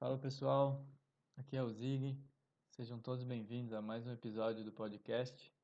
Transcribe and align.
Fala 0.00 0.16
pessoal, 0.16 0.82
aqui 1.36 1.54
é 1.54 1.62
o 1.62 1.68
Zig. 1.68 2.18
Sejam 2.70 2.98
todos 2.98 3.22
bem-vindos 3.22 3.74
a 3.74 3.82
mais 3.82 4.06
um 4.06 4.12
episódio 4.12 4.64
do 4.64 4.72
podcast. 4.72 5.54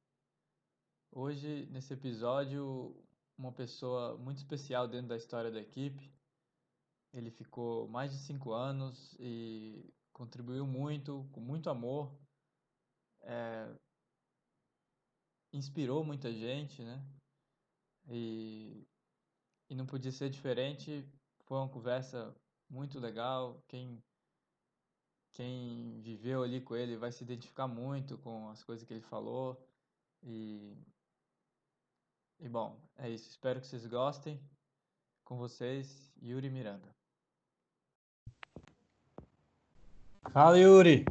Hoje, 1.10 1.64
nesse 1.70 1.94
episódio, 1.94 3.02
uma 3.38 3.50
pessoa 3.50 4.18
muito 4.18 4.36
especial 4.36 4.86
dentro 4.86 5.08
da 5.08 5.16
história 5.16 5.50
da 5.50 5.58
equipe. 5.58 6.12
Ele 7.14 7.30
ficou 7.30 7.88
mais 7.88 8.12
de 8.12 8.18
cinco 8.18 8.52
anos 8.52 9.16
e 9.18 9.90
contribuiu 10.12 10.66
muito, 10.66 11.26
com 11.32 11.40
muito 11.40 11.70
amor, 11.70 12.14
é, 13.22 13.74
inspirou 15.50 16.04
muita 16.04 16.30
gente, 16.30 16.82
né? 16.82 17.02
E, 18.06 18.86
e 19.70 19.74
não 19.74 19.86
podia 19.86 20.12
ser 20.12 20.28
diferente. 20.28 21.10
Foi 21.46 21.56
uma 21.56 21.70
conversa 21.70 22.36
muito 22.68 23.00
legal. 23.00 23.64
Quem 23.66 24.04
quem 25.36 26.00
viveu 26.00 26.42
ali 26.42 26.62
com 26.62 26.74
ele 26.74 26.96
vai 26.96 27.12
se 27.12 27.22
identificar 27.22 27.68
muito 27.68 28.16
com 28.18 28.48
as 28.48 28.64
coisas 28.64 28.86
que 28.86 28.94
ele 28.94 29.02
falou. 29.02 29.62
E, 30.22 30.74
e 32.40 32.48
bom, 32.48 32.80
é 32.96 33.10
isso. 33.10 33.28
Espero 33.28 33.60
que 33.60 33.66
vocês 33.66 33.84
gostem. 33.86 34.40
Com 35.24 35.36
vocês, 35.36 36.10
Yuri 36.22 36.48
Miranda. 36.48 36.88
Fala, 40.32 40.58
Yuri! 40.58 41.04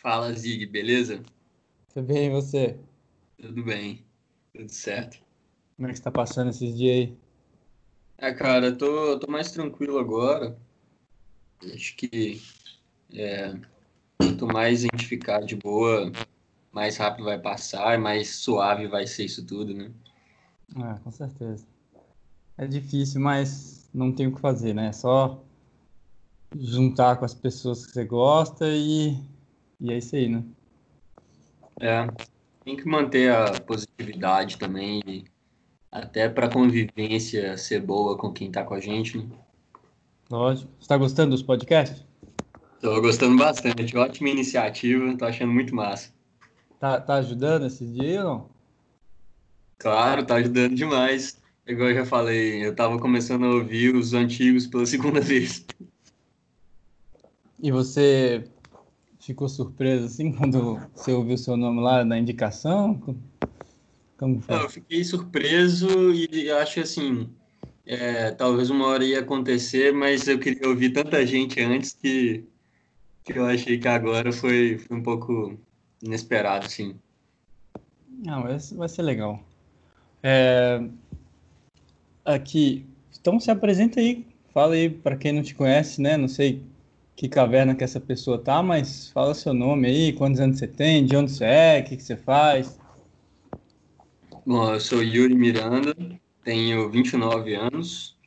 Fala, 0.00 0.32
Zig, 0.32 0.66
beleza? 0.66 1.22
Tudo 1.92 2.06
bem, 2.06 2.28
e 2.28 2.30
você? 2.30 2.78
Tudo 3.36 3.64
bem, 3.64 4.06
tudo 4.52 4.68
certo. 4.68 5.20
Como 5.74 5.88
é 5.88 5.92
que 5.92 5.98
está 5.98 6.10
passando 6.10 6.50
esses 6.50 6.76
dias 6.76 7.08
aí? 7.08 7.18
É, 8.18 8.32
cara, 8.32 8.76
tô, 8.76 9.18
tô 9.18 9.30
mais 9.30 9.50
tranquilo 9.50 9.98
agora. 9.98 10.56
Acho 11.74 11.96
que 11.96 12.40
é, 13.14 13.54
quanto 14.18 14.46
mais 14.46 14.80
a 14.80 14.88
gente 14.92 15.06
ficar 15.06 15.40
de 15.40 15.56
boa, 15.56 16.10
mais 16.72 16.96
rápido 16.96 17.24
vai 17.24 17.38
passar, 17.38 17.98
mais 17.98 18.36
suave 18.36 18.86
vai 18.86 19.06
ser 19.06 19.24
isso 19.24 19.44
tudo, 19.46 19.74
né? 19.74 19.90
Ah, 20.76 20.98
com 21.02 21.10
certeza. 21.10 21.66
É 22.56 22.66
difícil, 22.66 23.20
mas 23.20 23.88
não 23.92 24.12
tem 24.12 24.26
o 24.26 24.34
que 24.34 24.40
fazer, 24.40 24.74
né? 24.74 24.88
É 24.88 24.92
só 24.92 25.42
juntar 26.58 27.16
com 27.16 27.24
as 27.24 27.34
pessoas 27.34 27.86
que 27.86 27.92
você 27.92 28.04
gosta 28.04 28.66
e, 28.68 29.16
e 29.80 29.92
é 29.92 29.98
isso 29.98 30.16
aí, 30.16 30.28
né? 30.28 30.44
É, 31.80 32.06
tem 32.64 32.76
que 32.76 32.86
manter 32.86 33.32
a 33.32 33.60
positividade 33.60 34.58
também, 34.58 35.24
até 35.90 36.28
para 36.28 36.46
a 36.46 36.52
convivência 36.52 37.56
ser 37.56 37.80
boa 37.80 38.16
com 38.16 38.32
quem 38.32 38.50
tá 38.50 38.62
com 38.62 38.74
a 38.74 38.80
gente, 38.80 39.18
né? 39.18 39.28
Lógico. 40.30 40.70
Você 40.78 40.86
tá 40.86 40.96
gostando 40.96 41.30
dos 41.30 41.42
podcasts? 41.42 42.09
Tô 42.80 42.98
gostando 43.02 43.36
bastante, 43.36 43.94
ótima 43.94 44.30
iniciativa, 44.30 45.14
tô 45.14 45.26
achando 45.26 45.52
muito 45.52 45.74
massa. 45.74 46.10
Tá, 46.78 46.98
tá 46.98 47.16
ajudando 47.16 47.66
esses 47.66 47.92
dias 47.92 48.24
não? 48.24 48.48
Claro, 49.78 50.24
tá 50.24 50.36
ajudando 50.36 50.74
demais. 50.74 51.38
Igual 51.66 51.90
eu 51.90 51.96
já 51.96 52.06
falei, 52.06 52.64
eu 52.64 52.74
tava 52.74 52.98
começando 52.98 53.44
a 53.44 53.50
ouvir 53.50 53.94
os 53.94 54.14
antigos 54.14 54.66
pela 54.66 54.84
segunda 54.86 55.20
vez. 55.20 55.66
E 57.62 57.70
você 57.70 58.44
ficou 59.20 59.46
surpreso 59.46 60.06
assim 60.06 60.32
quando 60.36 60.80
você 60.94 61.12
ouviu 61.12 61.36
seu 61.36 61.58
nome 61.58 61.82
lá 61.82 62.02
na 62.02 62.18
indicação? 62.18 62.98
Como 64.16 64.40
foi? 64.40 64.56
Eu 64.56 64.70
fiquei 64.70 65.04
surpreso 65.04 66.14
e 66.14 66.50
acho 66.50 66.80
assim, 66.80 67.28
é, 67.84 68.30
talvez 68.30 68.70
uma 68.70 68.86
hora 68.86 69.04
ia 69.04 69.20
acontecer, 69.20 69.92
mas 69.92 70.26
eu 70.26 70.38
queria 70.38 70.66
ouvir 70.66 70.94
tanta 70.94 71.26
gente 71.26 71.60
antes 71.60 71.92
que 71.92 72.48
que 73.24 73.38
eu 73.38 73.46
achei 73.46 73.78
que 73.78 73.88
agora 73.88 74.32
foi, 74.32 74.78
foi 74.78 74.96
um 74.96 75.02
pouco 75.02 75.58
inesperado, 76.02 76.68
sim. 76.68 76.96
Não, 78.08 78.42
vai, 78.42 78.58
vai 78.58 78.88
ser 78.88 79.02
legal. 79.02 79.42
É... 80.22 80.82
Aqui, 82.24 82.86
então 83.18 83.40
se 83.40 83.50
apresenta 83.50 84.00
aí, 84.00 84.26
fala 84.52 84.74
aí 84.74 84.90
para 84.90 85.16
quem 85.16 85.32
não 85.32 85.42
te 85.42 85.54
conhece, 85.54 86.00
né? 86.00 86.16
Não 86.16 86.28
sei 86.28 86.62
que 87.16 87.28
caverna 87.28 87.74
que 87.74 87.84
essa 87.84 88.00
pessoa 88.00 88.38
tá, 88.38 88.62
mas 88.62 89.10
fala 89.10 89.34
seu 89.34 89.52
nome 89.52 89.88
aí, 89.88 90.12
quantos 90.12 90.40
anos 90.40 90.58
você 90.58 90.66
tem, 90.66 91.04
de 91.04 91.16
onde 91.16 91.32
você 91.32 91.44
é, 91.44 91.80
o 91.80 91.84
que, 91.84 91.96
que 91.96 92.02
você 92.02 92.16
faz. 92.16 92.78
Bom, 94.46 94.72
eu 94.72 94.80
sou 94.80 95.02
Yuri 95.02 95.34
Miranda, 95.34 95.94
tenho 96.42 96.90
29 96.90 97.54
anos, 97.54 98.18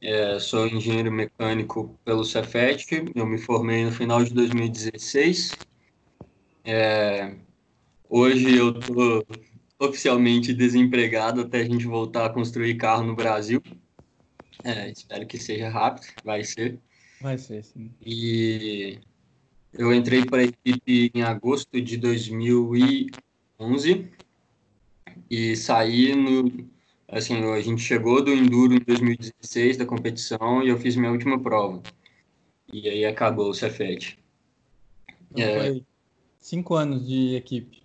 é, 0.00 0.38
sou 0.38 0.66
engenheiro 0.66 1.10
mecânico 1.10 1.98
pelo 2.04 2.24
Cefet, 2.24 2.86
eu 3.14 3.26
me 3.26 3.38
formei 3.38 3.84
no 3.84 3.92
final 3.92 4.22
de 4.22 4.32
2016. 4.34 5.56
É, 6.64 7.34
hoje 8.08 8.56
eu 8.56 8.78
estou 8.78 9.26
oficialmente 9.78 10.52
desempregado 10.52 11.42
até 11.42 11.60
a 11.60 11.64
gente 11.64 11.86
voltar 11.86 12.26
a 12.26 12.30
construir 12.30 12.76
carro 12.76 13.04
no 13.04 13.14
Brasil. 13.14 13.62
É, 14.64 14.90
espero 14.90 15.26
que 15.26 15.38
seja 15.38 15.68
rápido, 15.68 16.06
vai 16.24 16.42
ser. 16.42 16.78
Vai 17.20 17.38
ser, 17.38 17.64
sim. 17.64 17.90
E 18.04 18.98
eu 19.72 19.94
entrei 19.94 20.24
para 20.24 20.42
a 20.42 20.44
equipe 20.44 21.10
em 21.14 21.22
agosto 21.22 21.80
de 21.80 21.96
2011 21.96 24.10
e 25.30 25.56
saí 25.56 26.14
no 26.14 26.75
Assim, 27.08 27.36
a 27.52 27.60
gente 27.60 27.80
chegou 27.80 28.22
do 28.22 28.32
Enduro 28.32 28.74
em 28.74 28.80
2016, 28.80 29.76
da 29.76 29.86
competição, 29.86 30.62
e 30.62 30.68
eu 30.68 30.78
fiz 30.78 30.96
minha 30.96 31.12
última 31.12 31.40
prova. 31.40 31.80
E 32.72 32.88
aí 32.88 33.04
acabou 33.04 33.50
o 33.50 33.54
Cefet. 33.54 34.18
Então 35.30 35.44
é, 35.44 35.80
cinco 36.38 36.74
anos 36.74 37.06
de 37.06 37.36
equipe. 37.36 37.82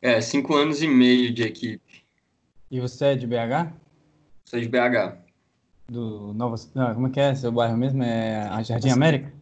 É, 0.00 0.20
cinco 0.20 0.54
anos 0.54 0.82
e 0.82 0.86
meio 0.86 1.32
de 1.32 1.42
equipe. 1.42 2.04
E 2.70 2.78
você 2.80 3.06
é 3.06 3.14
de 3.16 3.26
BH? 3.26 3.72
Sou 4.44 4.60
de 4.60 4.68
BH. 4.68 5.18
Do 5.88 6.32
Nova... 6.34 6.56
Não, 6.74 6.94
como 6.94 7.06
é 7.08 7.10
que 7.10 7.20
é 7.20 7.34
seu 7.34 7.50
bairro 7.50 7.76
mesmo? 7.76 8.02
É 8.02 8.42
a 8.48 8.62
Jardim 8.62 8.90
América? 8.90 9.32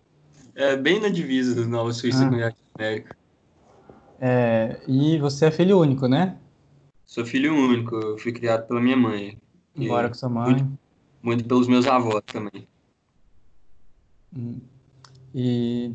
É, 0.54 0.76
bem 0.76 1.00
na 1.00 1.08
divisa 1.08 1.54
do 1.54 1.66
Nova 1.66 1.92
Suíça 1.92 2.25
ah. 2.25 2.31
com 2.31 2.38
Jardim 2.38 2.58
América. 2.78 3.16
É, 4.20 4.81
e 4.86 5.19
você 5.19 5.46
é 5.46 5.50
filho 5.50 5.81
único, 5.81 6.08
né? 6.08 6.38
Sou 7.14 7.25
filho 7.25 7.54
único, 7.54 7.94
eu 7.94 8.19
fui 8.19 8.32
criado 8.32 8.66
pela 8.66 8.80
minha 8.80 8.97
mãe. 8.97 9.38
Mora 9.76 10.08
com 10.08 10.14
sua 10.14 10.28
mãe. 10.28 10.50
Muito, 10.50 10.78
muito, 11.22 11.44
pelos 11.44 11.69
meus 11.69 11.86
avós 11.86 12.20
também. 12.26 12.66
Hum. 14.36 14.58
E 15.32 15.92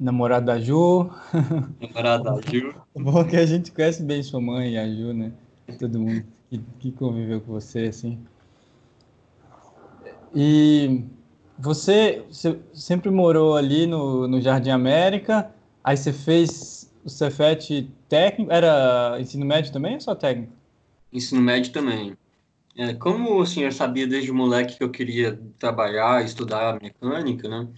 namorado 0.00 0.46
da 0.46 0.58
Ju. 0.58 1.10
Namorado 1.78 2.24
da 2.24 2.40
Ju. 2.40 2.74
Bom 2.94 3.20
é 3.20 3.24
que 3.24 3.36
a 3.36 3.44
gente 3.44 3.70
conhece 3.70 4.02
bem 4.02 4.22
sua 4.22 4.40
mãe 4.40 4.72
e 4.72 4.78
a 4.78 4.88
Ju, 4.88 5.12
né? 5.12 5.32
Todo 5.78 6.00
mundo 6.00 6.24
que, 6.48 6.58
que 6.78 6.92
conviveu 6.92 7.42
com 7.42 7.52
você, 7.52 7.88
assim. 7.88 8.18
E 10.34 11.04
você, 11.58 12.24
você 12.30 12.58
sempre 12.72 13.10
morou 13.10 13.58
ali 13.58 13.86
no, 13.86 14.26
no 14.26 14.40
Jardim 14.40 14.70
América, 14.70 15.54
aí 15.84 15.98
você 15.98 16.14
fez 16.14 16.90
o 17.04 17.10
Cefet 17.10 17.90
técnico, 18.08 18.50
era 18.50 19.18
ensino 19.20 19.44
médio 19.44 19.70
também 19.70 19.96
ou 19.96 20.00
só 20.00 20.14
técnico? 20.14 20.61
Ensino 21.12 21.40
médio 21.40 21.72
também. 21.72 22.16
É, 22.76 22.94
como 22.94 23.38
o 23.40 23.46
senhor 23.46 23.72
sabia 23.72 24.06
desde 24.06 24.32
moleque 24.32 24.78
que 24.78 24.84
eu 24.84 24.90
queria 24.90 25.38
trabalhar, 25.58 26.24
estudar 26.24 26.80
mecânica, 26.80 27.48
né? 27.48 27.68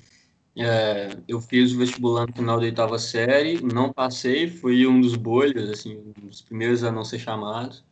É, 0.57 1.19
eu 1.27 1.41
fiz 1.41 1.73
o 1.73 1.79
vestibular 1.79 2.27
no 2.29 2.35
final 2.35 2.59
da 2.59 2.65
oitava 2.67 2.99
série, 2.99 3.61
não 3.61 3.93
passei, 3.93 4.49
fui 4.49 4.87
um 4.87 5.01
dos 5.01 5.17
bolhas, 5.17 5.69
assim, 5.71 5.99
um 5.99 6.29
dos 6.29 6.43
primeiros 6.43 6.85
a 6.85 6.93
não 6.93 7.05
ser 7.05 7.19
chamados. 7.19 7.85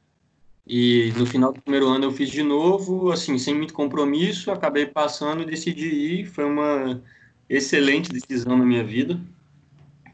E 0.67 1.13
no 1.17 1.27
final 1.27 1.53
do 1.53 1.61
primeiro 1.63 1.89
ano 1.89 2.05
eu 2.05 2.13
fiz 2.13 2.31
de 2.31 2.43
novo, 2.43 3.11
assim, 3.13 3.39
sem 3.39 3.55
muito 3.55 3.75
compromisso, 3.75 4.51
acabei 4.53 4.87
passando 4.87 5.43
e 5.43 5.47
decidi 5.47 5.89
ir. 5.89 6.27
Foi 6.27 6.45
uma 6.45 7.03
excelente 7.49 8.11
decisão 8.13 8.57
na 8.57 8.65
minha 8.65 8.85
vida 8.85 9.21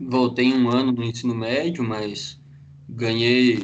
voltei 0.00 0.52
um 0.52 0.69
ano 0.70 0.93
no 0.93 1.05
ensino 1.05 1.35
médio, 1.35 1.82
mas 1.82 2.41
ganhei 2.88 3.58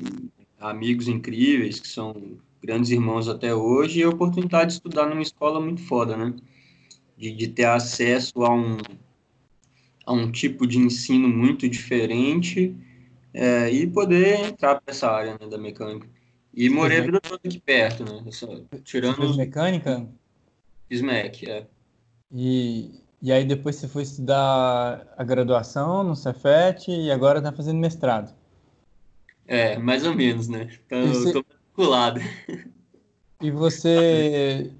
amigos 0.70 1.08
incríveis 1.08 1.78
que 1.78 1.88
são 1.88 2.38
grandes 2.62 2.90
irmãos 2.90 3.28
até 3.28 3.54
hoje 3.54 4.00
e 4.00 4.02
a 4.02 4.08
oportunidade 4.08 4.68
de 4.68 4.72
estudar 4.74 5.06
numa 5.06 5.22
escola 5.22 5.60
muito 5.60 5.82
foda, 5.82 6.16
né? 6.16 6.34
De, 7.16 7.30
de 7.30 7.48
ter 7.48 7.66
acesso 7.66 8.42
a 8.42 8.52
um, 8.52 8.78
a 10.06 10.12
um 10.12 10.32
tipo 10.32 10.66
de 10.66 10.78
ensino 10.78 11.28
muito 11.28 11.68
diferente 11.68 12.74
é, 13.32 13.70
e 13.70 13.86
poder 13.86 14.46
entrar 14.46 14.80
para 14.80 14.92
essa 14.92 15.10
área 15.10 15.36
né, 15.38 15.46
da 15.48 15.58
mecânica. 15.58 16.08
E 16.54 16.70
morei 16.70 16.98
a 16.98 17.02
vida 17.02 17.20
toda 17.20 17.40
aqui 17.44 17.60
perto, 17.60 18.04
né? 18.04 18.24
Tirando... 18.82 19.16
Fez 19.16 19.36
mecânica? 19.36 20.08
Fiz 20.88 21.02
MEC, 21.02 21.50
é. 21.50 21.66
E, 22.32 23.02
e 23.20 23.32
aí 23.32 23.44
depois 23.44 23.76
você 23.76 23.88
foi 23.88 24.02
estudar 24.02 25.06
a 25.16 25.24
graduação 25.24 26.02
no 26.02 26.16
Cefet 26.16 26.90
e 26.90 27.10
agora 27.10 27.38
está 27.38 27.52
fazendo 27.52 27.78
mestrado. 27.78 28.34
É, 29.46 29.78
mais 29.78 30.04
ou 30.04 30.14
menos, 30.14 30.48
né? 30.48 30.70
Então, 30.86 31.06
você... 31.06 31.28
eu 31.28 31.32
tô 31.32 31.44
matriculado. 31.48 32.20
E 33.42 33.50
você 33.50 34.70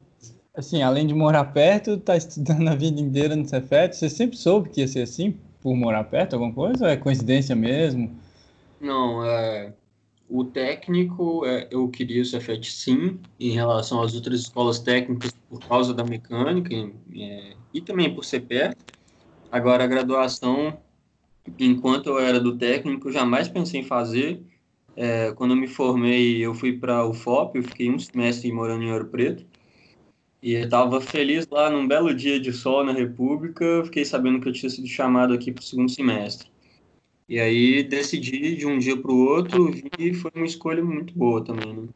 assim, 0.55 0.83
além 0.83 1.07
de 1.07 1.15
morar 1.15 1.45
perto, 1.47 1.99
tá 1.99 2.17
estudando 2.17 2.69
a 2.69 2.75
vida 2.75 3.01
inteira 3.01 3.35
no 3.35 3.47
Cefet, 3.47 3.95
você 3.95 4.09
sempre 4.09 4.37
soube 4.37 4.71
que 4.71 4.81
ia 4.81 4.89
ser 4.89 5.03
assim, 5.03 5.37
por 5.61 5.75
morar 5.75 6.05
perto, 6.05 6.35
alguma 6.35 6.53
coisa, 6.53 6.85
ou 6.85 6.91
é 6.91 6.97
coincidência 6.97 7.57
mesmo? 7.57 8.17
Não, 8.81 9.25
é, 9.25 9.73
o 10.29 10.45
técnico, 10.45 11.45
é, 11.45 11.67
eu 11.71 11.89
queria 11.89 12.23
o 12.23 12.25
Cefet 12.25 12.71
sim, 12.71 13.19
em 13.41 13.51
relação 13.51 14.01
às 14.01 14.15
outras 14.15 14.41
escolas 14.41 14.79
técnicas, 14.79 15.33
por 15.49 15.59
causa 15.61 15.93
da 15.93 16.05
mecânica 16.05 16.75
é, 17.17 17.55
e 17.73 17.81
também 17.81 18.15
por 18.15 18.25
ser 18.25 18.41
perto. 18.41 18.95
Agora, 19.51 19.85
a 19.85 19.89
graduação, 19.89 20.79
enquanto 21.59 22.09
eu 22.09 22.19
era 22.19 22.39
do 22.39 22.57
técnico, 22.57 23.11
jamais 23.11 23.49
pensei 23.49 23.81
em 23.81 23.85
fazer. 23.85 24.43
É, 24.97 25.33
quando 25.33 25.53
eu 25.53 25.57
me 25.57 25.67
formei, 25.67 26.45
eu 26.45 26.55
fui 26.55 26.79
para 26.79 27.05
o 27.05 27.13
FOP, 27.13 27.57
eu 27.57 27.63
fiquei 27.65 27.91
um 27.91 27.99
semestre 27.99 28.51
morando 28.53 28.83
em 28.83 28.93
Ouro 28.93 29.07
Preto. 29.07 29.45
E 30.43 30.53
eu 30.53 30.65
estava 30.65 31.01
feliz 31.01 31.47
lá 31.51 31.71
num 31.71 31.89
belo 31.89 32.15
dia 32.15 32.39
de 32.39 32.53
sol 32.53 32.85
na 32.85 32.93
República, 32.93 33.83
fiquei 33.85 34.05
sabendo 34.05 34.41
que 34.41 34.49
eu 34.49 34.53
tinha 34.53 34.69
sido 34.69 34.87
chamado 34.87 35.33
aqui 35.33 35.51
para 35.51 35.63
o 35.63 35.65
segundo 35.65 35.91
semestre. 35.91 36.49
E 37.27 37.41
aí 37.41 37.83
decidi 37.83 38.55
de 38.55 38.67
um 38.67 38.79
dia 38.79 38.97
para 38.97 39.11
o 39.11 39.27
outro 39.27 39.75
e 39.99 40.13
foi 40.13 40.31
uma 40.35 40.45
escolha 40.45 40.85
muito 40.85 41.15
boa 41.15 41.43
também. 41.43 41.73
Né? 41.73 41.89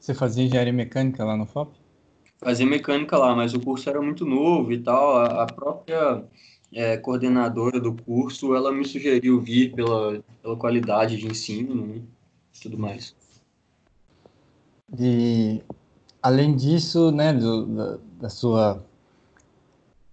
Você 0.00 0.14
fazia 0.14 0.44
engenharia 0.44 0.72
mecânica 0.72 1.22
lá 1.24 1.36
no 1.36 1.44
FOP? 1.44 1.76
Fazia 2.38 2.66
mecânica 2.66 3.16
lá, 3.18 3.36
mas 3.36 3.52
o 3.52 3.60
curso 3.60 3.88
era 3.88 4.00
muito 4.00 4.24
novo 4.24 4.72
e 4.72 4.78
tal. 4.78 5.18
A, 5.18 5.46
própria 5.46 6.24
é, 6.72 6.96
coordenadora 6.96 7.78
do 7.78 7.92
curso, 7.92 8.54
ela 8.54 8.72
me 8.72 8.84
sugeriu 8.84 9.38
vir 9.38 9.72
pela, 9.74 10.24
pela 10.42 10.56
qualidade 10.56 11.18
de 11.18 11.26
ensino 11.26 11.86
né? 11.86 12.02
Tudo 12.62 12.78
mais. 12.78 13.14
E 14.98 15.62
além 16.22 16.54
disso, 16.54 17.10
né, 17.10 17.32
do, 17.32 17.66
da, 17.66 17.98
da, 18.20 18.28
sua 18.28 18.84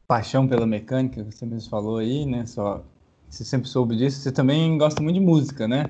paixão 0.07 0.47
pela 0.47 0.65
mecânica, 0.65 1.23
você 1.23 1.45
mesmo 1.45 1.69
falou 1.69 1.97
aí, 1.97 2.25
né, 2.25 2.45
só, 2.45 2.83
você 3.29 3.43
sempre 3.43 3.69
soube 3.69 3.95
disso, 3.95 4.19
você 4.19 4.31
também 4.31 4.77
gosta 4.77 5.01
muito 5.01 5.19
de 5.19 5.25
música, 5.25 5.67
né? 5.67 5.85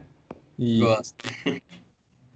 E, 0.57 0.79
Gosto. 0.79 1.15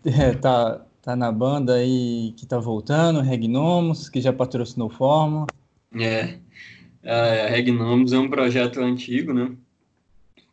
É, 0.06 0.34
tá, 0.34 0.86
tá 1.02 1.16
na 1.16 1.32
banda 1.32 1.76
aí 1.76 2.34
que 2.36 2.46
tá 2.46 2.60
voltando, 2.60 3.22
Regnomos, 3.22 4.10
que 4.10 4.20
já 4.20 4.34
patrocinou 4.34 4.90
Fórmula. 4.90 5.48
É, 5.98 6.40
a 7.06 7.48
Regnomos 7.48 8.12
é 8.12 8.20
um 8.20 8.30
projeto 8.30 8.82
antigo, 8.82 9.34
né? 9.34 9.56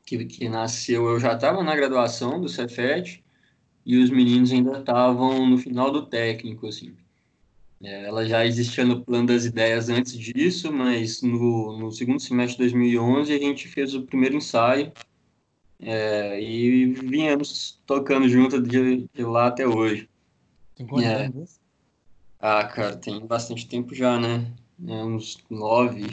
Que, 0.06 0.24
que 0.24 0.48
nasceu, 0.48 1.08
eu 1.08 1.18
já 1.18 1.34
estava 1.34 1.64
na 1.64 1.74
graduação 1.74 2.40
do 2.40 2.48
Cefet 2.48 3.24
e 3.84 3.96
os 3.98 4.10
meninos 4.10 4.52
ainda 4.52 4.78
estavam 4.78 5.46
no 5.46 5.58
final 5.58 5.90
do 5.90 6.06
técnico, 6.06 6.66
assim. 6.66 6.94
É, 7.82 8.04
ela 8.04 8.26
já 8.26 8.44
existia 8.44 8.84
no 8.84 9.02
plano 9.02 9.28
das 9.28 9.44
ideias 9.46 9.88
antes 9.88 10.12
disso, 10.12 10.70
mas 10.70 11.22
no, 11.22 11.78
no 11.78 11.90
segundo 11.90 12.20
semestre 12.20 12.56
de 12.56 12.72
2011 12.74 13.32
a 13.32 13.38
gente 13.38 13.68
fez 13.68 13.94
o 13.94 14.02
primeiro 14.02 14.36
ensaio 14.36 14.92
é, 15.78 16.38
e 16.40 16.86
viemos 16.92 17.80
tocando 17.86 18.28
junto 18.28 18.60
de, 18.60 19.08
de 19.12 19.24
lá 19.24 19.46
até 19.46 19.66
hoje. 19.66 20.08
Tem 20.74 20.86
quantos 20.86 21.06
é. 21.06 21.24
anos? 21.26 21.60
Ah, 22.38 22.64
cara, 22.64 22.96
tem 22.96 23.26
bastante 23.26 23.66
tempo 23.66 23.94
já, 23.94 24.18
né? 24.18 24.52
É, 24.86 25.04
uns 25.04 25.38
nove, 25.48 26.06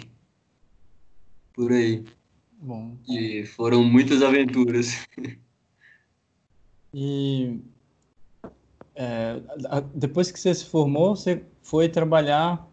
por 1.53 1.71
aí. 1.71 2.03
Bom. 2.59 2.97
E 3.07 3.45
foram 3.45 3.83
muitas 3.83 4.21
aventuras. 4.21 5.05
E 6.99 7.59
é, 8.95 9.39
depois 9.93 10.31
que 10.31 10.39
você 10.39 10.51
se 10.55 10.65
formou, 10.65 11.15
você 11.15 11.43
foi 11.61 11.87
trabalhar. 11.87 12.67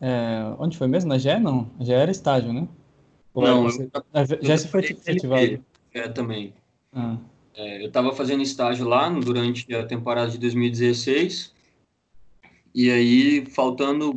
É, 0.00 0.54
onde 0.58 0.78
foi 0.78 0.88
mesmo? 0.88 1.10
Na 1.10 1.18
GE? 1.18 1.38
Não. 1.38 1.70
Já 1.80 1.96
era 1.96 2.10
estágio, 2.10 2.50
né? 2.50 2.66
Ou 3.34 3.44
não, 3.44 3.64
você... 3.64 3.90
eu, 4.40 4.58
se 4.58 4.68
foi 4.68 4.80
efetivado. 4.80 5.62
É, 5.92 6.08
também. 6.08 6.54
Ah. 6.94 7.18
É, 7.54 7.82
eu 7.82 7.88
estava 7.88 8.14
fazendo 8.14 8.42
estágio 8.42 8.88
lá 8.88 9.06
durante 9.10 9.70
a 9.74 9.84
temporada 9.84 10.30
de 10.30 10.38
2016. 10.38 11.54
E 12.74 12.90
aí, 12.90 13.44
faltando 13.50 14.14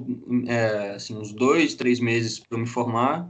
é, 0.48 0.92
assim, 0.92 1.18
uns 1.18 1.33
dois, 1.33 1.75
três 1.75 2.00
meses 2.00 2.39
para 2.39 2.57
me 2.57 2.66
formar, 2.66 3.30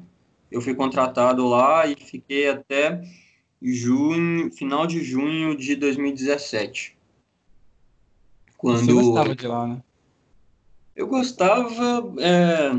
eu 0.51 0.61
fui 0.61 0.75
contratado 0.75 1.47
lá 1.47 1.87
e 1.87 1.95
fiquei 1.95 2.47
até 2.47 3.01
junho, 3.61 4.51
final 4.51 4.87
de 4.87 5.03
junho 5.03 5.55
de 5.55 5.75
2017. 5.75 6.97
Quando 8.57 8.79
Você 8.79 8.93
gostava 8.93 9.35
de 9.35 9.47
lá, 9.47 9.67
né? 9.67 9.81
Eu 10.95 11.07
gostava 11.07 12.13
é, 12.19 12.71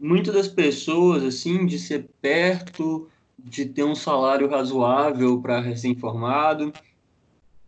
muito 0.00 0.32
das 0.32 0.48
pessoas, 0.48 1.22
assim, 1.22 1.66
de 1.66 1.78
ser 1.78 2.08
perto, 2.22 3.08
de 3.38 3.66
ter 3.66 3.84
um 3.84 3.94
salário 3.94 4.48
razoável 4.48 5.40
para 5.40 5.60
recém-formado, 5.60 6.72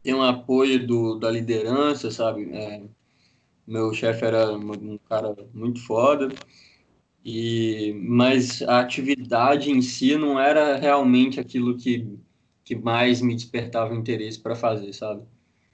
ter 0.03 0.14
um 0.14 0.23
apoio 0.23 0.87
do, 0.87 1.19
da 1.19 1.31
liderança, 1.31 2.11
sabe? 2.11 2.49
É, 2.53 2.82
meu 3.67 3.93
chefe 3.93 4.25
era 4.25 4.50
um 4.56 4.99
cara 5.09 5.37
muito 5.53 5.85
foda, 5.85 6.29
e, 7.23 7.93
mas 8.03 8.62
a 8.62 8.81
atividade 8.81 9.71
em 9.71 9.82
si 9.82 10.17
não 10.17 10.41
era 10.41 10.76
realmente 10.76 11.38
aquilo 11.38 11.76
que, 11.76 12.19
que 12.69 12.76
mais 12.76 13.23
me 13.23 13.35
despertava 13.35 13.94
interesse 13.94 14.38
para 14.38 14.55
fazer, 14.55 14.93
sabe? 14.93 15.23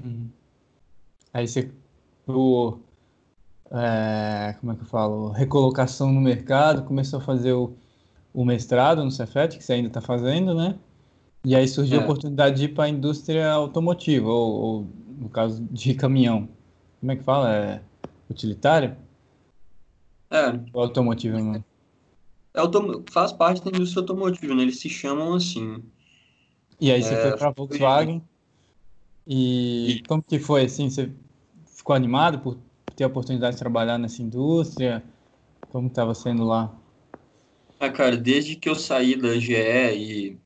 Uhum. 0.02 0.28
Aí 1.32 1.48
você 1.48 1.72
por 2.24 2.78
é, 3.72 4.54
como 4.60 4.70
é 4.70 4.76
que 4.76 4.82
eu 4.82 4.86
falo, 4.86 5.30
recolocação 5.30 6.12
no 6.12 6.20
mercado, 6.20 6.84
começou 6.84 7.18
a 7.18 7.22
fazer 7.22 7.52
o, 7.52 7.74
o 8.32 8.44
mestrado 8.44 9.04
no 9.04 9.10
Cefet, 9.10 9.58
que 9.58 9.64
você 9.64 9.72
ainda 9.72 9.88
está 9.88 10.00
fazendo, 10.00 10.54
né? 10.54 10.78
E 11.44 11.56
aí 11.56 11.66
surgiu 11.66 11.98
é. 11.98 12.00
a 12.00 12.04
oportunidade 12.04 12.58
de 12.58 12.64
ir 12.66 12.68
para 12.68 12.84
a 12.84 12.88
indústria 12.88 13.50
automotiva, 13.50 14.28
ou, 14.28 14.52
ou, 14.52 14.88
no 15.18 15.28
caso 15.28 15.66
de 15.72 15.94
caminhão. 15.94 16.48
Como 17.00 17.10
é 17.10 17.16
que 17.16 17.24
fala? 17.24 17.52
É 17.52 17.82
utilitário? 18.30 18.96
É. 20.30 20.60
Ou 20.72 20.82
automotiva, 20.82 21.40
né? 21.40 21.64
É, 22.54 22.60
autom 22.60 23.02
faz 23.10 23.32
parte 23.32 23.64
da 23.64 23.70
indústria 23.70 24.02
automotiva, 24.02 24.54
né? 24.54 24.62
Eles 24.62 24.78
se 24.78 24.88
chamam 24.88 25.34
assim. 25.34 25.82
E 26.80 26.90
aí 26.90 27.02
você 27.02 27.14
é, 27.14 27.22
foi 27.22 27.36
para 27.36 27.48
a 27.48 27.52
Volkswagen. 27.52 28.22
E, 29.26 29.96
e 29.96 30.02
como 30.02 30.22
que 30.22 30.38
foi 30.38 30.64
assim? 30.64 30.90
Você 30.90 31.10
ficou 31.66 31.94
animado 31.94 32.38
por 32.40 32.58
ter 32.94 33.04
a 33.04 33.06
oportunidade 33.06 33.56
de 33.56 33.58
trabalhar 33.60 33.98
nessa 33.98 34.22
indústria? 34.22 35.02
Como 35.70 35.88
estava 35.88 36.14
sendo 36.14 36.44
lá? 36.44 36.74
Ah, 37.80 37.90
cara, 37.90 38.16
desde 38.16 38.56
que 38.56 38.68
eu 38.68 38.74
saí 38.74 39.16
da 39.16 39.38
GE 39.38 39.52
e 39.54 40.38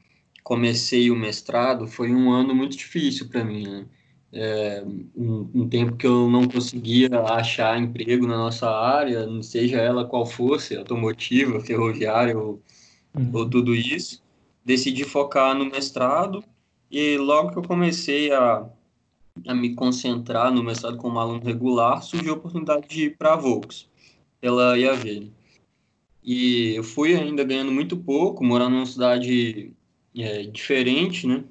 comecei 0.42 1.11
o 1.11 1.16
mestrado, 1.16 1.87
foi 1.87 2.12
um 2.12 2.32
ano 2.32 2.54
muito 2.54 2.76
difícil 2.76 3.28
para 3.28 3.44
mim, 3.44 3.66
né? 3.68 3.87
É, 4.30 4.85
um, 5.16 5.50
um, 5.54 5.68
tempo 5.68 5.97
que 5.97 6.06
eu 6.06 6.28
não 6.28 6.47
conseguia 6.47 7.08
achar 7.23 7.78
emprego 7.78 8.26
na 8.26 8.37
nossa 8.37 8.68
área, 8.68 9.26
seja 9.42 9.78
ela 9.78 10.04
qual 10.04 10.26
fosse, 10.26 10.76
automotiva, 10.76 11.61
ferroviária 11.61 12.37
ou, 12.37 12.62
uhum. 13.16 13.30
ou 13.32 13.49
tudo 13.49 13.75
isso. 13.75 14.23
Decidi 14.68 15.02
focar 15.02 15.54
no 15.54 15.64
mestrado 15.64 16.44
e 16.90 17.16
logo 17.16 17.52
que 17.52 17.58
eu 17.58 17.62
comecei 17.62 18.30
a 18.30 18.68
a 19.46 19.54
me 19.54 19.75
concentrar 19.75 20.52
no 20.52 20.62
mestrado 20.62 20.98
como 20.98 21.18
aluno 21.18 21.42
regular, 21.42 22.02
surgiu 22.02 22.34
a 22.34 22.37
oportunidade 22.37 22.87
de 22.87 23.04
ir 23.04 23.16
para 23.16 23.32
a 23.32 23.37
Volks, 23.37 23.88
pela 24.42 24.76
IAV. 24.76 25.30
E 26.22 26.75
eu 26.75 26.82
fui 26.82 27.14
ainda 27.14 27.44
ganhando 27.44 27.72
muito 27.72 27.96
pouco, 27.96 28.44
morando 28.44 28.75
numa 28.75 28.84
cidade 28.84 29.72
é, 30.14 30.42
diferente, 30.42 31.26
né? 31.26 31.44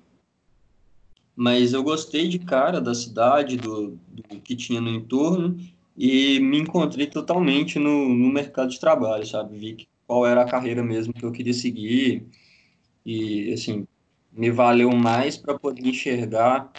Mas 1.36 1.74
eu 1.74 1.82
gostei 1.82 2.28
de 2.28 2.38
cara 2.38 2.80
da 2.80 2.94
cidade, 2.94 3.58
do, 3.58 3.98
do 4.10 4.42
que 4.42 4.56
tinha 4.56 4.80
no 4.80 4.90
entorno, 4.90 5.58
e 5.98 6.40
me 6.40 6.60
encontrei 6.60 7.08
totalmente 7.08 7.80
no, 7.80 8.10
no 8.10 8.30
mercado 8.30 8.70
de 8.70 8.80
trabalho, 8.80 9.26
sabe? 9.26 9.58
Vi 9.58 9.88
qual 10.06 10.28
era 10.28 10.44
a 10.44 10.50
carreira 10.50 10.84
mesmo 10.84 11.14
que 11.14 11.26
eu 11.26 11.32
queria 11.32 11.54
seguir, 11.54 12.28
e, 13.08 13.54
assim, 13.54 13.88
me 14.34 14.52
valeu 14.52 14.92
mais 14.92 15.38
para 15.38 15.58
poder 15.58 15.88
enxergar 15.88 16.70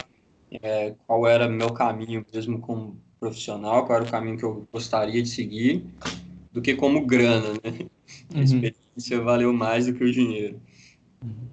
é, 0.62 0.94
qual 1.06 1.26
era 1.26 1.48
meu 1.48 1.72
caminho 1.72 2.22
mesmo 2.32 2.60
como 2.60 3.00
profissional, 3.18 3.86
qual 3.86 4.00
era 4.00 4.06
o 4.06 4.10
caminho 4.10 4.36
que 4.36 4.44
eu 4.44 4.68
gostaria 4.70 5.22
de 5.22 5.28
seguir, 5.28 5.86
do 6.52 6.60
que 6.60 6.74
como 6.74 7.06
grana, 7.06 7.54
né? 7.64 7.88
Uhum. 8.34 8.40
A 8.40 8.42
experiência 8.42 9.20
valeu 9.20 9.52
mais 9.52 9.84
do 9.84 9.92
que 9.92 10.02
o 10.02 10.10
dinheiro. 10.10 10.58
Uhum. 11.22 11.46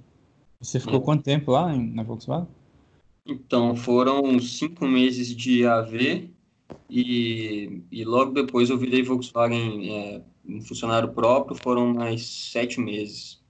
Você 0.61 0.79
ficou 0.79 1.01
é. 1.01 1.03
quanto 1.03 1.23
tempo 1.23 1.51
lá 1.51 1.75
na 1.75 2.01
Volkswagen? 2.01 2.47
Então, 3.25 3.75
foram 3.75 4.39
cinco 4.39 4.87
meses 4.87 5.35
de 5.35 5.65
AV 5.65 6.29
e, 6.89 7.81
e 7.91 8.05
logo 8.05 8.31
depois 8.31 8.69
eu 8.69 8.77
virei 8.77 9.03
Volkswagen 9.03 9.91
é, 9.91 10.21
um 10.47 10.61
funcionário 10.61 11.11
próprio, 11.11 11.57
foram 11.61 11.93
mais 11.93 12.25
sete 12.25 12.79
meses. 12.79 13.43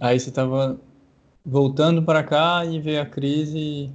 Aí 0.00 0.18
você 0.18 0.28
estava 0.28 0.80
voltando 1.44 2.02
para 2.02 2.22
cá 2.22 2.64
e 2.64 2.80
veio 2.80 3.02
a 3.02 3.06
crise. 3.06 3.90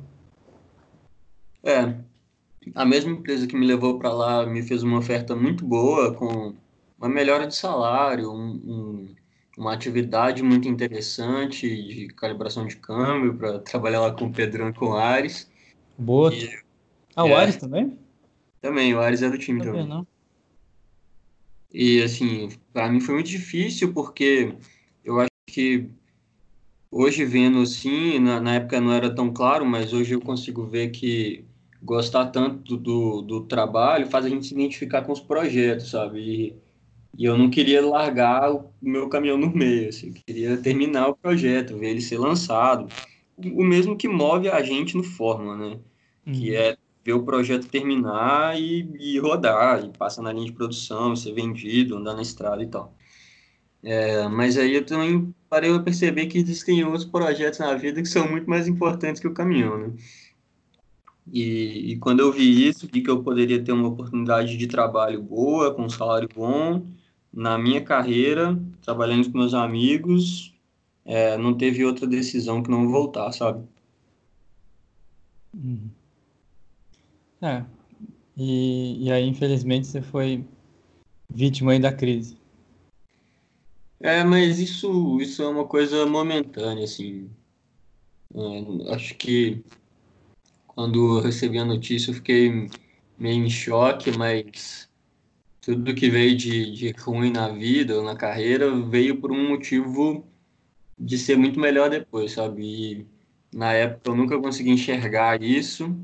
É. 1.64 1.94
a 2.74 2.86
mesma 2.86 3.12
empresa 3.12 3.46
que 3.46 3.56
me 3.56 3.66
levou 3.66 4.00
para 4.00 4.14
lá 4.14 4.46
me 4.46 4.62
fez 4.64 4.82
uma 4.82 5.00
oferta 5.00 5.36
muito 5.36 5.66
boa, 5.66 6.14
com 6.14 6.56
uma 6.98 7.10
melhora 7.10 7.48
de 7.48 7.56
salário, 7.56 8.32
um, 8.32 8.52
um, 8.66 9.16
uma 9.58 9.74
atividade 9.74 10.42
muito 10.42 10.68
interessante 10.68 11.68
de 11.68 12.08
calibração 12.10 12.66
de 12.66 12.78
câmbio 12.78 13.36
para 13.36 13.60
trabalhar 13.60 14.02
lá 14.02 14.12
com 14.12 14.26
o 14.26 14.34
Pedrão 14.34 14.70
e 14.70 14.74
com 14.74 14.88
o 14.88 14.96
Ares. 14.96 15.50
Boa. 15.98 16.34
E, 16.34 16.50
ah, 17.16 17.26
o 17.26 17.30
é, 17.30 17.36
Ares 17.36 17.58
também? 17.58 17.98
Também, 18.62 18.94
o 18.94 19.00
Ares 19.00 19.22
é 19.22 19.30
do 19.30 19.38
time 19.38 19.62
também. 19.62 19.88
Não. 19.88 20.08
E 21.72 22.02
assim, 22.02 22.50
para 22.74 22.90
mim 22.90 23.00
foi 23.00 23.16
muito 23.16 23.30
difícil 23.30 23.94
porque 23.94 24.56
eu 25.04 25.20
acho 25.20 25.30
que 25.50 25.90
hoje 26.92 27.26
vendo 27.26 27.62
assim, 27.62 28.20
na, 28.20 28.40
na 28.40 28.56
época 28.56 28.82
não 28.82 28.92
era 28.92 29.14
tão 29.14 29.32
claro, 29.32 29.66
mas 29.66 29.94
hoje 29.94 30.14
eu 30.14 30.22
consigo 30.22 30.66
ver 30.66 30.90
que 30.90 31.46
gostar 31.82 32.28
tanto 32.28 32.76
do, 32.76 33.22
do 33.22 33.42
trabalho 33.42 34.08
faz 34.08 34.26
a 34.26 34.30
gente 34.30 34.48
se 34.48 34.54
identificar 34.54 35.02
com 35.04 35.12
os 35.12 35.20
projetos, 35.20 35.92
sabe? 35.92 36.20
E, 36.20 36.56
e 37.18 37.26
eu 37.26 37.38
não 37.38 37.50
queria 37.50 37.86
largar 37.86 38.52
o 38.52 38.72
meu 38.82 39.10
caminhão 39.10 39.38
no 39.38 39.54
meio, 39.54 39.90
assim, 39.90 40.14
queria 40.26 40.58
terminar 40.58 41.08
o 41.08 41.16
projeto, 41.16 41.78
ver 41.78 41.90
ele 41.92 42.02
ser 42.02 42.18
lançado. 42.18 42.88
O 43.54 43.64
mesmo 43.64 43.96
que 43.96 44.08
move 44.08 44.50
a 44.50 44.62
gente 44.62 44.98
no 44.98 45.04
Fórmula, 45.04 45.56
né? 45.56 45.80
Uhum. 46.28 46.34
Que 46.34 46.56
é 46.56 46.78
ver 47.04 47.14
o 47.14 47.24
projeto 47.24 47.68
terminar 47.68 48.60
e, 48.60 48.88
e 49.00 49.18
rodar, 49.20 49.84
e 49.84 49.98
passar 49.98 50.22
na 50.22 50.34
linha 50.34 50.46
de 50.46 50.52
produção, 50.52 51.16
ser 51.16 51.34
vendido, 51.34 51.98
andar 51.98 52.14
na 52.14 52.22
estrada 52.22 52.62
e 52.62 52.68
tal. 52.68 52.94
É, 53.84 54.28
mas 54.28 54.58
aí 54.58 54.76
eu 54.76 54.86
também 54.86 55.34
parei 55.50 55.74
a 55.74 55.80
perceber 55.80 56.28
que 56.28 56.38
existem 56.38 56.84
outros 56.84 57.06
projetos 57.06 57.60
na 57.60 57.74
vida 57.76 58.02
que 58.02 58.08
são 58.08 58.30
muito 58.30 58.50
mais 58.50 58.68
importantes 58.68 59.22
que 59.22 59.28
o 59.28 59.34
caminhão, 59.34 59.78
né? 59.78 59.94
E, 61.32 61.92
e, 61.94 61.98
quando 62.00 62.22
eu 62.22 62.32
vi 62.32 62.68
isso, 62.68 62.90
vi 62.92 63.02
que 63.02 63.10
eu 63.10 63.22
poderia 63.24 63.64
ter 63.64 63.72
uma 63.72 63.88
oportunidade 63.88 64.58
de 64.58 64.68
trabalho 64.68 65.22
boa, 65.22 65.74
com 65.74 65.84
um 65.84 65.90
salário 65.90 66.28
bom, 66.34 66.84
na 67.32 67.58
minha 67.58 67.84
carreira, 67.84 68.60
trabalhando 68.82 69.32
com 69.32 69.38
meus 69.38 69.54
amigos, 69.54 70.54
é, 71.06 71.38
não 71.38 71.56
teve 71.56 71.86
outra 71.86 72.08
decisão 72.08 72.64
que 72.64 72.72
não 72.72 72.90
voltar, 72.90 73.32
sabe? 73.32 73.64
Uhum. 75.54 75.90
É. 77.42 77.64
E, 78.36 79.06
e 79.06 79.12
aí, 79.12 79.28
infelizmente, 79.28 79.88
você 79.88 80.02
foi 80.02 80.44
vítima 81.30 81.74
aí 81.74 81.80
da 81.80 81.94
crise. 81.94 82.39
É, 84.02 84.24
mas 84.24 84.60
isso, 84.60 85.20
isso 85.22 85.44
é 85.44 85.48
uma 85.48 85.68
coisa 85.68 86.06
momentânea, 86.06 86.86
assim. 86.86 87.30
É, 88.34 88.94
acho 88.94 89.16
que 89.16 89.64
quando 90.68 91.18
eu 91.18 91.22
recebi 91.22 91.60
a 91.60 91.66
notícia 91.66 92.12
eu 92.12 92.16
fiquei 92.16 92.70
meio 93.18 93.46
em 93.46 93.50
choque, 93.50 94.12
mas 94.18 94.90
tudo 95.62 95.94
que 95.96 96.10
veio 96.10 96.38
de, 96.38 96.72
de 96.74 96.92
ruim 96.92 97.32
na 97.32 97.50
vida 97.50 97.98
ou 97.98 98.04
na 98.04 98.16
carreira 98.16 98.74
veio 98.82 99.20
por 99.20 99.32
um 99.32 99.50
motivo 99.50 100.26
de 100.98 101.18
ser 101.18 101.38
muito 101.38 101.60
melhor 101.60 101.90
depois, 101.90 102.34
sabe? 102.34 102.64
E 102.64 103.08
na 103.54 103.74
época 103.74 104.12
eu 104.12 104.16
nunca 104.16 104.40
consegui 104.40 104.72
enxergar 104.72 105.42
isso, 105.42 105.96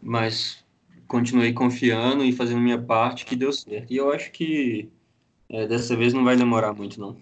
mas 0.00 0.64
continuei 1.06 1.52
confiando 1.52 2.24
e 2.24 2.32
fazendo 2.32 2.60
minha 2.60 2.80
parte 2.80 3.24
que 3.26 3.36
deu 3.36 3.52
certo. 3.52 3.92
E 3.92 3.96
eu 3.96 4.12
acho 4.12 4.30
que 4.32 4.90
é, 5.48 5.66
dessa 5.66 5.96
vez 5.96 6.12
não 6.12 6.24
vai 6.24 6.36
demorar 6.36 6.72
muito, 6.72 7.00
não. 7.00 7.16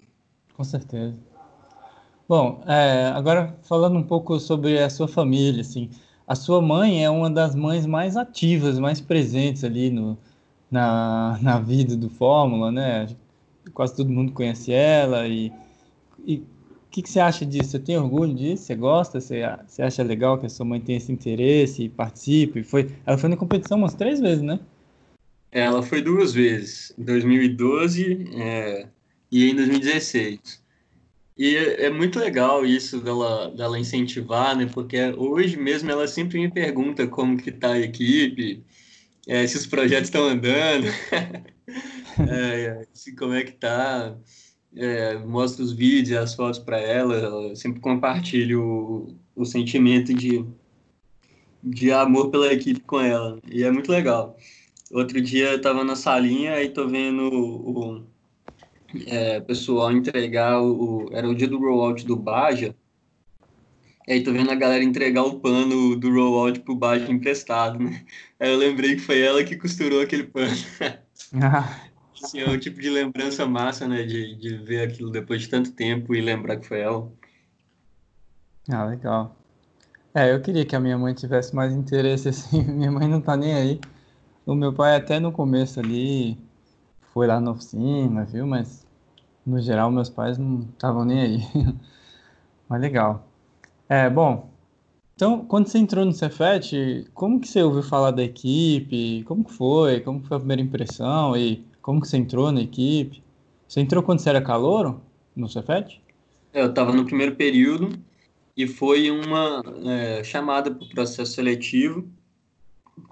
Com 0.57 0.65
certeza. 0.65 1.19
Bom, 2.29 2.63
é, 2.67 3.09
agora 3.09 3.59
falando 3.63 3.99
um 3.99 4.03
pouco 4.03 4.41
sobre 4.41 4.79
a 4.79 4.89
sua 4.89 5.07
família, 5.07 5.61
assim, 5.61 5.91
a 6.27 6.35
sua 6.35 6.63
mãe 6.63 7.05
é 7.05 7.11
uma 7.11 7.29
das 7.29 7.55
mães 7.55 7.85
mais 7.85 8.17
ativas, 8.17 8.79
mais 8.79 9.01
presentes 9.01 9.63
ali 9.63 9.91
no, 9.91 10.17
na, 10.71 11.39
na 11.43 11.59
vida 11.59 11.97
do 11.97 12.09
Fórmula, 12.09 12.73
né? 12.73 13.09
Quase 13.75 13.97
todo 13.97 14.11
mundo 14.11 14.33
conhece 14.33 14.73
ela 14.73 15.27
e, 15.29 15.53
o 16.27 16.43
que, 16.91 17.03
que 17.03 17.11
você 17.11 17.21
acha 17.21 17.45
disso? 17.45 17.71
Você 17.71 17.79
tem 17.79 17.99
orgulho 17.99 18.33
disso? 18.33 18.65
Você 18.65 18.75
gosta? 18.75 19.21
Você, 19.21 19.43
você 19.67 19.83
acha 19.83 20.03
legal 20.03 20.39
que 20.39 20.47
a 20.47 20.49
sua 20.49 20.65
mãe 20.65 20.81
tenha 20.81 20.97
esse 20.97 21.13
interesse 21.13 21.85
e 21.85 21.89
participe? 21.89 22.63
Foi, 22.63 22.91
ela 23.05 23.19
foi 23.19 23.29
na 23.29 23.37
competição 23.37 23.77
umas 23.77 23.95
três 23.95 24.21
vezes, 24.21 24.43
né? 24.43 24.61
Ela 25.55 25.85
foi 25.85 26.03
duas 26.03 26.35
vezes, 26.35 26.93
em 26.99 27.05
2012 27.05 28.29
é, 28.35 28.89
e 29.31 29.49
em 29.49 29.55
2016. 29.55 30.61
E 31.39 31.57
é, 31.57 31.85
é, 31.87 31.91
muito 31.91 32.19
legal 32.19 32.67
isso 32.67 33.01
dela, 33.01 33.51
dela 33.51 33.79
incentivar, 33.79 34.57
né? 34.57 34.69
Porque 34.73 34.99
hoje 35.17 35.57
mesmo 35.57 35.89
ela 35.93 36.09
sempre 36.09 36.41
me 36.41 36.51
pergunta 36.51 37.07
como 37.07 37.37
que 37.37 37.53
tá 37.53 37.75
a 37.75 37.81
equipe, 37.81 38.65
é, 39.29 39.47
se 39.47 39.57
os 39.57 39.65
projetos 39.67 40.09
estão 40.09 40.25
andando, 40.25 40.89
é, 42.29 42.87
se, 42.93 43.15
como 43.15 43.35
é 43.35 43.45
que 43.45 43.53
tá. 43.53 44.17
É, 44.77 45.19
mostro 45.19 45.65
os 45.65 45.73
vídeos, 45.73 46.19
as 46.19 46.35
fotos 46.35 46.59
para 46.59 46.81
ela, 46.81 47.15
ela 47.15 47.55
sempre 47.55 47.81
compartilho 47.81 48.61
o, 48.61 49.17
o 49.37 49.45
sentimento 49.45 50.13
de, 50.13 50.45
de 51.63 51.93
amor 51.93 52.31
pela 52.31 52.53
equipe 52.53 52.81
com 52.81 53.01
ela. 53.01 53.39
E 53.49 53.63
é 53.63 53.71
muito 53.71 53.93
legal. 53.93 54.37
Outro 54.95 55.21
dia 55.21 55.51
eu 55.51 55.61
tava 55.61 55.83
na 55.83 55.97
salinha 55.97 56.63
e 56.63 56.69
tô 56.69 56.87
vendo 56.87 57.23
o, 57.23 57.97
o 57.97 58.07
é, 59.09 59.41
pessoal 59.41 59.91
entregar 59.91 60.63
o, 60.63 61.09
Era 61.13 61.29
o 61.29 61.35
dia 61.35 61.49
do 61.49 61.59
rollout 61.59 62.07
do 62.07 62.15
Baja. 62.15 62.73
E 64.07 64.13
aí 64.13 64.23
tô 64.23 64.33
vendo 64.33 64.53
a 64.53 64.55
galera 64.55 64.85
entregar 64.85 65.25
o 65.25 65.41
pano 65.41 65.97
do 65.97 66.13
rollout 66.13 66.61
pro 66.61 66.77
Baja 66.77 67.11
emprestado, 67.11 67.81
né? 67.81 68.07
Aí 68.39 68.49
eu 68.49 68.57
lembrei 68.57 68.95
que 68.95 69.01
foi 69.01 69.21
ela 69.21 69.43
que 69.43 69.57
costurou 69.57 70.01
aquele 70.01 70.23
pano. 70.23 70.55
assim, 72.23 72.39
é 72.39 72.49
um 72.49 72.57
tipo 72.57 72.81
de 72.81 72.89
lembrança 72.89 73.45
massa, 73.47 73.89
né? 73.89 74.05
De, 74.05 74.37
de 74.37 74.59
ver 74.59 74.87
aquilo 74.87 75.11
depois 75.11 75.43
de 75.43 75.49
tanto 75.49 75.73
tempo 75.73 76.15
e 76.15 76.21
lembrar 76.21 76.59
que 76.59 76.69
foi 76.69 76.83
ela. 76.83 77.11
Ah, 78.71 78.85
legal. 78.85 79.37
É, 80.15 80.33
eu 80.33 80.41
queria 80.41 80.65
que 80.65 80.77
a 80.77 80.81
minha 80.81 80.97
mãe 80.97 81.13
tivesse 81.15 81.53
mais 81.53 81.73
interesse, 81.73 82.29
assim. 82.29 82.63
Minha 82.71 82.93
mãe 82.93 83.09
não 83.09 83.21
tá 83.21 83.37
nem 83.37 83.55
aí. 83.55 83.81
O 84.47 84.55
meu 84.55 84.73
pai 84.73 84.97
até 84.97 85.19
no 85.19 85.33
começo 85.33 85.81
ali 85.81 86.39
foi 87.13 87.27
lá 87.27 87.41
na 87.41 87.53
oficina, 87.53 88.25
viu? 88.25 88.47
Mas 88.47 88.87
no 89.47 89.61
geral, 89.61 89.91
meus 89.91 90.11
pais 90.11 90.39
não 90.39 90.61
estavam 90.61 91.05
nem 91.05 91.21
aí. 91.21 91.39
Mas 92.69 92.81
legal. 92.81 93.27
É, 93.89 94.09
bom, 94.11 94.51
então, 95.15 95.45
quando 95.47 95.69
você 95.69 95.79
entrou 95.79 96.05
no 96.05 96.13
Cefet, 96.13 97.07
como 97.15 97.41
que 97.41 97.47
você 97.47 97.63
ouviu 97.63 97.83
falar 97.83 98.11
da 98.11 98.23
equipe? 98.23 99.23
Como 99.25 99.45
que 99.45 99.53
foi? 99.53 100.01
Como 100.01 100.21
que 100.21 100.29
foi 100.29 100.37
a 100.37 100.41
primeira 100.41 100.63
impressão? 100.63 101.37
E 101.37 101.65
como 101.81 102.01
que 102.01 102.09
você 102.09 102.17
entrou 102.17 102.51
na 102.51 102.63
equipe? 102.63 103.23
Você 103.69 103.81
entrou 103.81 104.03
quando 104.03 104.21
você 104.21 104.31
era 104.31 104.43
calouro 104.43 105.01
no 105.37 105.49
Cefet? 105.49 106.03
É, 106.53 106.63
eu 106.63 106.71
estava 106.71 106.93
no 106.93 107.05
primeiro 107.05 107.37
período 107.37 107.91
e 108.57 108.67
foi 108.67 109.11
uma 109.11 109.63
é, 109.87 110.25
chamada 110.25 110.71
para 110.71 110.85
o 110.85 110.89
processo 110.89 111.33
seletivo, 111.33 112.09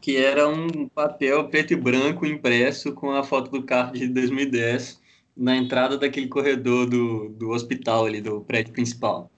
que 0.00 0.16
era 0.16 0.48
um 0.48 0.88
papel 0.88 1.48
preto 1.48 1.72
e 1.72 1.76
branco 1.76 2.26
impresso 2.26 2.92
com 2.92 3.10
a 3.10 3.22
foto 3.22 3.50
do 3.50 3.62
carro 3.62 3.92
de 3.92 4.08
2010 4.08 5.00
na 5.36 5.56
entrada 5.56 5.96
daquele 5.96 6.28
corredor 6.28 6.88
do, 6.88 7.28
do 7.30 7.50
hospital 7.50 8.06
ali, 8.06 8.20
do 8.20 8.40
prédio 8.42 8.72
principal. 8.72 9.30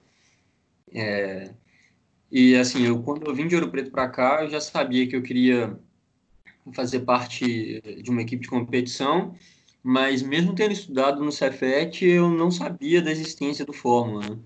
É, 0.93 1.53
e 2.31 2.55
assim, 2.55 2.85
eu 2.85 3.01
quando 3.01 3.27
eu 3.27 3.35
vim 3.35 3.47
de 3.47 3.55
Ouro 3.55 3.69
Preto 3.69 3.91
para 3.91 4.09
cá, 4.09 4.43
eu 4.43 4.49
já 4.49 4.59
sabia 4.59 5.07
que 5.07 5.15
eu 5.15 5.23
queria 5.23 5.77
fazer 6.73 7.01
parte 7.01 7.81
de 8.01 8.09
uma 8.09 8.21
equipe 8.21 8.43
de 8.43 8.49
competição, 8.49 9.35
mas 9.83 10.23
mesmo 10.23 10.55
tendo 10.55 10.71
estudado 10.71 11.23
no 11.23 11.31
Cefet, 11.31 12.03
eu 12.05 12.29
não 12.29 12.49
sabia 12.49 13.01
da 13.01 13.11
existência 13.11 13.65
do 13.65 13.73
Fórmula. 13.73 14.29
Né? 14.29 14.37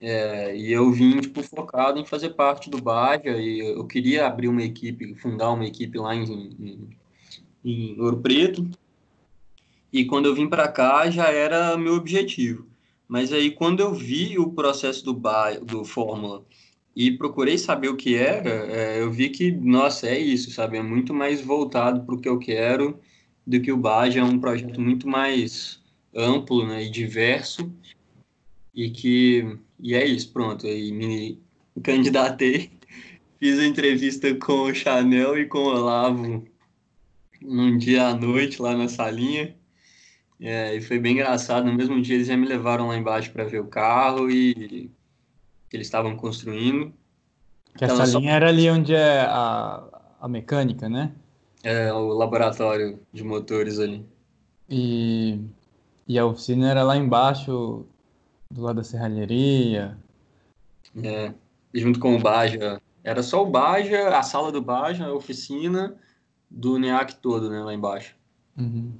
É, 0.00 0.56
e 0.56 0.72
eu 0.72 0.90
vim 0.90 1.20
tipo, 1.20 1.42
focado 1.42 1.98
em 1.98 2.04
fazer 2.04 2.30
parte 2.30 2.68
do 2.68 2.80
Baja, 2.80 3.38
e 3.38 3.60
eu 3.60 3.86
queria 3.86 4.26
abrir 4.26 4.48
uma 4.48 4.62
equipe, 4.62 5.14
fundar 5.14 5.52
uma 5.52 5.66
equipe 5.66 5.98
lá 5.98 6.14
em, 6.14 6.24
em, 6.24 6.88
em 7.64 8.00
Ouro 8.00 8.18
Preto, 8.18 8.68
e 9.92 10.04
quando 10.04 10.26
eu 10.26 10.34
vim 10.34 10.48
para 10.48 10.68
cá 10.68 11.08
já 11.08 11.30
era 11.30 11.78
meu 11.78 11.94
objetivo. 11.94 12.66
Mas 13.08 13.32
aí 13.32 13.50
quando 13.50 13.80
eu 13.80 13.94
vi 13.94 14.38
o 14.38 14.50
processo 14.50 15.04
do, 15.04 15.14
ba 15.14 15.52
do 15.54 15.84
Fórmula 15.84 16.44
e 16.96 17.10
procurei 17.12 17.58
saber 17.58 17.88
o 17.88 17.96
que 17.96 18.16
era, 18.16 18.50
é, 18.50 19.00
eu 19.00 19.10
vi 19.10 19.28
que, 19.28 19.52
nossa, 19.52 20.08
é 20.08 20.18
isso, 20.18 20.50
sabe? 20.50 20.78
É 20.78 20.82
muito 20.82 21.14
mais 21.14 21.40
voltado 21.40 22.04
para 22.04 22.14
o 22.14 22.20
que 22.20 22.28
eu 22.28 22.38
quero 22.38 22.98
do 23.46 23.60
que 23.60 23.72
o 23.72 23.76
Baja. 23.76 24.20
É 24.20 24.24
um 24.24 24.38
projeto 24.38 24.80
muito 24.80 25.08
mais 25.08 25.80
amplo 26.14 26.66
né, 26.66 26.84
e 26.84 26.90
diverso. 26.90 27.72
E 28.74 28.90
que 28.90 29.58
e 29.80 29.94
é 29.94 30.04
isso, 30.04 30.32
pronto. 30.32 30.66
Aí 30.66 30.92
me 30.92 31.40
candidatei, 31.82 32.70
fiz 33.38 33.58
a 33.58 33.66
entrevista 33.66 34.34
com 34.34 34.62
o 34.62 34.74
Chanel 34.74 35.38
e 35.38 35.46
com 35.46 35.58
o 35.58 35.74
Olavo 35.74 36.44
num 37.40 37.76
dia 37.76 38.08
à 38.08 38.14
noite 38.14 38.60
lá 38.60 38.76
na 38.76 38.88
salinha. 38.88 39.54
É, 40.40 40.74
e 40.74 40.80
foi 40.80 40.98
bem 40.98 41.12
engraçado. 41.12 41.66
No 41.66 41.74
mesmo 41.74 42.00
dia 42.00 42.16
eles 42.16 42.26
já 42.26 42.36
me 42.36 42.46
levaram 42.46 42.88
lá 42.88 42.96
embaixo 42.96 43.32
para 43.32 43.44
ver 43.44 43.60
o 43.60 43.66
carro 43.66 44.30
e 44.30 44.90
que 45.68 45.76
eles 45.76 45.86
estavam 45.86 46.16
construindo. 46.16 46.92
Que 47.76 47.84
essa 47.84 48.04
linha 48.04 48.30
só... 48.30 48.36
era 48.36 48.48
ali 48.48 48.70
onde 48.70 48.94
é 48.94 49.22
a, 49.22 49.82
a 50.20 50.28
mecânica, 50.28 50.88
né? 50.88 51.12
É, 51.62 51.92
o 51.92 52.08
laboratório 52.08 53.00
de 53.12 53.24
motores 53.24 53.78
ali. 53.78 54.04
E, 54.68 55.40
e 56.06 56.18
a 56.18 56.26
oficina 56.26 56.70
era 56.70 56.82
lá 56.82 56.96
embaixo, 56.96 57.86
do 58.50 58.62
lado 58.62 58.76
da 58.76 58.84
serralheria. 58.84 59.96
É, 61.02 61.32
junto 61.74 61.98
com 61.98 62.16
o 62.16 62.20
Baja. 62.20 62.80
Era 63.02 63.22
só 63.22 63.42
o 63.42 63.50
Baja, 63.50 64.16
a 64.16 64.22
sala 64.22 64.50
do 64.50 64.62
Baja, 64.62 65.06
a 65.06 65.12
oficina 65.12 65.94
do 66.50 66.78
NEAC 66.78 67.16
todo, 67.16 67.50
né, 67.50 67.62
lá 67.62 67.74
embaixo. 67.74 68.14
Uhum. 68.56 68.92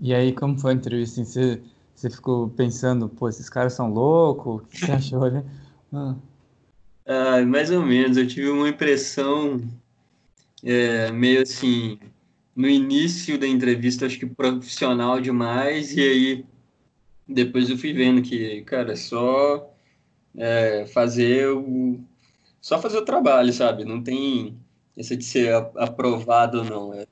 E 0.00 0.14
aí, 0.14 0.32
como 0.32 0.58
foi 0.58 0.72
a 0.72 0.74
entrevista? 0.74 1.20
Assim, 1.20 1.30
você, 1.30 1.62
você 1.94 2.10
ficou 2.10 2.48
pensando, 2.50 3.08
pô, 3.08 3.28
esses 3.28 3.48
caras 3.48 3.74
são 3.74 3.92
loucos? 3.92 4.62
O 4.62 4.66
que 4.66 4.78
você 4.78 4.92
achou, 4.92 5.30
né? 5.30 5.44
Ah. 5.92 6.14
Ah, 7.06 7.42
mais 7.42 7.70
ou 7.70 7.82
menos, 7.82 8.16
eu 8.16 8.26
tive 8.26 8.48
uma 8.48 8.68
impressão 8.68 9.60
é, 10.62 11.12
meio 11.12 11.42
assim, 11.42 11.98
no 12.56 12.68
início 12.68 13.38
da 13.38 13.46
entrevista, 13.46 14.06
acho 14.06 14.18
que 14.18 14.26
profissional 14.26 15.20
demais, 15.20 15.94
e 15.94 16.00
aí 16.00 16.46
depois 17.26 17.70
eu 17.70 17.78
fui 17.78 17.92
vendo 17.92 18.22
que, 18.22 18.62
cara, 18.62 18.92
é 18.92 18.96
só 18.96 19.72
é, 20.36 20.86
fazer 20.86 21.48
o 21.48 22.00
só 22.60 22.80
fazer 22.80 22.96
o 22.96 23.04
trabalho, 23.04 23.52
sabe? 23.52 23.84
Não 23.84 24.02
tem 24.02 24.56
essa 24.96 25.14
de 25.14 25.24
ser 25.24 25.54
aprovado 25.76 26.58
ou 26.58 26.64
não. 26.64 26.94
É, 26.94 27.06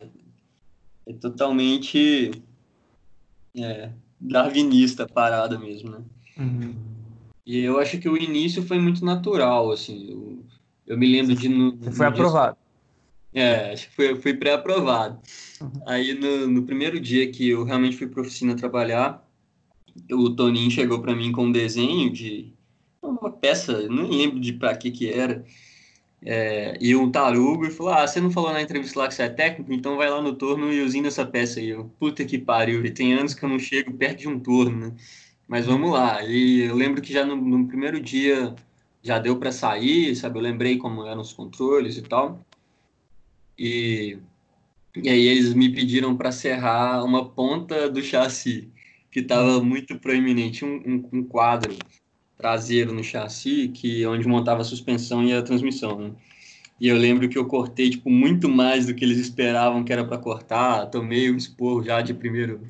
é 1.06 1.12
totalmente 1.12 2.32
é, 3.54 3.90
darwinista 4.18 5.06
parada 5.06 5.58
mesmo, 5.58 5.90
né? 5.90 5.98
Uhum. 6.38 6.74
E 7.44 7.58
eu 7.58 7.78
acho 7.78 7.98
que 7.98 8.08
o 8.08 8.16
início 8.16 8.62
foi 8.62 8.78
muito 8.78 9.04
natural, 9.04 9.70
assim. 9.70 10.10
Eu, 10.10 10.44
eu 10.86 10.98
me 10.98 11.06
lembro 11.06 11.34
de. 11.34 11.48
No, 11.48 11.76
Você 11.76 11.92
foi 11.92 12.06
aprovado. 12.06 12.56
É, 13.34 13.72
acho 13.72 13.88
que 13.88 13.94
foi, 13.94 14.16
fui 14.16 14.34
pré-aprovado. 14.34 15.18
Uhum. 15.60 15.70
Aí 15.86 16.14
no, 16.14 16.46
no, 16.46 16.62
primeiro 16.62 17.00
dia 17.00 17.30
que 17.30 17.48
eu 17.48 17.64
realmente 17.64 17.96
fui 17.96 18.06
para 18.06 18.20
oficina 18.20 18.54
trabalhar, 18.54 19.26
o 20.10 20.30
Toninho 20.30 20.70
chegou 20.70 21.00
para 21.00 21.14
mim 21.14 21.32
com 21.32 21.46
um 21.46 21.52
desenho 21.52 22.10
de 22.10 22.52
uma 23.02 23.30
peça, 23.30 23.88
não 23.88 24.08
lembro 24.08 24.40
de 24.40 24.52
para 24.52 24.76
que 24.76 24.90
que 24.90 25.10
era, 25.10 25.44
é, 26.24 26.76
e 26.80 26.94
um 26.94 27.10
tarugo, 27.10 27.66
e 27.66 27.70
falou, 27.70 27.92
ah, 27.92 28.06
você 28.06 28.20
não 28.20 28.30
falou 28.30 28.52
na 28.52 28.62
entrevista 28.62 28.98
lá 28.98 29.08
que 29.08 29.14
você 29.14 29.24
é 29.24 29.28
técnico, 29.28 29.72
então 29.72 29.96
vai 29.96 30.08
lá 30.08 30.22
no 30.22 30.34
torno 30.34 30.72
e 30.72 30.82
usina 30.82 31.08
essa 31.08 31.26
peça 31.26 31.60
aí. 31.60 31.70
Eu, 31.70 31.90
puta 31.98 32.24
que 32.24 32.38
pariu, 32.38 32.84
e 32.84 32.90
tem 32.90 33.14
anos 33.14 33.34
que 33.34 33.44
eu 33.44 33.48
não 33.48 33.58
chego 33.58 33.92
perto 33.92 34.20
de 34.20 34.28
um 34.28 34.38
torno, 34.38 34.88
né? 34.88 34.96
Mas 35.48 35.66
vamos 35.66 35.92
lá. 35.92 36.22
E 36.24 36.62
eu 36.62 36.74
lembro 36.76 37.02
que 37.02 37.12
já 37.12 37.24
no, 37.26 37.36
no 37.36 37.66
primeiro 37.66 38.00
dia 38.00 38.54
já 39.02 39.18
deu 39.18 39.36
para 39.38 39.52
sair, 39.52 40.14
sabe? 40.16 40.38
Eu 40.38 40.42
lembrei 40.42 40.78
como 40.78 41.06
eram 41.06 41.20
os 41.20 41.32
controles 41.32 41.96
e 41.96 42.02
tal. 42.02 42.44
E, 43.58 44.18
e 44.96 45.08
aí 45.08 45.26
eles 45.26 45.52
me 45.54 45.68
pediram 45.70 46.16
para 46.16 46.32
serrar 46.32 47.04
uma 47.04 47.28
ponta 47.28 47.90
do 47.90 48.02
chassi, 48.02 48.70
que 49.12 49.20
estava 49.20 49.62
muito 49.62 49.98
proeminente, 49.98 50.64
um, 50.64 50.82
um, 50.86 51.08
um, 51.12 51.22
quadro 51.22 51.76
traseiro 52.38 52.94
no 52.94 53.04
chassi, 53.04 53.68
que 53.68 54.04
onde 54.06 54.26
montava 54.26 54.62
a 54.62 54.64
suspensão 54.64 55.22
e 55.22 55.34
a 55.34 55.42
transmissão, 55.42 55.98
né? 55.98 56.10
E 56.80 56.88
eu 56.88 56.96
lembro 56.96 57.28
que 57.28 57.38
eu 57.38 57.46
cortei 57.46 57.90
tipo 57.90 58.10
muito 58.10 58.48
mais 58.48 58.86
do 58.86 58.94
que 58.94 59.04
eles 59.04 59.18
esperavam 59.18 59.84
que 59.84 59.92
era 59.92 60.04
para 60.04 60.18
cortar, 60.18 60.86
tomei 60.86 61.30
um 61.30 61.36
esporro 61.36 61.84
já 61.84 62.00
de 62.00 62.14
primeiro. 62.14 62.66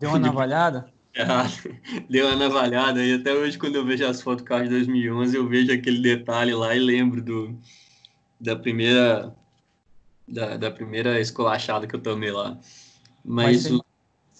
Deu 0.00 0.08
uma 0.08 0.18
navalhada? 0.18 0.88
Deu 2.10 2.26
uma 2.26 2.34
navalhada 2.34 3.04
e 3.04 3.14
até 3.14 3.32
hoje 3.32 3.56
quando 3.56 3.76
eu 3.76 3.84
vejo 3.84 4.04
as 4.04 4.20
fotos 4.20 4.42
do 4.42 4.48
carro 4.48 4.64
de 4.64 4.70
2011 4.70 5.36
eu 5.36 5.46
vejo 5.46 5.70
aquele 5.70 6.00
detalhe 6.00 6.52
lá 6.52 6.74
e 6.74 6.80
lembro 6.80 7.22
do 7.22 7.56
da 8.40 8.56
primeira 8.56 9.32
da, 10.26 10.56
da 10.56 10.70
primeira 10.72 11.20
esculachada 11.20 11.86
que 11.86 11.94
eu 11.94 12.00
tomei 12.00 12.32
lá. 12.32 12.58
Mas, 13.24 13.64
Mas 13.64 13.72
o, 13.72 13.84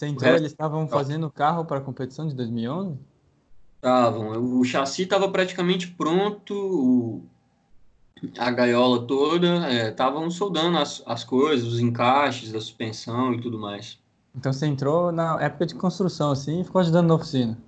você 0.04 0.12
entrou, 0.12 0.30
resto... 0.30 0.42
eles 0.42 0.52
estavam 0.52 0.88
fazendo 0.88 1.26
o 1.26 1.30
carro 1.30 1.64
para 1.64 1.78
a 1.78 1.80
competição 1.80 2.26
de 2.26 2.34
2011? 2.34 2.98
Estavam. 3.76 4.58
O 4.58 4.64
chassi 4.64 5.02
estava 5.02 5.28
praticamente 5.28 5.88
pronto, 5.88 7.22
a 8.38 8.50
gaiola 8.50 9.06
toda, 9.06 9.70
estavam 9.88 10.26
é, 10.26 10.30
soldando 10.30 10.78
as, 10.78 11.02
as 11.06 11.24
coisas, 11.24 11.66
os 11.66 11.80
encaixes 11.80 12.52
da 12.52 12.60
suspensão 12.60 13.34
e 13.34 13.40
tudo 13.40 13.58
mais. 13.58 13.98
Então 14.34 14.52
você 14.52 14.66
entrou 14.66 15.12
na 15.12 15.40
época 15.40 15.66
de 15.66 15.74
construção, 15.74 16.30
assim, 16.32 16.60
e 16.60 16.64
ficou 16.64 16.80
ajudando 16.80 17.08
na 17.08 17.14
oficina? 17.14 17.58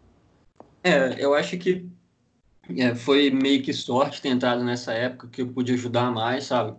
É, 0.82 1.22
eu 1.22 1.34
acho 1.34 1.56
que 1.58 1.88
é, 2.76 2.94
foi 2.94 3.30
meio 3.30 3.62
que 3.62 3.72
sorte 3.72 4.22
ter 4.22 4.30
entrado 4.30 4.64
nessa 4.64 4.92
época 4.92 5.28
que 5.28 5.42
eu 5.42 5.48
pude 5.48 5.72
ajudar 5.72 6.10
mais, 6.10 6.44
sabe? 6.44 6.74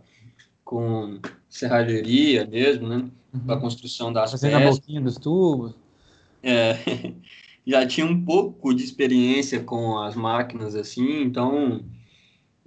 com 0.68 1.22
serralheria 1.50 2.46
mesmo, 2.46 2.90
né? 2.90 3.10
Uhum. 3.38 3.46
Para 3.46 3.56
a 3.56 3.60
construção 3.60 4.12
das 4.12 4.32
Fazendo 4.32 4.58
peças. 4.58 4.68
a 4.68 4.72
boquinha 4.72 5.02
dos 5.02 5.18
tubos. 5.18 5.74
É, 6.44 6.78
já 7.66 7.86
tinha 7.86 8.06
um 8.06 8.24
pouco 8.24 8.74
de 8.74 8.84
experiência 8.84 9.62
com 9.64 9.98
as 10.00 10.16
máquinas 10.16 10.76
assim, 10.76 11.22
então 11.22 11.84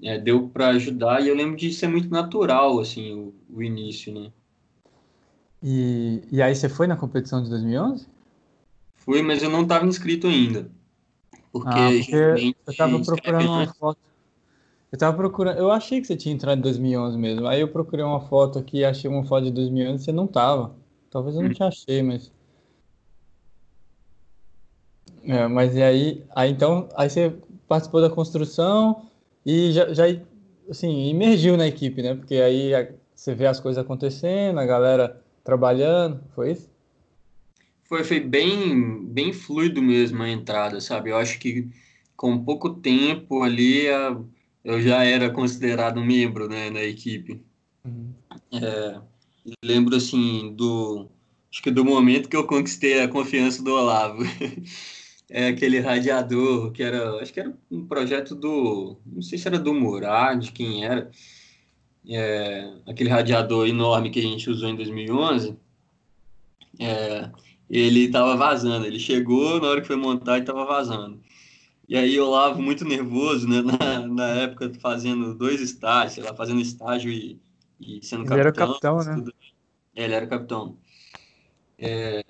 é, 0.02 0.18
deu 0.18 0.48
para 0.48 0.68
ajudar 0.68 1.22
e 1.22 1.28
eu 1.28 1.34
lembro 1.34 1.56
de 1.56 1.72
ser 1.72 1.88
muito 1.88 2.10
natural 2.10 2.78
assim 2.78 3.14
o, 3.14 3.34
o 3.48 3.62
início, 3.62 4.12
né? 4.12 4.30
E, 5.62 6.22
e 6.32 6.40
aí 6.40 6.54
você 6.54 6.68
foi 6.68 6.86
na 6.86 6.96
competição 6.96 7.42
de 7.42 7.50
2011? 7.50 8.06
Fui, 8.94 9.22
mas 9.22 9.42
eu 9.42 9.50
não 9.50 9.62
estava 9.62 9.86
inscrito 9.86 10.26
ainda. 10.26 10.70
Porque, 11.52 11.68
ah, 11.68 11.90
porque 11.98 12.14
eu 12.14 12.72
estava 12.72 13.00
procurando 13.00 13.48
uma 13.48 13.66
foto 13.74 13.98
eu 14.92 14.98
tava 14.98 15.16
procurando, 15.16 15.58
eu 15.58 15.70
achei 15.70 16.00
que 16.00 16.06
você 16.06 16.16
tinha 16.16 16.34
entrado 16.34 16.58
em 16.58 16.62
2011 16.62 17.16
mesmo. 17.16 17.46
Aí 17.46 17.60
eu 17.60 17.68
procurei 17.68 18.04
uma 18.04 18.20
foto 18.20 18.58
aqui, 18.58 18.84
achei 18.84 19.08
uma 19.08 19.24
foto 19.24 19.44
de 19.44 19.52
2011 19.52 20.02
e 20.02 20.04
você 20.04 20.12
não 20.12 20.26
tava. 20.26 20.74
Talvez 21.10 21.36
eu 21.36 21.42
não 21.42 21.52
te 21.52 21.62
achei, 21.62 22.02
mas. 22.02 22.32
É, 25.22 25.46
mas 25.46 25.76
e 25.76 25.82
aí, 25.82 26.24
aí 26.34 26.50
então, 26.50 26.88
aí 26.96 27.08
você 27.08 27.32
participou 27.68 28.00
da 28.00 28.10
construção 28.10 29.06
e 29.46 29.70
já, 29.70 29.92
já 29.92 30.04
assim, 30.68 31.08
imergiu 31.08 31.56
na 31.56 31.68
equipe, 31.68 32.02
né? 32.02 32.14
Porque 32.14 32.36
aí 32.36 32.72
você 33.14 33.34
vê 33.34 33.46
as 33.46 33.60
coisas 33.60 33.82
acontecendo, 33.82 34.58
a 34.58 34.66
galera 34.66 35.22
trabalhando, 35.44 36.20
foi 36.34 36.52
isso? 36.52 36.68
Foi, 37.84 38.02
foi 38.02 38.20
bem, 38.20 39.04
bem 39.04 39.32
fluido 39.32 39.82
mesmo 39.82 40.22
a 40.22 40.28
entrada, 40.28 40.80
sabe? 40.80 41.10
Eu 41.10 41.16
acho 41.16 41.38
que 41.38 41.68
com 42.16 42.42
pouco 42.44 42.70
tempo 42.70 43.42
ali 43.42 43.88
a 43.88 44.16
eu 44.64 44.80
já 44.80 45.04
era 45.04 45.30
considerado 45.30 46.00
membro 46.00 46.48
né, 46.48 46.70
na 46.70 46.82
equipe. 46.82 47.42
Uhum. 47.84 48.12
É, 48.52 49.00
lembro 49.64 49.96
assim 49.96 50.54
do 50.54 51.08
acho 51.50 51.62
que 51.62 51.70
do 51.70 51.84
momento 51.84 52.28
que 52.28 52.36
eu 52.36 52.46
conquistei 52.46 53.02
a 53.02 53.08
confiança 53.08 53.62
do 53.62 53.74
Olavo. 53.74 54.22
é 55.28 55.48
aquele 55.48 55.80
radiador 55.80 56.72
que 56.72 56.82
era, 56.82 57.20
acho 57.20 57.32
que 57.32 57.40
era 57.40 57.52
um 57.70 57.86
projeto 57.86 58.34
do, 58.34 58.96
não 59.06 59.22
sei 59.22 59.38
se 59.38 59.48
era 59.48 59.58
do 59.58 59.72
Murad, 59.72 60.44
de 60.44 60.52
quem 60.52 60.84
era. 60.84 61.10
É, 62.08 62.72
aquele 62.86 63.10
radiador 63.10 63.68
enorme 63.68 64.10
que 64.10 64.18
a 64.18 64.22
gente 64.22 64.48
usou 64.48 64.68
em 64.68 64.76
2011. 64.76 65.56
É, 66.78 67.30
ele 67.68 68.06
estava 68.06 68.36
vazando, 68.36 68.86
ele 68.86 68.98
chegou 68.98 69.60
na 69.60 69.68
hora 69.68 69.80
que 69.80 69.86
foi 69.86 69.96
montar 69.96 70.38
e 70.38 70.40
estava 70.40 70.64
vazando. 70.64 71.20
E 71.90 71.96
aí 71.96 72.14
eu 72.14 72.30
lavo 72.30 72.62
muito 72.62 72.84
nervoso, 72.84 73.48
né? 73.48 73.62
Na, 73.66 74.06
na 74.06 74.26
época, 74.42 74.72
fazendo 74.80 75.34
dois 75.34 75.60
estágios, 75.60 76.14
sei 76.14 76.22
lá, 76.22 76.32
fazendo 76.32 76.60
estágio 76.60 77.10
e, 77.10 77.40
e 77.80 77.98
sendo 78.00 78.24
capitão. 78.24 78.36
Ele 78.36 78.40
era 78.40 78.52
capitão, 78.52 78.98
né? 78.98 79.14
Tudo. 79.16 79.34
É, 79.96 80.04
ele 80.04 80.14
era 80.14 80.26
capitão. 80.28 80.78
É, 81.76 82.22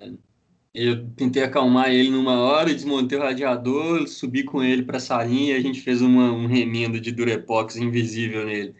eu 0.73 1.07
tentei 1.11 1.43
acalmar 1.43 1.91
ele 1.91 2.09
numa 2.09 2.39
hora, 2.39 2.73
desmontei 2.73 3.19
o 3.19 3.21
radiador, 3.21 4.07
subi 4.07 4.43
com 4.43 4.63
ele 4.63 4.81
para 4.81 4.97
a 4.97 4.99
salinha 4.99 5.53
e 5.53 5.57
a 5.57 5.61
gente 5.61 5.79
fez 5.81 6.01
uma, 6.01 6.31
um 6.31 6.47
remendo 6.47 6.99
de 6.99 7.11
Durepox 7.11 7.75
invisível 7.75 8.43
nele. 8.47 8.73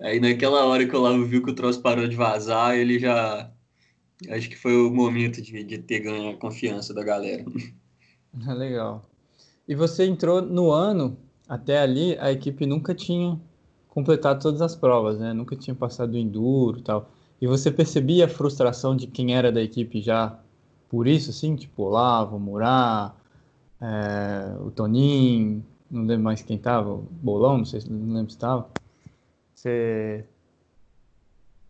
Aí 0.00 0.18
naquela 0.18 0.64
hora 0.64 0.84
que 0.88 0.96
o 0.96 1.00
Lavo 1.00 1.24
viu 1.24 1.40
que 1.40 1.50
o 1.50 1.54
troço 1.54 1.80
parou 1.80 2.08
de 2.08 2.16
vazar, 2.16 2.76
ele 2.76 2.98
já. 2.98 3.48
Acho 4.28 4.48
que 4.48 4.56
foi 4.56 4.74
o 4.76 4.90
momento 4.90 5.40
de, 5.40 5.62
de 5.62 5.78
ter 5.78 6.00
ganho 6.00 6.30
a 6.30 6.36
confiança 6.36 6.92
da 6.92 7.04
galera. 7.04 7.44
Legal. 8.34 9.04
E 9.68 9.74
você 9.74 10.06
entrou 10.06 10.40
no 10.42 10.70
ano, 10.70 11.16
até 11.48 11.80
ali, 11.80 12.16
a 12.18 12.30
equipe 12.30 12.66
nunca 12.66 12.94
tinha 12.94 13.38
completado 13.88 14.40
todas 14.42 14.62
as 14.62 14.76
provas, 14.76 15.18
né? 15.18 15.32
Nunca 15.32 15.56
tinha 15.56 15.74
passado 15.74 16.14
o 16.14 16.18
enduro 16.18 16.80
tal. 16.82 17.10
E 17.40 17.46
você 17.46 17.70
percebia 17.70 18.26
a 18.26 18.28
frustração 18.28 18.96
de 18.96 19.06
quem 19.06 19.34
era 19.34 19.50
da 19.50 19.62
equipe 19.62 20.00
já 20.00 20.38
por 20.88 21.06
isso, 21.06 21.30
assim? 21.30 21.56
Tipo, 21.56 21.84
Olavo, 21.84 22.38
Murá, 22.38 23.14
é, 23.80 24.56
o 24.60 24.70
Toninho, 24.70 25.64
não 25.90 26.04
lembro 26.04 26.24
mais 26.24 26.42
quem 26.42 26.58
tava, 26.58 27.00
Bolão, 27.22 27.58
não 27.58 27.64
sei 27.64 27.80
se 27.80 27.90
não 27.90 28.14
lembro 28.14 28.30
se 28.30 28.38
tava. 28.38 28.68
Você 29.54 30.24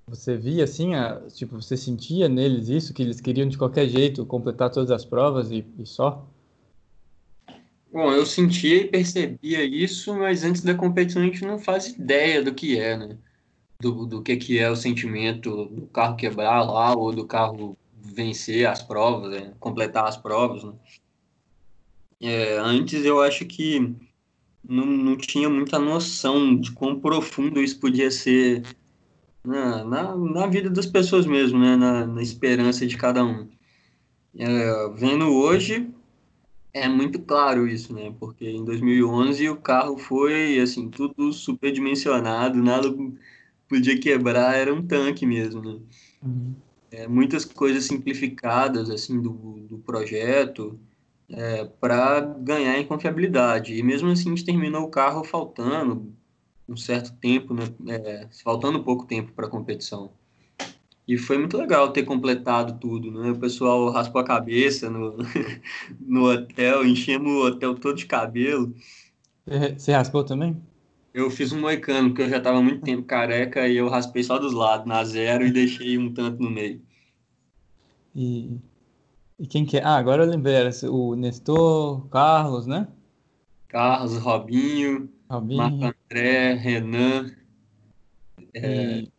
você 0.08 0.36
via 0.36 0.62
assim, 0.62 0.94
a, 0.94 1.20
tipo, 1.28 1.60
você 1.60 1.76
sentia 1.76 2.28
neles 2.28 2.68
isso, 2.68 2.94
que 2.94 3.02
eles 3.02 3.20
queriam 3.20 3.48
de 3.48 3.58
qualquer 3.58 3.88
jeito 3.88 4.24
completar 4.24 4.70
todas 4.70 4.92
as 4.92 5.04
provas 5.04 5.50
e, 5.50 5.66
e 5.78 5.84
só? 5.84 6.24
Bom, 7.96 8.12
eu 8.12 8.26
sentia 8.26 8.82
e 8.82 8.88
percebia 8.88 9.64
isso, 9.64 10.14
mas 10.14 10.44
antes 10.44 10.60
da 10.60 10.74
competição 10.74 11.22
a 11.22 11.24
gente 11.24 11.42
não 11.46 11.58
faz 11.58 11.86
ideia 11.86 12.42
do 12.42 12.52
que 12.52 12.78
é, 12.78 12.94
né? 12.94 13.16
do, 13.80 14.04
do 14.04 14.22
que, 14.22 14.36
que 14.36 14.58
é 14.58 14.70
o 14.70 14.76
sentimento 14.76 15.64
do 15.64 15.86
carro 15.86 16.14
quebrar 16.14 16.62
lá 16.62 16.94
ou 16.94 17.10
do 17.10 17.26
carro 17.26 17.74
vencer 17.98 18.68
as 18.68 18.82
provas, 18.82 19.30
né? 19.30 19.54
completar 19.58 20.06
as 20.06 20.18
provas. 20.18 20.62
Né? 20.62 20.74
É, 22.20 22.58
antes 22.58 23.02
eu 23.02 23.22
acho 23.22 23.46
que 23.46 23.96
não, 24.62 24.84
não 24.84 25.16
tinha 25.16 25.48
muita 25.48 25.78
noção 25.78 26.54
de 26.54 26.72
quão 26.72 27.00
profundo 27.00 27.62
isso 27.62 27.80
podia 27.80 28.10
ser 28.10 28.62
na, 29.42 29.82
na, 29.84 30.14
na 30.14 30.46
vida 30.46 30.68
das 30.68 30.84
pessoas 30.84 31.24
mesmo, 31.24 31.58
né? 31.58 31.76
na, 31.76 32.06
na 32.06 32.20
esperança 32.20 32.86
de 32.86 32.98
cada 32.98 33.24
um. 33.24 33.48
É, 34.38 34.90
vendo 34.90 35.32
hoje, 35.32 35.95
é 36.76 36.88
muito 36.88 37.20
claro 37.20 37.66
isso, 37.66 37.94
né? 37.94 38.14
Porque 38.20 38.48
em 38.48 38.64
2011 38.64 39.48
o 39.48 39.56
carro 39.56 39.96
foi, 39.96 40.60
assim, 40.60 40.90
tudo 40.90 41.32
superdimensionado, 41.32 42.62
nada 42.62 42.94
podia 43.68 43.98
quebrar, 43.98 44.54
era 44.54 44.72
um 44.72 44.86
tanque 44.86 45.24
mesmo, 45.24 45.62
né? 45.62 45.80
Uhum. 46.22 46.54
É, 46.90 47.08
muitas 47.08 47.44
coisas 47.44 47.84
simplificadas, 47.84 48.90
assim, 48.90 49.20
do, 49.20 49.30
do 49.68 49.78
projeto 49.78 50.78
é, 51.30 51.64
para 51.64 52.20
ganhar 52.20 52.78
em 52.78 52.86
confiabilidade. 52.86 53.74
E 53.74 53.82
mesmo 53.82 54.08
assim 54.10 54.28
a 54.28 54.36
gente 54.36 54.44
terminou 54.44 54.82
o 54.84 54.90
carro 54.90 55.24
faltando 55.24 56.14
um 56.68 56.76
certo 56.76 57.12
tempo, 57.18 57.54
né? 57.54 57.64
É, 57.88 58.28
faltando 58.44 58.84
pouco 58.84 59.06
tempo 59.06 59.32
para 59.32 59.46
a 59.46 59.50
competição. 59.50 60.12
E 61.06 61.16
foi 61.16 61.38
muito 61.38 61.56
legal 61.56 61.92
ter 61.92 62.02
completado 62.02 62.80
tudo, 62.80 63.12
né? 63.12 63.30
O 63.30 63.38
pessoal 63.38 63.90
raspou 63.90 64.20
a 64.20 64.24
cabeça 64.24 64.90
no, 64.90 65.16
no 66.00 66.28
hotel, 66.28 66.84
enchemos 66.84 67.30
o 67.30 67.46
hotel 67.46 67.76
todo 67.76 67.96
de 67.96 68.06
cabelo. 68.06 68.74
Você 69.76 69.92
raspou 69.92 70.24
também? 70.24 70.60
Eu 71.14 71.30
fiz 71.30 71.52
um 71.52 71.60
moicano, 71.60 72.08
porque 72.08 72.22
eu 72.22 72.28
já 72.28 72.38
estava 72.38 72.60
muito 72.60 72.82
tempo 72.82 73.04
careca 73.04 73.68
e 73.68 73.76
eu 73.76 73.88
raspei 73.88 74.22
só 74.24 74.36
dos 74.38 74.52
lados, 74.52 74.86
na 74.86 75.04
zero, 75.04 75.46
e 75.46 75.52
deixei 75.52 75.96
um 75.96 76.12
tanto 76.12 76.42
no 76.42 76.50
meio. 76.50 76.82
E, 78.14 78.58
e 79.38 79.46
quem 79.46 79.64
que 79.64 79.78
é? 79.78 79.84
Ah, 79.84 79.96
agora 79.96 80.24
eu 80.24 80.28
lembrei, 80.28 80.54
era 80.54 80.70
o 80.90 81.14
Nestor, 81.14 82.08
Carlos, 82.08 82.66
né? 82.66 82.88
Carlos, 83.68 84.18
Robinho, 84.18 85.08
Robinho. 85.30 85.58
Marco 85.58 85.96
André, 86.10 86.54
Renan. 86.54 87.30
É... 88.52 89.00
E 89.00 89.15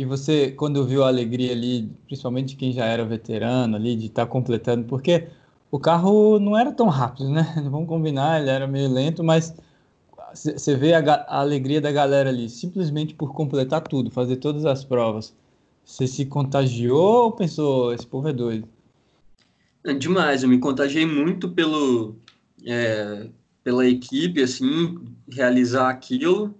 e 0.00 0.04
você, 0.06 0.50
quando 0.50 0.86
viu 0.86 1.04
a 1.04 1.08
alegria 1.08 1.52
ali, 1.52 1.92
principalmente 2.06 2.56
quem 2.56 2.72
já 2.72 2.86
era 2.86 3.04
veterano 3.04 3.76
ali, 3.76 3.94
de 3.94 4.06
estar 4.06 4.24
tá 4.24 4.32
completando, 4.32 4.86
porque 4.86 5.28
o 5.70 5.78
carro 5.78 6.40
não 6.40 6.56
era 6.56 6.72
tão 6.72 6.88
rápido, 6.88 7.28
né? 7.28 7.42
Vamos 7.70 7.86
combinar, 7.86 8.40
ele 8.40 8.48
era 8.48 8.66
meio 8.66 8.90
lento, 8.90 9.22
mas 9.22 9.54
você 10.32 10.74
vê 10.74 10.94
a, 10.94 11.00
a, 11.00 11.40
alegria 11.40 11.82
da 11.82 11.92
galera 11.92 12.30
ali, 12.30 12.48
simplesmente 12.48 13.12
por 13.12 13.34
completar 13.34 13.82
tudo, 13.82 14.10
fazer 14.10 14.36
todas 14.36 14.64
as 14.64 14.82
provas. 14.82 15.36
Você 15.84 16.06
se 16.06 16.24
contagiou 16.24 17.24
ou 17.24 17.32
pensou, 17.32 17.92
esse 17.92 18.06
povo 18.06 18.26
é 18.26 18.32
doido? 18.32 18.66
É 19.84 19.92
demais, 19.92 20.42
eu 20.42 20.48
me 20.48 20.58
contagiei 20.58 21.04
muito 21.04 21.50
pelo, 21.50 22.16
é, 22.64 23.28
pela 23.62 23.86
equipe, 23.86 24.42
assim, 24.42 24.98
realizar 25.30 25.90
aquilo. 25.90 26.54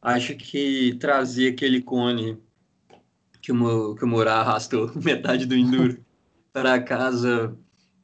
Acho 0.00 0.34
que 0.34 0.96
trazer 0.98 1.48
aquele 1.52 1.82
cone 1.82 2.38
que 3.46 3.52
o, 3.52 3.94
que 3.94 4.04
o 4.04 4.08
Murá 4.08 4.40
arrastou 4.40 4.90
metade 5.00 5.46
do 5.46 5.54
Enduro 5.54 6.04
para 6.52 6.82
casa 6.82 7.56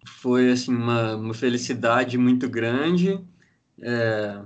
foi 0.06 0.52
assim 0.52 0.72
uma, 0.72 1.16
uma 1.16 1.34
felicidade 1.34 2.16
muito 2.16 2.48
grande. 2.48 3.18
É, 3.80 4.40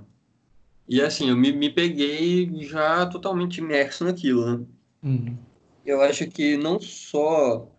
e 0.89 1.03
assim, 1.03 1.29
eu 1.29 1.37
me, 1.37 1.53
me 1.53 1.69
peguei 1.69 2.51
já 2.63 3.05
totalmente 3.05 3.59
imerso 3.59 4.05
naquilo, 4.05 4.47
né? 4.47 4.65
Uhum. 5.03 5.37
Eu 5.85 6.01
acho 6.01 6.27
que 6.29 6.57
não 6.57 6.81
só 6.81 7.71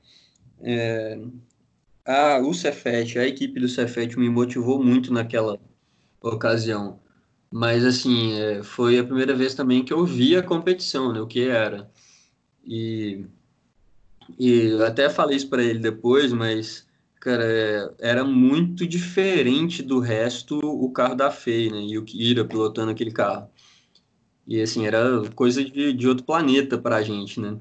é, 0.61 1.19
a, 2.05 2.37
o 2.37 2.53
Cefet, 2.53 3.17
a 3.17 3.27
equipe 3.27 3.59
do 3.59 3.67
Cefet 3.67 4.17
me 4.19 4.29
motivou 4.29 4.83
muito 4.83 5.11
naquela 5.11 5.59
ocasião. 6.21 6.99
Mas 7.51 7.83
assim, 7.83 8.39
é, 8.39 8.61
foi 8.61 8.99
a 8.99 9.03
primeira 9.03 9.33
vez 9.33 9.55
também 9.55 9.83
que 9.83 9.93
eu 9.93 10.05
vi 10.05 10.35
a 10.35 10.43
competição, 10.43 11.11
né? 11.11 11.19
O 11.19 11.25
que 11.25 11.47
era. 11.47 11.89
E, 12.67 13.25
e 14.37 14.73
até 14.83 15.09
falei 15.09 15.37
isso 15.37 15.49
para 15.49 15.63
ele 15.63 15.79
depois, 15.79 16.33
mas, 16.33 16.85
cara, 17.21 17.43
é, 17.45 17.89
era 17.99 18.23
muito 18.25 18.85
diferente 18.85 19.81
do 19.81 19.99
resto 19.99 20.59
o 20.59 20.91
carro 20.91 21.15
da 21.15 21.31
FEI, 21.31 21.71
né? 21.71 21.81
E 21.81 21.97
o 21.97 22.03
Kira 22.03 22.43
pilotando 22.45 22.91
aquele 22.91 23.11
carro. 23.11 23.49
E, 24.45 24.61
assim, 24.61 24.85
era 24.85 25.29
coisa 25.35 25.63
de, 25.63 25.93
de 25.93 26.07
outro 26.07 26.25
planeta 26.25 26.77
para 26.77 26.97
a 26.97 27.01
gente, 27.01 27.39
né? 27.39 27.57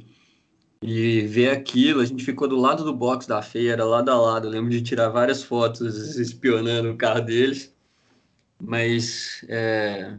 E 0.82 1.22
ver 1.22 1.50
aquilo, 1.50 2.00
a 2.00 2.04
gente 2.04 2.24
ficou 2.24 2.48
do 2.48 2.56
lado 2.56 2.84
do 2.84 2.94
box 2.94 3.26
da 3.26 3.42
FEI, 3.42 3.68
era 3.68 3.84
lado 3.84 4.10
a 4.10 4.16
lado. 4.20 4.48
Eu 4.48 4.50
lembro 4.50 4.70
de 4.70 4.82
tirar 4.82 5.08
várias 5.08 5.42
fotos 5.42 6.16
espionando 6.18 6.90
o 6.90 6.96
carro 6.96 7.20
deles. 7.22 7.74
Mas 8.60 9.44
é, 9.48 10.16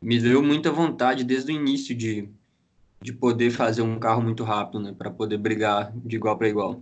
me 0.00 0.18
deu 0.20 0.42
muita 0.42 0.70
vontade 0.70 1.24
desde 1.24 1.52
o 1.52 1.56
início 1.56 1.94
de 1.94 2.28
de 3.02 3.12
poder 3.12 3.50
fazer 3.50 3.82
um 3.82 3.98
carro 3.98 4.22
muito 4.22 4.44
rápido, 4.44 4.80
né, 4.80 4.94
para 4.96 5.10
poder 5.10 5.36
brigar 5.38 5.92
de 5.96 6.16
igual 6.16 6.38
para 6.38 6.48
igual. 6.48 6.80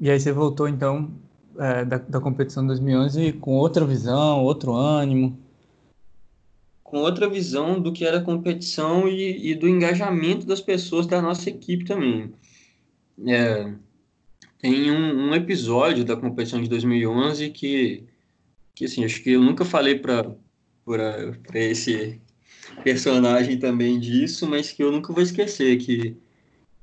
E 0.00 0.10
aí 0.10 0.18
você 0.18 0.32
voltou 0.32 0.68
então 0.68 1.12
é, 1.58 1.84
da, 1.84 1.98
da 1.98 2.20
competição 2.20 2.66
2011 2.66 3.34
com 3.34 3.52
outra 3.52 3.86
visão, 3.86 4.42
outro 4.42 4.72
ânimo? 4.72 5.38
Com 6.82 6.98
outra 6.98 7.28
visão 7.28 7.80
do 7.80 7.92
que 7.92 8.04
era 8.04 8.18
a 8.18 8.24
competição 8.24 9.08
e, 9.08 9.52
e 9.52 9.54
do 9.54 9.68
engajamento 9.68 10.44
das 10.44 10.60
pessoas 10.60 11.06
da 11.06 11.22
nossa 11.22 11.48
equipe 11.48 11.84
também. 11.84 12.32
É, 13.26 13.72
tem 14.58 14.90
um, 14.90 15.28
um, 15.28 15.34
episódio 15.34 16.04
da 16.04 16.16
competição 16.16 16.60
de 16.60 16.68
2011 16.68 17.50
que, 17.50 18.04
que 18.74 18.86
assim, 18.86 19.04
acho 19.04 19.22
que 19.22 19.30
eu 19.30 19.40
nunca 19.40 19.64
falei 19.64 19.98
para 19.98 20.34
esse 21.54 22.20
personagem 22.82 23.58
também 23.58 23.98
disso, 23.98 24.46
mas 24.48 24.70
que 24.70 24.82
eu 24.82 24.92
nunca 24.92 25.12
vou 25.12 25.22
esquecer, 25.22 25.78
que 25.78 26.16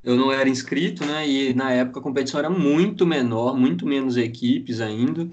eu 0.03 0.15
não 0.15 0.31
era 0.31 0.49
inscrito, 0.49 1.05
né? 1.05 1.27
E 1.27 1.53
na 1.53 1.71
época 1.71 1.99
a 1.99 2.03
competição 2.03 2.39
era 2.39 2.49
muito 2.49 3.05
menor, 3.05 3.55
muito 3.57 3.85
menos 3.85 4.17
equipes 4.17 4.81
ainda. 4.81 5.29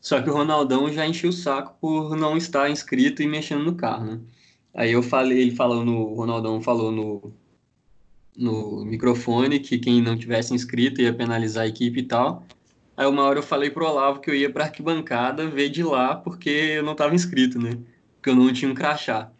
Só 0.00 0.20
que 0.20 0.30
o 0.30 0.34
Ronaldão 0.34 0.92
já 0.92 1.06
encheu 1.06 1.30
o 1.30 1.32
saco 1.32 1.76
por 1.80 2.16
não 2.16 2.36
estar 2.36 2.70
inscrito 2.70 3.22
e 3.22 3.26
mexendo 3.26 3.64
no 3.64 3.74
carro, 3.74 4.04
né? 4.04 4.20
Aí 4.74 4.92
eu 4.92 5.02
falei, 5.02 5.40
ele 5.40 5.50
falou 5.52 5.84
no, 5.84 6.12
o 6.12 6.14
Ronaldão 6.14 6.60
falou 6.60 6.92
no, 6.92 7.32
no 8.36 8.84
microfone 8.84 9.60
que 9.60 9.78
quem 9.78 10.02
não 10.02 10.16
tivesse 10.16 10.52
inscrito 10.54 11.00
ia 11.00 11.12
penalizar 11.14 11.64
a 11.64 11.68
equipe 11.68 12.00
e 12.00 12.02
tal. 12.02 12.44
Aí 12.96 13.06
uma 13.06 13.22
hora 13.22 13.38
eu 13.38 13.42
falei 13.42 13.70
pro 13.70 13.86
Olavo 13.86 14.20
que 14.20 14.30
eu 14.30 14.34
ia 14.34 14.50
pra 14.50 14.64
arquibancada 14.64 15.48
ver 15.48 15.68
de 15.68 15.82
lá 15.82 16.14
porque 16.16 16.50
eu 16.50 16.82
não 16.82 16.92
estava 16.92 17.14
inscrito, 17.14 17.58
né? 17.58 17.78
Porque 18.16 18.30
eu 18.30 18.36
não 18.36 18.52
tinha 18.52 18.70
um 18.70 18.74
crachá. 18.74 19.30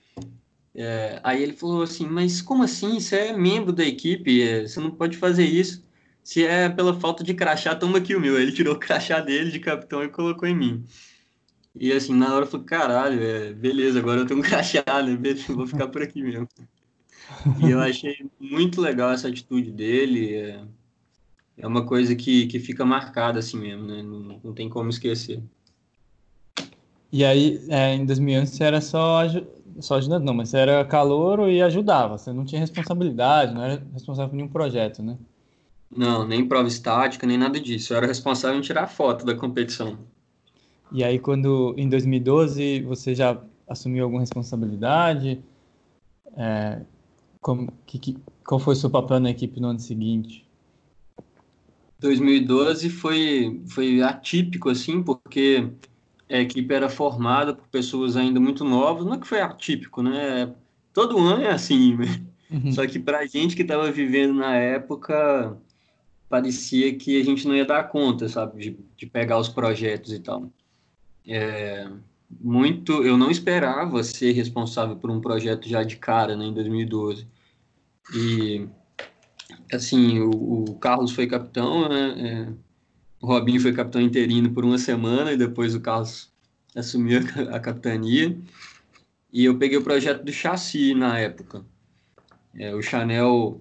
É, 0.75 1.21
aí 1.23 1.43
ele 1.43 1.53
falou 1.53 1.83
assim, 1.83 2.07
mas 2.07 2.43
como 2.43 2.65
assim? 2.65 2.99
Você 2.99 3.17
é 3.17 3.37
membro 3.37 3.73
da 3.73 3.85
equipe, 3.85 4.43
é, 4.43 4.67
você 4.67 4.81
não 4.81 4.91
pode 4.91 5.17
fazer 5.17 5.45
isso. 5.45 5.85
Se 6.23 6.45
é 6.45 6.69
pela 6.69 6.99
falta 6.99 7.23
de 7.23 7.35
crachá, 7.35 7.75
toma 7.75 7.99
aqui 7.99 8.15
o 8.15 8.21
meu. 8.21 8.41
Ele 8.41 8.51
tirou 8.51 8.75
o 8.75 8.79
crachá 8.79 9.21
dele 9.21 9.51
de 9.51 9.61
capitão 9.61 10.03
e 10.03 10.09
colocou 10.09 10.49
em 10.49 10.57
mim. 10.57 10.85
E 11.77 11.93
assim, 11.93 12.15
na 12.15 12.35
hora 12.35 12.45
eu 12.45 12.51
falei, 12.51 12.67
caralho, 12.67 13.23
é, 13.23 13.53
beleza, 13.53 13.99
agora 13.99 14.21
eu 14.21 14.27
tenho 14.27 14.41
um 14.41 14.43
crachá, 14.45 14.85
né? 15.03 15.17
Vou 15.49 15.67
ficar 15.67 15.89
por 15.89 16.03
aqui 16.03 16.23
mesmo. 16.23 16.49
E 17.63 17.71
eu 17.71 17.81
achei 17.81 18.27
muito 18.41 18.81
legal 18.81 19.13
essa 19.13 19.29
atitude 19.29 19.71
dele. 19.71 20.35
É, 20.35 20.65
é 21.59 21.67
uma 21.67 21.87
coisa 21.87 22.17
que, 22.17 22.47
que 22.47 22.59
fica 22.59 22.85
marcada 22.85 23.39
assim 23.39 23.59
mesmo, 23.59 23.87
né? 23.87 24.03
Não, 24.03 24.41
não 24.43 24.53
tem 24.55 24.69
como 24.69 24.91
esquecer. 24.91 25.43
E 27.13 27.25
aí, 27.25 27.65
é, 27.69 27.95
em 27.95 28.05
2011, 28.05 28.57
você 28.57 28.65
era 28.65 28.81
só 28.81 29.23
só 29.81 29.97
ajudante 29.97 30.25
não, 30.25 30.35
mas 30.35 30.49
você 30.49 30.59
era 30.59 30.85
calouro 30.85 31.49
e 31.51 31.63
ajudava. 31.63 32.19
Você 32.19 32.33
não 32.33 32.45
tinha 32.45 32.61
responsabilidade, 32.61 33.55
não 33.55 33.63
era 33.63 33.83
responsável 33.93 34.31
por 34.31 34.37
nenhum 34.37 34.49
projeto, 34.49 35.03
né? 35.03 35.17
Não, 35.95 36.27
nem 36.27 36.47
prova 36.47 36.67
estática, 36.67 37.27
nem 37.27 37.39
nada 37.39 37.61
disso. 37.61 37.93
Eu 37.93 37.99
era 37.99 38.07
responsável 38.07 38.59
em 38.59 38.63
tirar 38.63 38.87
foto 38.87 39.25
da 39.25 39.35
competição. 39.35 39.99
E 40.93 41.03
aí, 41.03 41.19
quando 41.19 41.75
em 41.77 41.89
2012 41.89 42.83
você 42.83 43.15
já 43.15 43.41
assumiu 43.69 44.05
alguma 44.05 44.21
responsabilidade? 44.21 45.43
É, 46.37 46.81
como, 47.41 47.73
que, 47.87 47.99
que, 47.99 48.17
qual 48.45 48.59
foi 48.59 48.75
o 48.75 48.77
seu 48.77 48.91
papel 48.91 49.21
na 49.21 49.31
equipe 49.31 49.61
no 49.61 49.69
ano 49.69 49.79
seguinte? 49.79 50.45
2012 52.01 52.91
foi, 52.91 53.63
foi 53.69 54.03
atípico, 54.03 54.69
assim, 54.69 55.03
porque 55.03 55.71
a 56.31 56.39
equipe 56.39 56.73
era 56.73 56.89
formada 56.89 57.55
por 57.55 57.67
pessoas 57.69 58.17
ainda 58.17 58.41
muito 58.41 58.65
novas, 58.65 59.05
não 59.05 59.15
é 59.15 59.19
que 59.19 59.27
foi 59.27 59.41
atípico, 59.41 60.03
né? 60.03 60.53
Todo 60.93 61.19
ano 61.19 61.43
é 61.43 61.51
assim, 61.51 61.97
né? 61.97 62.23
Uhum. 62.51 62.73
Só 62.73 62.87
que 62.87 62.99
para 62.99 63.19
a 63.19 63.27
gente 63.27 63.57
que 63.57 63.63
estava 63.63 63.91
vivendo 63.91 64.35
na 64.35 64.55
época, 64.55 65.57
parecia 66.29 66.95
que 66.95 67.21
a 67.21 67.25
gente 67.25 67.47
não 67.47 67.55
ia 67.55 67.65
dar 67.65 67.89
conta, 67.89 68.29
sabe, 68.29 68.61
de, 68.63 68.79
de 68.97 69.07
pegar 69.07 69.39
os 69.39 69.49
projetos 69.49 70.13
e 70.13 70.21
tal. 70.21 70.51
É, 71.27 71.89
muito. 72.41 73.05
Eu 73.05 73.17
não 73.17 73.31
esperava 73.31 74.03
ser 74.03 74.33
responsável 74.33 74.97
por 74.97 75.11
um 75.11 75.21
projeto 75.21 75.69
já 75.69 75.83
de 75.83 75.97
cara, 75.97 76.37
né, 76.37 76.45
em 76.45 76.55
2012. 76.55 77.27
E, 78.15 78.67
assim, 79.73 80.21
o, 80.21 80.65
o 80.65 80.75
Carlos 80.77 81.13
foi 81.13 81.27
capitão, 81.27 81.89
né? 81.89 82.15
É, 82.19 82.64
o 83.25 83.27
Robinho 83.27 83.59
foi 83.59 83.73
capitão 83.73 84.03
interino 84.03 84.53
por 84.53 84.67
uma 84.67 84.77
semana 84.77 85.33
e 85.33 85.37
depois 85.37 85.75
o 85.75 85.81
Carlos 85.81 86.31
assumiu 86.77 87.21
a, 87.51 87.59
capitania. 87.59 88.39
E 89.33 89.47
eu 89.47 89.57
peguei 89.57 89.79
o 89.79 89.83
projeto 89.83 90.23
do 90.23 90.31
chassi 90.31 90.95
na 90.95 91.19
época. 91.19 91.65
É, 92.55 92.75
o 92.75 92.83
Chanel 92.83 93.59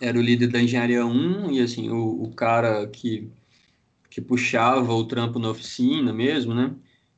era 0.00 0.18
o 0.18 0.22
líder 0.22 0.48
da 0.48 0.60
engenharia 0.62 1.04
1 1.04 1.52
e 1.52 1.60
assim 1.60 1.90
o, 1.90 2.22
o 2.22 2.32
cara 2.32 2.86
que 2.86 3.30
que 4.08 4.20
puxava 4.20 4.92
o 4.92 5.06
trampo 5.06 5.38
na 5.38 5.50
oficina 5.50 6.12
mesmo, 6.12 6.54
né? 6.54 6.74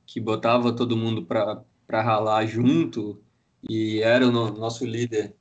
Que 0.06 0.20
botava 0.20 0.72
todo 0.72 0.96
mundo 0.96 1.24
para 1.24 2.02
ralar 2.02 2.46
junto 2.46 3.20
e 3.68 4.00
era 4.00 4.26
o 4.26 4.32
no, 4.32 4.50
nosso 4.52 4.84
líder 4.84 5.34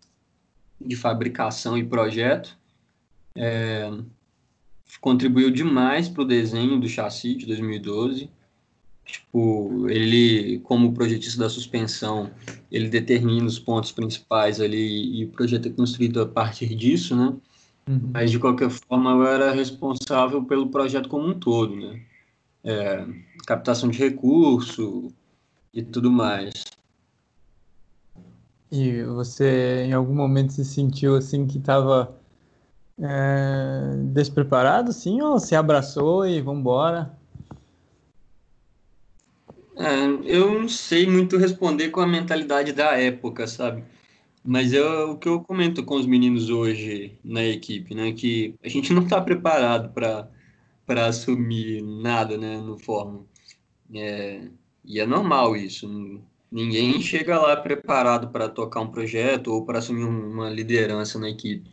de 0.79 0.95
fabricação 0.95 1.75
e 1.77 1.83
projeto. 1.83 2.57
É, 3.35 3.89
contribuiu 4.99 5.49
demais 5.51 6.07
para 6.07 6.23
o 6.23 6.25
desenho 6.25 6.79
do 6.79 6.87
chassi 6.87 7.35
de 7.35 7.45
2012. 7.45 8.29
Tipo, 9.05 9.89
ele, 9.89 10.59
como 10.59 10.93
projetista 10.93 11.39
da 11.39 11.49
suspensão, 11.49 12.31
ele 12.71 12.87
determina 12.87 13.45
os 13.45 13.59
pontos 13.59 13.91
principais 13.91 14.61
ali 14.61 15.19
e 15.19 15.25
o 15.25 15.29
projeto 15.29 15.67
é 15.67 15.71
construído 15.71 16.21
a 16.21 16.25
partir 16.25 16.73
disso, 16.73 17.15
né? 17.15 17.35
Uhum. 17.87 18.11
Mas, 18.13 18.31
de 18.31 18.39
qualquer 18.39 18.69
forma, 18.69 19.11
eu 19.11 19.27
era 19.27 19.51
responsável 19.51 20.43
pelo 20.45 20.69
projeto 20.69 21.09
como 21.09 21.27
um 21.27 21.37
todo, 21.37 21.75
né? 21.75 22.01
É, 22.63 23.05
captação 23.45 23.89
de 23.89 23.97
recurso 23.97 25.11
e 25.73 25.83
tudo 25.83 26.09
mais. 26.09 26.63
E 28.71 29.03
você, 29.03 29.83
em 29.85 29.93
algum 29.93 30.15
momento, 30.15 30.53
se 30.53 30.63
sentiu 30.63 31.15
assim 31.15 31.45
que 31.45 31.57
estava 31.57 32.17
é, 32.99 33.95
despreparado, 34.13 34.93
sim? 34.93 35.21
Ou 35.21 35.39
se 35.39 35.55
abraçou 35.55 36.25
e 36.25 36.41
vamos 36.41 36.61
embora? 36.61 37.17
É, 39.75 40.05
eu 40.25 40.59
não 40.59 40.69
sei 40.69 41.07
muito 41.07 41.37
responder 41.37 41.89
com 41.89 41.99
a 41.99 42.07
mentalidade 42.07 42.71
da 42.73 42.97
época, 42.97 43.47
sabe? 43.47 43.83
Mas 44.43 44.73
é 44.73 44.81
o 44.81 45.17
que 45.17 45.27
eu 45.27 45.41
comento 45.41 45.83
com 45.83 45.95
os 45.95 46.05
meninos 46.05 46.49
hoje 46.49 47.17
na 47.23 47.43
equipe, 47.43 47.95
né? 47.95 48.11
Que 48.11 48.55
a 48.63 48.69
gente 48.69 48.93
não 48.93 49.03
está 49.03 49.21
preparado 49.21 49.91
para 49.93 51.07
assumir 51.07 51.81
nada, 51.81 52.37
né? 52.37 52.57
No 52.57 52.77
fórmula. 52.77 53.25
É, 53.93 54.47
e 54.85 54.99
é 54.99 55.05
normal 55.05 55.55
isso. 55.55 55.87
Ninguém 56.51 57.01
chega 57.01 57.39
lá 57.39 57.55
preparado 57.57 58.29
para 58.29 58.49
tocar 58.49 58.81
um 58.81 58.91
projeto 58.91 59.47
ou 59.47 59.65
para 59.65 59.79
assumir 59.79 60.03
uma 60.03 60.49
liderança 60.49 61.17
na 61.17 61.29
equipe. 61.29 61.72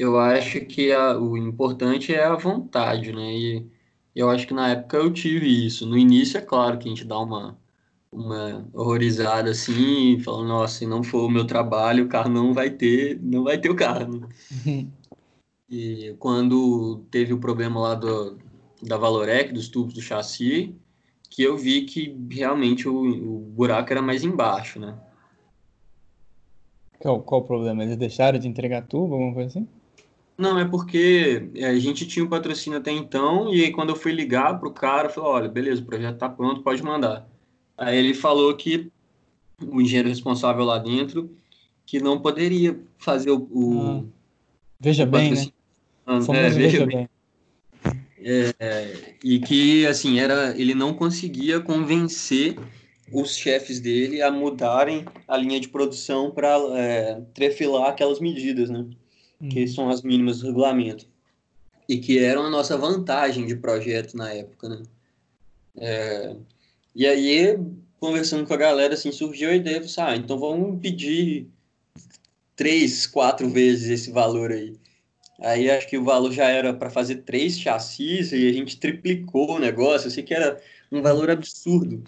Eu 0.00 0.18
acho 0.18 0.62
que 0.62 0.90
a, 0.92 1.18
o 1.18 1.36
importante 1.36 2.14
é 2.14 2.24
a 2.24 2.34
vontade, 2.34 3.12
né? 3.12 3.34
E 3.34 3.70
eu 4.14 4.30
acho 4.30 4.46
que 4.46 4.54
na 4.54 4.70
época 4.70 4.96
eu 4.96 5.12
tive 5.12 5.66
isso. 5.66 5.86
No 5.86 5.98
início, 5.98 6.38
é 6.38 6.40
claro 6.40 6.78
que 6.78 6.88
a 6.88 6.90
gente 6.90 7.04
dá 7.04 7.18
uma 7.18 7.58
uma 8.12 8.68
horrorizada 8.72 9.50
assim, 9.50 10.18
falando, 10.20 10.48
nossa, 10.48 10.78
se 10.78 10.86
não 10.86 11.02
for 11.02 11.26
o 11.26 11.30
meu 11.30 11.46
trabalho, 11.46 12.04
o 12.06 12.08
carro 12.08 12.30
não 12.30 12.52
vai 12.52 12.70
ter, 12.70 13.20
não 13.22 13.44
vai 13.44 13.58
ter 13.58 13.70
o 13.70 13.76
carro. 13.76 14.20
Né? 14.20 14.88
e 15.70 16.16
quando 16.18 17.04
teve 17.10 17.32
o 17.32 17.38
problema 17.38 17.78
lá 17.80 17.94
do, 17.94 18.38
da 18.82 18.96
Valorec, 18.96 19.52
dos 19.52 19.68
tubos 19.68 19.94
do 19.94 20.00
chassi, 20.00 20.74
que 21.28 21.42
eu 21.42 21.56
vi 21.56 21.82
que 21.82 22.16
realmente 22.30 22.88
o, 22.88 22.96
o 22.96 23.38
buraco 23.40 23.92
era 23.92 24.02
mais 24.02 24.24
embaixo, 24.24 24.80
né? 24.80 24.98
Qual, 26.98 27.22
qual 27.22 27.42
o 27.42 27.44
problema? 27.44 27.84
Eles 27.84 27.96
deixaram 27.96 28.38
de 28.38 28.48
entregar 28.48 28.82
tubo, 28.82 29.14
alguma 29.14 29.34
coisa 29.34 29.48
assim? 29.50 29.68
Não, 30.40 30.58
é 30.58 30.64
porque 30.64 31.50
é, 31.54 31.66
a 31.66 31.78
gente 31.78 32.06
tinha 32.06 32.24
o 32.24 32.26
um 32.26 32.30
patrocínio 32.30 32.78
até 32.78 32.90
então, 32.90 33.52
e 33.52 33.62
aí 33.62 33.70
quando 33.70 33.90
eu 33.90 33.96
fui 33.96 34.10
ligar 34.10 34.58
pro 34.58 34.72
cara, 34.72 35.08
eu 35.08 35.12
falei, 35.12 35.30
olha, 35.30 35.48
beleza, 35.50 35.82
o 35.82 35.84
projeto 35.84 36.16
tá 36.16 36.30
pronto, 36.30 36.62
pode 36.62 36.82
mandar. 36.82 37.28
Aí 37.76 37.98
ele 37.98 38.14
falou 38.14 38.56
que 38.56 38.90
o 39.62 39.82
engenheiro 39.82 40.08
responsável 40.08 40.64
lá 40.64 40.78
dentro 40.78 41.30
que 41.84 42.00
não 42.00 42.18
poderia 42.18 42.80
fazer 42.96 43.30
o. 43.30 43.46
o 43.50 43.80
hum. 43.80 44.08
Veja 44.80 45.04
o 45.04 45.06
bem, 45.06 45.34
né? 45.34 45.46
Ah, 46.06 46.18
é, 46.32 46.48
veja, 46.48 46.86
bem. 46.86 46.96
bem. 46.96 47.94
É, 48.22 49.16
e 49.22 49.38
que 49.40 49.86
assim 49.86 50.20
era 50.20 50.58
ele 50.58 50.74
não 50.74 50.94
conseguia 50.94 51.60
convencer 51.60 52.56
os 53.12 53.36
chefes 53.36 53.78
dele 53.78 54.22
a 54.22 54.30
mudarem 54.30 55.04
a 55.28 55.36
linha 55.36 55.60
de 55.60 55.68
produção 55.68 56.30
para 56.30 56.56
é, 56.78 57.20
trefilar 57.34 57.90
aquelas 57.90 58.20
medidas, 58.20 58.70
né? 58.70 58.86
Hum. 59.40 59.48
Que 59.48 59.66
são 59.66 59.88
as 59.88 60.02
mínimas 60.02 60.40
do 60.40 60.46
regulamento. 60.46 61.06
E 61.88 61.98
que 61.98 62.18
eram 62.18 62.46
a 62.46 62.50
nossa 62.50 62.76
vantagem 62.76 63.46
de 63.46 63.56
projeto 63.56 64.16
na 64.16 64.32
época, 64.32 64.68
né? 64.68 64.82
É, 65.76 66.36
e 66.94 67.06
aí, 67.06 67.58
conversando 67.98 68.46
com 68.46 68.54
a 68.54 68.56
galera, 68.56 68.94
assim, 68.94 69.12
surgiu 69.12 69.50
a 69.50 69.54
ideia, 69.54 69.80
assim, 69.80 70.00
ah, 70.00 70.16
então 70.16 70.38
vamos 70.38 70.80
pedir 70.80 71.48
três, 72.56 73.06
quatro 73.06 73.48
vezes 73.48 73.88
esse 73.88 74.10
valor 74.10 74.52
aí. 74.52 74.76
Aí 75.40 75.70
acho 75.70 75.88
que 75.88 75.96
o 75.96 76.04
valor 76.04 76.30
já 76.32 76.48
era 76.48 76.74
para 76.74 76.90
fazer 76.90 77.22
três 77.22 77.58
chassis 77.58 78.32
e 78.32 78.48
a 78.48 78.52
gente 78.52 78.78
triplicou 78.78 79.52
o 79.52 79.58
negócio, 79.58 80.08
assim 80.08 80.22
que 80.22 80.34
era 80.34 80.60
um 80.92 81.00
valor 81.00 81.30
absurdo. 81.30 82.04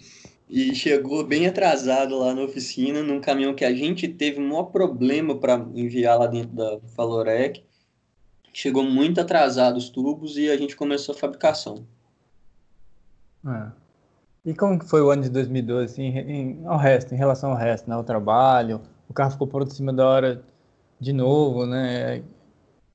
E 0.55 0.75
chegou 0.75 1.25
bem 1.25 1.47
atrasado 1.47 2.15
lá 2.19 2.31
na 2.35 2.43
oficina, 2.43 3.01
num 3.01 3.19
caminhão 3.19 3.55
que 3.55 3.65
a 3.65 3.73
gente 3.73 4.07
teve 4.07 4.39
um 4.39 4.49
maior 4.49 4.65
problema 4.65 5.35
para 5.35 5.55
enviar 5.73 6.19
lá 6.19 6.27
dentro 6.27 6.51
da 6.51 6.77
Valorec. 6.95 7.65
Chegou 8.53 8.83
muito 8.83 9.19
atrasado 9.19 9.77
os 9.77 9.89
tubos 9.89 10.37
e 10.37 10.51
a 10.51 10.55
gente 10.55 10.75
começou 10.75 11.15
a 11.15 11.17
fabricação. 11.17 11.87
É. 13.47 13.71
E 14.45 14.53
como 14.53 14.79
foi 14.83 15.01
o 15.01 15.09
ano 15.09 15.23
de 15.23 15.29
2012, 15.29 15.85
assim, 15.85 16.03
em, 16.19 16.61
ao 16.67 16.77
resto, 16.77 17.15
em 17.15 17.17
relação 17.17 17.49
ao 17.49 17.57
resto, 17.57 17.89
né? 17.89 17.97
O 17.97 18.03
trabalho, 18.03 18.79
o 19.09 19.13
carro 19.13 19.31
ficou 19.31 19.63
em 19.63 19.69
cima 19.71 19.91
da 19.91 20.07
hora 20.07 20.43
de 20.99 21.13
novo, 21.13 21.65
né? 21.65 22.21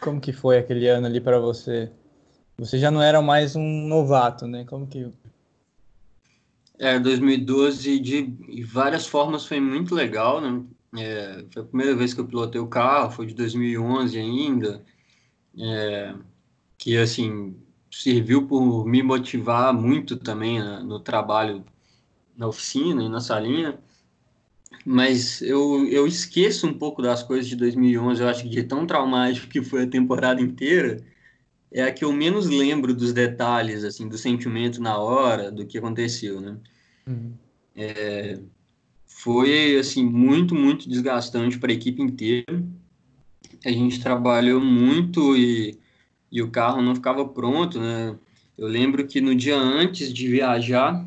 Como 0.01 0.21
que 0.21 0.33
foi 0.33 0.59
aquele 0.59 0.87
ano 0.87 1.09
ali 1.09 1.21
para 1.21 1.41
você? 1.41 1.91
Você 2.57 2.79
já 2.79 2.89
não 2.89 3.03
era 3.03 3.21
mais 3.21 3.57
um 3.57 3.65
novato, 3.89 4.47
né? 4.47 4.65
Como 4.65 4.87
que... 4.87 5.13
É, 6.79 6.99
2012 6.99 7.99
de 7.99 8.63
várias 8.65 9.07
formas 9.07 9.47
foi 9.47 9.61
muito 9.61 9.95
legal, 9.95 10.41
né? 10.41 10.65
É, 10.97 11.45
foi 11.53 11.63
a 11.63 11.65
primeira 11.67 11.97
vez 11.97 12.15
que 12.15 12.21
eu 12.21 12.27
pilotei 12.27 12.61
o 12.61 12.69
carro, 12.69 13.11
foi 13.11 13.27
de 13.27 13.35
2011 13.35 14.19
ainda, 14.19 14.85
é, 15.59 16.15
que 16.79 16.97
assim 16.97 17.57
serviu 17.91 18.47
por 18.47 18.87
me 18.87 19.03
motivar 19.03 19.73
muito 19.75 20.17
também 20.17 20.61
né, 20.61 20.81
no 20.81 21.01
trabalho 21.01 21.65
na 22.37 22.47
oficina 22.49 23.03
e 23.03 23.09
na 23.09 23.21
salinha, 23.21 23.79
mas 24.85 25.43
eu, 25.43 25.87
eu 25.89 26.07
esqueço 26.07 26.67
um 26.67 26.75
pouco 26.75 27.03
das 27.03 27.23
coisas 27.23 27.49
de 27.49 27.57
2011, 27.57 28.23
eu 28.23 28.29
acho 28.29 28.43
que 28.45 28.49
de 28.49 28.63
tão 28.65 28.87
traumático 28.87 29.49
que 29.49 29.63
foi 29.63 29.85
a 29.85 29.91
temporada 29.91 30.41
inteira, 30.41 31.05
é 31.73 31.83
a 31.83 31.93
que 31.93 32.05
eu 32.05 32.13
menos 32.13 32.47
lembro 32.47 32.95
dos 32.95 33.13
detalhes, 33.13 33.85
assim, 33.85 34.09
do 34.09 34.19
sentimento 34.19 34.81
na 34.81 34.99
hora, 34.99 35.51
do 35.51 35.67
que 35.67 35.79
aconteceu, 35.79 36.41
né? 36.41 36.57
Uhum. 37.07 37.33
É, 37.77 38.39
foi, 39.07 39.77
assim, 39.77 40.05
muito, 40.05 40.55
muito 40.55 40.89
desgastante 40.89 41.59
para 41.59 41.71
a 41.71 41.75
equipe 41.75 42.03
inteira. 42.03 42.65
A 43.65 43.71
gente 43.71 44.01
trabalhou 44.01 44.61
muito 44.61 45.37
e 45.37 45.79
e 46.31 46.43
o 46.43 46.51
carro 46.51 46.83
não 46.83 46.95
ficava 46.95 47.27
pronto, 47.27 47.81
né? 47.81 48.17
Eu 48.57 48.67
lembro 48.67 49.07
que 49.07 49.21
no 49.21 49.35
dia 49.35 49.57
antes 49.57 50.13
de 50.13 50.29
viajar, 50.29 51.07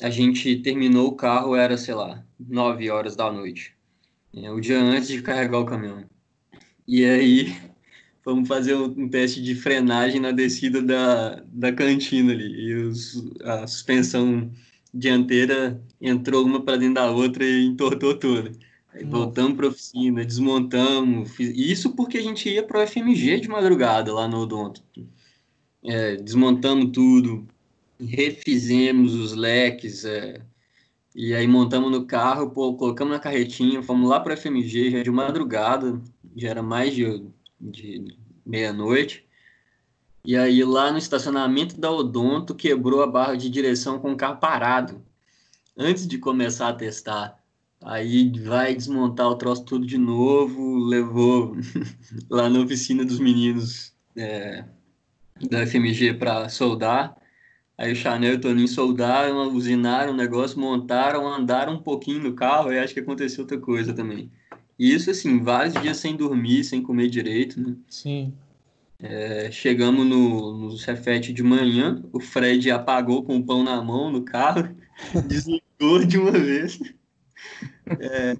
a 0.00 0.10
gente 0.10 0.56
terminou 0.56 1.08
o 1.08 1.16
carro, 1.16 1.56
era, 1.56 1.76
sei 1.76 1.94
lá, 1.94 2.24
9 2.38 2.90
horas 2.90 3.16
da 3.16 3.32
noite. 3.32 3.74
É, 4.34 4.50
o 4.50 4.60
dia 4.60 4.78
antes 4.78 5.08
de 5.08 5.22
carregar 5.22 5.58
o 5.58 5.64
caminhão. 5.64 6.04
E 6.86 7.04
aí, 7.04 7.56
fomos 8.26 8.48
fazer 8.48 8.74
um 8.74 9.08
teste 9.08 9.40
de 9.40 9.54
frenagem 9.54 10.20
na 10.20 10.32
descida 10.32 10.82
da, 10.82 11.44
da 11.46 11.72
cantina 11.72 12.32
ali. 12.32 12.60
E 12.60 12.74
os, 12.74 13.24
a 13.44 13.64
suspensão 13.68 14.50
dianteira 14.92 15.80
entrou 16.00 16.44
uma 16.44 16.60
para 16.60 16.76
dentro 16.76 16.94
da 16.94 17.08
outra 17.08 17.44
e 17.44 17.64
entortou 17.64 18.18
toda. 18.18 18.50
Aí 18.92 19.04
voltamos 19.04 19.56
para 19.56 19.66
a 19.66 19.68
oficina, 19.68 20.24
desmontamos. 20.24 21.30
Fiz... 21.30 21.56
Isso 21.56 21.94
porque 21.94 22.18
a 22.18 22.22
gente 22.22 22.48
ia 22.48 22.64
para 22.64 22.82
o 22.82 22.86
FMG 22.88 23.38
de 23.38 23.48
madrugada 23.48 24.12
lá 24.12 24.26
no 24.26 24.38
Odonto. 24.38 24.82
É, 25.84 26.16
desmontamos 26.16 26.90
tudo, 26.90 27.46
refizemos 28.00 29.14
os 29.14 29.34
leques, 29.34 30.04
é, 30.04 30.40
e 31.14 31.32
aí 31.32 31.46
montamos 31.46 31.92
no 31.92 32.04
carro, 32.04 32.50
pô, 32.50 32.74
colocamos 32.74 33.12
na 33.12 33.20
carretinha, 33.20 33.80
fomos 33.84 34.10
lá 34.10 34.18
para 34.18 34.34
o 34.34 34.36
FMG 34.36 34.90
já 34.90 35.02
de 35.04 35.12
madrugada, 35.12 36.02
já 36.34 36.48
era 36.48 36.62
mais 36.62 36.92
de, 36.92 37.04
de 37.70 38.16
meia-noite. 38.44 39.26
E 40.24 40.36
aí 40.36 40.64
lá 40.64 40.90
no 40.90 40.98
estacionamento 40.98 41.80
da 41.80 41.90
Odonto 41.90 42.54
quebrou 42.54 43.02
a 43.02 43.06
barra 43.06 43.36
de 43.36 43.48
direção 43.48 43.98
com 43.98 44.12
o 44.12 44.16
carro 44.16 44.38
parado. 44.38 45.00
antes 45.78 46.06
de 46.06 46.18
começar 46.18 46.68
a 46.68 46.74
testar. 46.74 47.38
Aí 47.84 48.32
vai 48.40 48.74
desmontar 48.74 49.28
o 49.28 49.36
troço 49.36 49.64
tudo 49.64 49.86
de 49.86 49.98
novo, 49.98 50.78
levou 50.78 51.56
lá 52.30 52.48
na 52.48 52.60
oficina 52.60 53.04
dos 53.04 53.18
meninos 53.20 53.94
é, 54.16 54.64
da 55.50 55.66
FMG 55.66 56.14
para 56.14 56.48
soldar. 56.48 57.16
Aí 57.78 57.92
o 57.92 57.96
Chanel 57.96 58.32
e 58.32 58.36
o 58.36 58.40
Toninho 58.40 58.68
soldaram, 58.68 59.52
usinaram 59.52 60.12
o 60.12 60.16
negócio, 60.16 60.58
montaram, 60.58 61.28
andaram 61.28 61.74
um 61.74 61.82
pouquinho 61.82 62.22
no 62.22 62.34
carro 62.34 62.72
e 62.72 62.78
acho 62.78 62.94
que 62.94 63.00
aconteceu 63.00 63.42
outra 63.42 63.58
coisa 63.58 63.92
também. 63.92 64.32
E 64.78 64.92
isso, 64.92 65.10
assim, 65.10 65.42
vários 65.42 65.74
dias 65.80 65.96
sem 65.96 66.16
dormir, 66.16 66.64
sem 66.64 66.82
comer 66.82 67.08
direito, 67.08 67.60
né? 67.60 67.74
Sim. 67.88 68.34
É, 68.98 69.50
chegamos 69.50 70.06
no, 70.06 70.56
no 70.56 70.78
Cefete 70.78 71.32
de 71.32 71.42
manhã, 71.42 72.02
o 72.12 72.20
Fred 72.20 72.70
apagou 72.70 73.22
com 73.22 73.36
o 73.36 73.44
pão 73.44 73.62
na 73.62 73.82
mão 73.82 74.10
no 74.10 74.22
carro, 74.22 74.74
desligou 75.28 76.04
de 76.06 76.18
uma 76.18 76.32
vez. 76.32 76.78
É, 78.00 78.36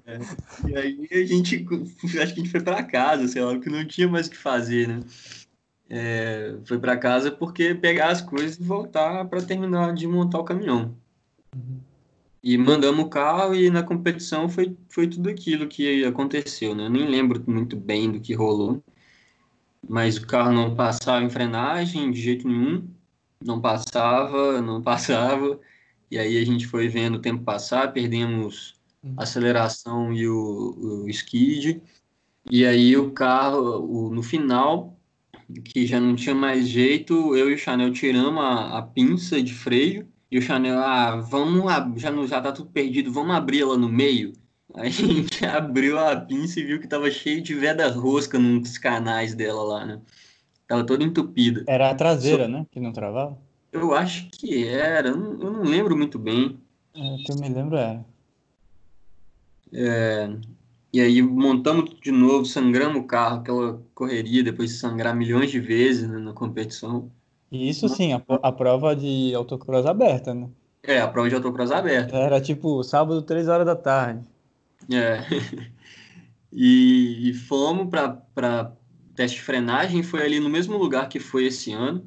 e 0.67 0.75
aí 0.75 1.07
a 1.11 1.25
gente, 1.25 1.65
acho 2.03 2.13
que 2.13 2.19
a 2.19 2.25
gente 2.25 2.49
foi 2.49 2.61
para 2.61 2.83
casa, 2.83 3.27
sei 3.27 3.41
lá, 3.41 3.53
porque 3.53 3.69
não 3.69 3.85
tinha 3.85 4.07
mais 4.07 4.27
o 4.27 4.31
que 4.31 4.37
fazer, 4.37 4.87
né? 4.87 4.99
É, 5.89 6.57
foi 6.65 6.77
para 6.79 6.97
casa 6.97 7.31
porque 7.31 7.73
pegar 7.73 8.09
as 8.09 8.21
coisas 8.21 8.57
e 8.57 8.63
voltar 8.63 9.25
para 9.25 9.41
terminar 9.41 9.93
de 9.93 10.05
montar 10.05 10.39
o 10.39 10.43
caminhão. 10.43 10.97
Uhum. 11.55 11.79
E 12.43 12.57
mandamos 12.57 13.05
o 13.05 13.09
carro 13.09 13.55
e 13.55 13.69
na 13.69 13.83
competição 13.83 14.47
foi, 14.47 14.77
foi 14.89 15.07
tudo 15.07 15.29
aquilo 15.29 15.67
que 15.67 16.05
aconteceu, 16.05 16.75
né? 16.75 16.85
Eu 16.85 16.89
nem 16.89 17.07
lembro 17.07 17.43
muito 17.47 17.75
bem 17.75 18.11
do 18.11 18.19
que 18.19 18.33
rolou, 18.33 18.83
mas 19.87 20.17
o 20.17 20.27
carro 20.27 20.51
não 20.51 20.75
passava 20.75 21.23
em 21.23 21.29
frenagem 21.29 22.11
de 22.11 22.21
jeito 22.21 22.47
nenhum, 22.47 22.87
não 23.43 23.59
passava, 23.59 24.61
não 24.61 24.81
passava, 24.83 25.59
e 26.11 26.17
aí 26.17 26.37
a 26.37 26.45
gente 26.45 26.67
foi 26.67 26.87
vendo 26.87 27.15
o 27.15 27.21
tempo 27.21 27.43
passar, 27.43 27.91
perdemos 27.91 28.75
a 29.03 29.07
uhum. 29.07 29.15
aceleração 29.17 30.13
e 30.13 30.27
o, 30.27 31.03
o 31.05 31.09
skid, 31.09 31.81
e 32.49 32.65
aí 32.65 32.95
o 32.95 33.11
carro, 33.11 33.81
o, 33.83 34.09
no 34.13 34.23
final, 34.23 34.97
que 35.65 35.85
já 35.85 35.99
não 35.99 36.15
tinha 36.15 36.35
mais 36.35 36.67
jeito, 36.67 37.35
eu 37.35 37.49
e 37.49 37.55
o 37.55 37.57
Chanel 37.57 37.91
tiramos 37.91 38.41
a, 38.41 38.77
a 38.77 38.81
pinça 38.81 39.41
de 39.41 39.53
freio 39.53 40.07
e 40.29 40.37
o 40.37 40.41
Chanel, 40.41 40.79
ah, 40.79 41.15
vamos, 41.17 41.63
já, 42.01 42.11
não, 42.11 42.27
já 42.27 42.41
tá 42.41 42.51
tudo 42.51 42.69
perdido, 42.69 43.11
vamos 43.11 43.35
abrir 43.35 43.61
ela 43.61 43.77
no 43.77 43.89
meio. 43.89 44.33
A 44.75 44.89
gente 44.89 45.45
abriu 45.45 45.97
a 45.97 46.15
pinça 46.15 46.59
e 46.59 46.63
viu 46.63 46.79
que 46.79 46.87
tava 46.87 47.09
cheio 47.09 47.41
de 47.41 47.55
veda 47.55 47.89
rosca 47.89 48.37
nos 48.37 48.77
canais 48.77 49.33
dela 49.33 49.63
lá, 49.63 49.85
né? 49.85 50.01
Tava 50.67 50.85
toda 50.85 51.03
entupida. 51.03 51.63
Era 51.65 51.89
a 51.89 51.95
traseira, 51.95 52.43
Só... 52.43 52.49
né? 52.51 52.65
Que 52.69 52.79
não 52.79 52.91
travava? 52.91 53.37
Eu 53.71 53.93
acho 53.93 54.29
que 54.29 54.67
era, 54.67 55.09
eu 55.09 55.17
não, 55.17 55.31
eu 55.41 55.51
não 55.51 55.63
lembro 55.63 55.97
muito 55.97 56.19
bem. 56.19 56.59
É, 56.93 57.17
que 57.25 57.31
eu 57.31 57.37
me 57.37 57.49
lembro 57.49 57.77
era. 57.77 58.05
É, 59.73 60.29
e 60.93 61.01
aí 61.01 61.21
montamos 61.21 61.95
de 62.01 62.11
novo, 62.11 62.45
sangramos 62.45 63.01
o 63.01 63.05
carro, 63.05 63.39
aquela 63.39 63.81
correria, 63.93 64.43
depois 64.43 64.71
de 64.71 64.77
sangrar 64.77 65.15
milhões 65.15 65.51
de 65.51 65.59
vezes 65.59 66.07
né, 66.07 66.17
na 66.17 66.33
competição. 66.33 67.09
Isso 67.51 67.87
sim, 67.87 68.13
a, 68.13 68.21
a 68.43 68.51
prova 68.51 68.95
de 68.95 69.33
autocross 69.33 69.85
aberta, 69.85 70.33
né? 70.33 70.49
É, 70.83 70.99
a 70.99 71.07
prova 71.07 71.29
de 71.29 71.35
autocross 71.35 71.71
aberta. 71.71 72.15
Era 72.15 72.41
tipo 72.41 72.83
sábado, 72.83 73.21
três 73.21 73.47
horas 73.47 73.65
da 73.65 73.75
tarde. 73.75 74.21
É. 74.91 75.19
e, 76.51 77.29
e 77.29 77.33
fomos 77.33 77.89
para 77.89 78.71
teste 79.15 79.37
de 79.37 79.43
frenagem, 79.43 80.03
foi 80.03 80.21
ali 80.21 80.39
no 80.39 80.49
mesmo 80.49 80.77
lugar 80.77 81.09
que 81.09 81.19
foi 81.19 81.45
esse 81.45 81.73
ano. 81.73 82.05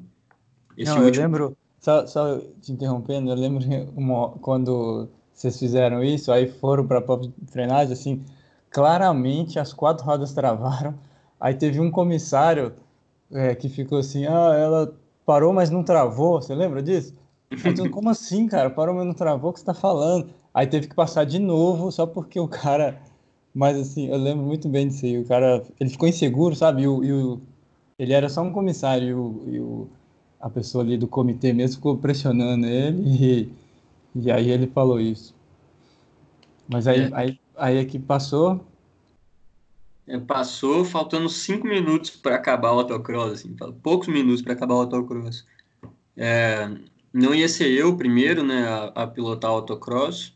Esse 0.77 0.91
Não, 0.91 1.03
último... 1.03 1.23
eu 1.23 1.29
lembro, 1.29 1.57
só, 1.79 2.07
só 2.07 2.39
te 2.61 2.71
interrompendo, 2.71 3.29
eu 3.29 3.35
lembro 3.35 3.63
uma, 3.95 4.29
quando 4.39 5.09
vocês 5.33 5.59
fizeram 5.59 6.03
isso, 6.03 6.31
aí 6.31 6.47
foram 6.47 6.87
para 6.87 6.99
a 6.99 7.01
prova 7.01 7.23
de 7.23 7.51
frenagem, 7.51 7.93
assim, 7.93 8.23
claramente 8.69 9.59
as 9.59 9.73
quatro 9.73 10.05
rodas 10.05 10.33
travaram. 10.33 10.97
Aí 11.39 11.55
teve 11.55 11.79
um 11.79 11.89
comissário 11.89 12.73
é, 13.31 13.55
que 13.55 13.67
ficou 13.67 13.97
assim, 13.97 14.25
ah, 14.25 14.55
ela 14.55 14.95
parou, 15.31 15.53
mas 15.53 15.69
não 15.69 15.81
travou. 15.81 16.41
Você 16.41 16.53
lembra 16.53 16.83
disso? 16.83 17.15
Então, 17.65 17.89
como 17.89 18.09
assim, 18.09 18.47
cara? 18.47 18.69
Parou, 18.69 18.95
mas 18.95 19.05
não 19.05 19.13
travou? 19.13 19.49
O 19.49 19.53
que 19.53 19.59
você 19.59 19.65
tá 19.65 19.73
falando? 19.73 20.29
Aí 20.53 20.65
teve 20.65 20.87
que 20.87 20.95
passar 20.95 21.25
de 21.25 21.37
novo, 21.37 21.91
só 21.91 22.05
porque 22.05 22.39
o 22.39 22.47
cara. 22.47 23.01
Mas 23.53 23.77
assim, 23.77 24.07
eu 24.07 24.17
lembro 24.17 24.45
muito 24.45 24.69
bem 24.69 24.87
disso 24.87 25.05
aí. 25.05 25.17
O 25.17 25.25
cara, 25.25 25.61
ele 25.77 25.89
ficou 25.89 26.07
inseguro, 26.07 26.55
sabe? 26.55 26.83
E 26.83 26.87
o, 26.87 27.03
e 27.03 27.11
o... 27.11 27.41
ele 27.99 28.13
era 28.13 28.29
só 28.29 28.41
um 28.41 28.53
comissário 28.53 29.07
e, 29.07 29.13
o, 29.13 29.43
e 29.47 29.59
o... 29.59 29.87
a 30.39 30.49
pessoa 30.49 30.81
ali 30.81 30.97
do 30.97 31.09
comitê 31.09 31.51
mesmo 31.51 31.75
ficou 31.75 31.97
pressionando 31.97 32.65
ele 32.65 33.03
e, 33.19 33.51
e 34.15 34.31
aí 34.31 34.49
ele 34.49 34.67
falou 34.67 34.99
isso. 34.99 35.35
Mas 36.69 36.87
aí, 36.87 37.01
é. 37.01 37.09
aí, 37.11 37.39
aí 37.57 37.77
é 37.79 37.85
que 37.85 37.99
passou. 37.99 38.61
É, 40.11 40.19
passou 40.19 40.83
faltando 40.83 41.29
cinco 41.29 41.65
minutos 41.65 42.09
para 42.09 42.35
acabar 42.35 42.73
o 42.73 42.79
autocross, 42.79 43.31
assim, 43.31 43.55
poucos 43.81 44.09
minutos 44.09 44.41
para 44.41 44.51
acabar 44.51 44.75
o 44.75 44.81
autocross. 44.81 45.47
É, 46.17 46.69
não 47.13 47.33
ia 47.33 47.47
ser 47.47 47.69
eu 47.71 47.95
primeiro, 47.95 48.43
né, 48.43 48.67
a, 48.67 49.03
a 49.03 49.07
pilotar 49.07 49.51
o 49.51 49.55
autocross, 49.55 50.33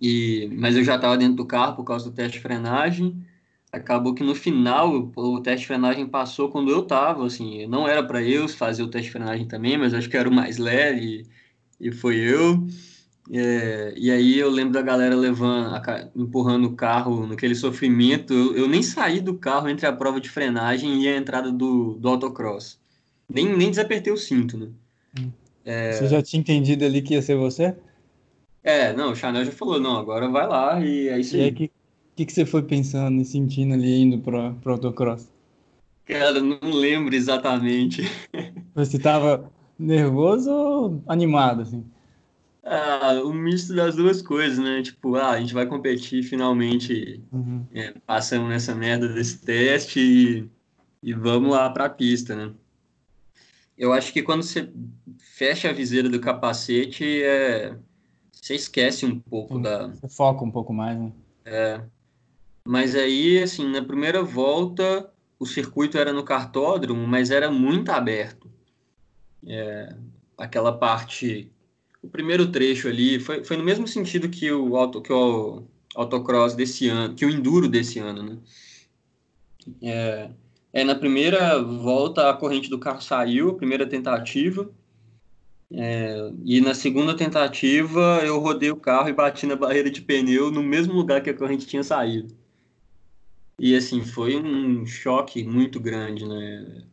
e, 0.00 0.48
mas 0.56 0.76
eu 0.76 0.82
já 0.82 0.96
estava 0.96 1.14
dentro 1.18 1.36
do 1.36 1.46
carro 1.46 1.76
por 1.76 1.84
causa 1.84 2.06
do 2.08 2.16
teste 2.16 2.38
de 2.38 2.42
frenagem. 2.42 3.22
Acabou 3.70 4.14
que 4.14 4.24
no 4.24 4.34
final 4.34 4.90
o, 4.90 5.12
o 5.14 5.40
teste 5.42 5.60
de 5.60 5.66
frenagem 5.66 6.06
passou 6.06 6.48
quando 6.48 6.70
eu 6.70 6.80
estava, 6.80 7.26
assim, 7.26 7.66
não 7.66 7.86
era 7.86 8.02
para 8.02 8.22
eu 8.22 8.48
fazer 8.48 8.82
o 8.82 8.88
teste 8.88 9.08
de 9.08 9.12
frenagem 9.12 9.46
também, 9.46 9.76
mas 9.76 9.92
acho 9.92 10.08
que 10.08 10.16
era 10.16 10.28
o 10.28 10.32
mais 10.32 10.56
leve 10.56 11.26
e, 11.80 11.88
e 11.88 11.92
foi 11.92 12.16
eu. 12.16 12.66
É, 13.32 13.94
e 13.96 14.10
aí 14.10 14.38
eu 14.38 14.50
lembro 14.50 14.74
da 14.74 14.82
galera 14.82 15.16
levando, 15.16 15.80
empurrando 16.14 16.66
o 16.66 16.74
carro 16.74 17.26
naquele 17.26 17.54
sofrimento. 17.54 18.34
Eu, 18.34 18.56
eu, 18.56 18.68
nem 18.68 18.82
saí 18.82 19.20
do 19.20 19.34
carro 19.34 19.68
entre 19.68 19.86
a 19.86 19.92
prova 19.92 20.20
de 20.20 20.28
frenagem 20.28 21.02
e 21.02 21.08
a 21.08 21.16
entrada 21.16 21.50
do, 21.50 21.94
do 21.94 22.08
autocross. 22.08 22.78
Nem, 23.28 23.56
nem 23.56 23.70
desapertei 23.70 24.12
o 24.12 24.16
cinto, 24.16 24.58
né? 24.58 24.68
Hum. 25.18 25.30
É... 25.64 25.92
Você 25.92 26.08
já 26.08 26.22
tinha 26.22 26.40
entendido 26.40 26.84
ali 26.84 27.00
que 27.00 27.14
ia 27.14 27.22
ser 27.22 27.36
você? 27.36 27.74
É, 28.62 28.92
não, 28.92 29.12
o 29.12 29.16
Chanel 29.16 29.44
já 29.44 29.52
falou, 29.52 29.80
não, 29.80 29.96
agora 29.96 30.28
vai 30.28 30.46
lá 30.46 30.84
e 30.84 31.08
é 31.08 31.18
isso 31.18 31.36
e 31.36 31.40
aí. 31.40 31.42
E 31.42 31.48
aí, 31.48 31.52
o 31.52 31.54
que, 31.54 31.70
que, 32.16 32.26
que 32.26 32.32
você 32.32 32.44
foi 32.44 32.62
pensando 32.62 33.20
e 33.20 33.24
sentindo 33.24 33.74
ali 33.74 34.00
indo 34.00 34.18
pro, 34.18 34.54
pro 34.56 34.72
autocross? 34.72 35.28
Cara, 36.04 36.40
não 36.40 36.58
lembro 36.62 37.14
exatamente. 37.14 38.02
Você 38.74 38.98
tava 38.98 39.50
nervoso 39.78 40.50
ou 40.50 41.02
animado, 41.06 41.62
assim? 41.62 41.84
Ah, 42.64 43.20
um 43.22 43.34
misto 43.34 43.74
das 43.74 43.94
duas 43.94 44.22
coisas, 44.22 44.58
né? 44.58 44.82
Tipo, 44.82 45.16
ah, 45.16 45.32
a 45.32 45.40
gente 45.40 45.52
vai 45.52 45.66
competir 45.66 46.22
finalmente, 46.22 47.22
uhum. 47.30 47.66
é, 47.74 47.92
passamos 48.06 48.48
nessa 48.48 48.74
merda 48.74 49.06
desse 49.06 49.38
teste 49.38 50.00
e, 50.00 50.48
e 51.02 51.12
vamos 51.12 51.50
lá 51.50 51.68
para 51.68 51.84
a 51.84 51.90
pista, 51.90 52.34
né? 52.34 52.54
Eu 53.76 53.92
acho 53.92 54.12
que 54.12 54.22
quando 54.22 54.42
você 54.42 54.72
fecha 55.18 55.68
a 55.68 55.72
viseira 55.72 56.08
do 56.08 56.20
capacete, 56.20 57.22
é, 57.22 57.76
você 58.32 58.54
esquece 58.54 59.04
um 59.04 59.18
pouco 59.18 59.58
da. 59.58 59.88
Você 59.88 60.08
foca 60.08 60.44
um 60.44 60.50
pouco 60.50 60.72
mais, 60.72 60.98
né? 60.98 61.12
É. 61.44 61.80
Mas 62.66 62.94
aí, 62.94 63.42
assim, 63.42 63.68
na 63.68 63.82
primeira 63.82 64.22
volta, 64.22 65.10
o 65.38 65.44
circuito 65.44 65.98
era 65.98 66.12
no 66.12 66.22
cartódromo, 66.22 67.06
mas 67.06 67.30
era 67.30 67.50
muito 67.50 67.90
aberto. 67.90 68.50
É, 69.46 69.94
aquela 70.38 70.72
parte 70.72 71.52
o 72.04 72.08
primeiro 72.08 72.52
trecho 72.52 72.86
ali 72.86 73.18
foi, 73.18 73.42
foi 73.42 73.56
no 73.56 73.64
mesmo 73.64 73.88
sentido 73.88 74.28
que 74.28 74.52
o, 74.52 74.76
auto, 74.76 75.00
que 75.00 75.12
o 75.12 75.62
autocross 75.94 76.54
desse 76.54 76.86
ano, 76.88 77.14
que 77.14 77.24
o 77.24 77.30
enduro 77.30 77.66
desse 77.66 77.98
ano, 77.98 78.22
né? 78.22 78.38
É, 79.82 80.30
é, 80.70 80.84
na 80.84 80.94
primeira 80.94 81.62
volta 81.62 82.28
a 82.28 82.34
corrente 82.34 82.68
do 82.68 82.78
carro 82.78 83.00
saiu, 83.00 83.50
a 83.50 83.54
primeira 83.54 83.86
tentativa, 83.86 84.70
é, 85.72 86.30
e 86.44 86.60
na 86.60 86.74
segunda 86.74 87.16
tentativa 87.16 88.20
eu 88.22 88.38
rodei 88.38 88.70
o 88.70 88.76
carro 88.76 89.08
e 89.08 89.12
bati 89.14 89.46
na 89.46 89.56
barreira 89.56 89.90
de 89.90 90.02
pneu 90.02 90.50
no 90.50 90.62
mesmo 90.62 90.92
lugar 90.92 91.22
que 91.22 91.30
a 91.30 91.34
corrente 91.34 91.66
tinha 91.66 91.82
saído. 91.82 92.36
E 93.58 93.74
assim, 93.74 94.04
foi 94.04 94.36
um 94.36 94.84
choque 94.84 95.42
muito 95.42 95.80
grande, 95.80 96.26
né? 96.26 96.84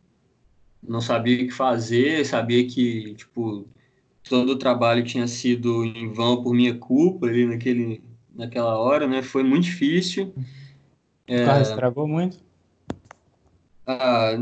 Não 0.82 1.00
sabia 1.00 1.36
o 1.36 1.46
que 1.48 1.50
fazer, 1.50 2.24
sabia 2.24 2.66
que, 2.66 3.14
tipo, 3.14 3.68
todo 4.28 4.52
o 4.52 4.58
trabalho 4.58 5.04
tinha 5.04 5.26
sido 5.26 5.84
em 5.84 6.12
vão 6.12 6.42
por 6.42 6.54
minha 6.54 6.74
culpa 6.74 7.26
ali 7.26 7.46
naquele, 7.46 8.02
naquela 8.34 8.78
hora, 8.78 9.06
né? 9.06 9.22
Foi 9.22 9.42
muito 9.42 9.64
difícil. 9.64 10.32
O 11.28 11.32
é... 11.32 11.44
carro 11.44 11.62
estragou 11.62 12.06
muito? 12.06 12.38
Ah, 13.86 14.32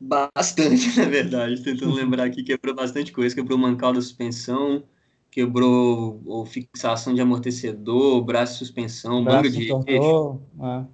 bastante, 0.00 0.94
na 0.98 1.06
verdade. 1.06 1.62
Tentando 1.62 1.94
lembrar 1.94 2.24
aqui, 2.24 2.42
quebrou 2.42 2.74
bastante 2.74 3.12
coisa. 3.12 3.34
Quebrou 3.34 3.58
o 3.58 3.62
mancal 3.62 3.92
da 3.92 4.00
suspensão, 4.00 4.84
quebrou 5.30 6.42
a 6.42 6.46
fixação 6.46 7.14
de 7.14 7.20
amortecedor, 7.20 8.22
braço 8.22 8.52
de 8.54 8.58
suspensão, 8.58 9.24
braço 9.24 9.50
de 9.50 9.70
eixo. 9.86 10.40
É. 10.60 10.84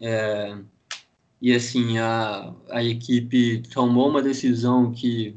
é, 0.00 0.58
e 1.40 1.54
assim, 1.54 1.98
a, 1.98 2.52
a 2.68 2.84
equipe 2.84 3.62
tomou 3.72 4.08
uma 4.10 4.20
decisão 4.20 4.90
que 4.90 5.36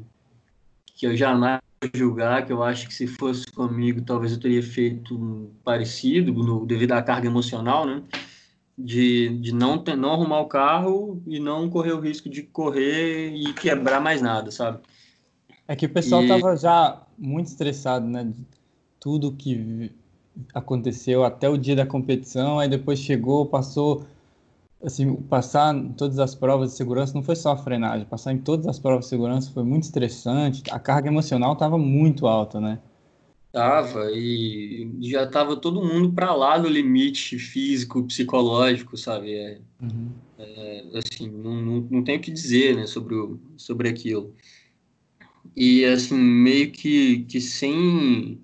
que 1.02 1.06
eu 1.06 1.16
jamais 1.16 1.60
julgar, 1.92 2.46
que 2.46 2.52
eu 2.52 2.62
acho 2.62 2.86
que 2.86 2.94
se 2.94 3.08
fosse 3.08 3.44
comigo, 3.50 4.02
talvez 4.02 4.30
eu 4.30 4.38
teria 4.38 4.62
feito 4.62 5.50
parecido, 5.64 6.32
no, 6.32 6.64
devido 6.64 6.92
à 6.92 7.02
carga 7.02 7.26
emocional, 7.26 7.84
né? 7.84 8.04
De, 8.78 9.36
de 9.40 9.52
não, 9.52 9.78
ter, 9.78 9.96
não 9.96 10.12
arrumar 10.12 10.38
o 10.42 10.46
carro 10.46 11.20
e 11.26 11.40
não 11.40 11.68
correr 11.68 11.90
o 11.90 11.98
risco 11.98 12.28
de 12.28 12.44
correr 12.44 13.34
e 13.34 13.52
quebrar 13.52 14.00
mais 14.00 14.22
nada, 14.22 14.52
sabe? 14.52 14.78
É 15.66 15.74
que 15.74 15.86
o 15.86 15.88
pessoal 15.88 16.22
estava 16.22 16.56
já 16.56 17.02
muito 17.18 17.48
estressado, 17.48 18.06
né? 18.06 18.22
De 18.22 18.46
tudo 19.00 19.32
que 19.32 19.90
aconteceu 20.54 21.24
até 21.24 21.48
o 21.48 21.58
dia 21.58 21.74
da 21.74 21.84
competição, 21.84 22.60
aí 22.60 22.68
depois 22.68 23.00
chegou, 23.00 23.44
passou 23.46 24.06
assim, 24.82 25.14
passar 25.14 25.74
em 25.74 25.92
todas 25.92 26.18
as 26.18 26.34
provas 26.34 26.70
de 26.70 26.76
segurança 26.76 27.14
não 27.14 27.22
foi 27.22 27.36
só 27.36 27.52
a 27.52 27.56
frenagem, 27.56 28.06
passar 28.06 28.32
em 28.32 28.38
todas 28.38 28.66
as 28.66 28.78
provas 28.78 29.04
de 29.04 29.10
segurança 29.10 29.50
foi 29.52 29.62
muito 29.62 29.84
estressante, 29.84 30.62
a 30.70 30.78
carga 30.78 31.08
emocional 31.08 31.52
estava 31.52 31.78
muito 31.78 32.26
alta, 32.26 32.60
né? 32.60 32.78
Tava, 33.52 34.10
e 34.10 34.90
já 35.02 35.26
tava 35.26 35.56
todo 35.56 35.84
mundo 35.84 36.10
para 36.12 36.34
lá 36.34 36.56
do 36.56 36.68
limite 36.68 37.38
físico, 37.38 38.02
psicológico, 38.04 38.96
sabe? 38.96 39.34
É, 39.34 39.60
uhum. 39.82 40.10
é, 40.38 40.84
assim, 40.94 41.28
não, 41.28 41.54
não, 41.60 41.88
não 41.90 42.02
tenho 42.02 42.18
o 42.18 42.22
que 42.22 42.30
dizer, 42.30 42.74
né, 42.74 42.86
sobre, 42.86 43.14
o, 43.14 43.38
sobre 43.58 43.90
aquilo. 43.90 44.34
E, 45.54 45.84
assim, 45.84 46.16
meio 46.16 46.72
que, 46.72 47.24
que 47.24 47.42
sem... 47.42 48.40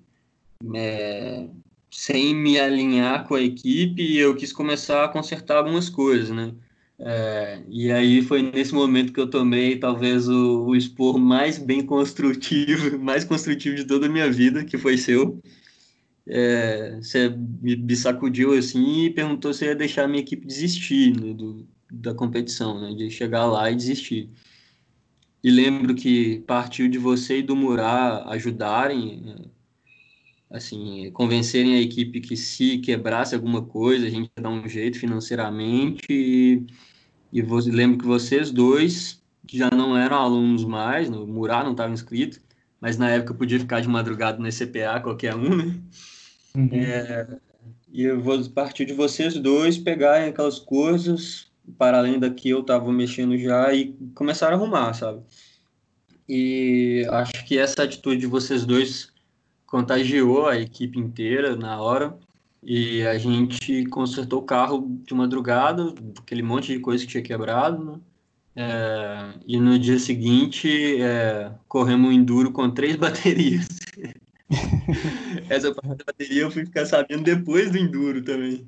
É, 0.75 1.47
sem 1.91 2.35
me 2.35 2.59
alinhar 2.59 3.27
com 3.27 3.35
a 3.35 3.41
equipe, 3.41 4.15
eu 4.17 4.35
quis 4.35 4.53
começar 4.53 5.05
a 5.05 5.09
consertar 5.09 5.57
algumas 5.57 5.89
coisas, 5.89 6.29
né? 6.29 6.53
É, 7.01 7.63
e 7.69 7.91
aí 7.91 8.21
foi 8.21 8.41
nesse 8.41 8.73
momento 8.73 9.13
que 9.13 9.19
eu 9.19 9.29
tomei 9.29 9.79
talvez 9.79 10.27
o, 10.27 10.65
o 10.65 10.75
expor 10.75 11.17
mais 11.17 11.57
bem 11.57 11.85
construtivo, 11.85 12.99
mais 12.99 13.23
construtivo 13.23 13.75
de 13.75 13.85
toda 13.85 14.07
a 14.07 14.09
minha 14.09 14.29
vida, 14.31 14.65
que 14.65 14.77
foi 14.77 14.97
seu. 14.97 15.41
É, 16.27 16.97
você 16.97 17.29
me 17.29 17.95
sacudiu 17.95 18.53
assim 18.53 19.05
e 19.05 19.09
perguntou 19.09 19.53
se 19.53 19.65
ia 19.65 19.75
deixar 19.75 20.03
a 20.05 20.07
minha 20.07 20.21
equipe 20.21 20.45
desistir 20.45 21.19
né, 21.19 21.33
do, 21.33 21.67
da 21.91 22.13
competição, 22.13 22.79
né, 22.79 22.93
de 22.93 23.09
chegar 23.09 23.45
lá 23.45 23.71
e 23.71 23.75
desistir. 23.75 24.29
E 25.43 25.49
lembro 25.49 25.95
que 25.95 26.41
partiu 26.41 26.89
de 26.89 26.97
você 26.97 27.39
e 27.39 27.43
do 27.43 27.55
Murá 27.55 28.25
ajudarem 28.29 29.23
é, 29.25 29.49
assim, 30.49 31.11
convencerem 31.11 31.75
a 31.75 31.81
equipe 31.81 32.19
que 32.19 32.35
se 32.35 32.79
quebrasse 32.79 33.35
alguma 33.35 33.61
coisa, 33.61 34.07
a 34.07 34.09
gente 34.09 34.31
ia 34.35 34.43
dar 34.43 34.49
um 34.49 34.67
jeito 34.67 34.97
financeiramente. 34.97 36.05
E, 36.09 36.65
e 37.31 37.41
você, 37.41 37.69
lembro 37.71 37.99
que 37.99 38.05
vocês 38.05 38.49
dois, 38.49 39.21
que 39.45 39.57
já 39.57 39.69
não 39.69 39.95
eram 39.95 40.17
alunos 40.17 40.65
mais, 40.65 41.09
no 41.09 41.27
Murá 41.27 41.63
não 41.63 41.71
estava 41.71 41.93
inscrito, 41.93 42.39
mas 42.81 42.97
na 42.97 43.09
época 43.09 43.33
podia 43.33 43.59
ficar 43.59 43.81
de 43.81 43.87
madrugada 43.87 44.39
no 44.39 44.49
CPA 44.49 44.99
qualquer 45.01 45.35
um, 45.35 45.55
né? 45.55 45.79
Uhum. 46.55 46.69
É, 46.73 47.27
e 47.91 48.03
eu 48.03 48.19
vou 48.19 48.43
partir 48.49 48.85
de 48.85 48.93
vocês 48.93 49.35
dois 49.35 49.77
pegarem 49.77 50.29
aquelas 50.29 50.57
coisas, 50.57 51.47
para 51.77 51.99
além 51.99 52.19
da 52.19 52.29
que 52.29 52.49
eu 52.49 52.61
estava 52.61 52.91
mexendo 52.91 53.37
já, 53.37 53.71
e 53.73 53.95
começar 54.15 54.49
a 54.49 54.53
arrumar, 54.53 54.93
sabe? 54.93 55.21
E 56.27 57.05
acho 57.09 57.45
que 57.45 57.57
essa 57.57 57.83
atitude 57.83 58.21
de 58.21 58.27
vocês 58.27 58.65
dois 58.65 59.08
contagiou 59.69 60.47
a 60.47 60.57
equipe 60.57 60.99
inteira 60.99 61.55
na 61.55 61.79
hora 61.79 62.17
e 62.61 63.03
a 63.03 63.17
gente 63.17 63.85
consertou 63.85 64.39
o 64.39 64.45
carro 64.45 64.99
de 65.05 65.13
madrugada, 65.13 65.93
aquele 66.19 66.41
monte 66.41 66.73
de 66.73 66.79
coisa 66.79 67.03
que 67.05 67.11
tinha 67.11 67.23
quebrado, 67.23 67.83
né? 67.83 67.99
É, 68.55 69.29
e 69.47 69.59
no 69.59 69.77
dia 69.77 69.99
seguinte 69.99 70.99
é, 71.01 71.51
corremos 71.67 72.09
um 72.09 72.11
enduro 72.11 72.51
com 72.51 72.69
três 72.69 72.95
baterias. 72.97 73.67
Essa 75.47 75.73
parte 75.73 75.97
da 75.97 76.03
bateria 76.03 76.41
eu 76.41 76.51
fui 76.51 76.65
ficar 76.65 76.85
sabendo 76.85 77.23
depois 77.23 77.71
do 77.71 77.77
enduro 77.77 78.23
também. 78.23 78.65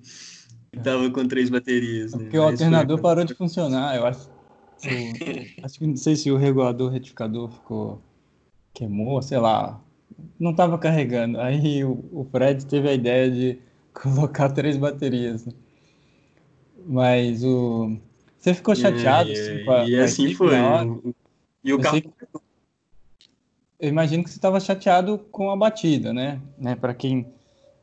Tava 0.83 1.09
com 1.09 1.27
três 1.27 1.49
baterias. 1.49 2.13
Né? 2.13 2.23
Porque 2.23 2.37
o 2.37 2.43
alternador 2.43 2.97
foi... 2.97 3.03
parou 3.03 3.25
de 3.25 3.33
funcionar, 3.33 3.95
eu 3.95 4.05
acho. 4.05 4.29
acho 5.63 5.79
que 5.79 5.87
não 5.87 5.97
sei 5.97 6.15
se 6.15 6.31
o 6.31 6.37
regulador 6.37 6.91
retificador 6.91 7.49
ficou 7.49 8.01
queimou, 8.73 9.21
sei 9.21 9.37
lá, 9.37 9.81
não 10.39 10.51
estava 10.51 10.77
carregando. 10.77 11.39
Aí 11.39 11.83
o, 11.83 12.03
o, 12.11 12.23
Fred 12.31 12.65
teve 12.65 12.89
a 12.89 12.93
ideia 12.93 13.29
de 13.29 13.59
colocar 13.93 14.49
três 14.49 14.77
baterias. 14.77 15.45
Né? 15.45 15.53
Mas 16.85 17.43
o. 17.43 17.97
Você 18.37 18.53
ficou 18.53 18.75
chateado? 18.75 19.29
E, 19.29 19.33
assim, 19.33 19.69
a, 19.69 19.85
e 19.85 19.99
assim 19.99 20.33
foi. 20.33 20.55
E 21.63 21.73
o 21.73 21.79
carro. 21.79 22.01
Que... 22.01 22.09
Eu 23.79 23.89
imagino 23.89 24.23
que 24.23 24.29
você 24.29 24.37
estava 24.37 24.59
chateado 24.59 25.17
com 25.31 25.49
a 25.49 25.55
batida, 25.55 26.13
né? 26.13 26.39
né? 26.57 26.75
Para 26.75 26.93
quem 26.93 27.25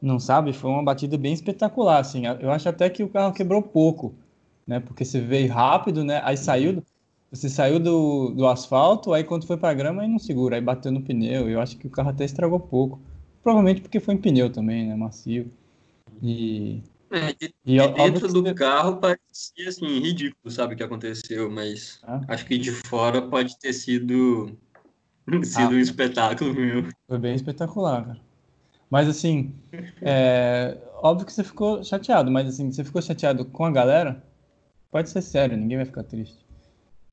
não 0.00 0.20
sabe, 0.20 0.52
foi 0.52 0.70
uma 0.70 0.82
batida 0.82 1.18
bem 1.18 1.32
espetacular. 1.32 1.98
Assim. 1.98 2.22
Eu 2.40 2.50
acho 2.50 2.68
até 2.68 2.88
que 2.88 3.02
o 3.02 3.08
carro 3.08 3.32
quebrou 3.32 3.60
pouco, 3.62 4.14
né? 4.66 4.80
Porque 4.80 5.04
você 5.04 5.20
veio 5.20 5.52
rápido, 5.52 6.04
né? 6.04 6.20
Aí 6.24 6.36
saiu 6.36 6.82
você 7.30 7.48
saiu 7.48 7.78
do, 7.78 8.30
do 8.30 8.46
asfalto, 8.46 9.12
aí 9.12 9.22
quando 9.22 9.46
foi 9.46 9.56
para 9.56 9.74
grama, 9.74 10.02
aí 10.02 10.08
não 10.08 10.18
segura, 10.18 10.56
aí 10.56 10.62
bateu 10.62 10.90
no 10.90 11.02
pneu. 11.02 11.48
Eu 11.48 11.60
acho 11.60 11.76
que 11.76 11.86
o 11.86 11.90
carro 11.90 12.10
até 12.10 12.24
estragou 12.24 12.58
pouco. 12.58 13.00
Provavelmente 13.42 13.82
porque 13.82 14.00
foi 14.00 14.14
em 14.14 14.18
pneu 14.18 14.50
também, 14.50 14.88
né? 14.88 14.96
Macio. 14.96 15.50
E. 16.22 16.82
É, 17.10 17.32
de, 17.32 17.54
e, 17.64 17.78
de 17.78 17.88
dentro 17.88 18.28
do 18.28 18.42
você... 18.42 18.54
carro 18.54 18.96
parecia 18.96 19.68
assim, 19.68 20.00
ridículo, 20.00 20.50
sabe 20.50 20.74
o 20.74 20.76
que 20.76 20.82
aconteceu, 20.82 21.50
mas 21.50 22.00
ah. 22.02 22.20
acho 22.28 22.44
que 22.44 22.58
de 22.58 22.70
fora 22.70 23.22
pode 23.22 23.58
ter 23.58 23.72
sido, 23.72 24.50
sido 25.42 25.72
ah, 25.72 25.76
um 25.76 25.78
espetáculo 25.78 26.52
mesmo. 26.52 26.90
Foi 27.06 27.18
bem 27.18 27.34
espetacular, 27.34 28.04
cara. 28.04 28.20
Mas 28.90 29.08
assim, 29.08 29.54
é, 30.00 30.78
óbvio 31.02 31.26
que 31.26 31.32
você 31.32 31.44
ficou 31.44 31.84
chateado, 31.84 32.30
mas 32.30 32.48
assim, 32.48 32.70
você 32.70 32.82
ficou 32.82 33.02
chateado 33.02 33.44
com 33.44 33.64
a 33.64 33.70
galera? 33.70 34.22
Pode 34.90 35.10
ser 35.10 35.20
sério, 35.20 35.56
ninguém 35.56 35.76
vai 35.76 35.86
ficar 35.86 36.02
triste. 36.02 36.47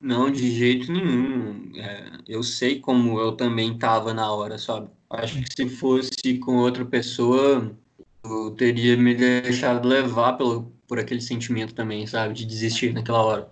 Não, 0.06 0.30
de 0.30 0.51
jeito 0.51 0.91
nenhum. 0.91 1.72
É, 1.76 2.12
eu 2.28 2.43
sei 2.43 2.80
como 2.80 3.20
eu 3.20 3.32
também 3.32 3.74
estava 3.74 4.14
na 4.14 4.32
hora, 4.32 4.56
sabe? 4.60 4.88
Acho 5.10 5.41
que 5.41 5.51
se 5.51 5.68
fosse 5.68 6.38
com 6.38 6.58
outra 6.58 6.86
pessoa, 6.86 7.76
eu 8.24 8.51
teria 8.51 8.95
me 8.95 9.16
deixado 9.16 9.88
levar 9.88 10.34
pelo, 10.34 10.72
por 10.88 10.99
aquele 10.99 11.22
sentimento 11.22 11.74
também, 11.74 12.06
sabe? 12.06 12.36
De 12.36 12.45
desistir 12.45 12.93
naquela 12.93 13.24
hora. 13.24 13.49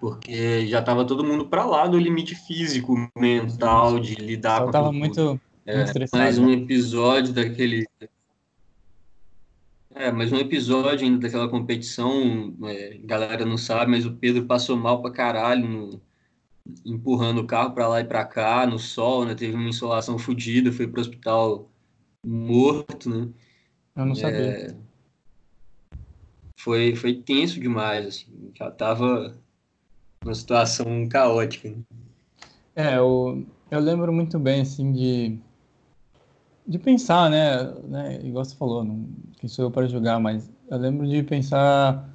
Porque 0.00 0.68
já 0.68 0.78
estava 0.78 1.04
todo 1.04 1.24
mundo 1.24 1.46
para 1.46 1.64
lá 1.64 1.88
do 1.88 1.98
limite 1.98 2.36
físico, 2.36 2.94
mental, 3.18 3.98
de 3.98 4.14
lidar 4.14 4.58
Só 4.58 4.66
com 4.66 4.70
tava 4.70 4.92
muito, 4.92 5.40
é, 5.66 5.78
muito 5.78 5.86
estressado. 5.88 6.22
Mais 6.22 6.38
um 6.38 6.46
né? 6.46 6.52
episódio 6.52 7.32
daquele, 7.32 7.88
é, 9.94 10.10
mas 10.10 10.32
um 10.32 10.36
episódio 10.36 11.06
ainda 11.06 11.18
daquela 11.18 11.48
competição, 11.48 12.54
é, 12.64 12.98
galera 13.04 13.44
não 13.44 13.56
sabe, 13.56 13.90
mas 13.90 14.06
o 14.06 14.16
Pedro 14.16 14.46
passou 14.46 14.76
mal 14.76 15.00
pra 15.02 15.10
caralho, 15.10 15.68
no, 15.68 16.02
empurrando 16.84 17.40
o 17.40 17.46
carro 17.46 17.72
pra 17.72 17.88
lá 17.88 18.00
e 18.00 18.04
pra 18.04 18.24
cá, 18.24 18.66
no 18.66 18.78
sol, 18.78 19.24
né? 19.24 19.34
Teve 19.34 19.54
uma 19.54 19.68
insolação 19.68 20.18
fodida, 20.18 20.72
foi 20.72 20.86
pro 20.86 21.00
hospital 21.00 21.70
morto, 22.24 23.10
né? 23.10 23.28
Eu 23.96 24.06
não 24.06 24.14
sabia. 24.14 24.50
É, 24.50 24.76
foi, 26.58 26.94
foi 26.94 27.14
tenso 27.14 27.58
demais, 27.60 28.06
assim, 28.06 28.52
já 28.54 28.70
tava 28.70 29.36
uma 30.24 30.34
situação 30.34 31.08
caótica. 31.08 31.70
Né? 31.70 31.82
É, 32.74 32.96
eu, 32.98 33.44
eu 33.70 33.80
lembro 33.80 34.12
muito 34.12 34.38
bem, 34.38 34.62
assim, 34.62 34.92
de 34.92 35.38
de 36.66 36.78
pensar, 36.78 37.28
né, 37.30 37.64
né, 37.88 38.20
igual 38.22 38.44
você 38.44 38.54
falou, 38.54 38.84
não, 38.84 39.06
quem 39.38 39.48
sou 39.48 39.64
eu 39.66 39.70
para 39.70 39.88
julgar, 39.88 40.20
mas 40.20 40.50
eu 40.70 40.78
lembro 40.78 41.06
de 41.06 41.22
pensar 41.22 42.08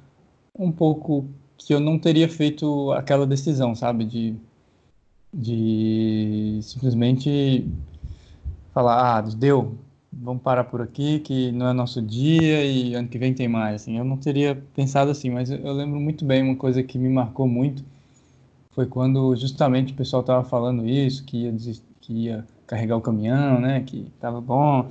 um 0.58 0.72
pouco 0.72 1.26
que 1.56 1.74
eu 1.74 1.80
não 1.80 1.98
teria 1.98 2.28
feito 2.28 2.92
aquela 2.92 3.26
decisão, 3.26 3.74
sabe, 3.74 4.04
de, 4.04 4.36
de 5.32 6.60
simplesmente 6.62 7.68
falar, 8.72 9.18
ah, 9.18 9.20
deu, 9.20 9.76
vamos 10.12 10.42
parar 10.42 10.64
por 10.64 10.80
aqui, 10.80 11.20
que 11.20 11.52
não 11.52 11.68
é 11.68 11.72
nosso 11.72 12.00
dia 12.00 12.64
e 12.64 12.94
ano 12.94 13.08
que 13.08 13.18
vem 13.18 13.34
tem 13.34 13.48
mais, 13.48 13.82
assim, 13.82 13.98
eu 13.98 14.04
não 14.04 14.16
teria 14.16 14.60
pensado 14.74 15.10
assim, 15.10 15.30
mas 15.30 15.50
eu, 15.50 15.58
eu 15.58 15.72
lembro 15.72 16.00
muito 16.00 16.24
bem 16.24 16.42
uma 16.42 16.56
coisa 16.56 16.82
que 16.82 16.98
me 16.98 17.08
marcou 17.08 17.46
muito, 17.46 17.84
foi 18.70 18.86
quando 18.86 19.36
justamente 19.36 19.92
o 19.92 19.96
pessoal 19.96 20.20
estava 20.20 20.44
falando 20.44 20.86
isso, 20.86 21.24
que 21.24 21.44
ia, 21.44 21.54
que 22.00 22.12
ia 22.12 22.46
carregar 22.68 22.96
o 22.96 23.00
caminhão, 23.00 23.60
né? 23.60 23.80
Que 23.80 24.12
tava 24.20 24.40
bom. 24.40 24.88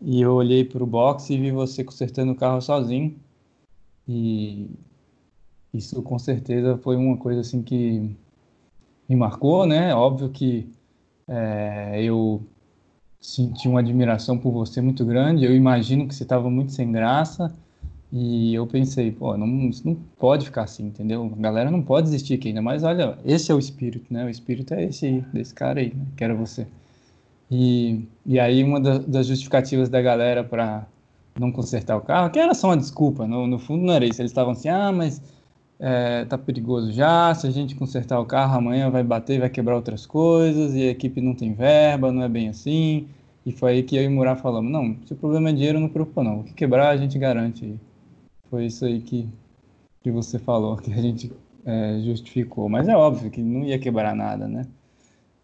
E 0.00 0.22
eu 0.22 0.32
olhei 0.34 0.64
para 0.64 0.82
o 0.82 0.86
box 0.86 1.28
e 1.30 1.38
vi 1.38 1.50
você 1.50 1.84
consertando 1.84 2.32
o 2.32 2.36
carro 2.36 2.62
sozinho. 2.62 3.14
E 4.08 4.70
isso 5.74 6.02
com 6.02 6.18
certeza 6.18 6.78
foi 6.78 6.96
uma 6.96 7.16
coisa 7.16 7.40
assim 7.40 7.62
que 7.62 8.16
me 9.08 9.16
marcou, 9.16 9.66
né? 9.66 9.94
Óbvio 9.94 10.30
que 10.30 10.70
é, 11.28 12.02
eu 12.02 12.42
senti 13.20 13.68
uma 13.68 13.80
admiração 13.80 14.38
por 14.38 14.52
você 14.52 14.80
muito 14.80 15.04
grande. 15.04 15.44
Eu 15.44 15.54
imagino 15.54 16.08
que 16.08 16.14
você 16.14 16.22
estava 16.22 16.48
muito 16.48 16.72
sem 16.72 16.90
graça. 16.90 17.52
E 18.12 18.54
eu 18.54 18.66
pensei, 18.66 19.12
pô, 19.12 19.36
não, 19.36 19.68
isso 19.68 19.86
não 19.86 19.94
pode 20.18 20.46
ficar 20.46 20.62
assim, 20.64 20.86
entendeu? 20.86 21.30
A 21.32 21.40
galera 21.40 21.70
não 21.70 21.82
pode 21.82 22.06
desistir 22.06 22.34
aqui 22.34 22.48
ainda. 22.48 22.62
Mas 22.62 22.82
olha, 22.82 23.18
esse 23.24 23.52
é 23.52 23.54
o 23.54 23.58
espírito, 23.58 24.12
né? 24.12 24.24
O 24.24 24.28
espírito 24.28 24.74
é 24.74 24.84
esse 24.84 25.20
desse 25.32 25.54
cara 25.54 25.80
aí, 25.80 25.94
né? 25.94 26.06
que 26.16 26.24
era 26.24 26.34
você. 26.34 26.66
E, 27.50 28.06
e 28.24 28.38
aí 28.38 28.62
uma 28.62 28.80
da, 28.80 28.98
das 28.98 29.26
justificativas 29.26 29.88
da 29.88 30.00
galera 30.00 30.44
para 30.44 30.86
não 31.38 31.50
consertar 31.50 31.96
o 31.96 32.00
carro, 32.00 32.30
que 32.30 32.38
era 32.38 32.54
só 32.54 32.68
uma 32.68 32.76
desculpa, 32.76 33.26
no, 33.26 33.46
no 33.46 33.58
fundo 33.58 33.84
não 33.84 33.94
era 33.94 34.04
isso. 34.04 34.20
Eles 34.20 34.30
estavam 34.30 34.52
assim, 34.52 34.68
ah, 34.68 34.92
mas 34.92 35.20
é, 35.78 36.24
tá 36.26 36.36
perigoso 36.38 36.92
já, 36.92 37.34
se 37.34 37.46
a 37.46 37.50
gente 37.50 37.74
consertar 37.74 38.20
o 38.20 38.26
carro 38.26 38.58
amanhã 38.58 38.90
vai 38.90 39.02
bater, 39.02 39.40
vai 39.40 39.48
quebrar 39.50 39.76
outras 39.76 40.06
coisas, 40.06 40.74
e 40.74 40.82
a 40.82 40.90
equipe 40.90 41.20
não 41.20 41.34
tem 41.34 41.54
verba, 41.54 42.12
não 42.12 42.22
é 42.22 42.28
bem 42.28 42.48
assim. 42.48 43.08
E 43.44 43.52
foi 43.52 43.72
aí 43.72 43.82
que 43.82 43.96
eu 43.96 44.02
e 44.04 44.08
Murá 44.08 44.36
falamos, 44.36 44.70
não, 44.70 44.96
se 45.06 45.12
o 45.12 45.16
problema 45.16 45.48
é 45.50 45.52
dinheiro, 45.52 45.80
não 45.80 45.88
preocupa 45.88 46.22
não, 46.22 46.40
o 46.40 46.44
que 46.44 46.52
quebrar 46.52 46.90
a 46.90 46.96
gente 46.96 47.18
garante. 47.18 47.74
Foi 48.50 48.66
isso 48.66 48.84
aí 48.84 49.00
que, 49.00 49.28
que 50.02 50.10
você 50.10 50.38
falou, 50.38 50.76
que 50.76 50.92
a 50.92 50.96
gente 51.00 51.32
é, 51.64 52.00
justificou. 52.04 52.68
Mas 52.68 52.88
é 52.88 52.96
óbvio 52.96 53.30
que 53.30 53.40
não 53.42 53.64
ia 53.64 53.78
quebrar 53.78 54.14
nada, 54.14 54.46
né? 54.48 54.66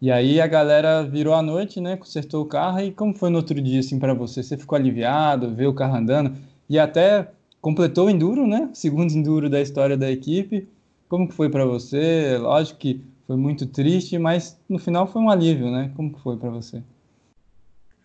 E 0.01 0.11
aí 0.11 0.39
a 0.39 0.47
galera 0.47 1.03
virou 1.03 1.33
à 1.33 1.41
noite, 1.41 1.81
né? 1.81 1.97
Consertou 1.97 2.43
o 2.43 2.47
carro. 2.47 2.79
E 2.79 2.91
como 2.91 3.15
foi 3.15 3.29
no 3.29 3.37
outro 3.37 3.59
dia, 3.61 3.79
assim, 3.79 3.99
para 3.99 4.13
você? 4.13 4.43
Você 4.43 4.57
ficou 4.57 4.75
aliviado, 4.75 5.53
ver 5.53 5.67
o 5.67 5.73
carro 5.73 5.95
andando 5.95 6.37
e 6.69 6.77
até 6.77 7.31
completou 7.61 8.07
o 8.07 8.09
enduro, 8.09 8.45
né? 8.45 8.69
Segundo 8.73 9.11
enduro 9.11 9.49
da 9.49 9.61
história 9.61 9.97
da 9.97 10.11
equipe. 10.11 10.67
Como 11.09 11.27
que 11.27 11.33
foi 11.33 11.49
para 11.49 11.65
você? 11.65 12.37
Lógico 12.37 12.79
que 12.79 13.01
foi 13.25 13.35
muito 13.35 13.65
triste, 13.65 14.17
mas 14.17 14.59
no 14.69 14.77
final 14.77 15.07
foi 15.07 15.21
um 15.21 15.29
alívio, 15.29 15.71
né? 15.71 15.91
Como 15.95 16.13
que 16.13 16.21
foi 16.21 16.37
para 16.37 16.49
você? 16.49 16.83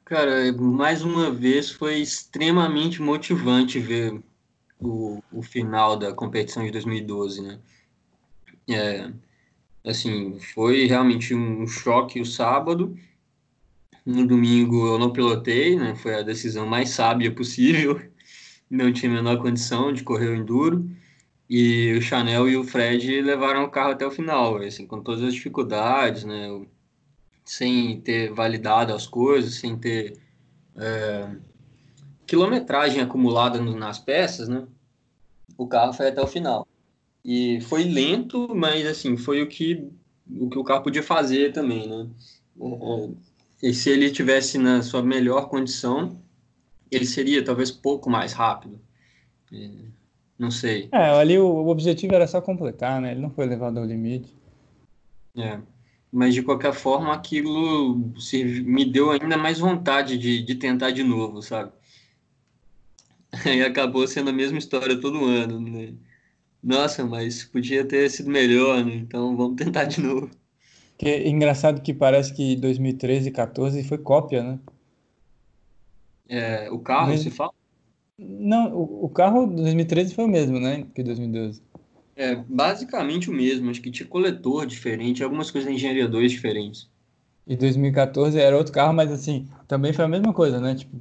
Cara, 0.04 0.52
mais 0.52 1.02
uma 1.02 1.30
vez 1.30 1.70
foi 1.70 1.98
extremamente 2.00 3.00
motivante 3.00 3.78
ver 3.78 4.20
o, 4.80 5.22
o 5.32 5.42
final 5.42 5.96
da 5.96 6.12
competição 6.12 6.64
de 6.64 6.70
2012, 6.70 7.42
né? 7.42 7.58
É, 8.68 9.10
assim, 9.84 10.38
foi 10.38 10.86
realmente 10.86 11.34
um 11.34 11.66
choque 11.66 12.20
o 12.20 12.26
sábado. 12.26 12.96
No 14.04 14.26
domingo 14.26 14.86
eu 14.86 14.98
não 14.98 15.12
pilotei, 15.12 15.76
né? 15.76 15.94
Foi 15.94 16.14
a 16.14 16.22
decisão 16.22 16.66
mais 16.66 16.90
sábia 16.90 17.32
possível. 17.34 18.00
Não 18.70 18.90
tinha 18.90 19.12
a 19.12 19.14
menor 19.14 19.36
condição 19.38 19.92
de 19.92 20.02
correr 20.02 20.28
o 20.28 20.34
enduro. 20.34 20.90
E 21.48 21.92
o 21.92 22.00
Chanel 22.00 22.48
e 22.48 22.56
o 22.56 22.64
Fred 22.64 23.20
levaram 23.20 23.64
o 23.64 23.70
carro 23.70 23.92
até 23.92 24.06
o 24.06 24.10
final, 24.10 24.56
assim, 24.56 24.86
com 24.86 25.02
todas 25.02 25.22
as 25.22 25.34
dificuldades, 25.34 26.24
né? 26.24 26.48
Sem 27.44 28.00
ter 28.00 28.32
validado 28.32 28.94
as 28.94 29.06
coisas, 29.06 29.56
sem 29.56 29.76
ter 29.76 30.18
é, 30.76 31.28
quilometragem 32.26 33.02
acumulada 33.02 33.60
nas 33.60 33.98
peças, 33.98 34.48
né? 34.48 34.66
O 35.58 35.66
carro 35.66 35.92
foi 35.92 36.08
até 36.08 36.22
o 36.22 36.26
final. 36.26 36.66
E 37.24 37.60
foi 37.62 37.84
lento, 37.84 38.52
mas 38.54 38.86
assim, 38.86 39.16
foi 39.16 39.42
o 39.42 39.46
que 39.46 39.88
o, 40.28 40.48
que 40.48 40.58
o 40.58 40.64
carro 40.64 40.82
podia 40.82 41.02
fazer 41.02 41.52
também, 41.52 41.88
né? 41.88 42.08
É, 42.60 43.68
e 43.68 43.74
se 43.74 43.90
ele 43.90 44.10
tivesse 44.10 44.58
na 44.58 44.82
sua 44.82 45.02
melhor 45.02 45.48
condição, 45.48 46.20
ele 46.90 47.06
seria 47.06 47.44
talvez 47.44 47.70
pouco 47.70 48.10
mais 48.10 48.32
rápido. 48.32 48.80
É, 49.52 49.70
não 50.38 50.50
sei. 50.50 50.88
É, 50.92 51.10
ali 51.10 51.38
o, 51.38 51.46
o 51.46 51.68
objetivo 51.68 52.14
era 52.14 52.26
só 52.26 52.40
completar, 52.40 53.00
né? 53.00 53.12
Ele 53.12 53.20
não 53.20 53.30
foi 53.30 53.46
levado 53.46 53.78
ao 53.78 53.84
limite. 53.84 54.34
É. 55.36 55.60
Mas 56.10 56.34
de 56.34 56.42
qualquer 56.42 56.74
forma, 56.74 57.14
aquilo 57.14 58.12
me 58.64 58.84
deu 58.84 59.10
ainda 59.10 59.38
mais 59.38 59.58
vontade 59.58 60.18
de, 60.18 60.42
de 60.42 60.54
tentar 60.56 60.90
de 60.90 61.02
novo, 61.02 61.40
sabe? 61.40 61.72
E 63.46 63.62
acabou 63.62 64.06
sendo 64.06 64.28
a 64.28 64.32
mesma 64.32 64.58
história 64.58 65.00
todo 65.00 65.24
ano, 65.24 65.58
né? 65.58 65.94
Nossa, 66.62 67.04
mas 67.04 67.44
podia 67.44 67.84
ter 67.86 68.08
sido 68.10 68.30
melhor, 68.30 68.84
né? 68.84 68.94
Então 68.94 69.36
vamos 69.36 69.56
tentar 69.56 69.84
de 69.84 70.00
novo. 70.00 70.30
Que 70.96 71.08
é 71.08 71.28
engraçado 71.28 71.82
que 71.82 71.92
parece 71.92 72.32
que 72.32 72.54
2013 72.56 73.28
e 73.28 73.32
14 73.32 73.82
foi 73.82 73.98
cópia, 73.98 74.42
né? 74.42 74.58
É, 76.28 76.70
o 76.70 76.78
carro, 76.78 77.08
Mas- 77.08 77.20
se 77.20 77.30
fala? 77.30 77.52
Não, 78.18 78.72
o, 78.74 79.06
o 79.06 79.08
carro 79.08 79.46
2013 79.46 80.14
foi 80.14 80.24
o 80.24 80.28
mesmo, 80.28 80.60
né? 80.60 80.86
Que 80.94 81.02
2012. 81.02 81.60
É 82.14 82.36
basicamente 82.36 83.28
o 83.28 83.32
mesmo. 83.32 83.70
Acho 83.70 83.80
que 83.82 83.90
tinha 83.90 84.06
coletor 84.08 84.66
diferente, 84.66 85.24
algumas 85.24 85.50
coisas 85.50 85.68
da 85.68 85.74
engenharia 85.74 86.06
2 86.08 86.30
diferentes. 86.30 86.88
E 87.46 87.56
2014 87.56 88.38
era 88.38 88.56
outro 88.56 88.72
carro, 88.72 88.92
mas 88.94 89.10
assim, 89.10 89.48
também 89.66 89.92
foi 89.92 90.04
a 90.04 90.08
mesma 90.08 90.32
coisa, 90.32 90.60
né? 90.60 90.74
Tipo, 90.76 90.96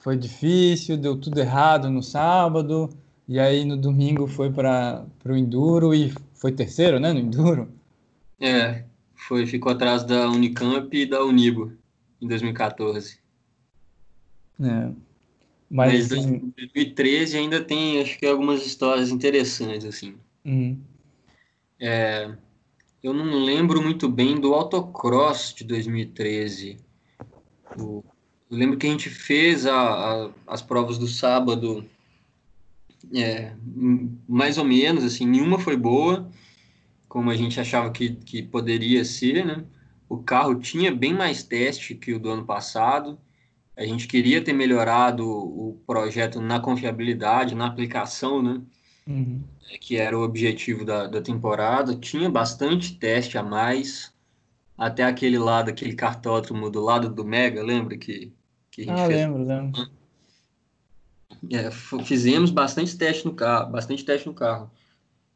foi 0.00 0.16
difícil, 0.16 0.96
deu 0.96 1.16
tudo 1.20 1.38
errado 1.40 1.90
no 1.90 2.02
sábado, 2.02 2.88
e 3.28 3.38
aí 3.38 3.64
no 3.64 3.76
domingo 3.76 4.26
foi 4.26 4.52
para 4.52 5.06
o 5.24 5.36
Enduro 5.36 5.94
e 5.94 6.10
foi 6.34 6.52
terceiro, 6.52 6.98
né? 7.00 7.12
No 7.12 7.20
Enduro. 7.20 7.68
É, 8.40 8.84
foi, 9.14 9.46
ficou 9.46 9.72
atrás 9.72 10.04
da 10.04 10.28
Unicamp 10.30 10.94
e 10.96 11.06
da 11.06 11.22
Unibo 11.24 11.72
em 12.20 12.26
2014. 12.28 13.20
É. 14.60 14.92
Mas 15.70 16.10
Mas 16.10 16.12
assim, 16.12 16.38
2013 16.56 17.36
ainda 17.38 17.62
tem, 17.64 18.00
acho 18.00 18.18
que 18.18 18.26
algumas 18.26 18.64
histórias 18.66 19.10
interessantes, 19.10 19.84
assim. 19.84 20.16
hum, 20.44 20.86
É, 21.80 22.34
eu 23.02 23.14
não 23.14 23.44
lembro 23.44 23.82
muito 23.82 24.08
bem 24.08 24.40
do 24.40 24.54
autocross 24.54 25.54
de 25.54 25.64
2013. 25.64 26.78
O- 27.78 28.04
eu 28.50 28.56
lembro 28.58 28.78
que 28.78 28.86
a 28.86 28.90
gente 28.90 29.10
fez 29.10 29.66
a- 29.66 30.26
a- 30.28 30.32
as 30.46 30.62
provas 30.62 30.98
do 30.98 31.06
sábado, 31.08 31.84
é, 33.14 33.54
mais 34.28 34.58
ou 34.58 34.64
menos, 34.64 35.04
assim, 35.04 35.26
nenhuma 35.26 35.58
foi 35.58 35.76
boa, 35.76 36.30
como 37.08 37.30
a 37.30 37.36
gente 37.36 37.60
achava 37.60 37.90
que, 37.92 38.16
que 38.16 38.42
poderia 38.42 39.04
ser, 39.04 39.44
né? 39.46 39.66
O 40.08 40.22
carro 40.22 40.56
tinha 40.60 40.94
bem 40.94 41.14
mais 41.14 41.42
teste 41.44 41.94
que 41.94 42.14
o 42.14 42.20
do 42.20 42.30
ano 42.30 42.46
passado. 42.46 43.20
A 43.76 43.84
gente 43.86 44.08
queria 44.08 44.42
ter 44.44 44.52
melhorado 44.54 45.26
o 45.28 45.82
projeto 45.86 46.40
na 46.40 46.60
confiabilidade, 46.60 47.54
na 47.54 47.66
aplicação, 47.68 48.42
né? 48.42 48.62
uhum. 49.06 49.44
que 49.80 49.96
era 49.96 50.16
o 50.18 50.22
objetivo 50.22 50.84
da, 50.84 51.06
da 51.06 51.20
temporada. 51.22 51.96
Tinha 51.96 52.30
bastante 52.30 52.98
teste 52.98 53.36
a 53.38 53.42
mais, 53.42 54.12
até 54.78 55.04
aquele 55.04 55.38
lado, 55.38 55.70
aquele 55.70 55.94
cartódromo 55.96 56.70
do 56.70 56.80
lado 56.82 57.10
do 57.10 57.24
Mega, 57.24 57.62
lembra 57.62 57.98
que, 57.98 58.34
que 58.70 58.82
a 58.82 58.84
gente 58.84 59.02
Ah, 59.02 59.06
fez? 59.06 59.28
lembro, 59.28 59.44
lembro. 59.44 59.78
É, 61.50 61.70
fizemos 61.70 62.50
bastante 62.50 62.96
teste 62.96 63.24
no 63.24 63.34
carro, 63.34 63.70
bastante 63.70 64.04
teste 64.04 64.26
no 64.26 64.34
carro. 64.34 64.70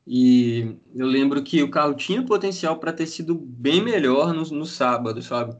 E 0.07 0.77
eu 0.95 1.07
lembro 1.07 1.43
que 1.43 1.63
o 1.63 1.71
carro 1.71 1.95
tinha 1.95 2.25
potencial 2.25 2.79
para 2.79 2.93
ter 2.93 3.07
sido 3.07 3.35
bem 3.35 3.83
melhor 3.83 4.33
no, 4.33 4.43
no 4.43 4.67
sábado, 4.67 5.23
sabe? 5.23 5.57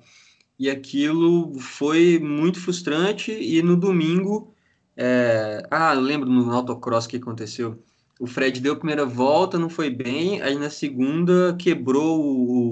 E 0.59 0.69
aquilo 0.69 1.55
foi 1.59 2.19
muito 2.19 2.61
frustrante. 2.61 3.33
E 3.33 3.63
no 3.63 3.77
domingo, 3.77 4.55
é, 4.97 5.63
ah, 5.71 5.93
lembro 5.93 6.29
no 6.29 6.51
autocross 6.51 7.07
que 7.07 7.17
aconteceu. 7.17 7.83
O 8.21 8.27
Fred 8.27 8.61
deu 8.61 8.75
a 8.75 8.77
primeira 8.77 9.07
volta, 9.07 9.59
não 9.59 9.71
foi 9.71 9.89
bem, 9.89 10.43
aí 10.43 10.55
na 10.57 10.69
segunda 10.69 11.57
quebrou 11.59 12.21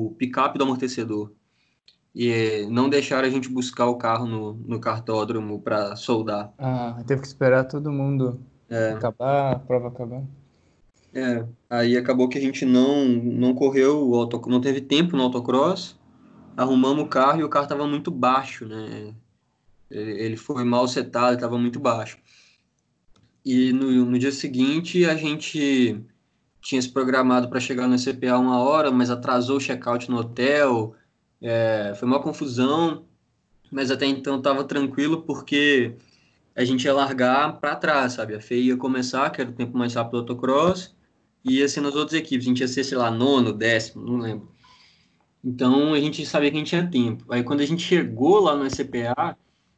o 0.07 0.15
picape 0.17 0.59
do 0.59 0.65
amortecedor. 0.65 1.33
E 2.15 2.67
não 2.71 2.89
deixaram 2.89 3.29
a 3.29 3.31
gente 3.31 3.49
buscar 3.49 3.87
o 3.87 3.97
carro 3.97 4.27
no, 4.27 4.55
no 4.55 4.81
cartódromo 4.81 5.61
para 5.61 5.95
soldar. 5.97 6.53
Ah, 6.59 7.01
teve 7.07 7.21
que 7.21 7.27
esperar 7.27 7.65
todo 7.65 7.93
mundo 7.93 8.41
É. 8.69 8.93
acabar, 8.93 9.53
a 9.53 9.59
prova 9.59 9.89
acabar. 9.89 10.23
É, 11.15 11.45
aí 11.71 11.97
acabou 11.97 12.29
que 12.29 12.39
a 12.39 12.41
gente 12.41 12.65
não 12.65 13.07
não 13.07 13.55
correu 13.55 14.09
o 14.09 14.15
auto, 14.15 14.41
não 14.49 14.61
teve 14.61 14.81
tempo 14.81 15.17
no 15.17 15.23
autocross. 15.23 15.97
Arrumamos 16.57 17.05
o 17.05 17.09
carro 17.09 17.41
e 17.41 17.45
o 17.45 17.49
carro 17.49 17.65
estava 17.65 17.87
muito 17.87 18.11
baixo, 18.11 18.67
né? 18.67 19.15
Ele 19.91 20.13
ele 20.23 20.37
foi 20.37 20.65
mal 20.65 20.87
setado, 20.89 21.35
estava 21.35 21.57
muito 21.59 21.79
baixo. 21.81 22.19
E 23.45 23.73
no, 23.73 24.05
no 24.05 24.19
dia 24.19 24.33
seguinte 24.33 25.05
a 25.07 25.15
gente 25.17 26.05
tinha 26.61 26.83
se 26.83 26.91
programado 26.91 27.49
para 27.49 27.61
chegar 27.61 27.89
no 27.89 27.97
CPA 27.99 28.39
uma 28.39 28.59
hora, 28.59 28.91
mas 28.91 29.11
atrasou 29.11 29.57
o 29.57 29.61
check-out 29.61 30.11
no 30.11 30.19
hotel. 30.19 30.95
É, 31.41 31.95
foi 31.97 32.09
uma 32.09 32.21
confusão, 32.23 33.07
mas 33.71 33.91
até 33.91 34.07
então 34.07 34.39
estava 34.39 34.65
tranquilo 34.65 35.23
porque 35.23 35.97
a 36.57 36.65
gente 36.65 36.85
ia 36.85 36.95
largar 36.95 37.61
para 37.61 37.77
trás, 37.77 38.15
sabe? 38.15 38.35
A 38.35 38.41
FEI 38.41 38.63
ia 38.69 38.77
começar, 38.77 39.31
que 39.31 39.41
era 39.41 39.51
o 39.51 39.55
tempo 39.55 39.77
mais 39.79 39.95
rápido 39.95 40.13
do 40.13 40.19
autocross, 40.21 40.95
e 41.45 41.59
ia 41.59 41.69
ser 41.69 41.81
nas 41.81 41.95
outras 41.97 42.19
equipes. 42.21 42.47
A 42.47 42.51
gente 42.51 42.61
ia 42.61 42.69
ser, 42.69 42.85
sei 42.85 42.99
lá, 42.99 43.11
nono, 43.11 43.53
décimo, 43.53 44.05
não 44.05 44.19
lembro. 44.19 44.49
Então 45.45 45.95
a 45.95 46.01
gente 46.01 46.25
sabia 46.27 46.51
que 46.51 46.57
a 46.57 46.61
gente 46.61 46.69
tinha 46.71 46.91
tempo. 46.91 47.25
Aí 47.33 47.43
quando 47.45 47.61
a 47.61 47.67
gente 47.67 47.83
chegou 47.83 48.41
lá 48.41 48.57
no 48.57 48.67
SCPA, 48.67 49.15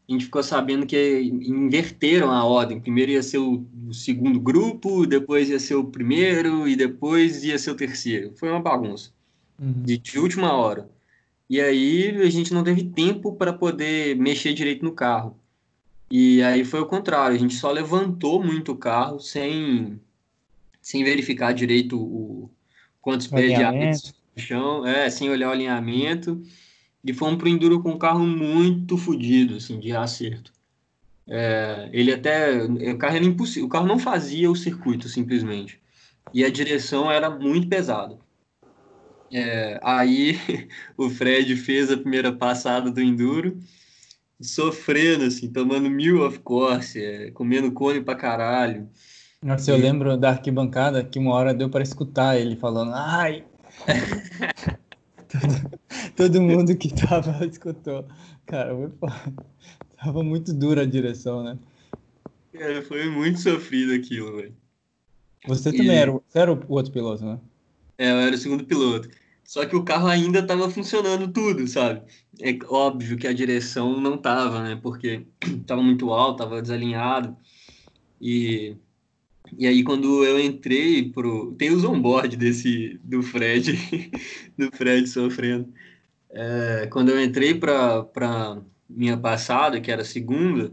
a 0.09 0.13
gente 0.13 0.25
ficou 0.25 0.43
sabendo 0.43 0.87
que 0.87 1.23
inverteram 1.23 2.31
a 2.33 2.45
ordem. 2.45 2.81
Primeiro 2.81 3.13
ia 3.13 3.23
ser 3.23 3.39
o, 3.39 3.67
o 3.89 3.95
segundo 3.95 4.41
grupo, 4.41 5.07
depois 5.07 5.49
ia 5.51 5.61
ser 5.61 5.77
o 5.77 5.85
primeiro 5.91 6.67
e 6.69 6.75
depois 6.77 7.45
ia 7.45 7.59
ser 7.59 7.71
o 7.71 7.77
terceiro. 7.77 8.35
Foi 8.37 8.49
uma 8.51 8.61
bagunça 8.61 9.13
Uhum. 9.59 9.85
de, 9.85 9.99
de 9.99 10.19
última 10.19 10.53
hora. 10.55 10.91
E 11.51 11.61
aí 11.61 12.11
a 12.23 12.31
gente 12.31 12.55
não 12.55 12.63
teve 12.63 12.85
tempo 12.85 13.35
para 13.35 13.53
poder 13.53 14.15
mexer 14.15 14.55
direito 14.55 14.85
no 14.85 14.93
carro. 14.93 15.37
E 16.09 16.41
aí 16.45 16.65
foi 16.65 16.81
o 16.81 16.87
contrário, 16.87 17.35
a 17.35 17.39
gente 17.39 17.55
só 17.55 17.73
levantou 17.73 18.41
muito 18.41 18.71
o 18.71 18.77
carro 18.77 19.19
sem, 19.19 20.01
sem 20.81 21.03
verificar 21.03 21.53
direito 21.53 22.01
o 22.01 22.49
quantos 23.01 23.27
pés 23.27 23.53
de 23.53 23.65
no 24.37 24.41
chão, 24.41 24.87
é, 24.87 25.11
sem 25.11 25.29
olhar 25.29 25.49
o 25.49 25.53
alinhamento. 25.53 26.41
e 27.03 27.13
fomos 27.13 27.39
pro 27.39 27.49
Enduro 27.49 27.83
com 27.83 27.91
um 27.91 27.99
carro 27.99 28.25
muito 28.25 28.97
fodido, 28.97 29.57
assim, 29.57 29.81
de 29.81 29.91
acerto. 29.91 30.53
É, 31.29 31.89
ele 31.93 32.13
até. 32.13 32.63
O 32.63 32.99
carro 32.99 33.17
era 33.17 33.25
impossível. 33.25 33.67
O 33.67 33.71
carro 33.71 33.87
não 33.87 33.99
fazia 33.99 34.49
o 34.49 34.57
circuito, 34.57 35.09
simplesmente. 35.09 35.81
E 36.33 36.45
a 36.45 36.51
direção 36.51 37.11
era 37.11 37.29
muito 37.29 37.69
pesada. 37.69 38.19
É, 39.33 39.79
aí 39.83 40.39
o 40.97 41.09
Fred 41.09 41.55
fez 41.57 41.91
a 41.91 41.97
primeira 41.97 42.33
passada 42.33 42.91
do 42.91 43.01
Enduro, 43.01 43.59
sofrendo, 44.41 45.25
assim, 45.25 45.53
tomando 45.53 45.89
mil 45.89 46.25
of 46.25 46.39
course, 46.41 47.01
é, 47.01 47.31
comendo 47.31 47.73
cone 47.73 48.01
pra 48.01 48.15
caralho. 48.15 48.89
Nossa, 49.43 49.71
eu 49.71 49.77
lembro 49.77 50.17
da 50.19 50.31
arquibancada 50.31 51.03
que 51.05 51.19
uma 51.19 51.33
hora 51.33 51.55
deu 51.55 51.71
para 51.71 51.83
escutar 51.83 52.39
ele 52.39 52.57
falando, 52.57 52.93
ai! 52.95 53.45
todo, 55.29 55.79
todo, 56.17 56.43
mundo 56.43 56.77
que 56.77 56.93
tava 56.93 57.45
escutou. 57.47 58.07
Cara, 58.45 58.75
foi, 58.75 59.11
tava 59.97 60.23
muito 60.23 60.53
dura 60.53 60.83
a 60.83 60.87
direção, 60.87 61.43
né? 61.43 61.59
É, 62.53 62.83
foi 62.83 63.09
muito 63.09 63.41
sofrido 63.41 63.95
aquilo, 63.95 64.37
velho. 64.37 64.55
Você 65.47 65.71
também 65.71 65.97
e... 65.97 65.99
era, 65.99 66.11
você 66.11 66.39
era 66.39 66.53
o 66.53 66.65
outro 66.69 66.93
piloto, 66.93 67.25
né? 67.25 67.39
É, 67.97 68.11
eu 68.11 68.17
era 68.17 68.35
o 68.35 68.39
segundo 68.39 68.65
piloto. 68.65 69.09
Só 69.51 69.67
que 69.67 69.75
o 69.75 69.83
carro 69.83 70.07
ainda 70.07 70.39
estava 70.39 70.71
funcionando 70.71 71.27
tudo, 71.27 71.67
sabe? 71.67 72.03
É 72.41 72.57
óbvio 72.69 73.19
que 73.19 73.27
a 73.27 73.33
direção 73.33 74.01
não 74.01 74.17
tava, 74.17 74.63
né? 74.63 74.79
Porque 74.81 75.27
tava 75.67 75.83
muito 75.83 76.13
alto, 76.13 76.39
tava 76.39 76.63
desalinhado. 76.63 77.37
E 78.21 78.77
e 79.59 79.67
aí, 79.67 79.83
quando 79.83 80.25
eu 80.25 80.39
entrei 80.39 81.11
pro. 81.11 81.53
Tem 81.55 81.73
os 81.73 81.83
onboard 81.83 82.37
desse. 82.37 83.01
do 83.03 83.25
Fred. 83.25 83.77
do 84.57 84.71
Fred 84.77 85.09
sofrendo. 85.09 85.69
É, 86.31 86.87
quando 86.87 87.09
eu 87.09 87.21
entrei 87.21 87.53
para 87.57 88.63
minha 88.89 89.17
passada, 89.17 89.81
que 89.81 89.91
era 89.91 90.05
segunda, 90.05 90.73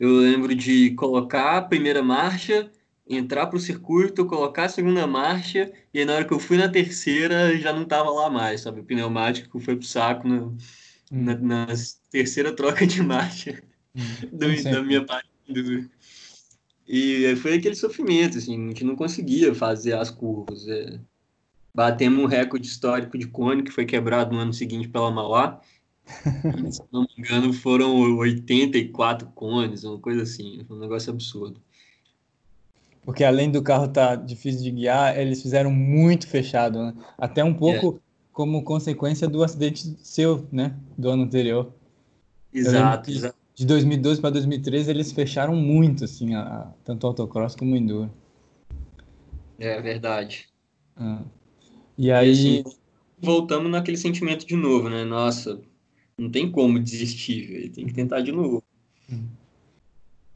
eu 0.00 0.16
lembro 0.16 0.52
de 0.52 0.90
colocar 0.96 1.58
a 1.58 1.62
primeira 1.62 2.02
marcha, 2.02 2.72
entrar 3.08 3.46
pro 3.46 3.58
circuito, 3.58 4.26
colocar 4.26 4.64
a 4.64 4.68
segunda 4.68 5.06
marcha, 5.06 5.72
e 5.94 6.00
aí 6.00 6.04
na 6.04 6.14
hora 6.14 6.24
que 6.24 6.32
eu 6.32 6.40
fui 6.40 6.56
na 6.56 6.68
terceira, 6.68 7.56
já 7.58 7.72
não 7.72 7.84
tava 7.84 8.10
lá 8.10 8.28
mais, 8.28 8.62
sabe? 8.62 8.80
O 8.80 8.84
pneumático 8.84 9.60
foi 9.60 9.76
pro 9.76 9.86
saco 9.86 10.26
no, 10.26 10.56
hum. 11.12 11.24
na, 11.24 11.34
na, 11.36 11.66
terceira 12.10 12.52
troca 12.52 12.86
de 12.86 13.02
marcha 13.02 13.62
hum. 13.94 14.00
do, 14.32 14.62
da 14.64 14.82
minha 14.82 15.04
parte 15.04 15.28
do, 15.48 15.88
e 16.88 17.34
foi 17.36 17.54
aquele 17.54 17.74
sofrimento, 17.74 18.38
assim, 18.38 18.64
a 18.64 18.68
gente 18.68 18.84
não 18.84 18.94
conseguia 18.94 19.54
fazer 19.54 19.94
as 19.94 20.10
curvas. 20.10 20.66
É. 20.68 21.00
Batemos 21.74 22.22
um 22.22 22.26
recorde 22.26 22.66
histórico 22.66 23.18
de 23.18 23.26
cone 23.26 23.62
que 23.62 23.72
foi 23.72 23.84
quebrado 23.84 24.34
no 24.34 24.40
ano 24.40 24.52
seguinte 24.52 24.88
pela 24.88 25.10
Mauá. 25.10 25.60
Se 26.70 26.82
não 26.92 27.02
me 27.02 27.08
engano, 27.18 27.52
foram 27.52 28.16
84 28.18 29.26
cones, 29.34 29.82
uma 29.82 29.98
coisa 29.98 30.22
assim. 30.22 30.64
Um 30.70 30.78
negócio 30.78 31.12
absurdo. 31.12 31.60
Porque 33.06 33.24
além 33.24 33.50
do 33.50 33.62
carro 33.62 33.86
estar 33.86 34.08
tá 34.08 34.16
difícil 34.16 34.62
de 34.62 34.70
guiar, 34.70 35.18
eles 35.18 35.40
fizeram 35.40 35.70
muito 35.70 36.26
fechado, 36.26 36.82
né? 36.82 36.94
Até 37.16 37.42
um 37.42 37.54
pouco 37.54 37.96
é. 37.96 38.00
como 38.32 38.62
consequência 38.62 39.26
do 39.26 39.42
acidente 39.42 39.96
seu, 40.02 40.46
né? 40.52 40.76
Do 40.98 41.08
ano 41.08 41.22
anterior. 41.22 41.72
Exato, 42.52 43.10
exato 43.10 43.46
de 43.56 43.64
2012 43.64 44.20
para 44.20 44.30
2013 44.30 44.90
eles 44.90 45.12
fecharam 45.12 45.56
muito, 45.56 46.04
assim, 46.04 46.34
a, 46.34 46.42
a, 46.42 46.72
tanto 46.84 47.06
autocross 47.06 47.56
como 47.56 47.72
o 47.72 47.76
enduro. 47.76 48.12
É 49.58 49.80
verdade. 49.80 50.46
Ah. 50.94 51.22
E 51.96 52.12
aí. 52.12 52.28
E 52.28 52.60
assim, 52.60 52.64
voltamos 53.18 53.70
naquele 53.70 53.96
sentimento 53.96 54.46
de 54.46 54.54
novo, 54.54 54.90
né? 54.90 55.04
Nossa, 55.04 55.58
não 56.18 56.30
tem 56.30 56.50
como 56.52 56.78
desistir, 56.78 57.46
véio. 57.46 57.72
tem 57.72 57.86
que 57.86 57.94
tentar 57.94 58.20
de 58.20 58.30
novo. 58.30 58.62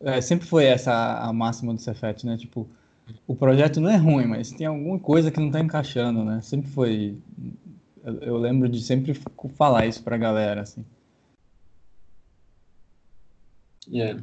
É, 0.01 0.21
sempre 0.21 0.47
foi 0.47 0.65
essa 0.65 0.93
a 1.19 1.33
máxima 1.33 1.75
do 1.75 1.81
Cefet, 1.81 2.25
né? 2.25 2.37
Tipo, 2.37 2.67
o 3.27 3.37
projeto 3.37 3.81
não 3.81 3.91
é 3.91 3.97
ruim, 3.97 4.27
mas 4.27 4.51
tem 4.51 4.67
alguma 4.67 4.99
coisa 4.99 5.31
que 5.31 5.39
não 5.39 5.51
tá 5.51 5.61
encaixando, 5.61 6.25
né? 6.25 6.41
Sempre 6.41 6.71
foi. 6.71 7.19
Eu, 8.03 8.15
eu 8.21 8.37
lembro 8.39 8.69
de 8.69 8.81
sempre 8.81 9.13
falar 9.55 9.87
isso 9.87 10.03
pra 10.03 10.17
galera, 10.17 10.63
assim. 10.63 10.85
Yeah. 13.87 14.23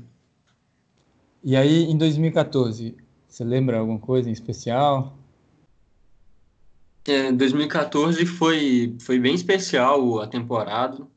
E 1.44 1.56
aí, 1.56 1.84
em 1.84 1.98
2014, 1.98 2.96
você 3.28 3.44
lembra 3.44 3.78
alguma 3.78 4.00
coisa 4.00 4.30
em 4.30 4.34
especial? 4.34 5.16
É, 7.08 7.32
2014 7.32 8.26
foi, 8.26 8.96
foi 9.00 9.20
bem 9.20 9.36
especial 9.36 10.20
a 10.20 10.28
temporada. 10.28 11.08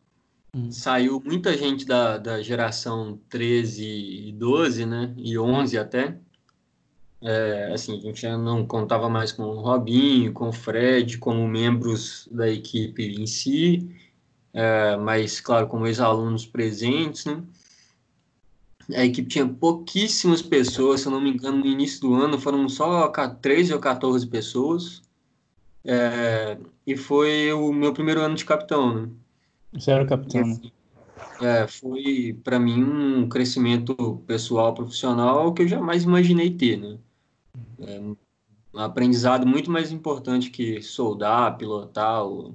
Hum. 0.55 0.71
Saiu 0.71 1.23
muita 1.25 1.57
gente 1.57 1.85
da, 1.85 2.19
da 2.19 2.43
geração 2.43 3.19
13 3.29 3.85
e 3.85 4.33
12, 4.33 4.85
né? 4.85 5.15
E 5.17 5.39
11 5.39 5.79
até. 5.79 6.19
É, 7.23 7.71
assim, 7.75 7.99
a 7.99 8.01
gente 8.01 8.23
já 8.23 8.37
não 8.37 8.67
contava 8.67 9.09
mais 9.09 9.31
com 9.31 9.43
o 9.43 9.61
Robinho, 9.61 10.33
com 10.33 10.49
o 10.49 10.53
Fred, 10.53 11.19
como 11.19 11.47
membros 11.47 12.27
da 12.33 12.49
equipe 12.49 13.05
em 13.05 13.27
si, 13.27 13.95
é, 14.55 14.97
mas, 14.97 15.39
claro, 15.39 15.69
como 15.69 15.87
ex-alunos 15.87 16.47
presentes, 16.47 17.27
né? 17.27 17.43
A 18.95 19.05
equipe 19.05 19.29
tinha 19.29 19.47
pouquíssimas 19.47 20.43
pessoas, 20.43 21.03
se 21.03 21.07
eu 21.07 21.13
não 21.13 21.21
me 21.21 21.31
engano, 21.31 21.59
no 21.59 21.67
início 21.67 22.01
do 22.01 22.15
ano 22.15 22.41
foram 22.41 22.69
só 22.69 23.07
13 23.41 23.73
ou 23.75 23.79
14 23.79 24.27
pessoas. 24.27 25.03
É, 25.85 26.59
e 26.87 26.97
foi 26.97 27.53
o 27.53 27.73
meu 27.73 27.93
primeiro 27.93 28.21
ano 28.21 28.35
de 28.35 28.45
capitão, 28.45 28.95
né? 28.95 29.09
Você 29.73 29.91
era 29.91 30.07
capitão, 30.07 30.47
né? 30.47 30.61
É, 31.41 31.67
foi 31.67 32.39
para 32.45 32.59
mim 32.59 32.83
um 32.83 33.29
crescimento 33.29 34.23
pessoal, 34.27 34.75
profissional 34.75 35.55
que 35.55 35.63
eu 35.63 35.69
jamais 35.69 36.05
imaginei 36.05 36.51
ter, 36.51 36.77
né? 36.77 36.99
É, 37.81 38.01
um 38.01 38.17
aprendizado 38.79 39.47
muito 39.47 39.71
mais 39.71 39.91
importante 39.91 40.51
que 40.51 40.83
soldar, 40.83 41.57
pilotar 41.57 42.25
ou 42.25 42.55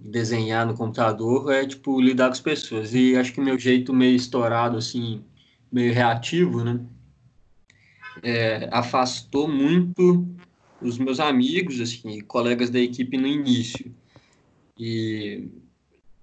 desenhar 0.00 0.66
no 0.66 0.76
computador 0.76 1.50
é 1.52 1.66
tipo 1.66 2.00
lidar 2.00 2.26
com 2.26 2.32
as 2.32 2.40
pessoas 2.40 2.94
e 2.94 3.16
acho 3.16 3.32
que 3.32 3.40
meu 3.40 3.58
jeito 3.58 3.92
meio 3.92 4.14
estourado 4.14 4.76
assim 4.76 5.24
meio 5.72 5.94
reativo 5.94 6.62
né 6.62 6.84
é, 8.22 8.68
afastou 8.70 9.48
muito 9.48 10.28
os 10.82 10.98
meus 10.98 11.18
amigos 11.20 11.80
assim 11.80 12.20
colegas 12.20 12.68
da 12.68 12.78
equipe 12.78 13.16
no 13.16 13.26
início 13.26 13.94
e 14.78 15.48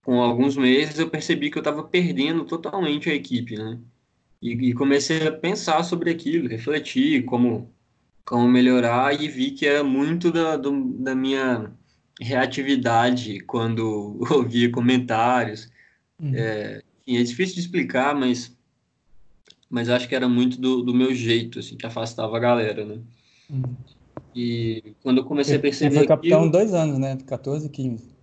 com 0.08 0.22
alguns 0.22 0.56
meses 0.56 0.98
eu 0.98 1.10
percebi 1.10 1.52
que 1.52 1.58
eu 1.58 1.62
estava 1.62 1.84
perdendo 1.84 2.46
totalmente 2.46 3.10
a 3.10 3.14
equipe 3.14 3.58
né 3.58 3.78
e, 4.42 4.70
e 4.70 4.74
comecei 4.74 5.28
a 5.28 5.32
pensar 5.34 5.84
sobre 5.84 6.10
aquilo 6.10 6.48
refletir 6.48 7.26
como 7.26 7.70
como 8.24 8.48
melhorar 8.48 9.20
e 9.20 9.28
vi 9.28 9.52
que 9.52 9.66
era 9.66 9.84
muito 9.84 10.32
da, 10.32 10.56
do, 10.58 10.94
da 11.00 11.14
minha 11.14 11.72
reatividade 12.20 13.40
quando 13.42 14.20
ouvia 14.30 14.70
comentários. 14.70 15.70
Uhum. 16.22 16.34
É, 16.36 16.82
é 17.08 17.24
difícil 17.24 17.56
de 17.56 17.62
explicar, 17.62 18.14
mas, 18.14 18.54
mas 19.70 19.88
acho 19.88 20.10
que 20.10 20.16
era 20.16 20.28
muito 20.28 20.60
do, 20.60 20.82
do 20.82 20.94
meu 20.94 21.16
jeito, 21.16 21.60
assim, 21.60 21.78
que 21.78 21.86
afastava 21.86 22.36
a 22.36 22.40
galera, 22.40 22.86
né? 22.86 23.00
Uhum. 23.50 23.76
E 24.36 24.94
quando 25.02 25.20
eu 25.20 25.26
comecei 25.26 25.56
a 25.56 25.60
perceber. 25.60 25.92
Você 25.92 26.00
foi 26.00 26.08
capitão 26.08 26.40
aquilo, 26.40 26.52
dois 26.52 26.74
anos, 26.74 27.00
né? 27.00 27.18
14 27.26 27.68
e 27.68 27.70
15. 27.70 28.17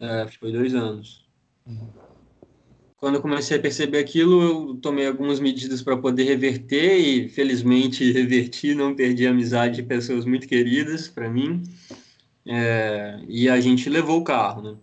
É, 0.00 0.26
foi 0.28 0.50
dois 0.52 0.74
anos. 0.74 1.26
Uhum. 1.66 1.88
Quando 2.96 3.14
eu 3.14 3.22
comecei 3.22 3.56
a 3.56 3.60
perceber 3.60 3.98
aquilo, 3.98 4.42
eu 4.42 4.74
tomei 4.76 5.06
algumas 5.06 5.40
medidas 5.40 5.80
para 5.82 5.96
poder 5.96 6.24
reverter 6.24 6.98
e, 6.98 7.28
felizmente, 7.28 8.10
reverti, 8.12 8.74
não 8.74 8.94
perdi 8.94 9.26
a 9.26 9.30
amizade 9.30 9.76
de 9.76 9.82
pessoas 9.82 10.24
muito 10.24 10.46
queridas 10.48 11.08
para 11.08 11.28
mim. 11.28 11.62
É, 12.46 13.20
e 13.28 13.48
a 13.48 13.60
gente 13.60 13.88
levou 13.88 14.20
o 14.20 14.24
carro, 14.24 14.62
né? 14.62 14.76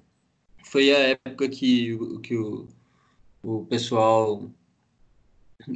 Foi 0.64 0.92
a 0.92 1.00
época 1.00 1.48
que, 1.48 1.98
que 2.24 2.36
o, 2.36 2.68
o 3.44 3.66
pessoal 3.66 4.50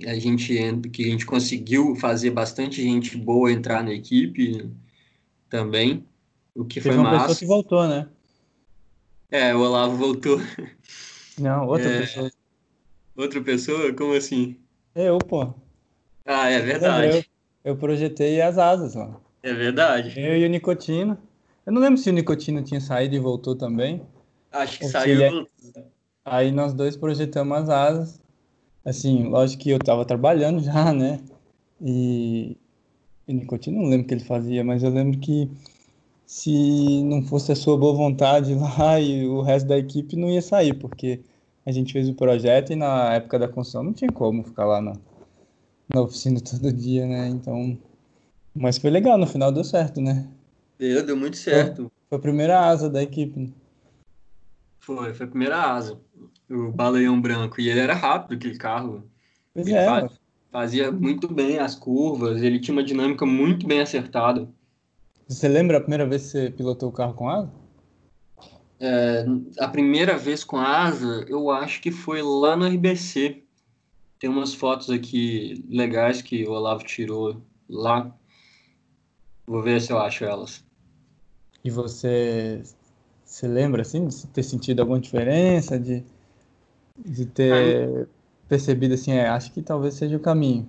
a 0.08 0.16
gente 0.16 0.54
que 0.92 1.04
a 1.04 1.08
gente 1.08 1.26
conseguiu 1.26 1.96
fazer 1.96 2.30
bastante 2.30 2.82
gente 2.82 3.18
boa 3.18 3.52
entrar 3.52 3.84
na 3.84 3.92
equipe 3.92 4.70
também, 5.50 6.06
o 6.56 6.64
que 6.64 6.80
Teve 6.80 6.96
foi 6.96 6.98
uma 6.98 7.12
massa. 7.12 7.28
pessoa 7.28 7.40
que 7.40 7.46
voltou, 7.46 7.88
né? 7.88 8.08
É, 9.32 9.56
o 9.56 9.62
Olavo 9.62 9.96
voltou. 9.96 10.42
Não, 11.40 11.66
outra 11.66 11.90
é... 11.90 12.00
pessoa. 12.02 12.32
Outra 13.16 13.42
pessoa? 13.42 13.94
Como 13.94 14.14
assim? 14.14 14.58
Eu, 14.94 15.18
pô. 15.20 15.54
Ah, 16.26 16.50
é 16.50 16.60
verdade. 16.60 17.26
Eu, 17.64 17.72
eu 17.72 17.78
projetei 17.78 18.42
as 18.42 18.58
asas 18.58 18.94
lá. 18.94 19.16
É 19.42 19.54
verdade. 19.54 20.20
Eu 20.20 20.38
e 20.38 20.46
o 20.46 20.50
Nicotino. 20.50 21.18
Eu 21.66 21.72
não 21.72 21.82
lembro 21.82 21.98
se 21.98 22.10
o 22.10 22.14
Nicotino 22.14 22.62
tinha 22.62 22.82
saído 22.82 23.16
e 23.16 23.20
voltou 23.20 23.56
também. 23.56 24.02
Acho 24.52 24.80
que 24.80 24.86
saiu. 24.86 25.24
É- 25.24 25.46
Aí 26.26 26.52
nós 26.52 26.74
dois 26.74 26.98
projetamos 26.98 27.58
as 27.58 27.70
asas. 27.70 28.22
Assim, 28.84 29.30
lógico 29.30 29.64
que 29.64 29.70
eu 29.70 29.80
tava 29.80 30.04
trabalhando 30.04 30.62
já, 30.62 30.92
né? 30.94 31.22
E, 31.82 32.58
e 33.28 33.34
Nicotino, 33.34 33.82
não 33.82 33.90
lembro 33.90 34.06
o 34.06 34.08
que 34.08 34.14
ele 34.14 34.26
fazia, 34.26 34.64
mas 34.64 34.84
eu 34.84 34.90
lembro 34.90 35.20
que 35.20 35.50
se 36.32 37.04
não 37.04 37.22
fosse 37.22 37.52
a 37.52 37.56
sua 37.58 37.78
boa 37.78 37.94
vontade 37.94 38.56
lá 38.56 38.98
e 39.02 39.28
o 39.28 39.42
resto 39.42 39.68
da 39.68 39.78
equipe 39.78 40.16
não 40.16 40.30
ia 40.30 40.42
sair, 40.42 40.74
porque 40.74 41.20
a 41.66 41.74
gente 41.74 41.92
fez 41.92 42.08
o 42.08 42.14
projeto 42.14 42.72
e 42.72 42.76
na 42.78 43.16
época 43.16 43.38
da 43.38 43.50
construção 43.50 43.84
não 43.84 43.92
tinha 43.92 44.10
como 44.10 44.42
ficar 44.42 44.64
lá 44.64 44.82
na, 44.82 44.94
na 45.94 46.02
oficina 46.02 46.40
todo 46.42 46.72
dia, 46.72 47.06
né? 47.06 47.28
Então. 47.28 47.78
Mas 48.56 48.78
foi 48.78 48.90
legal, 48.90 49.18
no 49.18 49.28
final 49.28 49.52
deu 49.52 49.66
certo, 49.66 50.00
né? 50.00 50.26
Deu, 50.80 51.06
deu 51.06 51.18
muito 51.18 51.36
certo. 51.36 51.84
Foi, 51.84 51.92
foi 52.08 52.18
a 52.18 52.22
primeira 52.22 52.62
asa 52.62 52.90
da 52.90 53.04
equipe. 53.04 53.38
Né? 53.38 53.50
Foi, 54.80 55.14
foi 55.14 55.26
a 55.26 55.30
primeira 55.30 55.62
asa. 55.62 56.00
O 56.50 56.72
Baleão 56.72 57.20
Branco. 57.20 57.60
E 57.60 57.70
ele 57.70 57.82
era 57.82 57.94
rápido, 57.94 58.38
aquele 58.38 58.58
carro. 58.58 59.04
Pois 59.54 59.68
ele 59.68 59.76
é. 59.76 60.10
fazia 60.50 60.94
muito 60.94 61.28
bem 61.28 61.60
as 61.60 61.76
curvas, 61.76 62.42
ele 62.42 62.60
tinha 62.60 62.74
uma 62.74 62.84
dinâmica 62.84 63.26
muito 63.26 63.68
bem 63.68 63.82
acertada. 63.82 64.48
Você 65.32 65.48
lembra 65.48 65.78
a 65.78 65.82
primeira 65.82 66.06
vez 66.06 66.24
que 66.24 66.30
você 66.30 66.50
pilotou 66.50 66.90
o 66.90 66.92
carro 66.92 67.14
com 67.14 67.30
asa? 67.30 67.50
É, 68.82 69.26
a 69.60 69.68
primeira 69.70 70.18
vez 70.18 70.44
com 70.44 70.58
asa, 70.58 71.26
eu 71.30 71.50
acho 71.50 71.82
que 71.82 71.90
foi 71.90 72.22
lá 72.22 72.58
no 72.58 72.66
RBC. 72.66 73.42
Tem 74.20 74.30
umas 74.30 74.54
fotos 74.54 74.90
aqui 74.90 75.64
legais 75.70 76.22
que 76.22 76.46
o 76.46 76.52
Olavo 76.52 76.84
tirou 76.84 77.42
lá. 77.70 78.14
Vou 79.48 79.64
ver 79.64 79.80
se 79.80 79.94
eu 79.94 80.00
acho 80.00 80.26
elas. 80.26 80.66
E 81.64 81.72
você 81.72 82.62
se 83.24 83.48
lembra 83.48 83.84
assim 83.84 84.08
de 84.08 84.28
ter 84.28 84.44
sentido 84.44 84.82
alguma 84.82 85.00
diferença, 85.00 85.80
de, 85.80 86.04
de 86.98 87.26
ter 87.26 88.10
percebido 88.50 88.96
assim, 88.96 89.14
é, 89.14 89.30
acho 89.30 89.54
que 89.54 89.62
talvez 89.62 89.94
seja 89.94 90.18
o 90.18 90.20
caminho? 90.20 90.68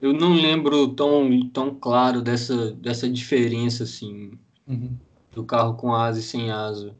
Eu 0.00 0.12
não 0.12 0.32
lembro 0.32 0.88
tão, 0.94 1.48
tão 1.50 1.74
claro 1.74 2.22
dessa, 2.22 2.72
dessa 2.72 3.08
diferença, 3.08 3.82
assim, 3.82 4.32
uhum. 4.66 4.96
do 5.32 5.44
carro 5.44 5.74
com 5.74 5.92
asa 5.94 6.20
e 6.20 6.22
sem 6.22 6.50
asa. 6.50 6.94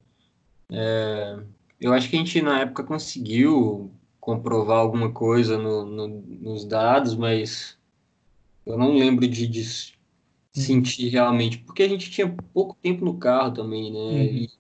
É, 0.71 1.39
eu 1.81 1.93
acho 1.93 2.11
que 2.11 2.17
a 2.17 2.19
gente, 2.19 2.43
na 2.43 2.61
época, 2.61 2.83
conseguiu 2.83 3.91
comprovar 4.21 4.79
alguma 4.79 5.13
coisa 5.13 5.57
no, 5.57 5.87
no, 5.87 6.09
nos 6.09 6.65
dados, 6.65 7.15
mas 7.15 7.79
eu 8.67 8.77
não 8.77 8.95
lembro 8.95 9.27
de, 9.29 9.47
de 9.47 9.61
uhum. 9.61 10.63
sentir 10.63 11.09
realmente, 11.09 11.59
porque 11.59 11.85
a 11.85 11.89
gente 11.89 12.11
tinha 12.11 12.29
pouco 12.53 12.77
tempo 12.83 13.05
no 13.05 13.17
carro 13.17 13.53
também, 13.53 13.93
né? 13.93 13.99
Uhum. 13.99 14.23
E, 14.25 14.51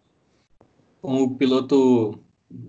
como 1.02 1.36
piloto 1.36 2.18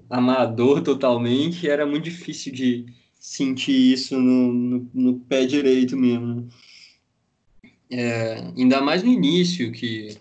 amador 0.09 0.81
totalmente, 0.81 1.69
era 1.69 1.85
muito 1.85 2.03
difícil 2.05 2.51
de 2.53 2.85
sentir 3.19 3.93
isso 3.93 4.17
no, 4.17 4.53
no, 4.53 4.89
no 4.93 5.19
pé 5.19 5.45
direito 5.45 5.97
mesmo. 5.97 6.35
Né? 6.35 6.43
É, 7.91 8.51
ainda 8.57 8.81
mais 8.81 9.03
no 9.03 9.09
início, 9.09 9.71
que, 9.71 10.17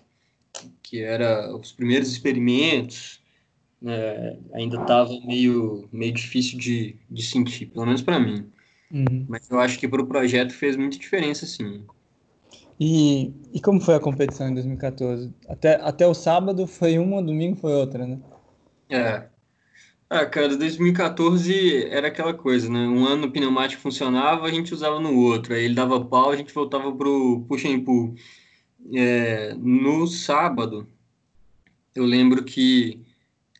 que 0.82 1.00
era 1.00 1.54
os 1.54 1.70
primeiros 1.70 2.10
experimentos, 2.10 3.22
é, 3.86 4.36
ainda 4.52 4.80
estava 4.80 5.10
meio, 5.24 5.88
meio 5.92 6.12
difícil 6.12 6.58
de, 6.58 6.96
de 7.08 7.22
sentir, 7.22 7.66
pelo 7.66 7.86
menos 7.86 8.02
para 8.02 8.18
mim. 8.18 8.50
Uhum. 8.90 9.26
Mas 9.28 9.48
eu 9.48 9.60
acho 9.60 9.78
que 9.78 9.86
para 9.86 10.02
o 10.02 10.06
projeto 10.06 10.52
fez 10.52 10.76
muita 10.76 10.98
diferença, 10.98 11.46
sim. 11.46 11.84
E, 12.80 13.32
e 13.52 13.60
como 13.60 13.80
foi 13.80 13.94
a 13.94 14.00
competição 14.00 14.48
em 14.48 14.54
2014? 14.54 15.32
Até, 15.48 15.74
até 15.82 16.06
o 16.06 16.14
sábado 16.14 16.66
foi 16.66 16.98
uma, 16.98 17.22
domingo 17.22 17.56
foi 17.56 17.72
outra, 17.72 18.06
né? 18.06 18.18
É, 18.88 19.28
ah, 20.10 20.24
cara, 20.24 20.56
2014 20.56 21.84
era 21.86 22.08
aquela 22.08 22.32
coisa, 22.32 22.68
né? 22.70 22.86
Um 22.86 23.06
ano 23.06 23.26
o 23.26 23.30
pneumático 23.30 23.82
funcionava, 23.82 24.46
a 24.46 24.50
gente 24.50 24.72
usava 24.72 24.98
no 24.98 25.14
outro. 25.14 25.52
Aí 25.54 25.64
ele 25.64 25.74
dava 25.74 26.02
pau, 26.02 26.30
a 26.30 26.36
gente 26.36 26.52
voltava 26.54 26.90
pro 26.94 27.44
push 27.46 27.66
and 27.66 27.84
pull. 27.84 28.14
É, 28.94 29.54
no 29.54 30.06
sábado, 30.06 30.88
eu 31.94 32.04
lembro 32.04 32.42
que 32.42 33.02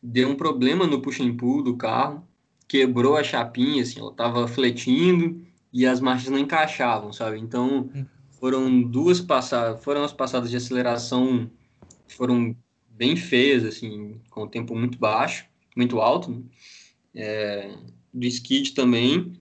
deu 0.03 0.31
um 0.31 0.37
problema 0.37 0.87
no 0.87 1.03
push 1.03 1.21
and 1.21 1.37
pull 1.37 1.63
do 1.63 1.77
carro, 1.77 2.27
quebrou 2.67 3.17
a 3.17 3.25
chapinha, 3.25 3.83
assim, 3.83 4.01
ela 4.01 4.15
tava 4.15 4.49
fletindo 4.49 5.43
e 5.73 5.87
as 5.87 6.01
marchas 6.01 6.31
não 6.31 6.39
encaixavam, 6.39 7.13
sabe? 7.13 7.39
Então, 7.39 7.91
foram 8.41 8.83
duas 8.83 9.21
passadas, 9.21 9.85
foram 9.85 10.03
as 10.03 10.13
passadas 10.15 10.51
de 10.51 10.57
aceleração 10.57 11.51
foram 12.09 12.57
bem 12.89 13.17
feias, 13.17 13.65
assim, 13.65 14.19
com 14.31 14.45
o 14.45 14.49
tempo 14.49 14.75
muito 14.75 14.99
baixo 14.99 15.47
muito 15.79 16.01
alto, 16.01 16.31
né? 16.31 16.43
é, 17.15 17.71
do 18.13 18.27
skid 18.27 18.75
também. 18.75 19.41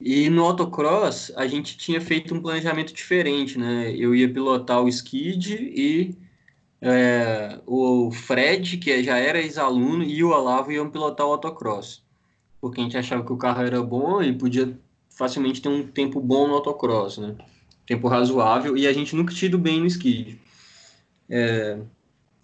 E 0.00 0.28
no 0.28 0.44
autocross 0.44 1.32
a 1.36 1.46
gente 1.46 1.76
tinha 1.76 2.00
feito 2.00 2.34
um 2.34 2.42
planejamento 2.42 2.92
diferente, 2.92 3.58
né? 3.58 3.94
Eu 3.96 4.14
ia 4.14 4.32
pilotar 4.32 4.82
o 4.82 4.88
skid 4.88 5.54
e 5.54 6.16
é, 6.80 7.60
o 7.64 8.10
Fred, 8.10 8.78
que 8.78 9.02
já 9.04 9.16
era 9.16 9.40
ex-aluno, 9.40 10.02
e 10.02 10.24
o 10.24 10.30
Olavo 10.30 10.72
iam 10.72 10.90
pilotar 10.90 11.26
o 11.26 11.32
autocross. 11.32 12.02
Porque 12.60 12.80
a 12.80 12.84
gente 12.84 12.98
achava 12.98 13.24
que 13.24 13.32
o 13.32 13.36
carro 13.36 13.62
era 13.62 13.80
bom 13.80 14.20
e 14.20 14.32
podia 14.32 14.76
facilmente 15.08 15.62
ter 15.62 15.68
um 15.68 15.86
tempo 15.86 16.20
bom 16.20 16.48
no 16.48 16.54
autocross, 16.54 17.18
né? 17.18 17.36
Tempo 17.86 18.08
razoável, 18.08 18.76
e 18.76 18.86
a 18.88 18.92
gente 18.92 19.14
nunca 19.14 19.32
tinha 19.32 19.48
ido 19.48 19.58
bem 19.58 19.80
no 19.80 19.86
skid. 19.86 20.40
É, 21.28 21.78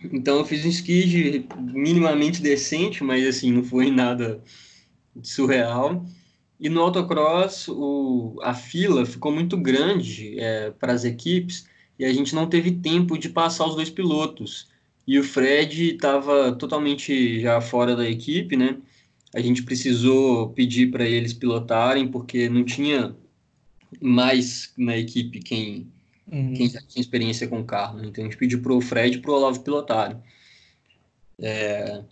então 0.05 0.39
eu 0.39 0.45
fiz 0.45 0.65
um 0.65 0.69
skid 0.69 1.47
minimamente 1.59 2.41
decente, 2.41 3.03
mas 3.03 3.27
assim, 3.27 3.53
não 3.53 3.65
foi 3.65 3.91
nada 3.91 4.43
surreal. 5.23 6.05
E 6.61 6.69
no 6.69 6.81
autocross, 6.81 7.69
o, 7.69 8.39
a 8.43 8.55
fila 8.55 9.07
ficou 9.07 9.33
muito 9.33 9.57
grande 9.57 10.39
é, 10.39 10.71
para 10.71 10.93
as 10.93 11.05
equipes 11.05 11.67
e 11.99 12.05
a 12.05 12.13
gente 12.13 12.35
não 12.35 12.49
teve 12.49 12.73
tempo 12.73 13.19
de 13.19 13.29
passar 13.29 13.67
os 13.67 13.75
dois 13.75 13.91
pilotos. 13.91 14.69
E 15.07 15.19
o 15.19 15.25
Fred 15.25 15.95
estava 15.95 16.53
totalmente 16.53 17.41
já 17.41 17.61
fora 17.61 17.97
da 17.97 18.09
equipe, 18.09 18.57
né? 18.57 18.77
A 19.35 19.41
gente 19.41 19.63
precisou 19.63 20.51
pedir 20.51 20.91
para 20.91 21.05
eles 21.05 21.33
pilotarem 21.33 22.09
porque 22.09 22.49
não 22.49 22.65
tinha 22.65 23.15
mais 24.01 24.73
na 24.77 24.97
equipe 24.97 25.41
quem 25.41 25.87
uhum. 26.31 26.55
quem 26.55 26.69
já 26.69 26.81
tinha 26.81 27.01
experiência 27.01 27.49
com 27.49 27.65
carro. 27.65 27.99
Né? 27.99 28.09
Então 28.09 28.23
a 28.23 28.27
gente 28.27 28.39
pediu 28.39 28.61
para 28.63 28.73
o 28.73 28.81
Fred 28.81 29.17
e 29.17 29.21
para 29.21 29.31
o 29.31 29.35
Olavo 29.35 29.61
pilotarem. 29.61 30.19
É, 31.41 32.03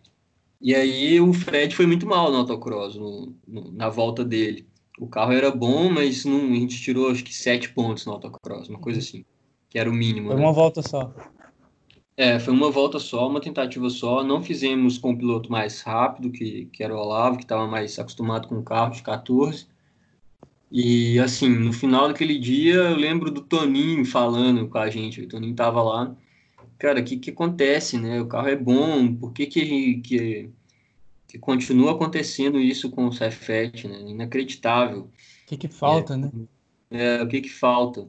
e 0.61 0.75
aí 0.75 1.21
o 1.21 1.33
Fred 1.33 1.75
foi 1.75 1.87
muito 1.87 2.07
mal 2.07 2.31
no 2.31 2.39
autocross, 2.39 2.97
no, 2.97 3.35
no, 3.47 3.73
na 3.73 3.89
volta 3.89 4.25
dele. 4.25 4.67
O 4.99 5.07
carro 5.07 5.33
era 5.33 5.51
bom, 5.51 5.91
mas 5.91 6.25
não, 6.25 6.53
a 6.53 6.55
gente 6.55 6.81
tirou 6.81 7.11
acho 7.11 7.23
que 7.23 7.35
sete 7.35 7.69
pontos 7.71 8.07
no 8.07 8.13
autocross, 8.13 8.69
uma 8.69 8.79
coisa 8.79 8.99
assim, 8.99 9.25
que 9.69 9.79
era 9.79 9.91
o 9.91 9.93
mínimo. 9.93 10.29
Foi 10.29 10.37
né? 10.37 10.43
uma 10.43 10.53
volta 10.53 10.83
só. 10.83 11.13
É, 12.17 12.39
foi 12.39 12.55
uma 12.55 12.71
volta 12.71 12.99
só, 12.99 13.29
uma 13.29 13.43
tentativa 13.43 13.91
só. 13.91 14.25
Não 14.25 14.43
fizemos 14.43 14.97
com 14.97 15.11
o 15.11 15.19
piloto 15.19 15.53
mais 15.53 15.83
rápido, 15.83 16.31
que, 16.31 16.65
que 16.73 16.83
era 16.83 16.95
o 16.95 16.99
Olavo, 16.99 17.37
que 17.37 17.45
estava 17.45 17.67
mais 17.67 17.99
acostumado 17.99 18.49
com 18.49 18.59
o 18.59 18.63
carro 18.63 18.93
de 18.93 19.03
14. 19.03 19.67
E 20.71 21.19
assim, 21.21 21.49
no 21.49 21.73
final 21.73 22.09
daquele 22.09 22.39
dia, 22.39 22.75
eu 22.75 22.97
lembro 22.97 23.31
do 23.31 23.41
Toninho 23.41 24.05
falando 24.05 24.69
com 24.69 24.79
a 24.79 24.91
gente. 24.91 25.21
O 25.21 25.29
Toninho 25.29 25.55
tava 25.55 25.83
lá. 25.83 26.17
Cara, 26.79 27.01
o 27.01 27.05
que, 27.05 27.17
que 27.17 27.31
acontece, 27.31 27.99
né? 27.99 28.21
O 28.21 28.27
carro 28.27 28.49
é 28.49 28.57
bom, 28.57 29.15
por 29.15 29.33
que, 29.33 29.47
que, 29.47 30.01
que, 30.01 30.51
que 31.29 31.39
continua 31.39 31.93
acontecendo 31.93 32.61
isso 32.61 32.91
com 32.91 33.07
o 33.07 33.13
Cefet, 33.13 33.89
né? 33.89 34.01
Inacreditável. 34.01 35.03
O 35.03 35.47
que, 35.47 35.57
que 35.57 35.69
falta, 35.69 36.15
é, 36.15 36.17
né? 36.17 36.31
É, 36.91 37.23
o 37.23 37.29
que, 37.29 37.41
que 37.41 37.51
falta? 37.51 38.07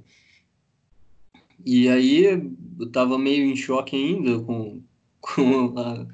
E 1.65 1.87
aí 1.87 2.25
eu 2.25 2.91
tava 2.91 3.17
meio 3.17 3.45
em 3.45 3.55
choque 3.55 3.95
ainda, 3.95 4.39
com, 4.39 4.81
com 5.21 5.79
a, 5.79 6.05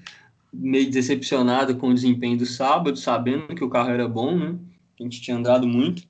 meio 0.54 0.92
decepcionado 0.92 1.76
com 1.78 1.90
o 1.90 1.94
desempenho 1.94 2.38
do 2.38 2.46
sábado, 2.46 2.98
sabendo 2.98 3.56
que 3.56 3.64
o 3.64 3.70
carro 3.70 3.90
era 3.90 4.08
bom, 4.08 4.38
né? 4.38 4.60
A 5.00 5.04
gente 5.04 5.22
tinha 5.22 5.36
andado 5.36 5.68
muito. 5.68 6.04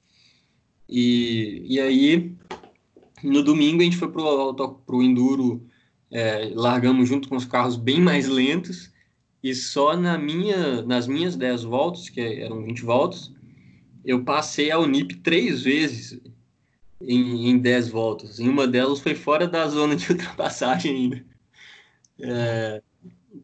E, 0.95 1.65
e 1.67 1.79
aí, 1.81 2.35
no 3.23 3.41
domingo, 3.41 3.81
a 3.81 3.83
gente 3.83 3.97
foi 3.97 4.11
para 4.11 4.21
o 4.21 5.01
Enduro, 5.01 5.65
é, 6.11 6.51
largamos 6.53 7.09
junto 7.09 7.27
com 7.27 7.35
os 7.35 7.45
carros 7.45 7.75
bem 7.75 7.99
mais 7.99 8.27
lentos, 8.27 8.91
e 9.41 9.55
só 9.55 9.97
na 9.97 10.19
minha, 10.19 10.83
nas 10.83 11.07
minhas 11.07 11.35
10 11.35 11.63
voltas, 11.63 12.09
que 12.09 12.21
eram 12.21 12.63
20 12.63 12.83
voltas, 12.83 13.33
eu 14.05 14.23
passei 14.23 14.69
a 14.69 14.77
Unip 14.77 15.15
três 15.15 15.63
vezes 15.63 16.21
em, 17.01 17.49
em 17.49 17.57
10 17.57 17.89
voltas. 17.89 18.37
E 18.37 18.47
uma 18.47 18.67
delas 18.67 18.99
foi 18.99 19.15
fora 19.15 19.47
da 19.47 19.67
zona 19.67 19.95
de 19.95 20.07
ultrapassagem 20.13 20.95
ainda. 20.95 21.25
É, 22.19 22.83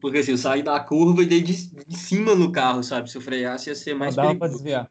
porque 0.00 0.18
assim, 0.18 0.30
eu 0.30 0.38
saí 0.38 0.62
da 0.62 0.78
curva 0.78 1.24
e 1.24 1.26
dei 1.26 1.42
de, 1.42 1.66
de, 1.66 1.98
cima 1.98 2.36
no 2.36 2.52
carro, 2.52 2.84
sabe? 2.84 3.10
Se 3.10 3.16
eu 3.16 3.20
freasse 3.20 3.70
ia 3.70 3.74
ser 3.74 3.94
mais 3.94 4.14
Não 4.14 4.22
dava 4.22 4.38
para 4.38 4.52
desviar. 4.52 4.90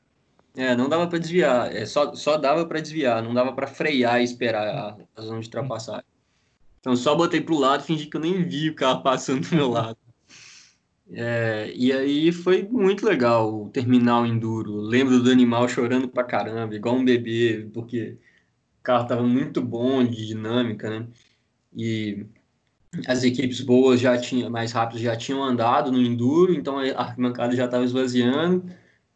É, 0.60 0.76
não 0.76 0.90
dava 0.90 1.08
para 1.08 1.20
desviar, 1.20 1.74
é, 1.74 1.86
só, 1.86 2.14
só 2.14 2.36
dava 2.36 2.66
para 2.66 2.82
desviar, 2.82 3.24
não 3.24 3.34
dava 3.34 3.54
para 3.54 3.66
frear 3.66 4.20
e 4.20 4.26
esperar 4.26 5.00
a, 5.16 5.22
zona 5.22 5.40
de 5.40 5.48
ultrapassagem. 5.48 6.04
Então 6.82 6.98
só 6.98 7.16
botei 7.16 7.40
pro 7.40 7.58
lado 7.58 7.82
fingi 7.82 8.08
que 8.08 8.18
eu 8.18 8.20
nem 8.20 8.44
vi 8.44 8.70
o 8.70 8.76
carro 8.76 9.02
passando 9.02 9.48
do 9.48 9.56
meu 9.56 9.70
lado. 9.70 9.98
É, 11.12 11.72
e 11.74 11.94
aí 11.94 12.34
foi 12.34 12.64
muito 12.64 13.06
legal 13.06 13.68
o 13.68 13.70
terminal 13.70 14.26
enduro. 14.26 14.76
Lembro 14.82 15.24
do 15.24 15.32
animal 15.32 15.66
chorando 15.70 16.10
pra 16.10 16.26
caramba, 16.26 16.76
igual 16.76 16.96
um 16.96 17.06
bebê, 17.06 17.70
porque 17.74 18.18
o 18.82 18.84
carro 18.84 19.08
tava 19.08 19.24
muito 19.24 19.62
bom 19.62 20.04
de 20.04 20.28
dinâmica, 20.28 20.90
né? 20.90 21.08
E 21.74 22.26
as 23.08 23.24
equipes 23.24 23.62
boas 23.62 24.02
já 24.02 24.18
tinham, 24.18 24.50
mais 24.50 24.74
rápidas 24.74 25.02
já 25.02 25.16
tinham 25.16 25.42
andado 25.42 25.90
no 25.90 26.02
enduro, 26.02 26.54
então 26.54 26.78
a 26.80 27.02
arquibancada 27.02 27.56
já 27.56 27.64
estava 27.64 27.86
esvaziando. 27.86 28.66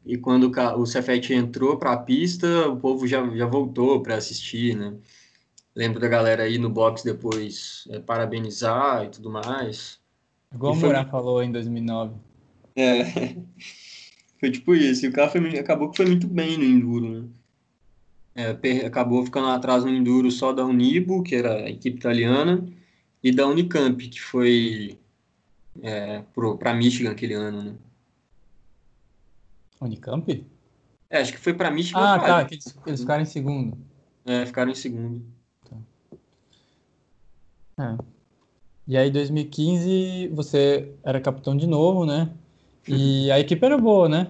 E 0.05 0.17
quando 0.17 0.51
o 0.77 0.85
Cefete 0.85 1.33
entrou 1.33 1.77
para 1.77 1.93
a 1.93 1.97
pista, 1.97 2.67
o 2.67 2.77
povo 2.77 3.07
já, 3.07 3.25
já 3.35 3.45
voltou 3.45 4.01
para 4.01 4.15
assistir, 4.15 4.75
né? 4.75 4.93
Lembro 5.75 5.99
da 5.99 6.07
galera 6.07 6.43
aí 6.43 6.57
no 6.57 6.69
box 6.69 7.03
depois 7.03 7.87
é, 7.89 7.99
parabenizar 7.99 9.05
e 9.05 9.09
tudo 9.09 9.29
mais. 9.31 9.99
Igual 10.53 10.73
e 10.73 10.77
o 10.77 10.79
foi... 10.79 10.89
Moura 10.89 11.05
falou 11.05 11.41
em 11.41 11.51
2009. 11.51 12.13
É, 12.75 13.05
foi 14.39 14.51
tipo 14.51 14.75
isso. 14.75 15.05
E 15.05 15.09
o 15.09 15.13
carro 15.13 15.31
foi, 15.31 15.57
acabou 15.57 15.89
que 15.89 15.97
foi 15.97 16.05
muito 16.05 16.27
bem 16.27 16.57
no 16.57 16.63
Enduro, 16.63 17.09
né? 17.09 17.27
É, 18.35 18.85
acabou 18.85 19.23
ficando 19.23 19.47
atrás 19.47 19.83
no 19.83 19.89
Enduro 19.89 20.29
só 20.31 20.51
da 20.51 20.65
Unibo, 20.65 21.23
que 21.23 21.35
era 21.35 21.55
a 21.55 21.69
equipe 21.69 21.97
italiana, 21.97 22.65
e 23.23 23.31
da 23.31 23.47
Unicamp, 23.47 24.07
que 24.09 24.19
foi 24.19 24.97
é, 25.81 26.23
para 26.59 26.73
Michigan 26.73 27.11
aquele 27.11 27.35
ano, 27.35 27.63
né? 27.63 27.73
Unicamp? 29.83 30.45
É, 31.09 31.19
acho 31.19 31.31
que 31.31 31.39
foi 31.39 31.53
para 31.53 31.69
Michigan. 31.69 31.99
Ah, 31.99 32.19
tá, 32.19 32.45
que 32.45 32.55
eles, 32.55 32.75
eles, 32.85 33.01
ficaram 33.01 33.21
em 33.21 33.25
segundo. 33.25 33.77
É, 34.25 34.45
ficaram 34.45 34.71
em 34.71 34.75
segundo. 34.75 35.23
Tá. 35.69 35.77
É. 37.83 37.97
E 38.87 38.97
aí, 38.97 39.11
2015, 39.11 40.29
você 40.29 40.93
era 41.03 41.21
capitão 41.21 41.55
de 41.55 41.67
novo, 41.67 42.05
né? 42.05 42.29
E 42.87 43.31
a 43.31 43.39
equipe 43.39 43.65
era 43.65 43.77
boa, 43.77 44.09
né? 44.09 44.29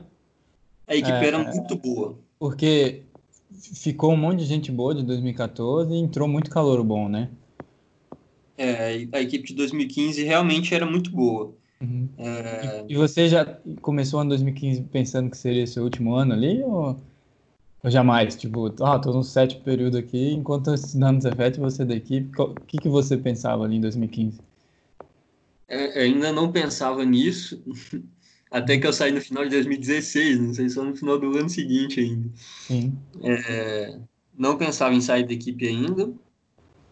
A 0.85 0.95
equipe 0.95 1.17
é, 1.17 1.27
era 1.27 1.39
muito 1.39 1.75
boa. 1.75 2.19
Porque 2.37 3.03
ficou 3.51 4.11
um 4.11 4.17
monte 4.17 4.39
de 4.39 4.45
gente 4.45 4.71
boa 4.71 4.93
de 4.93 5.03
2014 5.03 5.93
e 5.93 5.97
entrou 5.97 6.27
muito 6.27 6.51
calor 6.51 6.83
bom, 6.83 7.07
né? 7.07 7.29
É, 8.57 9.07
a 9.11 9.21
equipe 9.21 9.47
de 9.47 9.55
2015 9.55 10.23
realmente 10.23 10.75
era 10.75 10.85
muito 10.85 11.09
boa. 11.09 11.55
Uhum. 11.83 12.07
É... 12.17 12.85
E 12.87 12.95
você 12.95 13.27
já 13.27 13.45
começou 13.81 14.21
ano 14.21 14.29
2015 14.29 14.83
pensando 14.83 15.29
que 15.29 15.37
seria 15.37 15.67
seu 15.67 15.83
último 15.83 16.15
ano 16.15 16.33
ali? 16.33 16.63
Ou, 16.63 16.97
ou 17.83 17.91
jamais? 17.91 18.35
Tipo, 18.35 18.73
ah, 18.81 18.97
tô 18.97 19.11
no 19.11 19.23
sétimo 19.23 19.61
período 19.61 19.97
aqui, 19.97 20.31
enquanto 20.31 20.67
eu 20.67 20.75
estudando 20.75 21.21
Cefet, 21.21 21.59
você 21.59 21.83
da 21.83 21.95
equipe. 21.95 22.31
O 22.41 22.53
que, 22.65 22.77
que 22.77 22.87
você 22.87 23.17
pensava 23.17 23.65
ali 23.65 23.75
em 23.75 23.81
2015? 23.81 24.39
É, 25.67 26.03
ainda 26.03 26.31
não 26.31 26.51
pensava 26.51 27.03
nisso. 27.03 27.61
Até 28.49 28.77
que 28.77 28.85
eu 28.85 28.93
saí 28.93 29.11
no 29.11 29.19
final 29.19 29.43
de 29.43 29.49
2016, 29.49 30.39
não 30.39 30.53
sei 30.53 30.69
só 30.69 30.83
no 30.83 30.95
final 30.95 31.19
do 31.19 31.35
ano 31.35 31.49
seguinte 31.49 31.99
ainda. 31.99 32.29
Sim. 32.35 32.95
É, 33.23 33.99
não 34.37 34.57
pensava 34.57 34.93
em 34.93 35.01
sair 35.01 35.25
da 35.25 35.33
equipe 35.33 35.67
ainda, 35.67 36.13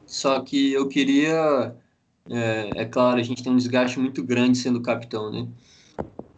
só 0.07 0.41
que 0.41 0.73
eu 0.73 0.87
queria. 0.87 1.75
É, 2.33 2.81
é, 2.83 2.85
claro, 2.85 3.19
a 3.19 3.23
gente 3.23 3.43
tem 3.43 3.51
um 3.51 3.57
desgaste 3.57 3.99
muito 3.99 4.23
grande 4.23 4.57
sendo 4.57 4.81
capitão, 4.81 5.31
né? 5.31 5.51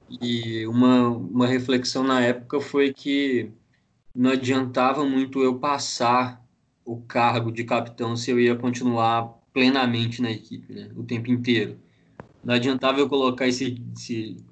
E 0.10 0.66
uma, 0.68 1.10
uma 1.10 1.48
reflexão 1.48 2.04
na 2.04 2.22
época 2.22 2.62
foi 2.62 2.94
que 2.94 3.52
não 4.16 4.32
adiantava 4.32 5.06
muito 5.06 5.42
eu 5.44 5.60
passar 5.60 6.46
o 6.86 7.02
cargo 7.04 7.52
de 7.52 7.64
capitão 7.66 8.16
se 8.18 8.32
eu 8.32 8.40
ia 8.40 8.56
continuar 8.58 9.28
plenamente 9.54 10.22
na 10.22 10.32
equipe, 10.32 10.74
né? 10.74 10.92
O 10.96 11.04
tempo 11.06 11.32
inteiro. 11.32 11.80
Não 12.44 12.56
adiantava 12.56 13.00
eu 13.00 13.10
colocar 13.10 13.48
esse, 13.48 13.84
esse 13.98 14.46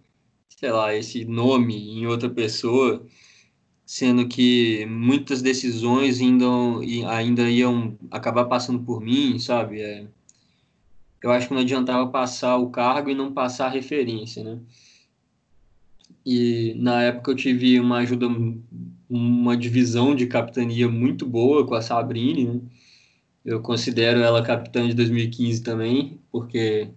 sei 0.50 0.72
lá, 0.72 0.96
esse 0.96 1.26
nome 1.26 1.76
em 1.76 2.08
outra 2.08 2.30
pessoa, 2.30 3.06
sendo 3.86 4.28
que 4.28 4.86
muitas 4.88 5.42
decisões 5.42 6.22
ainda, 6.22 6.46
ainda 7.10 7.50
iam 7.50 7.98
acabar 8.12 8.46
passando 8.46 8.84
por 8.86 9.02
mim, 9.02 9.40
sabe? 9.40 9.82
É, 9.82 10.08
eu 11.24 11.32
acho 11.32 11.48
que 11.48 11.54
não 11.54 11.62
adiantava 11.62 12.08
passar 12.08 12.58
o 12.58 12.70
cargo 12.70 13.10
e 13.10 13.16
não 13.16 13.34
passar 13.34 13.68
a 13.68 13.70
referência, 13.70 14.44
né? 14.44 14.60
E 16.26 16.76
na 16.78 17.02
época 17.04 17.32
eu 17.32 17.36
tive 17.36 17.80
uma 17.80 18.00
ajuda, 18.00 18.28
uma 19.10 19.58
divisão 19.58 20.16
de 20.16 20.28
capitania 20.28 20.88
muito 20.88 21.26
boa 21.26 21.66
com 21.66 21.74
a 21.74 21.82
Sabrine, 21.82 22.46
né? 22.46 22.62
Eu 23.44 23.62
considero 23.62 24.20
ela 24.20 24.44
capitã 24.44 24.88
de 24.88 24.94
2015 24.94 25.64
também, 25.64 26.20
porque 26.32 26.90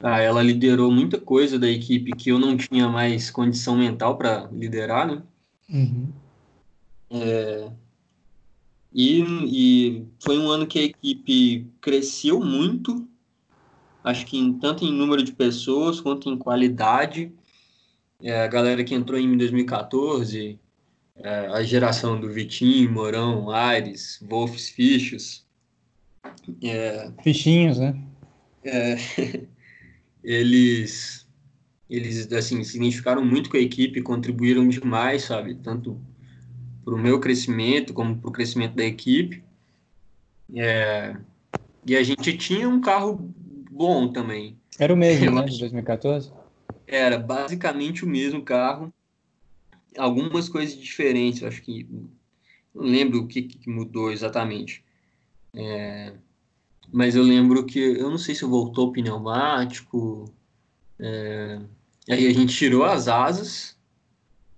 ah, 0.00 0.20
ela 0.20 0.42
liderou 0.42 0.90
muita 0.92 1.18
coisa 1.18 1.58
da 1.58 1.68
equipe 1.68 2.12
que 2.12 2.30
eu 2.30 2.38
não 2.38 2.56
tinha 2.56 2.88
mais 2.88 3.30
condição 3.30 3.76
mental 3.76 4.16
para 4.16 4.48
liderar, 4.52 5.06
né? 5.06 5.22
Uhum. 5.68 6.08
É, 7.10 7.70
e, 8.94 9.22
e, 9.44 10.06
foi 10.20 10.38
um 10.38 10.48
ano 10.48 10.66
que 10.66 10.78
a 10.78 10.84
equipe 10.84 11.66
cresceu 11.80 12.38
muito, 12.40 13.08
acho 14.04 14.26
que 14.26 14.36
em, 14.38 14.52
tanto 14.52 14.84
em 14.84 14.92
número 14.92 15.22
de 15.22 15.32
pessoas 15.32 16.00
quanto 16.00 16.28
em 16.28 16.36
qualidade. 16.36 17.32
É, 18.22 18.42
a 18.42 18.46
galera 18.46 18.84
que 18.84 18.94
entrou 18.94 19.18
em 19.18 19.36
2014, 19.36 20.58
é, 21.16 21.46
a 21.48 21.62
geração 21.62 22.20
do 22.20 22.30
Vitinho, 22.30 22.92
Morão, 22.92 23.50
Aires, 23.50 24.22
Wolfs, 24.22 24.68
Fichos. 24.68 25.44
É, 26.62 27.10
Fichinhos, 27.22 27.78
né? 27.78 27.98
É, 28.62 28.96
eles 30.22 31.24
eles 31.88 32.32
assim 32.32 32.64
se 32.64 32.76
identificaram 32.76 33.24
muito 33.24 33.50
com 33.50 33.56
a 33.56 33.60
equipe, 33.60 34.00
contribuíram 34.02 34.68
demais, 34.68 35.24
sabe, 35.24 35.54
tanto 35.54 36.00
para 36.84 36.94
o 36.94 36.98
meu 36.98 37.20
crescimento 37.20 37.92
como 37.92 38.16
para 38.16 38.28
o 38.28 38.32
crescimento 38.32 38.74
da 38.74 38.84
equipe. 38.84 39.44
É, 40.54 41.16
e 41.86 41.94
a 41.94 42.02
gente 42.02 42.36
tinha 42.36 42.68
um 42.68 42.80
carro 42.80 43.32
bom 43.74 44.08
também. 44.08 44.56
Era 44.78 44.94
o 44.94 44.96
mesmo, 44.96 45.40
né, 45.40 45.46
de 45.46 45.58
2014? 45.58 46.32
Era 46.86 47.18
basicamente 47.18 48.04
o 48.04 48.08
mesmo 48.08 48.42
carro. 48.42 48.92
Algumas 49.98 50.48
coisas 50.48 50.76
diferentes, 50.76 51.42
acho 51.42 51.62
que 51.62 51.86
não 52.74 52.84
lembro 52.84 53.20
o 53.20 53.26
que, 53.26 53.42
que 53.42 53.70
mudou 53.70 54.10
exatamente. 54.10 54.82
É, 55.54 56.12
mas 56.92 57.14
eu 57.14 57.22
lembro 57.22 57.64
que, 57.64 57.78
eu 57.78 58.10
não 58.10 58.18
sei 58.18 58.34
se 58.34 58.44
voltou 58.44 58.92
pneumático, 58.92 60.24
é, 60.98 61.60
aí 62.08 62.26
a 62.26 62.32
gente 62.32 62.56
tirou 62.56 62.84
as 62.84 63.06
asas, 63.06 63.76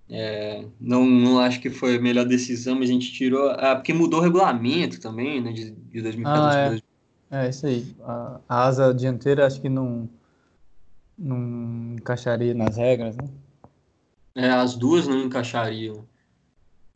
é, 0.09 0.65
não, 0.79 1.05
não 1.05 1.39
acho 1.39 1.59
que 1.61 1.69
foi 1.69 1.97
a 1.97 2.01
melhor 2.01 2.25
decisão, 2.25 2.75
mas 2.75 2.89
a 2.89 2.93
gente 2.93 3.11
tirou, 3.11 3.49
ah, 3.51 3.75
porque 3.75 3.93
mudou 3.93 4.19
o 4.19 4.23
regulamento 4.23 4.99
também, 4.99 5.41
né, 5.41 5.51
de, 5.51 5.71
de 5.71 6.01
2014 6.01 6.57
ah, 6.57 6.75
é. 6.75 6.86
É, 7.29 7.49
isso 7.49 7.65
aí, 7.65 7.95
a, 8.01 8.39
a, 8.47 8.65
asa 8.65 8.93
dianteira 8.93 9.45
acho 9.45 9.61
que 9.61 9.69
não, 9.69 10.09
não 11.17 11.95
encaixaria 11.95 12.53
nas 12.53 12.77
regras, 12.77 13.15
né? 13.17 13.27
É, 14.35 14.49
as 14.49 14.75
duas 14.75 15.07
não 15.07 15.23
encaixariam, 15.23 16.05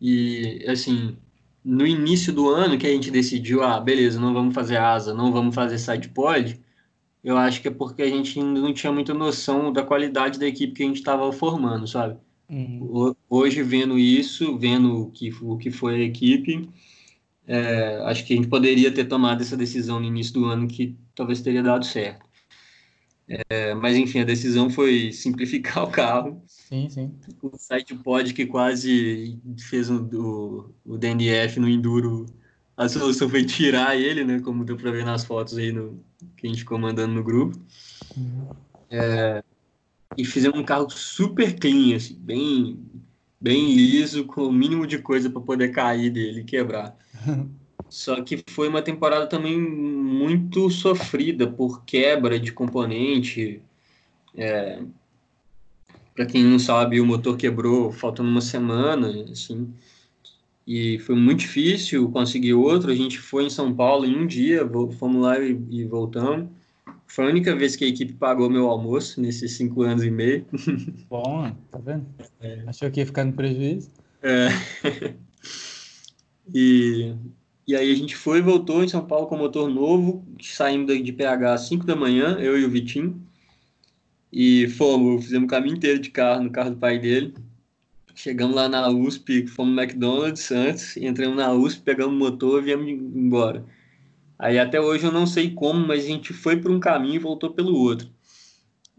e, 0.02 0.66
assim, 0.68 1.16
no 1.64 1.86
início 1.86 2.34
do 2.34 2.50
ano 2.50 2.78
que 2.78 2.88
a 2.88 2.90
gente 2.90 3.12
decidiu, 3.12 3.64
ah, 3.64 3.80
beleza, 3.80 4.20
não 4.20 4.34
vamos 4.34 4.56
fazer 4.56 4.78
asa, 4.78 5.14
não 5.14 5.32
vamos 5.32 5.54
fazer 5.54 5.78
side 5.78 6.10
pod, 6.10 6.60
eu 7.24 7.38
acho 7.38 7.62
que 7.62 7.68
é 7.68 7.72
porque 7.72 8.02
a 8.02 8.10
gente 8.10 8.40
ainda 8.40 8.60
não 8.60 8.74
tinha 8.74 8.92
muita 8.92 9.14
noção 9.14 9.72
da 9.72 9.84
qualidade 9.84 10.40
da 10.40 10.48
equipe 10.48 10.74
que 10.74 10.82
a 10.82 10.88
gente 10.88 10.98
estava 10.98 11.32
formando, 11.32 11.88
sabe? 11.88 12.18
Uhum. 12.50 13.14
Hoje, 13.30 13.62
vendo 13.62 13.98
isso, 14.00 14.58
vendo 14.58 15.04
o 15.04 15.12
que, 15.12 15.32
o 15.42 15.56
que 15.56 15.70
foi 15.70 15.96
a 15.96 16.04
equipe, 16.04 16.68
é, 17.48 18.02
acho 18.06 18.26
que 18.26 18.34
a 18.34 18.36
gente 18.36 18.48
poderia 18.48 18.92
ter 18.92 19.06
tomado 19.06 19.42
essa 19.42 19.58
decisão 19.58 20.00
no 20.00 20.06
início 20.06 20.34
do 20.34 20.46
ano 20.46 20.68
que 20.68 20.96
talvez 21.16 21.42
teria 21.42 21.64
dado 21.64 21.86
certo. 21.86 22.26
É, 23.50 23.74
mas 23.74 23.96
enfim, 23.96 24.20
a 24.20 24.26
decisão 24.26 24.70
foi 24.70 25.12
simplificar 25.12 25.84
o 25.88 25.92
carro. 25.92 26.44
Sim, 26.48 26.90
sim. 26.90 27.14
O 27.42 27.58
site 27.58 27.96
pod 27.96 28.34
que 28.34 28.46
quase 28.46 29.40
fez 29.70 29.90
o, 29.90 30.04
o, 30.14 30.94
o 30.94 30.98
DNF 30.98 31.60
no 31.60 31.70
Enduro, 31.70 32.26
a 32.76 32.90
solução 32.90 33.30
foi 33.30 33.46
tirar 33.46 33.96
ele, 33.96 34.24
né? 34.24 34.40
Como 34.40 34.66
deu 34.66 34.76
para 34.76 34.92
ver 34.92 35.06
nas 35.06 35.24
fotos 35.24 35.58
aí 35.58 35.72
no, 35.72 36.04
que 36.36 36.48
a 36.48 36.50
gente 36.50 36.60
ficou 36.60 36.78
mandando 36.78 37.14
no 37.14 37.24
grupo. 37.24 37.58
Uhum. 38.18 38.50
É, 38.90 39.44
e 40.18 40.26
fizemos 40.26 40.60
um 40.60 40.64
carro 40.64 40.90
super 40.90 41.58
clean, 41.58 41.96
assim, 41.96 42.16
bem, 42.16 42.80
bem 43.40 43.74
liso, 43.74 44.26
com 44.26 44.44
o 44.44 44.52
mínimo 44.52 44.86
de 44.86 44.98
coisa 44.98 45.30
para 45.30 45.42
poder 45.42 45.70
cair 45.70 46.10
dele 46.10 46.42
e 46.42 46.44
quebrar. 46.44 46.98
Só 47.90 48.22
que 48.22 48.42
foi 48.50 48.70
uma 48.70 48.82
temporada 48.82 49.28
também 49.28 49.60
muito 49.60 50.70
sofrida 50.70 51.46
por 51.46 51.84
quebra 51.84 52.40
de 52.40 52.52
componente. 52.52 53.62
É, 54.36 54.82
Para 56.16 56.26
quem 56.26 56.44
não 56.44 56.58
sabe, 56.58 57.02
o 57.02 57.06
motor 57.06 57.36
quebrou 57.36 57.92
faltando 57.92 58.30
uma 58.30 58.42
semana, 58.42 59.10
assim, 59.30 59.74
e 60.66 61.00
foi 61.00 61.16
muito 61.16 61.40
difícil 61.40 62.10
conseguir 62.12 62.54
outro. 62.54 62.92
A 62.92 62.96
gente 62.96 63.18
foi 63.18 63.46
em 63.46 63.50
São 63.50 63.74
Paulo 63.74 64.06
em 64.06 64.16
um 64.16 64.26
dia, 64.26 64.70
fomos 64.98 65.22
lá 65.22 65.38
e, 65.40 65.60
e 65.70 65.84
voltamos. 65.86 66.50
Foi 67.08 67.26
a 67.26 67.30
única 67.30 67.54
vez 67.54 67.76
que 67.76 67.84
a 67.84 67.88
equipe 67.88 68.14
pagou 68.14 68.50
meu 68.50 68.70
almoço 68.70 69.20
nesses 69.20 69.52
cinco 69.58 69.82
anos 69.82 70.04
e 70.04 70.10
meio. 70.10 70.46
Bom, 71.10 71.54
tá 71.70 71.78
vendo? 71.78 72.06
É. 72.40 72.64
Achou 72.66 72.90
que 72.90 73.02
ia 73.02 73.06
ficar 73.06 73.26
no 73.26 73.34
prejuízo? 73.34 73.90
É. 74.22 74.48
E, 76.54 77.16
E 77.68 77.76
aí 77.76 77.92
a 77.92 77.96
gente 77.96 78.16
foi 78.16 78.40
e 78.40 78.42
voltou 78.42 78.84
em 78.84 78.88
São 78.88 79.06
Paulo 79.06 79.28
com 79.28 79.38
motor 79.38 79.70
novo, 79.70 80.26
saindo 80.42 80.98
de 81.02 81.14
PH 81.14 81.54
às 81.54 81.62
5 81.68 81.86
da 81.86 81.96
manhã, 81.96 82.38
eu 82.40 82.58
e 82.60 82.66
o 82.66 82.70
Vitinho. 82.70 83.22
E 84.32 84.68
fomos, 84.70 85.26
fizemos 85.26 85.46
o 85.46 85.50
caminho 85.50 85.76
inteiro 85.76 86.00
de 86.00 86.10
carro, 86.12 86.44
no 86.44 86.52
carro 86.52 86.72
do 86.72 86.78
pai 86.78 87.00
dele. 87.00 87.34
Chegamos 88.16 88.56
lá 88.56 88.70
na 88.70 88.90
USP, 88.90 89.48
fomos 89.48 89.76
no 89.76 89.82
McDonald's 89.82 90.52
antes, 90.52 90.98
entramos 90.98 91.38
na 91.38 91.54
USP, 91.54 91.82
pegamos 91.84 92.16
o 92.16 92.18
motor 92.20 92.62
e 92.62 92.66
viemos 92.66 92.88
embora. 92.90 93.66
Aí 94.40 94.60
até 94.60 94.82
hoje 94.82 95.06
eu 95.06 95.12
não 95.12 95.28
sei 95.28 95.52
como, 95.54 95.86
mas 95.88 96.04
a 96.06 96.08
gente 96.08 96.34
foi 96.34 96.58
por 96.58 96.72
um 96.72 96.80
caminho 96.80 97.16
e 97.16 97.20
voltou 97.20 97.54
pelo 97.54 97.76
outro. 97.76 98.10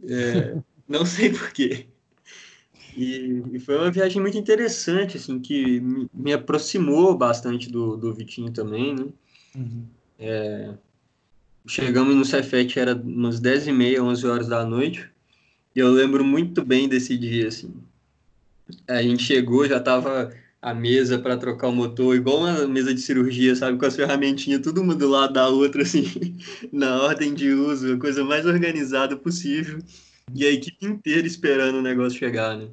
É, 0.09 0.57
não 0.88 1.05
sei 1.07 1.30
porquê. 1.32 1.88
E, 2.97 3.43
e, 3.53 3.59
foi 3.59 3.76
uma 3.76 3.90
viagem 3.90 4.20
muito 4.20 4.36
interessante, 4.36 5.16
assim, 5.16 5.38
que 5.38 5.80
me, 5.80 6.11
me 6.12 6.32
aproximou 6.32 7.16
bastante 7.16 7.70
do, 7.70 7.97
do 7.97 8.12
Vitinho 8.12 8.53
também, 8.53 8.95
né? 8.95 9.07
Uhum. 9.57 9.84
É, 10.18 10.74
chegamos 11.66 12.14
no 12.14 12.24
Cefet, 12.24 12.78
era 12.78 12.95
umas 12.95 13.40
10 13.40 13.68
e 13.68 13.72
meia, 13.72 14.03
11 14.03 14.26
horas 14.26 14.49
da 14.49 14.64
noite, 14.64 15.09
e 15.74 15.78
eu 15.78 15.90
lembro 15.90 16.24
muito 16.24 16.64
bem 16.64 16.88
desse 16.88 17.16
dia, 17.16 17.49
assim. 17.49 17.72
A 18.86 19.03
gente 19.03 19.22
chegou, 19.22 19.66
já 19.66 19.80
tava 19.80 20.32
a 20.61 20.72
mesa 20.72 21.18
para 21.18 21.36
trocar 21.36 21.68
o 21.68 21.74
motor, 21.74 22.14
igual 22.14 22.38
uma 22.38 22.68
mesa 22.68 22.95
de 22.95 23.01
cirurgia, 23.01 23.57
sabe? 23.57 23.78
Com 23.78 23.86
as 23.86 23.97
ferramentinhas, 23.97 24.61
tudo 24.61 24.80
uma 24.80 24.95
do 24.95 25.09
lado 25.09 25.32
da 25.32 25.49
outra, 25.49 25.82
assim, 25.82 26.07
na 26.72 27.03
ordem 27.03 27.34
de 27.34 27.51
uso, 27.51 27.95
a 27.95 27.99
coisa 27.99 28.22
mais 28.22 28.47
organizada 28.47 29.16
possível. 29.16 29.80
E 30.34 30.47
a 30.47 30.51
equipe 30.51 30.86
inteira 30.86 31.26
esperando 31.26 31.78
o 31.78 31.82
negócio 31.82 32.18
chegar, 32.18 32.57
né? 32.57 32.68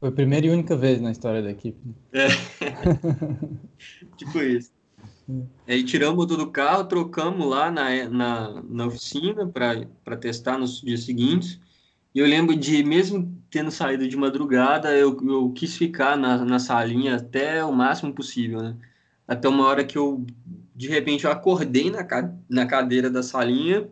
Foi 0.00 0.10
a 0.10 0.12
primeira 0.12 0.46
e 0.46 0.50
única 0.50 0.76
vez 0.76 1.00
na 1.00 1.10
história 1.10 1.42
da 1.42 1.50
equipe. 1.50 1.80
É. 2.12 2.28
tipo 4.16 4.38
isso. 4.40 4.70
Aí 5.66 5.84
tiramos 5.84 6.14
o 6.14 6.16
motor 6.18 6.36
do 6.38 6.50
carro, 6.50 6.84
trocamos 6.84 7.46
lá 7.46 7.70
na, 7.70 8.08
na, 8.08 8.62
na 8.62 8.86
oficina 8.86 9.46
para 9.46 10.16
testar 10.16 10.56
nos 10.56 10.80
dias 10.80 11.04
seguintes. 11.04 11.60
E 12.14 12.20
eu 12.20 12.26
lembro 12.26 12.56
de, 12.56 12.82
mesmo 12.82 13.36
tendo 13.50 13.70
saído 13.70 14.08
de 14.08 14.16
madrugada, 14.16 14.96
eu, 14.96 15.18
eu 15.28 15.50
quis 15.50 15.76
ficar 15.76 16.16
na, 16.16 16.44
na 16.44 16.58
salinha 16.58 17.16
até 17.16 17.62
o 17.64 17.72
máximo 17.72 18.14
possível, 18.14 18.62
né? 18.62 18.76
Até 19.26 19.48
uma 19.48 19.66
hora 19.66 19.84
que 19.84 19.98
eu, 19.98 20.24
de 20.74 20.88
repente, 20.88 21.24
eu 21.24 21.30
acordei 21.30 21.90
na, 21.90 22.06
na 22.48 22.66
cadeira 22.66 23.10
da 23.10 23.22
salinha 23.22 23.86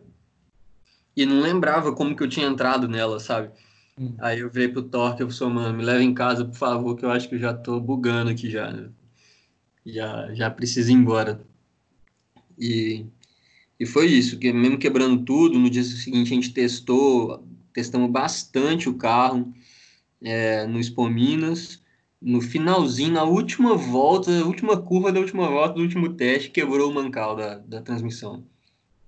e 1.15 1.25
não 1.25 1.41
lembrava 1.41 1.93
como 1.93 2.15
que 2.15 2.23
eu 2.23 2.29
tinha 2.29 2.47
entrado 2.47 2.87
nela, 2.87 3.19
sabe? 3.19 3.51
Hum. 3.99 4.15
Aí 4.19 4.39
eu 4.39 4.49
virei 4.49 4.67
pro 4.67 4.83
Torque 4.83 5.23
e 5.23 5.31
falei, 5.31 5.53
mano, 5.53 5.77
me 5.77 5.83
leva 5.83 6.03
em 6.03 6.13
casa, 6.13 6.45
por 6.45 6.55
favor, 6.55 6.95
que 6.95 7.03
eu 7.03 7.09
acho 7.09 7.27
que 7.27 7.35
eu 7.35 7.39
já 7.39 7.53
tô 7.53 7.79
bugando 7.79 8.29
aqui 8.29 8.49
já, 8.49 8.71
né? 8.71 8.89
Já, 9.85 10.33
já 10.33 10.49
preciso 10.51 10.91
ir 10.91 10.95
embora. 10.95 11.41
E, 12.57 13.05
e 13.79 13.85
foi 13.85 14.07
isso, 14.07 14.37
que 14.37 14.51
mesmo 14.51 14.77
quebrando 14.77 15.23
tudo, 15.23 15.57
no 15.57 15.69
dia 15.69 15.83
seguinte 15.83 16.31
a 16.31 16.35
gente 16.35 16.53
testou, 16.53 17.47
testamos 17.73 18.11
bastante 18.11 18.89
o 18.89 18.95
carro 18.95 19.53
é, 20.21 20.65
no 20.67 20.79
Expo 20.79 21.07
Minas. 21.09 21.81
No 22.19 22.41
finalzinho, 22.41 23.13
na 23.13 23.23
última 23.23 23.75
volta, 23.75 24.31
última 24.43 24.81
curva 24.81 25.11
da 25.11 25.19
última 25.19 25.47
volta 25.47 25.75
do 25.75 25.81
último 25.81 26.13
teste, 26.13 26.49
quebrou 26.49 26.89
o 26.89 26.93
mancal 26.93 27.35
da, 27.35 27.59
da 27.59 27.79
transmissão. 27.79 28.43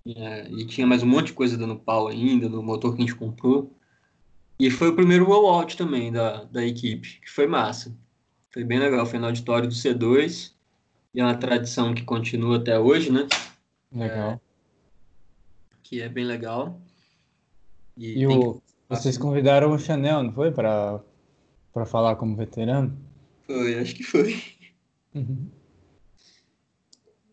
É, 0.06 0.48
e 0.52 0.66
tinha 0.66 0.86
mais 0.86 1.02
um 1.02 1.08
monte 1.08 1.28
de 1.28 1.34
coisa 1.34 1.58
dando 1.58 1.76
pau 1.76 2.08
ainda 2.08 2.48
no 2.48 2.62
motor 2.62 2.96
que 2.96 3.02
a 3.02 3.06
gente 3.06 3.16
comprou. 3.16 3.76
E 4.60 4.70
foi 4.70 4.90
o 4.90 4.96
primeiro 4.96 5.24
rollout 5.24 5.78
também 5.78 6.12
da, 6.12 6.44
da 6.44 6.66
equipe, 6.66 7.22
que 7.22 7.30
foi 7.32 7.48
massa. 7.48 7.96
Foi 8.52 8.64
bem 8.64 8.78
legal, 8.78 9.06
foi 9.06 9.18
no 9.18 9.28
auditório 9.28 9.70
do 9.70 9.74
C2. 9.74 10.54
E 11.14 11.22
é 11.22 11.24
uma 11.24 11.38
tradição 11.38 11.94
que 11.94 12.04
continua 12.04 12.58
até 12.58 12.78
hoje, 12.78 13.12
né? 13.12 13.28
Legal. 13.92 14.32
É, 14.32 14.40
que 15.82 16.02
é 16.02 16.10
bem 16.10 16.26
legal. 16.26 16.80
E, 17.96 18.20
e 18.20 18.28
o, 18.28 18.56
que... 18.56 18.62
vocês 18.90 19.18
convidaram 19.18 19.72
o 19.72 19.80
Chanel, 19.80 20.24
não 20.24 20.34
foi? 20.34 20.52
Para 20.52 21.02
falar 21.86 22.18
como 22.18 22.36
veterano? 22.36 22.98
Foi, 23.48 23.80
acho 23.80 23.96
que 23.96 24.04
foi. 24.04 24.44
Uhum. 25.16 25.50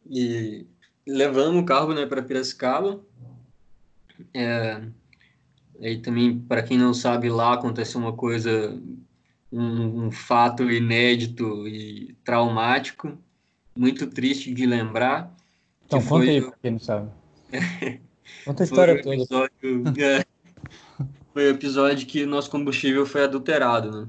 E 0.08 0.66
levamos 1.06 1.60
o 1.60 1.66
carro 1.66 1.92
né, 1.92 2.06
para 2.06 2.22
Piracicaba. 2.22 3.00
É, 4.32 4.80
Aí 5.80 5.98
também, 5.98 6.38
para 6.38 6.62
quem 6.62 6.78
não 6.78 6.94
sabe, 6.94 7.28
lá 7.28 7.54
aconteceu 7.54 8.00
uma 8.00 8.12
coisa, 8.12 8.80
um, 9.52 10.06
um, 10.06 10.10
fato 10.10 10.70
inédito 10.70 11.66
e 11.68 12.16
traumático, 12.24 13.16
muito 13.76 14.06
triste 14.06 14.52
de 14.52 14.66
lembrar. 14.66 15.34
Então, 15.84 16.00
conta 16.00 16.08
foi... 16.08 16.28
aí 16.28 16.40
para 16.40 16.56
quem 16.62 16.70
não 16.72 16.78
sabe. 16.78 17.10
conta 18.44 18.62
a 18.62 18.64
história 18.64 19.02
toda. 19.02 19.16
Episódio, 19.16 19.84
é, 19.98 20.24
foi 21.32 21.46
o 21.46 21.50
episódio 21.50 22.06
que 22.06 22.24
nosso 22.24 22.50
combustível 22.50 23.04
foi 23.04 23.24
adulterado, 23.24 23.90
né? 23.90 24.08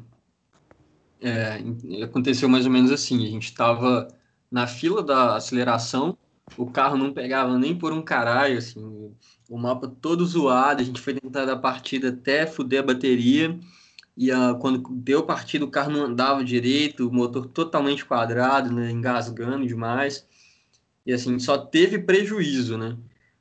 É, 1.20 2.04
aconteceu 2.04 2.48
mais 2.48 2.66
ou 2.66 2.72
menos 2.72 2.92
assim, 2.92 3.26
a 3.26 3.30
gente 3.30 3.46
estava 3.46 4.08
na 4.52 4.68
fila 4.68 5.04
da 5.04 5.36
aceleração, 5.36 6.18
o 6.56 6.68
carro 6.68 6.96
não 6.96 7.12
pegava 7.12 7.58
nem 7.58 7.76
por 7.76 7.92
um 7.92 8.02
caralho, 8.02 8.58
assim, 8.58 9.12
o 9.50 9.58
mapa 9.58 9.88
todo 10.02 10.26
zoado, 10.26 10.82
a 10.82 10.86
gente 10.86 11.00
foi 11.00 11.14
tentar 11.14 11.46
dar 11.46 11.58
partida 11.58 12.10
até 12.10 12.46
fuder 12.46 12.82
a 12.82 12.86
bateria, 12.86 13.58
e 14.16 14.32
a, 14.32 14.56
quando 14.56 14.90
deu 14.90 15.24
partida 15.24 15.64
o 15.64 15.72
carro 15.72 15.92
não 15.92 16.06
andava 16.06 16.44
direito, 16.44 17.08
o 17.08 17.14
motor 17.14 17.46
totalmente 17.48 18.06
quadrado, 18.06 18.72
né, 18.74 18.92
engasgando 18.92 19.66
demais, 19.66 20.28
e 21.06 21.14
assim, 21.14 21.40
só 21.40 21.58
teve 21.58 22.00
prejuízo, 22.00 22.78
né, 22.78 22.98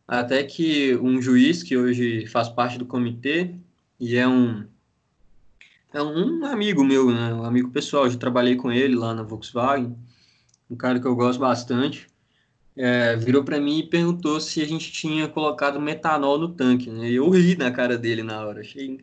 até 0.07 0.45
que 0.45 0.97
um 0.97 1.21
juiz 1.21 1.63
que 1.63 1.77
hoje 1.77 2.27
faz 2.27 2.49
parte 2.49 2.79
do 2.79 2.87
comitê, 2.87 3.55
e 3.99 4.17
é 4.17 4.29
um 4.29 4.65
é 5.93 6.03
um 6.03 6.45
amigo 6.45 6.85
meu, 6.85 7.11
né, 7.11 7.33
um 7.33 7.45
amigo 7.45 7.71
pessoal, 7.71 8.05
eu 8.05 8.11
já 8.11 8.19
trabalhei 8.19 8.55
com 8.55 8.71
ele 8.71 8.95
lá 8.95 9.15
na 9.15 9.23
Volkswagen, 9.23 9.97
um 10.71 10.77
cara 10.77 11.01
que 11.01 11.07
eu 11.07 11.17
gosto 11.17 11.39
bastante, 11.41 12.07
é, 12.77 13.17
virou 13.17 13.43
para 13.43 13.61
mim 13.61 13.79
e 13.79 13.89
perguntou 13.89 14.41
se 14.41 14.61
a 14.63 14.67
gente 14.67 14.93
tinha 14.93 15.29
colocado 15.29 15.81
metanol 15.81 16.39
no 16.39 16.49
tanque, 16.49 16.91
né? 16.91 17.11
Eu 17.11 17.31
ri 17.31 17.57
na 17.57 17.71
cara 17.71 17.97
dele 17.97 18.23
na 18.23 18.45
hora, 18.45 18.61
achei, 18.61 19.01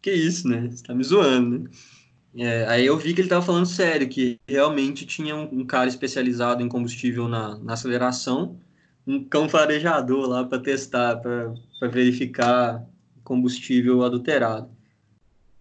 que 0.00 0.12
isso, 0.12 0.48
né? 0.48 0.68
Você 0.70 0.82
tá 0.82 0.94
me 0.94 1.04
zoando, 1.04 1.58
né? 1.60 1.70
É, 2.36 2.66
aí 2.66 2.86
eu 2.86 2.98
vi 2.98 3.14
que 3.14 3.20
ele 3.20 3.26
estava 3.26 3.44
falando 3.44 3.66
sério, 3.66 4.08
que 4.08 4.40
realmente 4.48 5.06
tinha 5.06 5.36
um, 5.36 5.60
um 5.60 5.66
cara 5.66 5.88
especializado 5.88 6.62
em 6.62 6.68
combustível 6.68 7.28
na, 7.28 7.56
na 7.58 7.74
aceleração, 7.74 8.58
um 9.06 9.22
cão 9.22 9.48
farejador 9.48 10.28
lá 10.28 10.44
para 10.44 10.58
testar, 10.58 11.16
para 11.16 11.88
verificar 11.88 12.84
combustível 13.22 14.02
adulterado. 14.02 14.68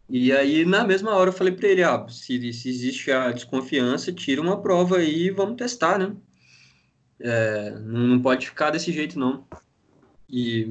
E 0.10 0.32
aí, 0.32 0.66
na 0.66 0.84
mesma 0.84 1.12
hora, 1.16 1.30
eu 1.30 1.34
falei 1.34 1.54
para 1.54 1.68
ele: 1.68 1.84
ah, 1.84 2.06
se, 2.10 2.54
se 2.54 2.70
existe 2.70 3.12
a 3.12 3.32
desconfiança, 3.32 4.12
tira 4.12 4.42
uma 4.42 4.62
prova 4.62 4.98
aí 4.98 5.28
e 5.28 5.32
vamos 5.32 5.58
testar, 5.58 5.98
né? 6.00 6.16
É, 7.26 7.80
não 7.80 8.22
pode 8.22 8.46
ficar 8.48 8.70
desse 8.70 8.92
jeito, 8.92 9.18
não. 9.18 9.46
E 10.30 10.68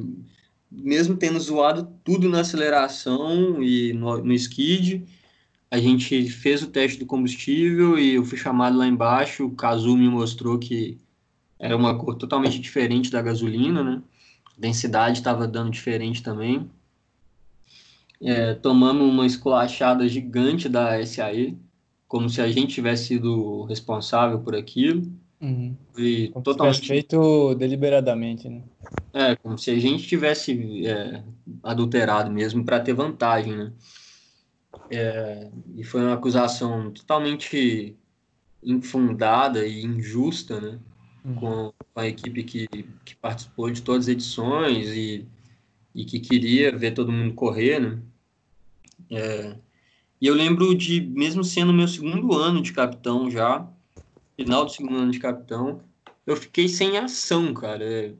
mesmo 0.70 1.16
tendo 1.16 1.40
zoado 1.40 1.88
tudo 2.04 2.28
na 2.28 2.40
aceleração 2.40 3.62
e 3.62 3.94
no, 3.94 4.22
no 4.22 4.32
skid, 4.34 5.06
a 5.70 5.78
gente 5.78 6.28
fez 6.28 6.62
o 6.62 6.66
teste 6.66 6.98
do 6.98 7.06
combustível 7.06 7.98
e 7.98 8.14
eu 8.14 8.24
fui 8.24 8.36
chamado 8.36 8.76
lá 8.76 8.86
embaixo. 8.86 9.46
O 9.46 9.54
Kazu 9.54 9.96
me 9.96 10.08
mostrou 10.08 10.58
que 10.58 10.98
era 11.58 11.74
uma 11.74 11.98
cor 11.98 12.16
totalmente 12.16 12.58
diferente 12.58 13.10
da 13.10 13.22
gasolina, 13.22 13.82
né? 13.82 14.02
A 14.46 14.60
densidade 14.60 15.18
estava 15.18 15.48
dando 15.48 15.70
diferente 15.70 16.22
também. 16.22 16.70
É, 18.20 18.52
tomamos 18.54 19.08
uma 19.10 19.24
esculachada 19.24 20.06
gigante 20.06 20.68
da 20.68 21.04
SAE, 21.06 21.58
como 22.06 22.28
se 22.28 22.42
a 22.42 22.48
gente 22.48 22.74
tivesse 22.74 23.06
sido 23.06 23.64
responsável 23.64 24.40
por 24.40 24.54
aquilo. 24.54 25.10
Uhum. 25.42 25.76
E 25.98 26.28
como 26.28 26.44
totalmente 26.44 26.86
feito 26.86 27.54
deliberadamente, 27.56 28.48
né? 28.48 28.62
É, 29.12 29.34
como 29.34 29.58
se 29.58 29.72
a 29.72 29.78
gente 29.78 30.06
tivesse 30.06 30.86
é, 30.86 31.24
adulterado 31.64 32.30
mesmo 32.30 32.64
para 32.64 32.78
ter 32.78 32.92
vantagem, 32.92 33.56
né? 33.56 33.72
É, 34.88 35.50
e 35.74 35.82
foi 35.82 36.00
uma 36.00 36.14
acusação 36.14 36.92
totalmente 36.92 37.96
infundada 38.62 39.66
e 39.66 39.82
injusta, 39.84 40.60
né? 40.60 40.78
Uhum. 41.24 41.34
Com 41.34 41.72
a 41.96 42.06
equipe 42.06 42.44
que, 42.44 42.68
que 43.04 43.16
participou 43.16 43.68
de 43.68 43.82
todas 43.82 44.04
as 44.04 44.08
edições 44.08 44.88
e, 44.90 45.26
e 45.92 46.04
que 46.04 46.20
queria 46.20 46.76
ver 46.76 46.92
todo 46.92 47.10
mundo 47.10 47.34
correr, 47.34 47.80
né? 47.80 47.98
É, 49.10 49.56
e 50.20 50.26
eu 50.28 50.34
lembro 50.34 50.72
de, 50.72 51.00
mesmo 51.00 51.42
sendo 51.42 51.72
meu 51.72 51.88
segundo 51.88 52.32
ano 52.32 52.62
de 52.62 52.72
capitão 52.72 53.28
já, 53.28 53.68
final 54.36 54.64
do 54.64 54.70
segundo 54.70 54.96
ano 54.96 55.12
de 55.12 55.18
capitão, 55.18 55.82
eu 56.26 56.36
fiquei 56.36 56.68
sem 56.68 56.98
ação, 56.98 57.52
cara, 57.52 57.84
é, 57.84 58.14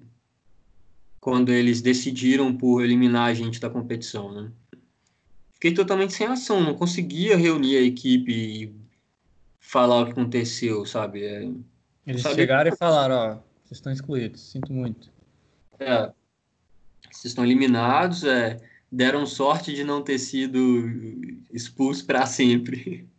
quando 1.21 1.53
eles 1.53 1.81
decidiram 1.81 2.57
por 2.57 2.83
eliminar 2.85 3.29
a 3.29 3.35
gente 3.35 3.61
da 3.61 3.71
competição, 3.71 4.33
né? 4.33 4.51
Fiquei 5.53 5.73
totalmente 5.73 6.13
sem 6.13 6.27
ação, 6.27 6.61
não 6.61 6.75
conseguia 6.75 7.37
reunir 7.37 7.77
a 7.77 7.83
equipe 7.83 8.33
e 8.33 8.75
falar 9.61 10.01
o 10.01 10.07
que 10.07 10.13
aconteceu, 10.13 10.85
sabe? 10.85 11.25
É, 11.25 11.49
Eles 12.07 12.23
chegaram 12.23 12.73
e 12.73 12.77
falaram, 12.77 13.15
ó, 13.15 13.35
vocês 13.65 13.79
estão 13.79 13.93
excluídos, 13.93 14.41
sinto 14.41 14.73
muito. 14.73 15.09
É, 15.79 16.11
vocês 17.11 17.27
estão 17.27 17.45
eliminados, 17.45 18.25
é, 18.25 18.61
deram 18.91 19.25
sorte 19.25 19.73
de 19.73 19.85
não 19.85 20.03
ter 20.03 20.19
sido 20.19 20.59
expulsos 21.53 22.03
para 22.03 22.27
sempre. 22.27 23.09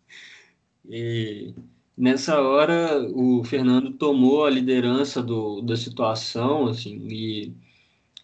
E 0.85 1.55
nessa 1.97 2.41
hora 2.41 2.99
o 3.13 3.43
Fernando 3.43 3.91
tomou 3.91 4.45
a 4.45 4.49
liderança 4.49 5.21
do, 5.21 5.61
da 5.61 5.75
situação, 5.75 6.67
assim, 6.67 7.07
e 7.09 7.53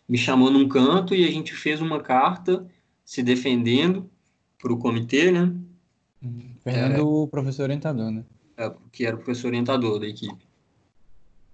me 0.07 0.17
chamou 0.17 0.49
num 0.49 0.67
canto 0.67 1.13
e 1.13 1.25
a 1.25 1.31
gente 1.31 1.53
fez 1.53 1.81
uma 1.81 2.01
carta 2.01 2.65
se 3.05 3.21
defendendo 3.21 4.09
para 4.57 4.73
o 4.73 4.77
comitê, 4.77 5.31
né? 5.31 5.53
Fernando, 6.63 6.93
era, 6.93 7.03
o 7.03 7.27
professor 7.27 7.63
orientador, 7.63 8.11
né? 8.11 8.23
É, 8.57 8.71
que 8.91 9.05
era 9.05 9.15
o 9.15 9.19
professor 9.19 9.47
orientador 9.47 9.99
da 9.99 10.07
equipe. 10.07 10.45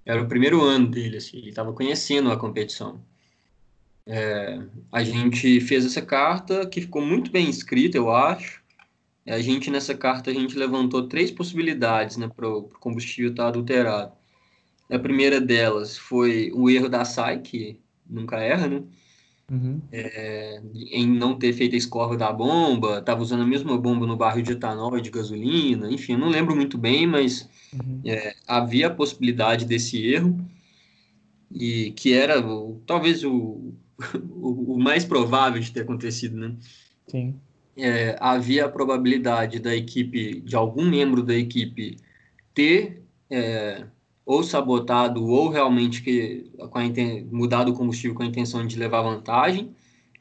Era 0.05 0.21
o 0.21 0.27
primeiro 0.27 0.61
ano 0.61 0.87
dele, 0.87 1.17
assim, 1.17 1.37
ele 1.37 1.49
estava 1.49 1.73
conhecendo 1.73 2.31
a 2.31 2.37
competição. 2.37 2.99
É, 4.07 4.61
a 4.91 5.03
gente 5.03 5.59
fez 5.61 5.85
essa 5.85 6.01
carta 6.01 6.65
que 6.67 6.81
ficou 6.81 7.01
muito 7.01 7.31
bem 7.31 7.49
escrita, 7.49 7.97
eu 7.97 8.11
acho. 8.11 8.63
A 9.27 9.39
gente 9.39 9.71
nessa 9.71 9.95
carta 9.95 10.29
a 10.29 10.33
gente 10.33 10.57
levantou 10.57 11.07
três 11.07 11.31
possibilidades, 11.31 12.17
né, 12.17 12.27
para 12.27 12.47
o 12.47 12.63
combustível 12.79 13.31
estar 13.31 13.43
tá 13.43 13.49
adulterado. 13.49 14.11
A 14.89 14.99
primeira 14.99 15.41
delas 15.41 15.97
foi 15.97 16.51
o 16.53 16.69
erro 16.69 16.87
da 16.87 17.03
SAI, 17.03 17.39
que 17.39 17.79
nunca 18.07 18.37
erra, 18.37 18.67
né? 18.67 18.83
Uhum. 19.51 19.79
É, 19.91 20.61
em 20.73 21.07
não 21.07 21.37
ter 21.37 21.53
feito 21.53 21.73
a 21.73 21.77
escova 21.77 22.17
da 22.17 22.31
bomba, 22.31 22.99
estava 22.99 23.21
usando 23.21 23.43
a 23.43 23.47
mesma 23.47 23.77
bomba 23.77 24.07
no 24.07 24.17
barril 24.17 24.43
de 24.43 24.53
etanol 24.53 24.97
e 24.97 25.01
de 25.01 25.11
gasolina, 25.11 25.91
enfim, 25.91 26.13
eu 26.13 26.19
não 26.19 26.29
lembro 26.29 26.55
muito 26.55 26.77
bem, 26.77 27.05
mas 27.05 27.47
uhum. 27.73 28.01
é, 28.05 28.35
havia 28.47 28.87
a 28.87 28.93
possibilidade 28.93 29.65
desse 29.65 30.03
erro, 30.03 30.35
e 31.51 31.91
que 31.91 32.13
era 32.13 32.43
talvez 32.87 33.23
o, 33.23 33.73
o, 34.31 34.73
o, 34.73 34.79
mais 34.79 35.05
provável 35.05 35.61
de 35.61 35.71
ter 35.71 35.81
acontecido, 35.81 36.35
né? 36.37 36.55
Sim. 37.07 37.39
É, 37.77 38.15
havia 38.19 38.65
a 38.65 38.69
probabilidade 38.69 39.59
da 39.59 39.75
equipe, 39.75 40.39
de 40.41 40.55
algum 40.55 40.85
membro 40.89 41.21
da 41.21 41.35
equipe, 41.35 41.97
ter 42.53 43.03
é, 43.29 43.85
ou 44.25 44.43
sabotado 44.43 45.23
ou 45.25 45.49
realmente 45.49 46.01
que, 46.01 46.49
com 46.69 46.79
mudado 47.31 47.71
o 47.71 47.75
combustível 47.75 48.15
com 48.15 48.23
a 48.23 48.27
intenção 48.27 48.65
de 48.65 48.77
levar 48.77 49.01
vantagem, 49.01 49.75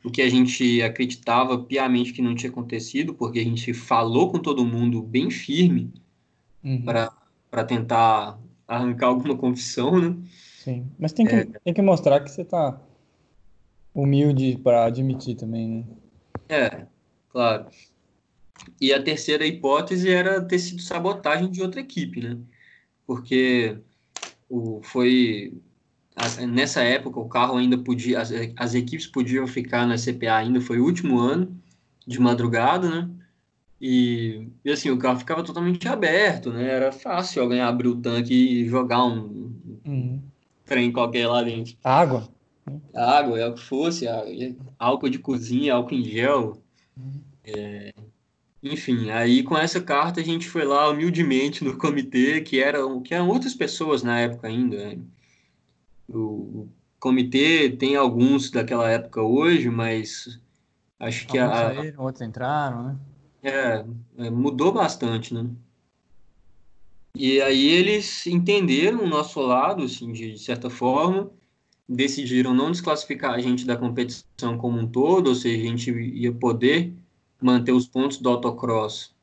o 0.05 0.11
que 0.11 0.20
a 0.20 0.28
gente 0.28 0.82
acreditava 0.82 1.59
piamente 1.59 2.12
que 2.12 2.20
não 2.20 2.34
tinha 2.34 2.50
acontecido, 2.50 3.14
porque 3.14 3.38
a 3.38 3.44
gente 3.44 3.72
falou 3.72 4.30
com 4.30 4.38
todo 4.38 4.66
mundo 4.66 5.02
bem 5.02 5.30
firme 5.30 5.90
uhum. 6.62 6.82
para 6.82 7.64
tentar 7.64 8.38
arrancar 8.68 9.07
alguma 9.07 9.36
confissão, 9.36 9.98
né? 9.98 10.14
Sim, 10.59 10.86
mas 10.98 11.12
tem 11.12 11.26
que, 11.26 11.34
é... 11.34 11.44
tem 11.64 11.72
que 11.72 11.80
mostrar 11.80 12.20
que 12.20 12.30
você 12.30 12.42
está 12.42 12.78
humilde 13.94 14.59
para 14.62 14.84
admitir 14.84 15.36
também, 15.36 15.68
né? 15.68 15.84
É, 16.48 16.86
claro. 17.35 17.66
E 18.80 18.95
a 18.95 19.03
terceira 19.03 19.45
hipótese 19.45 20.09
era 20.09 20.41
ter 20.41 20.61
sido 20.61 20.80
sabotagem 20.80 21.51
de 21.51 21.61
outra 21.61 21.80
equipe, 21.80 22.20
né? 22.20 22.39
Porque 23.05 23.76
o, 24.49 24.80
foi 24.82 25.53
nessa 26.47 26.80
época 26.82 27.18
o 27.18 27.28
carro 27.28 27.57
ainda 27.57 27.76
podia, 27.76 28.20
as, 28.20 28.30
as 28.57 28.74
equipes 28.74 29.07
podiam 29.07 29.47
ficar 29.49 29.85
na 29.87 29.97
CPA 29.97 30.37
ainda, 30.37 30.61
foi 30.61 30.78
o 30.78 30.85
último 30.85 31.18
ano 31.18 31.61
de 32.07 32.20
madrugada, 32.20 32.89
né? 32.89 33.11
E, 33.80 34.49
e, 34.64 34.70
assim, 34.70 34.91
o 34.91 34.97
carro 34.97 35.18
ficava 35.18 35.43
totalmente 35.43 35.87
aberto, 35.89 36.51
né? 36.53 36.70
Era 36.70 36.93
fácil 36.93 37.43
alguém 37.43 37.61
abrir 37.61 37.89
o 37.89 37.97
tanque 37.97 38.32
e 38.32 38.68
jogar 38.68 39.05
um 39.05 39.53
uhum. 39.85 40.22
trem 40.64 40.93
qualquer 40.93 41.26
lá 41.26 41.43
dentro. 41.43 41.74
Água? 41.82 42.28
Água, 42.95 43.39
é 43.39 43.47
o 43.47 43.55
que 43.55 43.62
fosse, 43.62 44.07
álcool 44.78 45.11
de 45.11 45.18
cozinha, 45.18 45.74
álcool 45.74 45.97
em 45.97 46.05
gel. 46.05 46.62
Uhum. 46.97 47.20
É, 47.45 47.95
enfim, 48.62 49.11
aí 49.11 49.42
com 49.42 49.57
essa 49.57 49.80
carta 49.80 50.20
a 50.20 50.24
gente 50.24 50.49
foi 50.49 50.64
lá 50.64 50.88
humildemente 50.88 51.62
no 51.62 51.76
comitê, 51.76 52.40
que 52.40 52.62
eram, 52.62 53.03
que 53.03 53.14
eram 53.14 53.28
outras 53.28 53.55
pessoas 53.55 54.03
na 54.03 54.20
época 54.20 54.49
ainda. 54.49 54.76
Né? 54.76 54.99
O, 56.09 56.68
comitê 57.05 57.68
tem 57.68 57.97
alguns 57.97 58.51
daquela 58.51 58.90
época 58.90 59.20
hoje, 59.20 59.68
mas 59.68 60.40
acho 60.99 61.26
que 61.26 61.38
alguns 61.38 61.59
a, 61.59 61.74
saíram, 61.74 62.03
outros 62.03 62.26
entraram, 62.26 62.82
né? 62.82 62.97
É, 63.42 63.84
é, 64.24 64.30
mudou 64.30 64.72
bastante, 64.72 65.34
né? 65.34 65.47
E 67.14 67.42
aí 67.42 67.66
eles 67.66 68.26
entenderam 68.26 69.05
o 69.05 69.07
nosso 69.07 69.38
lado, 69.38 69.84
assim, 69.84 70.12
de, 70.12 70.32
de 70.32 70.38
certa 70.38 70.70
forma, 70.70 71.30
decidiram 71.86 72.55
não 72.55 72.70
desclassificar 72.70 73.34
a 73.34 73.38
gente 73.38 73.66
da 73.66 73.76
competição 73.76 74.57
como 74.57 74.78
um 74.78 74.86
todo, 74.86 75.28
ou 75.28 75.34
seja, 75.34 75.62
a 75.62 75.66
gente 75.66 75.90
ia 75.90 76.32
poder 76.32 76.95
manter 77.41 77.72
os 77.72 77.87
pontos 77.87 78.18
do 78.18 78.28
autocross 78.28 79.14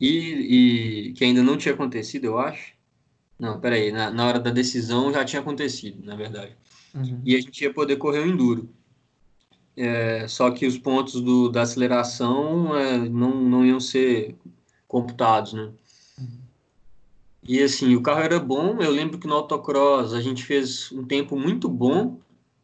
e, 0.00 1.08
e 1.08 1.12
que 1.12 1.24
ainda 1.24 1.42
não 1.42 1.56
tinha 1.56 1.74
acontecido, 1.74 2.24
eu 2.24 2.38
acho. 2.38 2.74
Não, 3.38 3.60
peraí, 3.60 3.90
na, 3.90 4.10
na 4.10 4.26
hora 4.26 4.38
da 4.38 4.50
decisão 4.50 5.12
já 5.12 5.24
tinha 5.24 5.40
acontecido, 5.40 6.04
na 6.04 6.14
verdade. 6.14 6.56
Uhum. 6.94 7.20
E 7.24 7.34
a 7.34 7.40
gente 7.40 7.62
ia 7.62 7.72
poder 7.72 7.96
correr 7.96 8.20
o 8.20 8.26
enduro. 8.26 8.68
É, 9.76 10.28
só 10.28 10.50
que 10.50 10.66
os 10.66 10.78
pontos 10.78 11.20
do, 11.20 11.48
da 11.48 11.62
aceleração 11.62 12.76
é, 12.76 12.96
não, 13.08 13.34
não 13.34 13.66
iam 13.66 13.80
ser 13.80 14.36
computados, 14.86 15.52
né? 15.52 15.72
Uhum. 16.18 16.38
E 17.42 17.62
assim, 17.62 17.94
o 17.96 18.02
carro 18.02 18.20
era 18.20 18.38
bom. 18.38 18.80
Eu 18.80 18.90
lembro 18.90 19.18
que 19.18 19.26
no 19.26 19.34
autocross 19.34 20.12
a 20.12 20.20
gente 20.20 20.44
fez 20.44 20.92
um 20.92 21.04
tempo 21.04 21.36
muito 21.36 21.68
bom, 21.68 22.20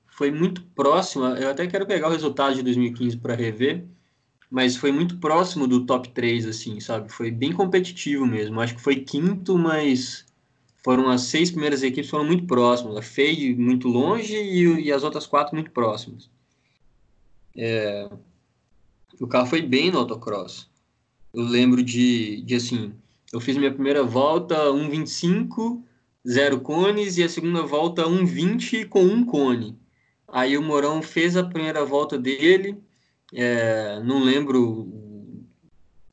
foi 0.06 0.30
muito 0.30 0.62
próximo. 0.74 1.24
Eu 1.24 1.50
até 1.50 1.66
quero 1.66 1.86
pegar 1.86 2.08
o 2.08 2.12
resultado 2.12 2.54
de 2.54 2.62
2015 2.62 3.16
para 3.16 3.34
rever 3.34 3.84
mas 4.50 4.76
foi 4.76 4.90
muito 4.90 5.18
próximo 5.18 5.66
do 5.68 5.86
top 5.86 6.08
3, 6.10 6.46
assim, 6.46 6.80
sabe? 6.80 7.12
Foi 7.12 7.30
bem 7.30 7.52
competitivo 7.52 8.26
mesmo. 8.26 8.60
Acho 8.60 8.74
que 8.74 8.82
foi 8.82 8.96
quinto, 8.96 9.56
mas 9.56 10.26
foram 10.82 11.08
as 11.08 11.22
seis 11.22 11.50
primeiras 11.50 11.82
equipes 11.82 12.10
foram 12.10 12.24
muito 12.24 12.46
próximas. 12.46 12.96
A 12.96 13.02
FEI 13.02 13.54
muito 13.54 13.86
longe 13.86 14.34
e, 14.34 14.86
e 14.86 14.92
as 14.92 15.04
outras 15.04 15.26
quatro 15.26 15.54
muito 15.54 15.70
próximas. 15.70 16.28
É, 17.56 18.10
o 19.20 19.26
carro 19.26 19.46
foi 19.46 19.62
bem 19.62 19.90
no 19.90 19.98
autocross. 19.98 20.68
Eu 21.32 21.44
lembro 21.44 21.82
de, 21.82 22.42
de 22.42 22.56
assim, 22.56 22.92
eu 23.32 23.40
fiz 23.40 23.56
minha 23.56 23.72
primeira 23.72 24.02
volta 24.02 24.56
1,25, 24.70 25.80
zero 26.28 26.60
cones, 26.60 27.18
e 27.18 27.22
a 27.22 27.28
segunda 27.28 27.62
volta 27.62 28.02
1,20 28.02 28.88
com 28.88 29.04
um 29.04 29.24
cone. 29.24 29.78
Aí 30.26 30.56
o 30.58 30.62
Morão 30.62 31.02
fez 31.02 31.36
a 31.36 31.44
primeira 31.44 31.84
volta 31.84 32.18
dele, 32.18 32.76
é, 33.32 34.00
não 34.02 34.22
lembro 34.22 34.88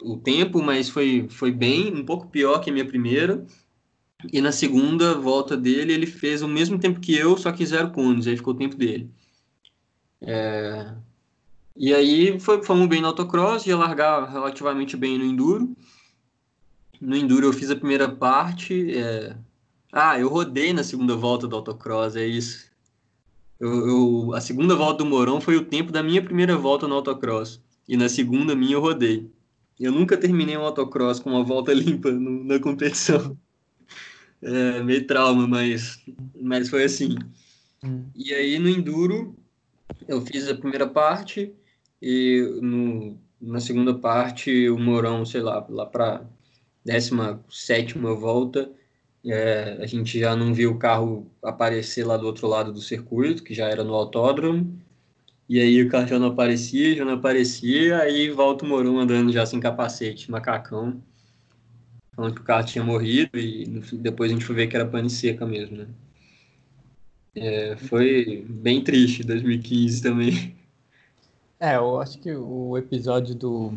o 0.01 0.18
tempo, 0.18 0.61
mas 0.61 0.89
foi, 0.89 1.28
foi 1.30 1.51
bem, 1.51 1.93
um 1.93 2.06
pouco 2.06 2.27
pior 2.27 2.60
que 2.60 2.69
a 2.69 2.73
minha 2.73 2.85
primeira. 2.85 3.45
E 4.31 4.41
na 4.41 4.52
segunda 4.52 5.14
volta 5.15 5.56
dele, 5.56 5.94
ele 5.94 6.07
fez 6.07 6.41
o 6.41 6.48
mesmo 6.48 6.80
tempo 6.80 6.99
que 6.99 7.15
eu, 7.15 7.38
só 7.38 7.52
que 7.52 7.65
zero 7.65 7.91
cones, 7.91 8.27
aí 8.27 8.35
ficou 8.35 8.53
o 8.53 8.57
tempo 8.57 8.76
dele. 8.76 9.11
É... 10.22 10.94
E 11.76 11.94
aí 11.94 12.39
foi, 12.39 12.64
fomos 12.64 12.88
bem 12.88 13.02
no 13.02 13.07
autocross, 13.07 13.68
ia 13.68 13.77
largar 13.77 14.27
relativamente 14.30 14.98
bem 14.98 15.18
no 15.18 15.26
enduro. 15.26 15.76
No 16.99 17.15
enduro 17.15 17.48
eu 17.48 17.53
fiz 17.53 17.69
a 17.69 17.76
primeira 17.76 18.10
parte. 18.10 18.98
É... 18.98 19.35
Ah, 19.91 20.19
eu 20.19 20.27
rodei 20.27 20.73
na 20.73 20.84
segunda 20.84 21.15
volta 21.15 21.48
do 21.48 21.56
autocross, 21.56 22.15
é 22.15 22.26
isso. 22.26 22.66
Eu, 23.60 23.88
eu, 23.88 24.34
a 24.36 24.42
segunda 24.42 24.76
volta 24.76 25.04
do 25.04 25.10
Morão 25.10 25.42
foi 25.42 25.56
o 25.56 25.66
tempo 25.66 25.92
da 25.92 26.04
minha 26.04 26.22
primeira 26.22 26.58
volta 26.58 26.88
no 26.88 26.96
autocross. 26.96 27.62
E 27.88 27.98
na 27.98 28.10
segunda 28.10 28.56
minha 28.56 28.74
eu 28.74 28.82
rodei. 28.82 29.32
Eu 29.80 29.92
nunca 29.92 30.18
terminei 30.18 30.58
um 30.58 30.62
autocross 30.62 31.20
com 31.20 31.32
uma 31.32 31.44
volta 31.44 31.74
limpa 31.76 32.12
no, 32.12 32.44
na 32.44 32.60
competição. 32.60 33.38
É, 34.42 34.84
meio 34.84 35.06
trauma, 35.08 35.48
mas, 35.48 36.00
mas 36.40 36.70
foi 36.70 36.84
assim. 36.84 37.16
Hum. 37.84 38.06
E 38.16 38.34
aí 38.34 38.60
no 38.60 38.70
Enduro 38.70 39.36
eu 40.08 40.22
fiz 40.22 40.48
a 40.48 40.56
primeira 40.56 40.88
parte 40.88 41.54
e 42.02 42.60
no, 42.62 43.18
na 43.42 43.60
segunda 43.60 43.94
parte 43.94 44.70
o 44.70 44.78
Morão, 44.78 45.26
sei 45.26 45.42
lá, 45.42 45.66
lá 45.70 45.86
para 45.86 46.26
17 46.86 47.98
volta, 47.98 48.72
é, 49.32 49.78
a 49.82 49.86
gente 49.86 50.20
já 50.20 50.36
não 50.36 50.54
viu 50.54 50.72
o 50.72 50.78
carro 50.78 51.28
aparecer 51.44 52.06
lá 52.06 52.18
do 52.18 52.26
outro 52.26 52.48
lado 52.48 52.72
do 52.72 52.82
circuito, 52.82 53.44
que 53.44 53.54
já 53.54 53.68
era 53.68 53.84
no 53.84 53.94
autódromo. 53.94 54.80
E 55.49 55.60
aí 55.60 55.82
o 55.82 55.90
carro 55.90 56.08
já 56.08 56.20
não 56.20 56.28
aparecia, 56.28 56.95
já 56.95 57.06
não 57.06 57.14
aparecia, 57.14 57.99
aí 57.99 58.30
volta 58.30 58.66
o 58.66 58.68
Moron 58.68 58.99
andando 58.99 59.32
já 59.32 59.45
sem 59.45 59.60
capacete, 59.60 60.30
macacão, 60.30 61.02
falando 62.16 62.36
que 62.36 62.41
o 62.41 62.44
carro 62.44 62.66
tinha 62.66 62.84
morrido 62.84 63.38
e 63.40 63.66
depois 63.94 64.30
a 64.30 64.34
gente 64.34 64.45
foi 64.45 64.56
ver 64.56 64.68
que 64.68 64.76
era 64.76 64.86
pane 64.86 65.10
seca 65.10 65.45
mesmo, 65.45 65.78
né? 65.78 65.88
É, 67.36 67.78
foi 67.78 68.45
bem 68.49 68.84
triste 68.84 69.24
2015 69.24 70.02
também. 70.02 70.56
É, 71.60 71.76
eu 71.76 71.99
acho 71.99 72.20
que 72.20 72.32
o 72.32 72.78
episódio 72.78 73.34
do 73.34 73.74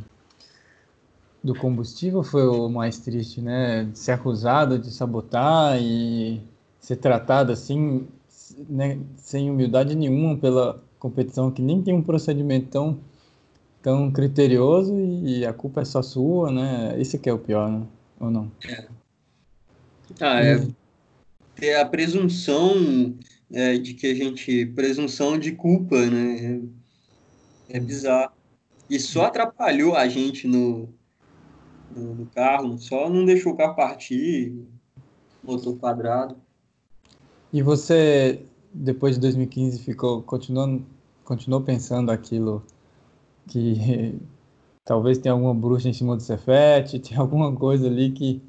do 1.42 1.54
combustível 1.54 2.22
foi 2.22 2.46
o 2.46 2.68
mais 2.68 2.98
triste, 2.98 3.40
né? 3.40 3.88
Ser 3.94 4.12
acusado 4.12 4.78
de 4.78 4.90
sabotar 4.90 5.80
e 5.80 6.40
ser 6.78 6.96
tratado 6.96 7.52
assim, 7.52 8.06
né, 8.68 8.98
sem 9.16 9.50
humildade 9.50 9.94
nenhuma 9.94 10.36
pela 10.36 10.82
competição 10.98 11.50
que 11.50 11.62
nem 11.62 11.82
tem 11.82 11.94
um 11.94 12.02
procedimento 12.02 12.68
tão, 12.68 13.00
tão 13.82 14.10
criterioso 14.10 14.94
e 14.98 15.46
a 15.46 15.52
culpa 15.52 15.80
é 15.80 15.84
só 15.84 16.02
sua, 16.02 16.50
né? 16.50 16.94
Esse 17.00 17.18
que 17.18 17.28
é 17.28 17.32
o 17.32 17.38
pior, 17.38 17.70
né? 17.70 17.86
Ou 18.18 18.30
não? 18.30 18.50
É. 18.64 18.86
Ah, 20.20 20.42
é 20.42 20.66
ter 21.60 21.76
a 21.76 21.84
presunção 21.84 23.14
é, 23.52 23.76
de 23.76 23.94
que 23.94 24.06
a 24.06 24.14
gente. 24.14 24.66
presunção 24.66 25.38
de 25.38 25.52
culpa, 25.52 25.96
né? 26.06 26.62
É, 27.68 27.76
é 27.76 27.80
bizarro. 27.80 28.32
E 28.88 28.98
só 28.98 29.26
atrapalhou 29.26 29.94
a 29.94 30.08
gente 30.08 30.48
no, 30.48 30.88
no, 31.94 32.14
no, 32.14 32.26
carro, 32.26 32.78
só 32.78 33.08
não 33.08 33.24
deixou 33.24 33.52
o 33.52 33.56
carro 33.56 33.74
partir, 33.74 34.54
motor 35.42 35.76
quadrado. 35.76 36.36
E 37.52 37.62
você, 37.62 38.42
depois 38.72 39.16
de 39.16 39.20
2015, 39.22 39.82
ficou 39.82 40.22
continuando, 40.22 40.84
continuou 41.24 41.62
pensando 41.62 42.10
aquilo 42.10 42.62
que 43.48 44.18
talvez 44.84 45.18
tenha 45.18 45.32
alguma 45.32 45.54
bruxa 45.54 45.88
em 45.88 45.92
cima 45.92 46.16
do 46.16 46.22
Cefete, 46.22 46.98
tem 47.00 47.18
alguma 47.18 47.54
coisa 47.54 47.86
ali 47.86 48.10
que 48.10 48.42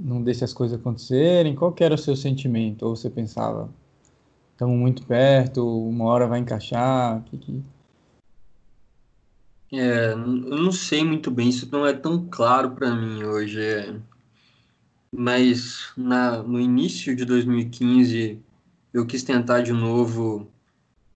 não 0.00 0.22
deixa 0.22 0.44
as 0.44 0.52
coisas 0.52 0.78
acontecerem? 0.78 1.54
Qual 1.54 1.74
era 1.80 1.94
o 1.94 1.98
seu 1.98 2.14
sentimento? 2.14 2.86
Ou 2.86 2.94
você 2.94 3.10
pensava, 3.10 3.68
estamos 4.52 4.78
muito 4.78 5.04
perto, 5.04 5.66
uma 5.66 6.04
hora 6.04 6.26
vai 6.26 6.38
encaixar? 6.38 7.22
Que, 7.24 7.38
que... 7.38 7.62
É, 9.72 10.12
eu 10.12 10.16
não 10.16 10.72
sei 10.72 11.04
muito 11.04 11.30
bem, 11.30 11.48
isso 11.48 11.68
não 11.70 11.86
é 11.86 11.92
tão 11.92 12.26
claro 12.30 12.70
para 12.70 12.94
mim 12.94 13.22
hoje. 13.24 13.60
É. 13.60 13.94
Mas 15.12 15.92
na, 15.96 16.42
no 16.42 16.60
início 16.60 17.14
de 17.14 17.24
2015 17.24 18.40
eu 18.92 19.06
quis 19.06 19.22
tentar 19.22 19.60
de 19.62 19.72
novo 19.72 20.50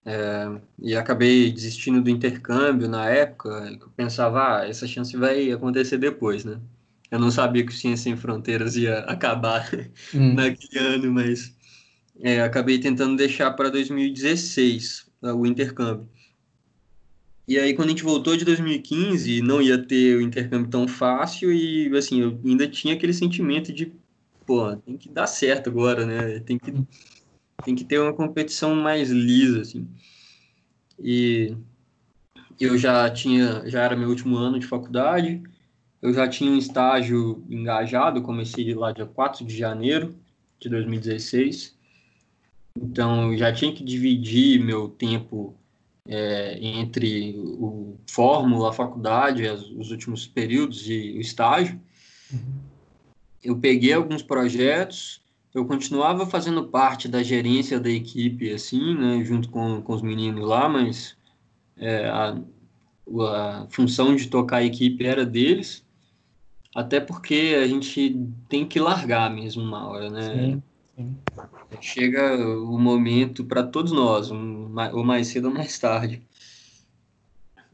é, 0.05 0.59
e 0.79 0.95
acabei 0.95 1.51
desistindo 1.51 2.01
do 2.01 2.09
intercâmbio 2.09 2.87
na 2.87 3.09
época. 3.09 3.49
Eu 3.79 3.89
pensava, 3.95 4.59
ah, 4.59 4.67
essa 4.67 4.87
chance 4.87 5.15
vai 5.17 5.51
acontecer 5.51 5.97
depois, 5.97 6.43
né? 6.43 6.59
Eu 7.09 7.19
não 7.19 7.29
sabia 7.29 7.65
que 7.65 7.71
o 7.71 7.75
Ciência 7.75 8.05
Sem 8.05 8.17
Fronteiras 8.17 8.75
ia 8.75 8.99
acabar 9.05 9.69
hum. 10.13 10.33
naquele 10.33 10.79
ano, 10.79 11.11
mas 11.11 11.55
é, 12.21 12.41
acabei 12.41 12.79
tentando 12.79 13.15
deixar 13.15 13.51
para 13.51 13.69
2016 13.69 15.07
o 15.21 15.45
intercâmbio. 15.45 16.07
E 17.45 17.59
aí, 17.59 17.73
quando 17.73 17.89
a 17.89 17.91
gente 17.91 18.03
voltou 18.03 18.37
de 18.37 18.45
2015, 18.45 19.41
não 19.41 19.61
ia 19.61 19.77
ter 19.77 20.15
o 20.17 20.21
intercâmbio 20.21 20.69
tão 20.69 20.87
fácil 20.87 21.51
e, 21.51 21.95
assim, 21.97 22.21
eu 22.21 22.39
ainda 22.43 22.67
tinha 22.67 22.93
aquele 22.93 23.13
sentimento 23.13 23.73
de, 23.73 23.91
pô, 24.45 24.73
tem 24.77 24.97
que 24.97 25.09
dar 25.09 25.27
certo 25.27 25.69
agora, 25.69 26.05
né? 26.05 26.39
Tem 26.39 26.57
que, 26.57 26.73
tem 27.65 27.75
que 27.75 27.83
ter 27.83 27.99
uma 27.99 28.13
competição 28.13 28.73
mais 28.75 29.09
lisa, 29.09 29.59
assim. 29.59 29.85
E 30.97 31.53
eu 32.57 32.77
já 32.77 33.09
tinha, 33.09 33.67
já 33.69 33.83
era 33.83 33.95
meu 33.95 34.07
último 34.07 34.37
ano 34.37 34.57
de 34.57 34.65
faculdade, 34.65 35.43
eu 36.01 36.13
já 36.13 36.27
tinha 36.27 36.49
um 36.49 36.57
estágio 36.57 37.43
engajado, 37.49 38.21
comecei 38.21 38.73
lá 38.73 38.93
dia 38.93 39.05
4 39.05 39.45
de 39.45 39.57
janeiro 39.57 40.15
de 40.59 40.69
2016. 40.69 41.77
Então, 42.77 43.33
eu 43.33 43.37
já 43.37 43.51
tinha 43.51 43.73
que 43.73 43.83
dividir 43.83 44.63
meu 44.63 44.87
tempo 44.87 45.55
é, 46.07 46.57
entre 46.61 47.35
o 47.37 47.97
fórmula, 48.09 48.69
a 48.69 48.73
faculdade, 48.73 49.47
as, 49.47 49.61
os 49.71 49.91
últimos 49.91 50.27
períodos 50.27 50.87
e 50.89 51.17
o 51.17 51.21
estágio. 51.21 51.79
Uhum. 52.31 52.59
Eu 53.43 53.57
peguei 53.57 53.93
alguns 53.93 54.21
projetos, 54.21 55.21
eu 55.53 55.65
continuava 55.65 56.25
fazendo 56.25 56.67
parte 56.67 57.07
da 57.07 57.21
gerência 57.21 57.79
da 57.79 57.89
equipe, 57.89 58.51
assim, 58.51 58.95
né, 58.95 59.23
junto 59.23 59.49
com, 59.49 59.81
com 59.81 59.93
os 59.93 60.01
meninos 60.01 60.47
lá, 60.47 60.67
mas 60.67 61.15
é, 61.77 62.07
a, 62.07 62.37
a 63.29 63.67
função 63.69 64.15
de 64.15 64.27
tocar 64.27 64.57
a 64.57 64.63
equipe 64.63 65.05
era 65.05 65.25
deles. 65.25 65.83
Até 66.75 66.99
porque 66.99 67.55
a 67.61 67.67
gente 67.67 68.19
tem 68.49 68.65
que 68.65 68.79
largar 68.79 69.29
mesmo 69.29 69.61
uma 69.61 69.87
hora, 69.87 70.09
né? 70.09 70.33
Sim, 70.33 70.63
sim. 70.95 71.17
Chega 71.81 72.35
o 72.35 72.77
momento 72.77 73.43
para 73.43 73.63
todos 73.63 73.91
nós, 73.91 74.31
um, 74.31 74.73
ou 74.93 75.03
mais 75.03 75.27
cedo 75.27 75.47
ou 75.47 75.53
mais 75.53 75.77
tarde. 75.77 76.21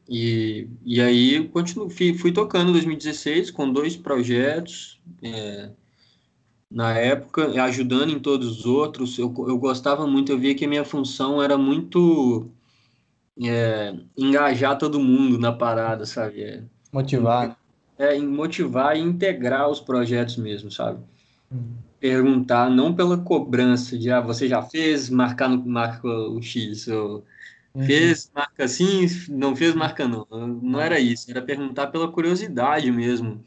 E, 0.07 0.67
e 0.83 0.99
aí 0.99 1.47
continuo, 1.49 1.89
fui, 1.89 2.13
fui 2.13 2.31
tocando 2.31 2.69
em 2.69 2.73
2016 2.73 3.51
com 3.51 3.71
dois 3.71 3.95
projetos. 3.95 4.99
É, 5.21 5.69
na 6.69 6.97
época, 6.97 7.63
ajudando 7.63 8.11
em 8.11 8.19
todos 8.19 8.59
os 8.59 8.65
outros. 8.65 9.17
Eu, 9.17 9.33
eu 9.47 9.57
gostava 9.57 10.05
muito, 10.05 10.31
eu 10.31 10.37
via 10.37 10.53
que 10.53 10.65
a 10.65 10.67
minha 10.67 10.85
função 10.85 11.41
era 11.41 11.57
muito 11.57 12.49
é, 13.41 13.95
engajar 14.17 14.77
todo 14.77 14.99
mundo 14.99 15.39
na 15.39 15.51
parada, 15.51 16.05
sabe? 16.05 16.43
É, 16.43 16.63
Motivar 16.91 17.59
é, 17.99 18.15
em 18.15 18.25
motivar 18.25 18.95
e 18.95 19.01
integrar 19.01 19.69
os 19.69 19.81
projetos 19.81 20.37
mesmo, 20.37 20.71
sabe? 20.71 21.03
Uhum. 21.51 21.75
Perguntar, 21.99 22.69
não 22.69 22.93
pela 22.93 23.17
cobrança 23.17 23.97
de, 23.97 24.09
ah, 24.09 24.21
você 24.21 24.47
já 24.47 24.61
fez, 24.61 25.09
marcar 25.09 25.49
no 25.49 25.65
marca 25.65 26.07
o 26.07 26.41
X, 26.41 26.87
ou 26.87 27.25
uhum. 27.73 27.83
fez, 27.83 28.31
marca 28.33 28.63
assim, 28.63 29.05
não 29.29 29.55
fez, 29.55 29.75
marca 29.75 30.07
não. 30.07 30.25
Não 30.61 30.79
era 30.79 30.99
isso, 30.99 31.29
era 31.29 31.41
perguntar 31.41 31.87
pela 31.87 32.11
curiosidade 32.11 32.89
mesmo, 32.91 33.43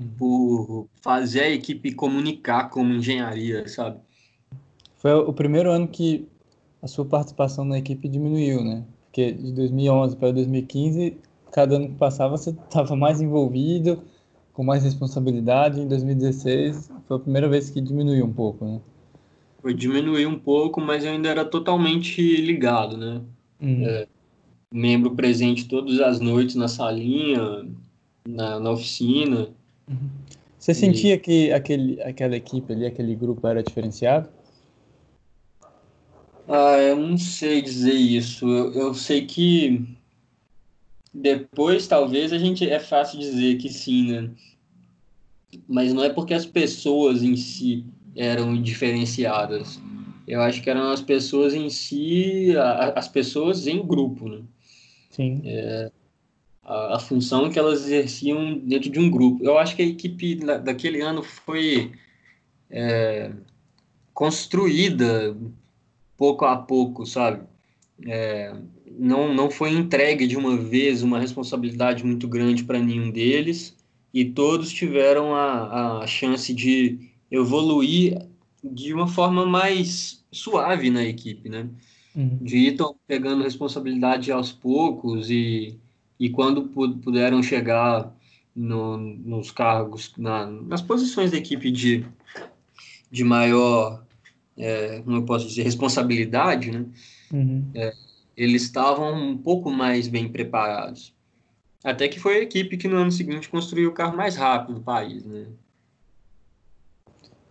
uhum. 0.00 0.08
por 0.18 0.88
fazer 1.00 1.40
a 1.40 1.50
equipe 1.50 1.92
comunicar 1.92 2.70
como 2.70 2.92
engenharia, 2.92 3.68
sabe? 3.68 3.98
Foi 4.96 5.12
o 5.12 5.32
primeiro 5.32 5.70
ano 5.70 5.86
que 5.86 6.26
a 6.82 6.88
sua 6.88 7.04
participação 7.04 7.64
na 7.64 7.78
equipe 7.78 8.08
diminuiu, 8.08 8.64
né? 8.64 8.84
Porque 9.04 9.32
de 9.32 9.52
2011 9.52 10.16
para 10.16 10.32
2015 10.32 11.18
cada 11.52 11.76
ano 11.76 11.88
que 11.88 11.94
passava 11.94 12.36
você 12.36 12.50
estava 12.50 12.96
mais 12.96 13.20
envolvido, 13.20 14.02
com 14.52 14.64
mais 14.64 14.82
responsabilidade. 14.82 15.80
Em 15.80 15.86
2016 15.86 16.90
foi 17.12 17.16
a 17.16 17.20
primeira 17.20 17.48
vez 17.48 17.68
que 17.68 17.80
diminuiu 17.80 18.24
um 18.24 18.32
pouco, 18.32 18.64
né? 18.64 18.80
Foi 19.60 19.74
diminuir 19.74 20.26
um 20.26 20.38
pouco, 20.38 20.80
mas 20.80 21.04
eu 21.04 21.12
ainda 21.12 21.28
era 21.28 21.44
totalmente 21.44 22.20
ligado, 22.36 22.96
né? 22.96 23.20
Uhum. 23.60 23.86
É, 23.86 24.06
membro 24.72 25.14
presente 25.14 25.68
todas 25.68 26.00
as 26.00 26.18
noites 26.18 26.56
na 26.56 26.68
salinha, 26.68 27.66
na, 28.26 28.58
na 28.58 28.70
oficina. 28.70 29.48
Uhum. 29.88 30.08
Você 30.58 30.72
e... 30.72 30.74
sentia 30.74 31.18
que 31.18 31.52
aquele, 31.52 32.00
aquela 32.02 32.34
equipe 32.34 32.72
ali, 32.72 32.86
aquele 32.86 33.14
grupo 33.14 33.46
era 33.46 33.62
diferenciado? 33.62 34.28
Ah, 36.48 36.78
eu 36.78 36.96
não 36.96 37.16
sei 37.16 37.62
dizer 37.62 37.94
isso. 37.94 38.48
Eu, 38.48 38.72
eu 38.72 38.94
sei 38.94 39.26
que 39.26 39.86
depois, 41.14 41.86
talvez, 41.86 42.32
a 42.32 42.38
gente 42.38 42.68
é 42.68 42.80
fácil 42.80 43.18
dizer 43.18 43.58
que 43.58 43.68
sim, 43.68 44.12
né? 44.12 44.30
Mas 45.68 45.92
não 45.92 46.04
é 46.04 46.10
porque 46.10 46.34
as 46.34 46.46
pessoas 46.46 47.22
em 47.22 47.36
si 47.36 47.84
eram 48.14 48.60
diferenciadas. 48.60 49.80
Eu 50.26 50.40
acho 50.40 50.62
que 50.62 50.70
eram 50.70 50.90
as 50.90 51.00
pessoas 51.00 51.54
em 51.54 51.68
si, 51.68 52.54
a, 52.56 52.92
as 52.96 53.08
pessoas 53.08 53.66
em 53.66 53.84
grupo, 53.84 54.28
né? 54.28 54.42
Sim. 55.10 55.42
É, 55.44 55.90
a, 56.62 56.96
a, 56.96 56.98
função 56.98 57.50
que 57.50 57.58
elas 57.58 57.84
exerciam 57.84 58.58
dentro 58.58 58.90
de 58.90 58.98
um 58.98 59.10
grupo. 59.10 59.44
Eu 59.44 59.58
acho 59.58 59.76
que 59.76 59.82
a 59.82 59.86
equipe 59.86 60.36
daquele 60.36 61.00
ano 61.00 61.22
foi 61.22 61.92
é, 62.70 63.32
construída 64.14 65.36
pouco 66.16 66.44
a 66.44 66.56
pouco, 66.56 67.04
sabe? 67.04 67.42
É, 68.06 68.54
não, 68.98 69.34
não 69.34 69.50
foi 69.50 69.70
entregue 69.72 70.26
de 70.26 70.36
uma 70.36 70.56
vez 70.56 71.02
uma 71.02 71.18
responsabilidade 71.18 72.04
muito 72.04 72.28
grande 72.28 72.64
para 72.64 72.78
nenhum 72.78 73.10
deles 73.10 73.76
e 74.12 74.24
todos 74.24 74.72
tiveram 74.72 75.34
a, 75.34 76.02
a 76.02 76.06
chance 76.06 76.52
de 76.52 77.10
evoluir 77.30 78.18
de 78.62 78.92
uma 78.92 79.08
forma 79.08 79.46
mais 79.46 80.24
suave 80.30 80.90
na 80.90 81.02
equipe, 81.02 81.48
né? 81.48 81.68
Uhum. 82.14 82.38
De 82.40 82.58
ir 82.58 82.76
pegando 83.06 83.42
responsabilidade 83.42 84.30
aos 84.30 84.52
poucos 84.52 85.30
e, 85.30 85.78
e 86.20 86.28
quando 86.28 86.68
puderam 86.68 87.42
chegar 87.42 88.14
no, 88.54 88.98
nos 88.98 89.50
cargos, 89.50 90.12
na, 90.16 90.46
nas 90.46 90.82
posições 90.82 91.30
da 91.30 91.38
equipe 91.38 91.70
de, 91.70 92.04
de 93.10 93.24
maior, 93.24 94.04
é, 94.56 95.00
como 95.00 95.16
eu 95.16 95.24
posso 95.24 95.48
dizer, 95.48 95.62
responsabilidade, 95.62 96.70
né? 96.70 96.84
Uhum. 97.32 97.70
É, 97.74 97.94
eles 98.36 98.62
estavam 98.62 99.14
um 99.14 99.36
pouco 99.36 99.70
mais 99.70 100.06
bem 100.06 100.28
preparados. 100.28 101.14
Até 101.84 102.08
que 102.08 102.20
foi 102.20 102.36
a 102.36 102.42
equipe 102.42 102.76
que 102.76 102.86
no 102.86 102.96
ano 102.96 103.10
seguinte 103.10 103.48
construiu 103.48 103.90
o 103.90 103.94
carro 103.94 104.16
mais 104.16 104.36
rápido 104.36 104.74
do 104.74 104.80
país, 104.80 105.24
né? 105.24 105.46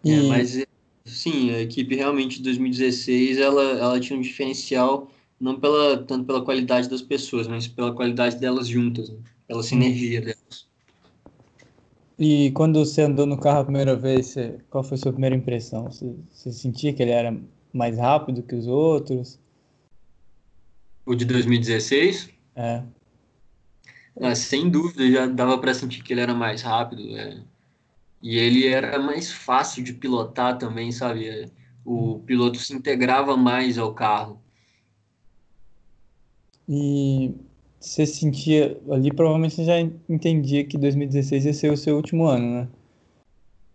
E... 0.03 0.11
É, 0.11 0.21
mas 0.23 0.63
sim, 1.05 1.51
a 1.51 1.59
equipe 1.59 1.95
realmente 1.95 2.37
de 2.37 2.43
2016 2.43 3.37
ela, 3.37 3.63
ela 3.63 3.99
tinha 3.99 4.17
um 4.17 4.21
diferencial 4.21 5.11
não 5.39 5.59
pela 5.59 6.03
tanto 6.03 6.25
pela 6.25 6.43
qualidade 6.43 6.87
das 6.87 7.01
pessoas, 7.01 7.47
mas 7.47 7.67
pela 7.67 7.93
qualidade 7.93 8.37
delas 8.37 8.67
juntas, 8.67 9.09
né? 9.09 9.17
pela 9.47 9.63
sinergia 9.63 10.21
delas. 10.21 10.69
E 12.17 12.51
quando 12.51 12.85
você 12.85 13.01
andou 13.01 13.25
no 13.25 13.37
carro 13.37 13.61
a 13.61 13.63
primeira 13.63 13.95
vez, 13.95 14.27
você, 14.27 14.59
qual 14.69 14.83
foi 14.83 14.95
a 14.95 14.97
sua 14.99 15.11
primeira 15.11 15.35
impressão? 15.35 15.85
Você, 15.85 16.15
você 16.31 16.51
sentia 16.51 16.93
que 16.93 17.01
ele 17.01 17.11
era 17.11 17.35
mais 17.73 17.97
rápido 17.97 18.43
que 18.43 18.53
os 18.53 18.67
outros? 18.67 19.39
O 21.03 21.15
de 21.15 21.25
2016? 21.25 22.29
É. 22.55 22.83
Ah, 24.19 24.35
sem 24.35 24.69
dúvida, 24.69 25.09
já 25.09 25.25
dava 25.25 25.57
para 25.57 25.73
sentir 25.73 26.03
que 26.03 26.13
ele 26.13 26.21
era 26.21 26.33
mais 26.33 26.61
rápido. 26.61 27.15
É. 27.17 27.43
E 28.21 28.37
ele 28.37 28.67
era 28.67 28.99
mais 28.99 29.31
fácil 29.31 29.83
de 29.83 29.93
pilotar 29.93 30.57
também, 30.57 30.91
sabe? 30.91 31.27
É, 31.27 31.49
o 31.83 32.19
piloto 32.19 32.59
se 32.59 32.73
integrava 32.73 33.35
mais 33.35 33.77
ao 33.77 33.93
carro. 33.93 34.39
E 36.69 37.33
você 37.79 38.05
sentia 38.05 38.79
ali, 38.91 39.11
provavelmente 39.11 39.55
você 39.55 39.65
já 39.65 39.79
entendia 40.07 40.63
que 40.63 40.77
2016 40.77 41.45
ia 41.45 41.53
ser 41.53 41.71
o 41.71 41.77
seu 41.77 41.95
último 41.95 42.25
ano, 42.25 42.61
né? 42.61 42.67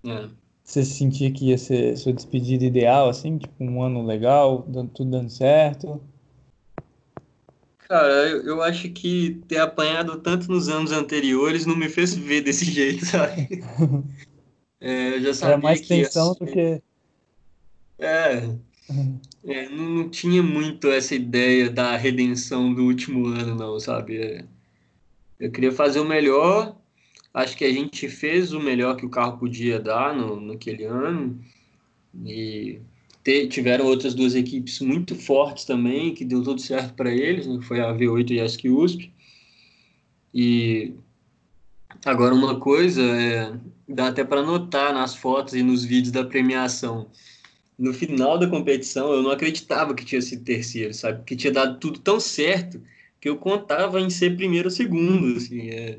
É. 0.07 0.31
Você 0.63 0.85
sentia 0.85 1.33
que 1.33 1.47
ia 1.47 1.59
ser 1.59 1.97
sua 1.97 2.13
despedida 2.13 2.65
ideal, 2.65 3.09
assim, 3.09 3.39
tipo 3.39 3.53
um 3.63 3.83
ano 3.83 4.05
legal, 4.05 4.63
tudo 4.95 5.11
dando 5.11 5.31
certo? 5.31 6.01
Cara, 7.89 8.29
eu, 8.29 8.43
eu 8.43 8.63
acho 8.63 8.89
que 8.91 9.41
ter 9.47 9.59
apanhado 9.59 10.19
tanto 10.19 10.51
nos 10.51 10.69
anos 10.69 10.91
anteriores 10.91 11.67
não 11.67 11.77
me 11.77 11.89
fez 11.89 12.15
ver 12.15 12.41
desse 12.41 12.65
jeito, 12.71 13.07
sabe? 13.07 13.63
É, 14.81 15.15
eu 15.15 15.23
já 15.23 15.35
sabia 15.35 15.55
Era 15.55 15.63
mais 15.63 15.81
que 15.81 15.89
tensão 15.89 16.35
ser... 16.35 16.45
do 16.45 16.53
que. 16.53 16.83
É, 17.99 18.51
é 19.45 19.69
não, 19.69 19.89
não, 19.89 20.09
tinha 20.11 20.43
muito 20.43 20.89
essa 20.89 21.15
ideia 21.15 21.71
da 21.71 21.97
redenção 21.97 22.75
do 22.75 22.85
último 22.85 23.27
ano, 23.27 23.55
não, 23.55 23.79
sabe? 23.79 24.19
É, 24.19 24.45
eu 25.39 25.51
queria 25.51 25.73
fazer 25.73 26.01
o 26.01 26.05
melhor. 26.05 26.77
Acho 27.33 27.57
que 27.57 27.65
a 27.65 27.73
gente 27.73 28.09
fez 28.09 28.53
o 28.53 28.61
melhor 28.61 28.97
que 28.97 29.07
o 29.07 29.11
carro 29.11 29.39
podia 29.39 29.79
dar 29.79 30.15
no, 30.15 30.41
naquele 30.41 30.85
ano. 30.85 31.39
E 32.25 32.81
tiveram 33.49 33.87
outras 33.87 34.15
duas 34.15 34.35
equipes 34.35 34.81
muito 34.81 35.15
fortes 35.17 35.65
também, 35.65 36.15
que 36.15 36.25
deu 36.25 36.43
tudo 36.43 36.61
certo 36.61 36.95
para 36.95 37.11
eles, 37.11 37.47
né? 37.47 37.59
foi 37.63 37.81
a 37.81 37.93
V8 37.93 38.31
e 38.31 38.41
a 38.41 38.45
SQ 38.45 38.69
USP. 38.71 39.13
E 40.33 40.95
agora 42.05 42.35
uma 42.35 42.61
coisa 42.61 43.03
é, 43.03 43.53
dá 43.89 44.09
até 44.09 44.23
para 44.23 44.43
notar 44.43 44.93
nas 44.95 45.17
fotos 45.17 45.55
e 45.55 45.63
nos 45.63 45.85
vídeos 45.85 46.13
da 46.13 46.25
premiação. 46.25 47.11
No 47.79 47.93
final 47.93 48.39
da 48.39 48.49
competição, 48.49 49.13
eu 49.13 49.23
não 49.23 49.31
acreditava 49.31 49.95
que 49.95 50.05
tinha 50.05 50.23
sido 50.23 50.45
terceiro, 50.45 50.95
sabe? 50.95 51.25
Que 51.25 51.35
tinha 51.37 51.53
dado 51.53 51.79
tudo 51.79 51.99
tão 51.99 52.21
certo 52.21 52.81
que 53.21 53.29
eu 53.29 53.37
contava 53.37 54.01
em 54.01 54.09
ser 54.09 54.37
primeiro 54.37 54.69
ou 54.69 54.71
segundo, 54.71 55.37
assim. 55.37 55.71
É... 55.71 55.99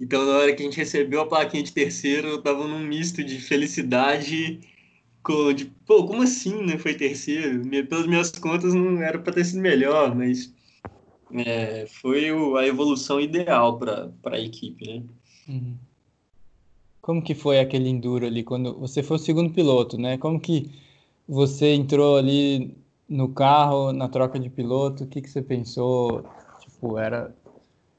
Então, 0.00 0.24
na 0.24 0.32
hora 0.32 0.54
que 0.54 0.62
a 0.62 0.64
gente 0.64 0.76
recebeu 0.76 1.20
a 1.22 1.26
plaquinha 1.26 1.62
de 1.62 1.72
terceiro, 1.72 2.28
eu 2.28 2.40
tava 2.40 2.66
num 2.66 2.80
misto 2.80 3.22
de 3.24 3.38
felicidade 3.40 4.60
de, 5.54 5.66
pô, 5.86 6.06
como 6.06 6.22
assim, 6.22 6.64
né? 6.64 6.78
Foi 6.78 6.94
terceiro? 6.94 7.62
Pelas 7.86 8.06
minhas 8.06 8.30
contas, 8.32 8.74
não 8.74 9.02
era 9.02 9.18
para 9.18 9.32
ter 9.32 9.44
sido 9.44 9.60
melhor, 9.60 10.14
mas 10.14 10.52
é, 11.32 11.86
foi 11.86 12.32
o, 12.32 12.56
a 12.56 12.66
evolução 12.66 13.20
ideal 13.20 13.78
para 13.78 14.10
a 14.24 14.40
equipe, 14.40 14.86
né? 14.86 15.02
Uhum. 15.48 15.76
Como 17.00 17.22
que 17.22 17.34
foi 17.34 17.58
aquele 17.60 17.88
enduro 17.88 18.26
ali 18.26 18.42
quando 18.42 18.78
você 18.78 19.02
foi 19.02 19.16
o 19.16 19.20
segundo 19.20 19.52
piloto, 19.52 19.96
né? 19.98 20.18
Como 20.18 20.40
que 20.40 20.70
você 21.26 21.74
entrou 21.74 22.16
ali 22.16 22.76
no 23.08 23.28
carro 23.28 23.92
na 23.92 24.08
troca 24.08 24.38
de 24.38 24.50
piloto? 24.50 25.04
O 25.04 25.06
que 25.06 25.22
que 25.22 25.30
você 25.30 25.40
pensou? 25.40 26.24
Tipo, 26.60 26.98
era 26.98 27.34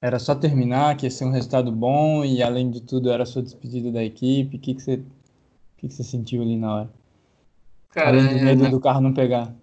era 0.02 0.18
só 0.18 0.34
terminar, 0.34 0.98
que 0.98 1.06
ia 1.06 1.12
ser 1.12 1.26
um 1.26 1.32
resultado 1.32 1.72
bom 1.72 2.26
e 2.26 2.42
além 2.42 2.72
de 2.72 2.82
tudo 2.82 3.12
era 3.12 3.22
a 3.22 3.26
sua 3.26 3.44
despedida 3.44 3.92
da 3.92 4.04
equipe. 4.04 4.58
O 4.58 4.60
que 4.60 4.74
que 4.74 4.82
você 4.82 4.96
o 4.96 5.04
que 5.78 5.88
que 5.88 5.94
você 5.94 6.04
sentiu 6.04 6.42
ali 6.42 6.58
na 6.58 6.76
hora? 6.76 7.01
Cara, 7.92 8.10
além 8.10 8.28
do 8.28 8.36
é, 8.38 8.44
medo 8.46 8.64
na- 8.64 8.70
do 8.70 8.80
carro 8.80 9.02
não 9.02 9.14
pegar. 9.14 9.54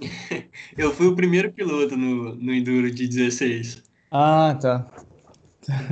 eu 0.76 0.92
fui 0.92 1.06
o 1.06 1.16
primeiro 1.16 1.52
piloto 1.52 1.96
no, 1.96 2.34
no 2.34 2.52
Enduro 2.54 2.90
de 2.90 3.06
16. 3.06 3.82
Ah, 4.10 4.56
tá. 4.60 4.86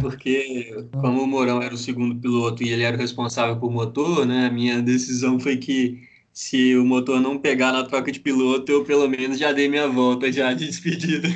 Porque, 0.01 0.71
como 1.01 1.23
o 1.23 1.27
Mourão 1.27 1.63
era 1.63 1.75
o 1.75 1.79
segundo 1.79 2.21
piloto 2.21 2.63
e 2.63 2.69
ele 2.71 2.83
era 2.83 2.97
o 2.97 3.01
responsável 3.01 3.59
por 3.59 3.71
motor, 3.71 4.27
né? 4.27 4.47
A 4.47 4.51
minha 4.51 4.83
decisão 4.83 5.39
foi 5.39 5.57
que 5.57 6.09
se 6.33 6.77
o 6.77 6.85
motor 6.85 7.21
não 7.21 7.39
pegar 7.39 7.73
na 7.73 7.85
troca 7.85 8.11
de 8.11 8.21
piloto, 8.21 8.71
eu 8.73 8.85
pelo 8.85 9.09
menos 9.09 9.39
já 9.39 9.53
dei 9.53 9.69
minha 9.69 9.89
volta 9.89 10.31
já 10.33 10.53
de 10.53 10.67
despedida. 10.67 11.29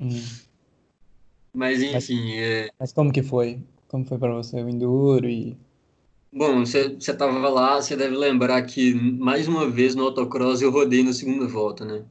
Hum. 0.00 0.40
Mas 1.52 1.82
enfim, 1.82 2.32
é, 2.34 2.70
Mas 2.78 2.92
como 2.92 3.12
que 3.12 3.22
foi? 3.22 3.62
Como 3.88 4.04
foi 4.04 4.18
para 4.18 4.32
você 4.34 4.62
o 4.62 4.68
enduro 4.68 5.28
e 5.28 5.56
bom, 6.32 6.64
você 6.64 6.96
estava 6.98 7.48
lá, 7.48 7.80
você 7.80 7.96
deve 7.96 8.16
lembrar 8.16 8.62
que 8.62 8.94
mais 8.94 9.48
uma 9.48 9.68
vez 9.68 9.94
no 9.94 10.04
autocross 10.04 10.62
eu 10.62 10.70
rodei 10.70 11.02
na 11.02 11.12
segunda 11.12 11.46
volta, 11.46 11.84
né? 11.84 12.04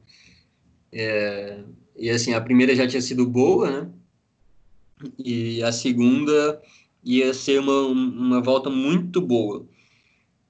É, 0.92 1.62
e 1.96 2.10
assim, 2.10 2.34
a 2.34 2.40
primeira 2.40 2.74
já 2.74 2.86
tinha 2.86 3.00
sido 3.02 3.26
boa, 3.26 3.70
né? 3.70 3.90
E 5.18 5.62
a 5.62 5.72
segunda 5.72 6.60
ia 7.04 7.32
ser 7.32 7.60
uma, 7.60 7.82
uma 7.82 8.40
volta 8.42 8.68
muito 8.70 9.20
boa. 9.20 9.66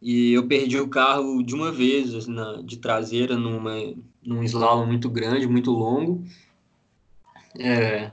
E 0.03 0.33
eu 0.33 0.47
perdi 0.47 0.79
o 0.79 0.89
carro 0.89 1.43
de 1.43 1.55
uma 1.55 1.71
vez, 1.71 2.15
assim, 2.15 2.33
na, 2.33 2.63
de 2.63 2.79
traseira, 2.79 3.37
numa, 3.37 3.75
num 4.23 4.43
slalom 4.45 4.87
muito 4.87 5.11
grande, 5.11 5.47
muito 5.47 5.71
longo. 5.71 6.25
É, 7.59 8.11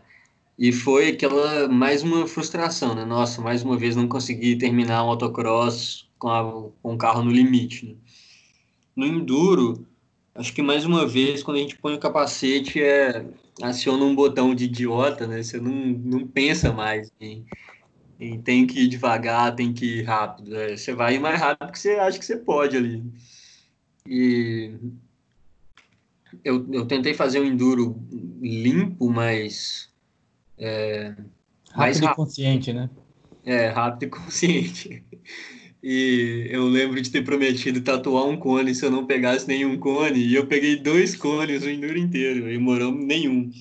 e 0.57 0.71
foi 0.71 1.09
aquela, 1.09 1.67
mais 1.67 2.01
uma 2.01 2.25
frustração, 2.25 2.95
né? 2.95 3.05
Nossa, 3.05 3.41
mais 3.41 3.61
uma 3.63 3.77
vez 3.77 3.95
não 3.95 4.07
consegui 4.07 4.57
terminar 4.57 5.03
um 5.03 5.09
autocross 5.09 6.07
com, 6.17 6.29
a, 6.29 6.71
com 6.81 6.95
o 6.95 6.97
carro 6.97 7.23
no 7.23 7.31
limite, 7.31 7.85
né? 7.85 7.95
No 8.95 9.05
enduro, 9.05 9.85
acho 10.33 10.51
que 10.53 10.63
mais 10.63 10.83
uma 10.83 11.05
vez, 11.05 11.43
quando 11.43 11.57
a 11.57 11.59
gente 11.59 11.77
põe 11.77 11.93
o 11.93 11.99
capacete, 11.99 12.81
é, 12.81 13.23
aciona 13.61 14.03
um 14.03 14.15
botão 14.15 14.55
de 14.55 14.65
idiota, 14.65 15.27
né? 15.27 15.43
Você 15.43 15.59
não, 15.59 15.71
não 15.71 16.27
pensa 16.27 16.73
mais 16.73 17.11
em, 17.21 17.45
em 18.19 18.41
tem 18.41 18.65
que 18.65 18.81
ir 18.81 18.87
devagar, 18.87 19.55
tem 19.55 19.71
que 19.71 19.99
ir 19.99 20.03
rápido. 20.03 20.49
né? 20.49 20.75
Você 20.75 20.93
vai 20.93 21.19
mais 21.19 21.39
rápido 21.39 21.71
que 21.71 21.79
você 21.79 21.91
acha 21.91 22.17
que 22.17 22.25
você 22.25 22.37
pode 22.37 22.75
ali. 22.75 23.03
E 24.07 24.73
eu, 26.43 26.65
eu 26.71 26.85
tentei 26.87 27.13
fazer 27.13 27.39
um 27.39 27.45
enduro 27.45 28.01
limpo, 28.41 29.09
mas 29.11 29.86
Mais 31.73 31.99
rápido 31.99 32.03
e 32.03 32.09
consciente, 32.09 32.73
né? 32.73 32.89
é, 33.43 33.67
rápido 33.69 34.03
e 34.07 34.09
consciente. 34.11 35.03
E 35.81 36.47
eu 36.51 36.67
lembro 36.67 37.01
de 37.01 37.09
ter 37.11 37.23
prometido 37.23 37.81
tatuar 37.81 38.25
um 38.25 38.37
cone 38.37 38.73
se 38.75 38.85
eu 38.85 38.91
não 38.91 39.05
pegasse 39.05 39.47
nenhum 39.47 39.77
cone. 39.79 40.19
E 40.19 40.35
eu 40.35 40.47
peguei 40.47 40.75
dois 40.77 41.15
cones 41.15 41.63
o 41.63 41.69
enduro 41.69 41.97
inteiro, 41.97 42.51
e 42.51 42.57
moramos 42.57 43.05
nenhum. 43.05 43.51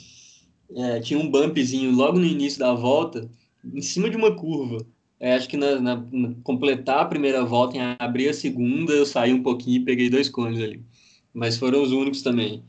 É, 0.76 1.00
tinha 1.00 1.18
um 1.18 1.30
bumpzinho 1.30 1.92
logo 1.92 2.18
no 2.18 2.24
início 2.26 2.58
da 2.58 2.74
volta, 2.74 3.30
em 3.64 3.82
cima 3.82 4.10
de 4.10 4.16
uma 4.16 4.34
curva. 4.34 4.84
É, 5.20 5.34
acho 5.34 5.48
que 5.48 5.56
na, 5.56 5.80
na- 5.80 5.96
na- 6.12 6.34
completar 6.42 7.00
a 7.00 7.04
primeira 7.06 7.44
volta, 7.44 7.76
em 7.76 7.80
abrir 7.98 8.28
a 8.28 8.34
segunda, 8.34 8.92
eu 8.92 9.06
saí 9.06 9.32
um 9.32 9.42
pouquinho 9.42 9.82
e 9.82 9.84
peguei 9.84 10.10
dois 10.10 10.28
cones 10.28 10.60
ali. 10.60 10.84
Mas 11.32 11.56
foram 11.58 11.82
os 11.82 11.92
únicos 11.92 12.22
também. 12.22 12.64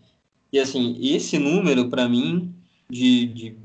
E 0.52 0.60
assim, 0.60 0.98
esse 1.02 1.38
número, 1.40 1.90
para 1.90 2.08
mim, 2.10 2.54
de, 2.90 3.26
de 3.28 3.58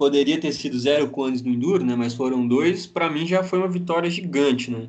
poderia 0.00 0.40
ter 0.40 0.50
sido 0.52 0.78
zero 0.78 1.10
cones 1.10 1.42
no 1.42 1.50
Enduro, 1.50 1.84
né? 1.84 1.94
Mas 1.94 2.14
foram 2.14 2.48
dois. 2.48 2.86
Para 2.86 3.10
mim 3.10 3.26
já 3.26 3.44
foi 3.44 3.58
uma 3.58 3.68
vitória 3.68 4.08
gigante, 4.08 4.70
né? 4.70 4.88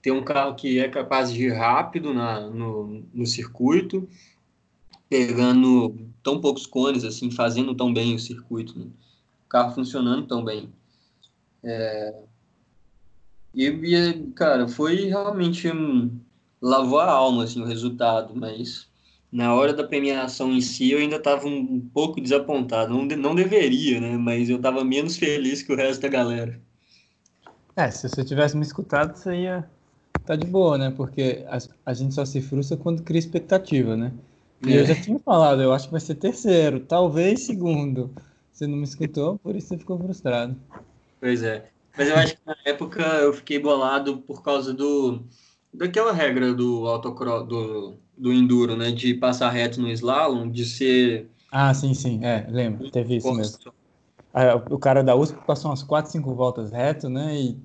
Ter 0.00 0.12
um 0.12 0.24
carro 0.24 0.54
que 0.54 0.78
é 0.78 0.88
capaz 0.88 1.30
de 1.30 1.44
ir 1.44 1.52
rápido 1.52 2.14
na, 2.14 2.40
no, 2.40 3.04
no 3.12 3.26
circuito, 3.26 4.08
pegando 5.10 5.94
tão 6.22 6.40
poucos 6.40 6.66
cones, 6.66 7.04
assim, 7.04 7.30
fazendo 7.30 7.74
tão 7.74 7.92
bem 7.92 8.14
o 8.14 8.18
circuito, 8.18 8.78
né? 8.78 8.86
O 9.44 9.48
carro 9.50 9.74
funcionando 9.74 10.26
tão 10.26 10.42
bem. 10.42 10.72
É... 11.62 12.14
E, 13.54 13.66
e, 13.66 14.30
cara, 14.30 14.66
foi 14.66 15.04
realmente 15.04 15.70
um... 15.70 16.18
lavou 16.62 17.00
a 17.00 17.10
alma, 17.10 17.44
assim, 17.44 17.60
o 17.60 17.66
resultado, 17.66 18.34
mas 18.34 18.88
na 19.30 19.54
hora 19.54 19.72
da 19.72 19.84
premiação 19.84 20.52
em 20.52 20.60
si, 20.60 20.92
eu 20.92 20.98
ainda 20.98 21.16
estava 21.16 21.46
um, 21.46 21.80
pouco 21.92 22.20
desapontado. 22.20 22.94
Não, 22.94 23.04
não 23.16 23.34
deveria, 23.34 24.00
né? 24.00 24.16
Mas 24.16 24.48
eu 24.48 24.56
estava 24.56 24.84
menos 24.84 25.16
feliz 25.16 25.62
que 25.62 25.72
o 25.72 25.76
resto 25.76 26.02
da 26.02 26.08
galera. 26.08 26.60
É, 27.76 27.90
se 27.90 28.08
você 28.08 28.24
tivesse 28.24 28.56
me 28.56 28.62
escutado, 28.62 29.16
você 29.16 29.34
ia 29.34 29.68
tá 30.24 30.34
de 30.34 30.46
boa, 30.46 30.76
né? 30.76 30.92
Porque 30.96 31.44
a, 31.48 31.58
a 31.90 31.94
gente 31.94 32.14
só 32.14 32.24
se 32.24 32.40
frustra 32.40 32.76
quando 32.76 33.02
cria 33.02 33.18
expectativa, 33.18 33.96
né? 33.96 34.12
E 34.66 34.74
eu 34.74 34.82
É. 34.82 34.84
já 34.84 34.94
tinha 34.94 35.18
falado, 35.18 35.62
eu 35.62 35.72
acho 35.72 35.86
que 35.86 35.92
vai 35.92 36.00
ser 36.00 36.14
terceiro, 36.16 36.80
talvez 36.80 37.40
segundo. 37.46 38.10
Você 38.52 38.66
não 38.66 38.78
me 38.78 38.84
escutou, 38.84 39.38
por 39.38 39.54
isso 39.54 39.68
você 39.68 39.78
ficou 39.78 39.98
frustrado. 39.98 40.56
Pois 41.20 41.42
é. 41.42 41.70
Mas 41.96 42.08
eu 42.08 42.16
acho 42.16 42.34
que 42.34 42.40
na 42.46 42.56
época 42.64 43.02
eu 43.02 43.32
fiquei 43.32 43.58
bolado 43.58 44.18
por 44.18 44.42
causa 44.42 44.72
do 44.72 45.24
daquela 45.72 46.12
regra 46.12 46.54
do 46.54 46.86
autocross, 46.86 47.46
do, 47.46 47.98
do 48.16 48.32
enduro, 48.32 48.76
né? 48.76 48.90
De 48.90 49.14
passar 49.14 49.50
reto 49.50 49.80
no 49.80 49.88
slalom, 49.90 50.50
de 50.50 50.64
ser 50.64 51.28
Ah, 51.50 51.72
sim, 51.74 51.94
sim, 51.94 52.24
é, 52.24 52.46
lembro, 52.48 52.90
teve 52.90 53.16
isso 53.16 53.32
mesmo. 53.32 53.58
Ah, 54.32 54.56
o 54.70 54.78
cara 54.78 55.02
da 55.02 55.16
USP 55.16 55.38
passou 55.46 55.70
umas 55.70 55.82
4, 55.82 56.12
5 56.12 56.34
voltas 56.34 56.70
reto, 56.70 57.08
né? 57.08 57.40
E 57.40 57.58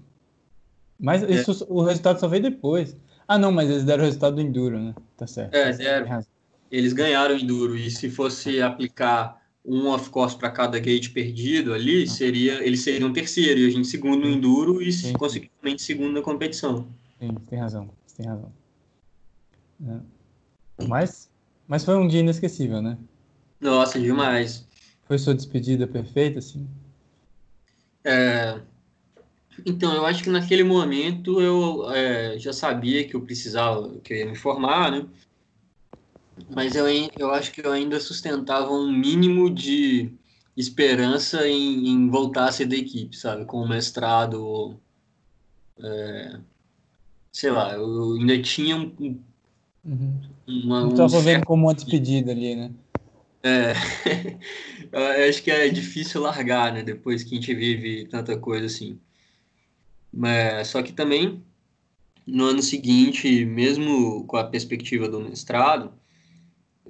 Mas 1.00 1.22
é. 1.22 1.32
isso, 1.32 1.66
o 1.70 1.84
resultado 1.84 2.20
só 2.20 2.28
veio 2.28 2.44
depois. 2.44 2.96
Ah, 3.28 3.38
não, 3.38 3.52
mas 3.52 3.70
eles 3.70 3.84
deram 3.84 4.04
o 4.04 4.06
resultado 4.06 4.36
do 4.36 4.42
Enduro, 4.42 4.80
né? 4.80 4.96
Tá 5.18 5.28
certo. 5.28 5.54
É, 5.54 5.72
deram. 5.74 6.26
Eles 6.72 6.94
ganharam 6.94 7.36
o 7.36 7.38
Enduro. 7.38 7.76
E 7.76 7.92
se 7.92 8.10
fosse 8.10 8.62
aplicar 8.62 9.42
um 9.66 9.88
off-course 9.88 10.36
para 10.36 10.50
cada 10.50 10.80
gate 10.80 11.10
perdido 11.10 11.74
ali, 11.74 12.04
ah. 12.04 12.08
seria, 12.08 12.66
eles 12.66 12.82
seriam 12.82 13.14
terceiro 13.14 13.60
e 13.60 13.68
a 13.68 13.70
gente 13.70 13.88
segundo 13.88 14.22
no 14.22 14.30
Enduro 14.30 14.82
e 14.82 14.92
sim, 14.92 15.14
consequentemente 15.14 15.82
segundo 15.82 16.14
na 16.14 16.22
competição. 16.22 16.88
Sim, 17.20 17.36
tem 17.50 17.60
razão. 17.60 17.90
Tem 18.16 18.26
razão. 18.26 18.52
É. 19.86 20.21
Mas, 20.88 21.30
mas 21.68 21.84
foi 21.84 21.96
um 21.96 22.08
dia 22.08 22.20
inesquecível, 22.20 22.82
né? 22.82 22.98
Nossa, 23.60 24.00
demais. 24.00 24.68
Foi 25.06 25.18
sua 25.18 25.36
despedida 25.36 25.88
perfeita, 25.88 26.40
assim? 26.40 26.68
É, 28.04 28.60
então, 29.66 29.94
eu 29.94 30.06
acho 30.06 30.24
que 30.24 30.30
naquele 30.30 30.64
momento 30.64 31.42
eu 31.42 31.92
é, 31.92 32.38
já 32.40 32.54
sabia 32.54 33.08
que 33.08 33.16
eu 33.16 33.22
precisava, 33.22 34.00
que 34.00 34.14
eu 34.14 34.18
ia 34.18 34.26
me 34.26 34.36
formar, 34.36 34.92
né? 34.92 35.08
Mas 36.50 36.76
eu, 36.76 36.86
eu 37.18 37.32
acho 37.32 37.52
que 37.52 37.66
eu 37.66 37.72
ainda 37.72 38.00
sustentava 38.00 38.72
um 38.72 38.92
mínimo 38.92 39.54
de 39.54 40.18
esperança 40.56 41.48
em, 41.48 41.88
em 41.90 42.10
voltar 42.10 42.48
a 42.50 42.52
ser 42.52 42.66
da 42.66 42.76
equipe, 42.76 43.16
sabe? 43.16 43.46
Com 43.46 43.58
o 43.62 43.68
mestrado, 43.70 44.80
é, 45.80 46.40
sei 47.32 47.52
lá, 47.52 47.74
eu 47.74 48.14
ainda 48.14 48.42
tinha 48.42 48.76
um, 48.78 49.24
uhum. 49.86 50.22
uma, 50.48 50.88
estava 50.88 51.18
um 51.18 51.22
vendo 51.22 51.46
como 51.46 51.68
uma 51.68 51.74
despedida 51.74 52.32
ali, 52.32 52.56
né? 52.56 52.72
É, 53.44 53.74
eu 55.24 55.30
acho 55.30 55.42
que 55.42 55.50
é 55.50 55.70
difícil 55.70 56.22
largar, 56.22 56.74
né? 56.74 56.84
Depois 56.84 57.24
que 57.24 57.34
a 57.34 57.36
gente 57.36 57.54
vive 57.54 58.06
tanta 58.06 58.38
coisa 58.38 58.66
assim. 58.66 59.00
Mas, 60.14 60.68
só 60.68 60.82
que 60.82 60.92
também, 60.92 61.42
no 62.28 62.46
ano 62.46 62.62
seguinte, 62.62 63.46
mesmo 63.46 64.26
com 64.26 64.38
a 64.38 64.44
perspectiva 64.44 65.08
do 65.08 65.20
mestrado, 65.20 65.92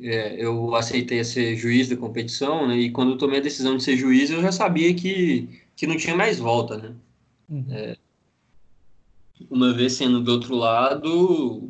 é, 0.01 0.43
eu 0.43 0.73
aceitei 0.76 1.23
ser 1.23 1.55
juiz 1.55 1.88
da 1.88 1.95
competição, 1.95 2.68
né? 2.68 2.76
E 2.77 2.91
quando 2.91 3.11
eu 3.11 3.18
tomei 3.18 3.39
a 3.39 3.43
decisão 3.43 3.77
de 3.77 3.84
ser 3.84 3.95
juiz, 3.95 4.30
eu 4.30 4.41
já 4.41 4.51
sabia 4.51 4.93
que, 4.93 5.61
que 5.76 5.88
não 5.88 5.95
tinha 5.95 6.15
mais 6.15 6.39
volta, 6.39 6.77
né? 6.77 6.95
Uhum. 7.49 7.65
É, 7.69 7.97
uma 9.49 9.73
vez 9.73 9.93
sendo 9.93 10.22
do 10.22 10.31
outro 10.31 10.55
lado, 10.55 11.69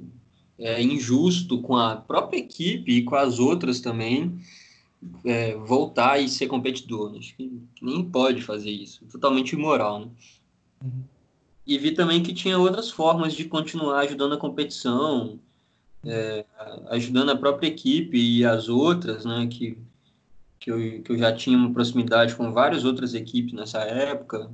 é 0.61 0.81
injusto 0.81 1.59
com 1.61 1.75
a 1.75 1.95
própria 1.95 2.37
equipe 2.37 2.91
e 2.91 3.03
com 3.03 3.15
as 3.15 3.39
outras 3.39 3.79
também 3.81 4.39
é, 5.25 5.55
voltar 5.55 6.19
e 6.19 6.29
ser 6.29 6.47
competidor. 6.47 7.15
Acho 7.17 7.35
que 7.35 7.61
nem 7.81 8.03
pode 8.03 8.41
fazer 8.41 8.69
isso. 8.69 9.05
Totalmente 9.05 9.53
imoral, 9.53 10.01
né? 10.01 10.07
Uhum. 10.83 11.03
E 11.65 11.77
vi 11.77 11.91
também 11.91 12.23
que 12.23 12.33
tinha 12.33 12.57
outras 12.57 12.89
formas 12.89 13.33
de 13.33 13.45
continuar 13.45 13.99
ajudando 13.99 14.33
a 14.33 14.37
competição, 14.37 15.39
é, 16.03 16.45
ajudando 16.89 17.29
a 17.29 17.37
própria 17.37 17.67
equipe 17.67 18.17
e 18.17 18.45
as 18.45 18.67
outras, 18.67 19.25
né? 19.25 19.47
Que, 19.47 19.77
que, 20.59 20.71
eu, 20.71 21.01
que 21.01 21.11
eu 21.11 21.17
já 21.17 21.33
tinha 21.33 21.57
uma 21.57 21.71
proximidade 21.71 22.35
com 22.35 22.51
várias 22.51 22.83
outras 22.83 23.13
equipes 23.13 23.53
nessa 23.53 23.79
época. 23.79 24.51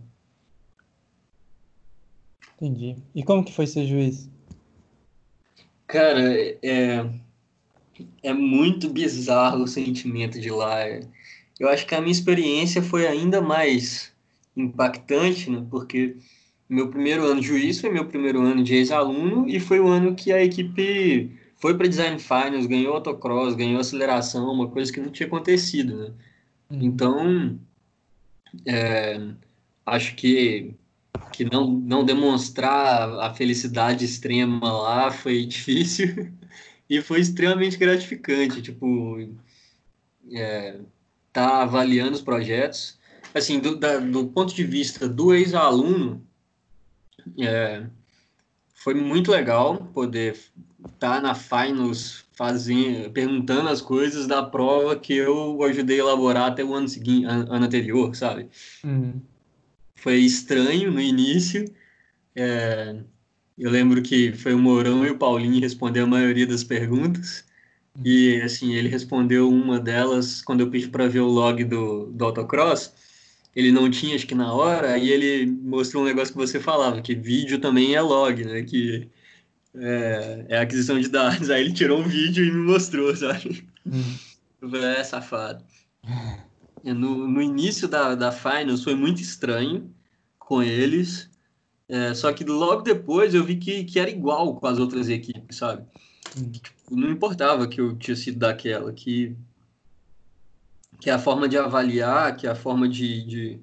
Entendi. 2.55 2.95
E 3.13 3.23
como 3.23 3.43
que 3.43 3.53
foi 3.53 3.67
ser 3.67 3.85
juiz? 3.85 4.29
Cara, 5.87 6.33
é, 6.61 7.09
é 8.21 8.33
muito 8.33 8.89
bizarro 8.89 9.63
o 9.63 9.67
sentimento 9.67 10.39
de 10.39 10.49
lá. 10.49 10.81
Eu 11.59 11.69
acho 11.69 11.87
que 11.87 11.95
a 11.95 12.01
minha 12.01 12.11
experiência 12.11 12.81
foi 12.81 13.07
ainda 13.07 13.41
mais 13.41 14.13
impactante, 14.55 15.49
né? 15.49 15.65
Porque 15.69 16.17
meu 16.69 16.89
primeiro 16.89 17.25
ano 17.25 17.39
de 17.39 17.47
juiz 17.47 17.79
foi 17.79 17.89
meu 17.89 18.05
primeiro 18.05 18.41
ano 18.41 18.63
de 18.63 18.75
ex-aluno 18.75 19.47
e 19.47 19.59
foi 19.59 19.79
o 19.79 19.87
ano 19.87 20.13
que 20.13 20.33
a 20.33 20.43
equipe 20.43 21.31
foi 21.55 21.75
para 21.75 21.87
Design 21.87 22.19
Finals, 22.19 22.67
ganhou 22.67 22.93
autocross, 22.93 23.55
ganhou 23.55 23.79
aceleração, 23.79 24.51
uma 24.51 24.67
coisa 24.67 24.91
que 24.91 24.99
não 24.99 25.09
tinha 25.09 25.27
acontecido, 25.27 25.95
né? 25.95 26.11
Uhum. 26.69 26.79
Então, 26.81 27.59
é, 28.65 29.19
acho 29.85 30.15
que 30.15 30.73
que 31.31 31.45
não, 31.45 31.67
não 31.67 32.03
demonstrar 32.03 33.09
a 33.19 33.33
felicidade 33.33 34.05
extrema 34.05 34.71
lá 34.71 35.11
foi 35.11 35.45
difícil 35.47 36.31
e 36.89 37.01
foi 37.01 37.19
extremamente 37.19 37.77
gratificante, 37.77 38.61
tipo, 38.61 39.17
é, 40.31 40.79
tá 41.33 41.63
avaliando 41.63 42.13
os 42.13 42.21
projetos. 42.21 42.97
Assim, 43.33 43.59
do, 43.59 43.75
da, 43.75 43.97
do 43.97 44.27
ponto 44.27 44.53
de 44.55 44.63
vista 44.63 45.07
do 45.07 45.33
ex-aluno, 45.33 46.25
é, 47.39 47.85
foi 48.73 48.93
muito 48.93 49.31
legal 49.31 49.77
poder 49.93 50.37
estar 50.85 51.15
tá 51.15 51.21
na 51.21 51.35
finals 51.35 52.25
fazendo, 52.31 53.11
perguntando 53.11 53.67
as 53.67 53.81
coisas 53.81 54.27
da 54.27 54.43
prova 54.43 54.95
que 54.95 55.13
eu 55.13 55.61
ajudei 55.63 55.97
a 55.97 56.03
elaborar 56.03 56.51
até 56.51 56.63
o 56.63 56.73
ano 56.73 56.87
seguinte, 56.87 57.25
ano 57.25 57.65
anterior, 57.65 58.15
sabe? 58.15 58.47
Uhum. 58.83 59.21
Foi 59.97 60.17
estranho 60.19 60.91
no 60.91 61.01
início. 61.01 61.65
É, 62.35 62.95
eu 63.57 63.71
lembro 63.71 64.01
que 64.01 64.31
foi 64.33 64.53
o 64.53 64.59
Mourão 64.59 65.05
e 65.05 65.09
o 65.09 65.17
Paulinho 65.17 65.59
responder 65.59 66.01
a 66.01 66.07
maioria 66.07 66.45
das 66.45 66.63
perguntas. 66.63 67.43
E, 68.05 68.39
assim, 68.41 68.75
ele 68.75 68.89
respondeu 68.89 69.49
uma 69.49 69.79
delas 69.79 70.41
quando 70.41 70.61
eu 70.61 70.69
pedi 70.69 70.87
para 70.87 71.07
ver 71.07 71.21
o 71.21 71.27
log 71.27 71.63
do, 71.63 72.05
do 72.11 72.25
autocross. 72.25 72.93
Ele 73.55 73.71
não 73.71 73.89
tinha, 73.89 74.15
acho 74.15 74.27
que 74.27 74.35
na 74.35 74.53
hora, 74.53 74.93
aí 74.93 75.09
ele 75.09 75.47
mostrou 75.47 76.03
um 76.03 76.05
negócio 76.05 76.31
que 76.31 76.39
você 76.39 76.59
falava, 76.59 77.01
que 77.01 77.15
vídeo 77.15 77.59
também 77.59 77.95
é 77.95 78.01
log, 78.01 78.45
né? 78.45 78.61
Que 78.61 79.09
é, 79.75 80.45
é 80.49 80.59
aquisição 80.59 80.99
de 80.99 81.09
dados. 81.09 81.49
Aí 81.49 81.61
ele 81.61 81.73
tirou 81.73 81.99
um 81.99 82.07
vídeo 82.07 82.45
e 82.45 82.51
me 82.51 82.71
mostrou, 82.71 83.15
sabe? 83.15 83.67
Hum. 83.83 84.15
Eu 84.61 84.69
falei, 84.69 84.91
é, 84.97 85.03
safado. 85.03 85.65
No, 86.93 87.27
no 87.27 87.41
início 87.41 87.87
da, 87.87 88.15
da 88.15 88.31
Finals 88.31 88.83
foi 88.83 88.95
muito 88.95 89.21
estranho 89.21 89.93
com 90.39 90.63
eles. 90.63 91.29
É, 91.89 92.13
só 92.13 92.31
que 92.33 92.43
logo 92.43 92.81
depois 92.81 93.33
eu 93.33 93.43
vi 93.43 93.55
que, 93.55 93.83
que 93.83 93.99
era 93.99 94.09
igual 94.09 94.55
com 94.55 94.67
as 94.67 94.77
outras 94.77 95.09
equipes, 95.09 95.57
sabe? 95.57 95.85
Hum. 96.37 96.51
Não 96.91 97.11
importava 97.11 97.67
que 97.67 97.79
eu 97.79 97.95
tinha 97.95 98.15
sido 98.15 98.39
daquela, 98.39 98.91
que, 98.93 99.35
que 100.99 101.09
a 101.09 101.19
forma 101.19 101.47
de 101.47 101.57
avaliar, 101.57 102.35
que 102.35 102.47
a 102.47 102.55
forma 102.55 102.87
de, 102.87 103.25
de, 103.25 103.59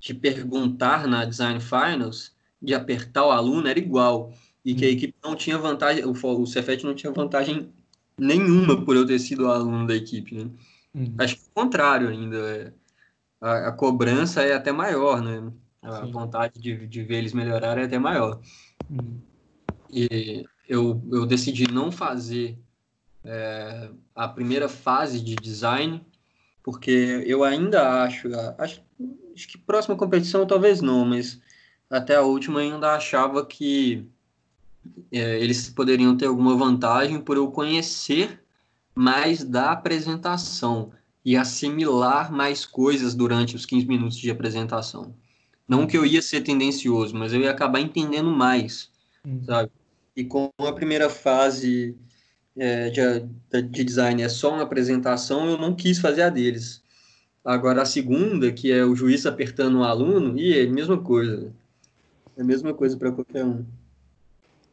de 0.00 0.14
perguntar 0.14 1.06
na 1.06 1.24
Design 1.24 1.60
Finals, 1.60 2.32
de 2.60 2.74
apertar 2.74 3.26
o 3.26 3.30
aluno, 3.30 3.68
era 3.68 3.78
igual. 3.78 4.32
E 4.64 4.74
que 4.74 4.84
a 4.84 4.88
hum. 4.88 4.92
equipe 4.92 5.14
não 5.22 5.34
tinha 5.34 5.58
vantagem, 5.58 6.04
o, 6.04 6.12
o 6.12 6.46
Cefet 6.46 6.84
não 6.84 6.94
tinha 6.94 7.12
vantagem 7.12 7.72
nenhuma 8.18 8.84
por 8.84 8.96
eu 8.96 9.06
ter 9.06 9.18
sido 9.18 9.48
aluno 9.48 9.86
da 9.86 9.96
equipe, 9.96 10.34
né? 10.34 10.50
Uhum. 10.94 11.14
Acho 11.18 11.36
que 11.36 11.42
o 11.42 11.54
contrário 11.54 12.08
ainda. 12.08 12.36
É, 12.38 12.72
a, 13.40 13.68
a, 13.68 13.72
cobrança 13.72 14.42
é 14.42 14.54
até 14.54 14.70
maior, 14.70 15.20
né? 15.20 15.52
A 15.82 16.04
Sim. 16.04 16.12
vontade 16.12 16.60
de, 16.60 16.86
de 16.86 17.02
ver 17.02 17.16
eles 17.16 17.32
melhorarem 17.32 17.82
é 17.82 17.86
até 17.86 17.98
maior. 17.98 18.40
Uhum. 18.88 19.20
E 19.90 20.44
eu, 20.68 21.02
eu 21.10 21.26
decidi 21.26 21.70
não 21.70 21.90
fazer 21.90 22.58
é, 23.24 23.90
a 24.14 24.28
primeira 24.28 24.68
fase 24.68 25.20
de 25.20 25.34
design, 25.34 26.04
porque 26.62 27.24
eu 27.26 27.42
ainda 27.42 28.04
acho, 28.04 28.28
acho, 28.58 28.82
acho 29.34 29.48
que 29.48 29.58
próxima 29.58 29.96
competição 29.96 30.46
talvez 30.46 30.80
não, 30.80 31.04
mas 31.04 31.40
até 31.90 32.16
a 32.16 32.22
última 32.22 32.60
ainda 32.60 32.94
achava 32.94 33.44
que 33.44 34.06
é, 35.10 35.38
eles 35.40 35.68
poderiam 35.68 36.16
ter 36.16 36.26
alguma 36.26 36.56
vantagem 36.56 37.20
por 37.20 37.36
eu 37.36 37.50
conhecer 37.50 38.41
mais 38.94 39.44
da 39.44 39.72
apresentação 39.72 40.90
e 41.24 41.36
assimilar 41.36 42.32
mais 42.32 42.66
coisas 42.66 43.14
durante 43.14 43.54
os 43.54 43.64
15 43.64 43.86
minutos 43.86 44.16
de 44.16 44.30
apresentação. 44.30 45.14
Não 45.66 45.86
que 45.86 45.96
eu 45.96 46.04
ia 46.04 46.20
ser 46.20 46.42
tendencioso, 46.42 47.16
mas 47.16 47.32
eu 47.32 47.40
ia 47.40 47.50
acabar 47.50 47.80
entendendo 47.80 48.30
mais, 48.30 48.90
hum. 49.26 49.40
sabe? 49.44 49.70
E 50.14 50.24
com 50.24 50.50
a 50.58 50.72
primeira 50.72 51.08
fase 51.08 51.96
é, 52.56 52.90
de, 52.90 53.62
de 53.62 53.84
design 53.84 54.22
é 54.22 54.28
só 54.28 54.52
uma 54.52 54.62
apresentação, 54.62 55.48
eu 55.48 55.56
não 55.56 55.74
quis 55.74 55.98
fazer 55.98 56.22
a 56.22 56.28
deles. 56.28 56.82
Agora, 57.44 57.82
a 57.82 57.86
segunda, 57.86 58.52
que 58.52 58.70
é 58.70 58.84
o 58.84 58.94
juiz 58.94 59.26
apertando 59.26 59.78
o 59.78 59.84
aluno, 59.84 60.38
e 60.38 60.58
é 60.58 60.64
a 60.64 60.70
mesma 60.70 60.98
coisa. 60.98 61.52
É 62.36 62.42
a 62.42 62.44
mesma 62.44 62.72
coisa 62.72 62.96
para 62.96 63.10
qualquer 63.10 63.44
um. 63.44 63.64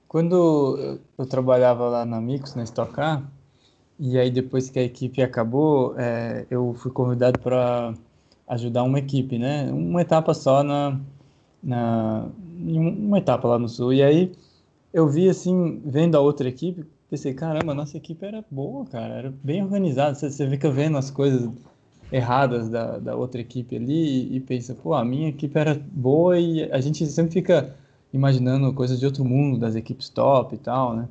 Quando 0.07 0.99
eu 1.17 1.25
trabalhava 1.25 1.87
lá 1.87 2.05
na 2.05 2.19
Micos, 2.19 2.55
na 2.55 2.63
Stock 2.63 2.93
Car, 2.93 3.23
e 3.99 4.17
aí 4.17 4.31
depois 4.31 4.69
que 4.69 4.79
a 4.79 4.83
equipe 4.83 5.21
acabou, 5.21 5.97
é, 5.99 6.47
eu 6.49 6.73
fui 6.73 6.91
convidado 6.91 7.39
para 7.39 7.93
ajudar 8.47 8.83
uma 8.83 8.99
equipe, 8.99 9.37
né? 9.37 9.71
Uma 9.71 10.01
etapa 10.01 10.33
só 10.33 10.63
na, 10.63 10.99
na 11.61 12.29
uma 12.57 13.17
etapa 13.19 13.47
lá 13.47 13.59
no 13.59 13.67
sul. 13.69 13.93
E 13.93 14.01
aí 14.03 14.31
eu 14.93 15.07
vi 15.09 15.29
assim, 15.29 15.81
vendo 15.85 16.15
a 16.15 16.21
outra 16.21 16.47
equipe, 16.49 16.85
pensei, 17.09 17.33
caramba, 17.33 17.73
nossa 17.73 17.97
equipe 17.97 18.25
era 18.25 18.43
boa, 18.49 18.85
cara, 18.85 19.15
era 19.15 19.33
bem 19.43 19.63
organizada. 19.63 20.15
Você, 20.15 20.31
você 20.31 20.49
fica 20.49 20.71
vendo 20.71 20.97
as 20.97 21.11
coisas 21.11 21.49
erradas 22.11 22.69
da, 22.69 22.97
da 22.99 23.15
outra 23.15 23.41
equipe 23.41 23.75
ali 23.75 24.33
e, 24.33 24.37
e 24.37 24.39
pensa, 24.39 24.73
pô, 24.75 24.93
a 24.93 25.05
minha 25.05 25.29
equipe 25.29 25.57
era 25.59 25.75
boa 25.75 26.39
e 26.39 26.71
a 26.71 26.79
gente 26.81 27.05
sempre 27.07 27.33
fica 27.33 27.75
imaginando 28.13 28.73
coisas 28.73 28.99
de 28.99 29.05
outro 29.05 29.23
mundo, 29.25 29.59
das 29.59 29.75
equipes 29.75 30.09
top 30.09 30.55
e 30.55 30.57
tal, 30.57 30.95
né? 30.95 31.09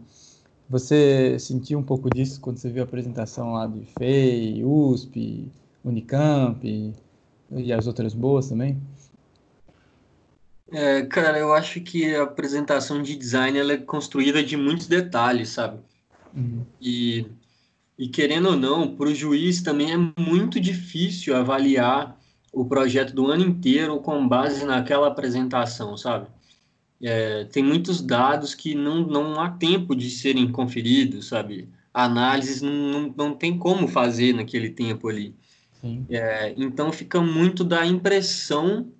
Você 0.68 1.38
sentiu 1.38 1.78
um 1.78 1.82
pouco 1.82 2.10
disso 2.10 2.40
quando 2.40 2.58
você 2.58 2.70
viu 2.70 2.82
a 2.82 2.84
apresentação 2.84 3.52
lá 3.52 3.66
de 3.66 3.86
FEI, 3.86 4.62
USP, 4.62 5.50
Unicamp 5.82 6.94
e, 7.50 7.72
as 7.72 7.86
outras 7.86 8.12
boas 8.12 8.48
também? 8.48 8.78
É, 10.70 11.06
cara, 11.06 11.38
eu 11.38 11.54
acho 11.54 11.80
que 11.80 12.14
a 12.14 12.24
apresentação 12.24 13.02
de 13.02 13.16
design 13.16 13.58
ela 13.58 13.72
é 13.72 13.78
construída 13.78 14.42
de 14.42 14.56
muitos 14.56 14.86
detalhes, 14.86 15.48
sabe? 15.48 15.78
Uhum. 16.36 16.62
E, 16.78 17.26
e 17.98 18.08
querendo 18.08 18.50
ou 18.50 18.56
não, 18.56 18.94
para 18.94 19.08
o 19.08 19.14
juiz 19.14 19.62
também 19.62 19.92
é 19.92 20.20
muito 20.20 20.60
difícil 20.60 21.34
avaliar 21.34 22.20
o 22.52 22.66
projeto 22.66 23.14
do 23.14 23.26
ano 23.26 23.44
inteiro 23.44 23.98
com 24.00 24.28
base 24.28 24.66
naquela 24.66 25.08
apresentação, 25.08 25.96
sabe? 25.96 26.28
É, 27.02 27.44
tem 27.44 27.62
muitos 27.62 28.00
dados 28.00 28.54
que 28.54 28.74
não, 28.74 29.06
não 29.06 29.40
há 29.40 29.50
tempo 29.50 29.94
de 29.94 30.10
serem 30.10 30.50
conferidos, 30.50 31.28
sabe? 31.28 31.68
Análises 31.94 32.60
não, 32.60 32.72
não, 32.72 33.14
não 33.16 33.34
tem 33.34 33.56
como 33.56 33.86
fazer 33.86 34.32
naquele 34.32 34.70
tempo 34.70 35.08
ali. 35.08 35.34
É, 36.10 36.54
então 36.56 36.92
fica 36.92 37.20
muito 37.20 37.62
da 37.62 37.86
impressão 37.86 38.90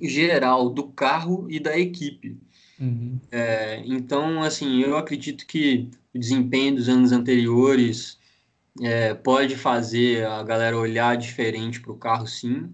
geral 0.00 0.70
do 0.70 0.84
carro 0.84 1.46
e 1.50 1.60
da 1.60 1.78
equipe. 1.78 2.38
Uhum. 2.78 3.18
É, 3.30 3.82
então, 3.84 4.42
assim, 4.42 4.80
eu 4.80 4.96
acredito 4.96 5.46
que 5.46 5.88
o 6.14 6.18
desempenho 6.18 6.76
dos 6.76 6.88
anos 6.88 7.12
anteriores 7.12 8.18
é, 8.80 9.12
pode 9.12 9.56
fazer 9.56 10.26
a 10.26 10.42
galera 10.42 10.78
olhar 10.78 11.16
diferente 11.16 11.80
para 11.80 11.92
o 11.92 11.98
carro, 11.98 12.26
sim. 12.26 12.70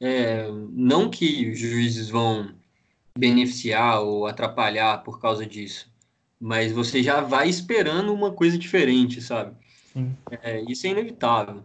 É, 0.00 0.48
não 0.70 1.10
que 1.10 1.50
os 1.50 1.58
juízes 1.58 2.08
vão 2.08 2.54
beneficiar 3.16 4.00
ou 4.00 4.26
atrapalhar 4.26 5.02
por 5.02 5.20
causa 5.20 5.46
disso, 5.46 5.90
mas 6.40 6.72
você 6.72 7.02
já 7.02 7.20
vai 7.20 7.48
esperando 7.48 8.12
uma 8.12 8.32
coisa 8.32 8.58
diferente, 8.58 9.20
sabe? 9.20 9.54
É, 10.42 10.62
isso 10.70 10.86
é 10.86 10.90
inevitável. 10.90 11.62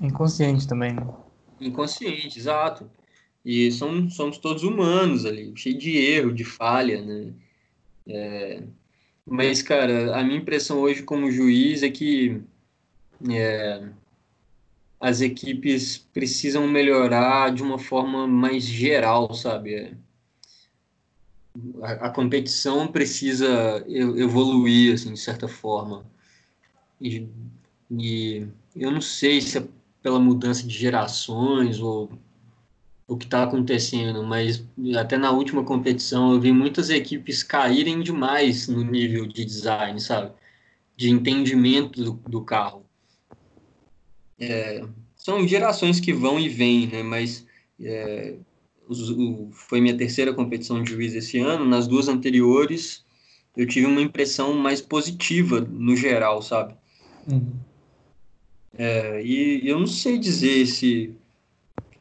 Inconsciente 0.00 0.66
também, 0.66 0.92
né? 0.92 1.06
Inconsciente, 1.60 2.38
exato. 2.38 2.90
E 3.44 3.70
somos, 3.72 4.14
somos 4.14 4.38
todos 4.38 4.62
humanos 4.62 5.24
ali, 5.24 5.52
cheio 5.56 5.78
de 5.78 5.96
erro, 5.96 6.34
de 6.34 6.44
falha, 6.44 7.00
né? 7.00 7.32
É, 8.06 8.62
mas, 9.24 9.62
cara, 9.62 10.16
a 10.16 10.24
minha 10.24 10.38
impressão 10.38 10.78
hoje 10.80 11.02
como 11.02 11.30
juiz 11.30 11.82
é 11.82 11.90
que 11.90 12.40
é, 13.30 13.88
as 15.00 15.20
equipes 15.20 15.98
precisam 15.98 16.66
melhorar 16.66 17.52
de 17.52 17.62
uma 17.62 17.78
forma 17.78 18.26
mais 18.26 18.64
geral, 18.64 19.32
sabe? 19.34 19.96
A, 21.82 22.06
a, 22.06 22.10
competição 22.10 22.88
precisa 22.88 23.84
evoluir, 23.88 24.94
assim, 24.94 25.12
de 25.12 25.20
certa 25.20 25.48
forma. 25.48 26.04
E, 27.00 27.26
e 27.90 28.46
eu 28.76 28.90
não 28.90 29.00
sei 29.00 29.40
se 29.40 29.58
é 29.58 29.64
pela 30.02 30.18
mudança 30.18 30.66
de 30.66 30.74
gerações 30.74 31.80
ou 31.80 32.10
o 33.06 33.16
que 33.16 33.24
está 33.24 33.42
acontecendo, 33.42 34.22
mas 34.22 34.64
até 34.98 35.16
na 35.16 35.30
última 35.30 35.64
competição 35.64 36.32
eu 36.34 36.40
vi 36.40 36.52
muitas 36.52 36.90
equipes 36.90 37.42
caírem 37.42 38.00
demais 38.02 38.68
no 38.68 38.84
nível 38.84 39.26
de 39.26 39.44
design, 39.44 39.98
sabe? 39.98 40.32
De 40.96 41.10
entendimento 41.10 42.04
do, 42.04 42.12
do 42.28 42.42
carro. 42.42 42.84
É, 44.38 44.84
são 45.16 45.46
gerações 45.48 45.98
que 45.98 46.12
vão 46.12 46.38
e 46.38 46.48
vêm, 46.48 46.86
né? 46.86 47.02
Mas 47.02 47.46
é, 47.80 48.36
foi 49.52 49.80
minha 49.80 49.96
terceira 49.96 50.32
competição 50.32 50.82
de 50.82 50.92
juiz 50.92 51.14
esse 51.14 51.38
ano. 51.38 51.64
Nas 51.64 51.86
duas 51.86 52.08
anteriores, 52.08 53.04
eu 53.56 53.66
tive 53.66 53.86
uma 53.86 54.00
impressão 54.00 54.54
mais 54.54 54.80
positiva 54.80 55.60
no 55.60 55.96
geral, 55.96 56.40
sabe? 56.42 56.74
Uhum. 57.30 57.52
É, 58.76 59.22
e 59.24 59.68
eu 59.68 59.78
não 59.78 59.86
sei 59.86 60.18
dizer 60.18 60.66
se 60.66 61.14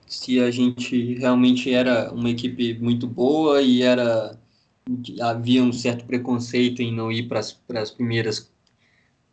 se 0.05 0.39
a 0.39 0.49
gente 0.49 1.15
realmente 1.15 1.73
era 1.73 2.13
uma 2.13 2.29
equipe 2.29 2.73
muito 2.75 3.05
boa 3.05 3.61
e 3.61 3.81
era 3.81 4.39
havia 5.21 5.61
um 5.61 5.73
certo 5.73 6.05
preconceito 6.05 6.81
em 6.81 6.93
não 6.93 7.11
ir 7.11 7.27
para 7.27 7.39
as 7.39 7.91
primeiras 7.91 8.49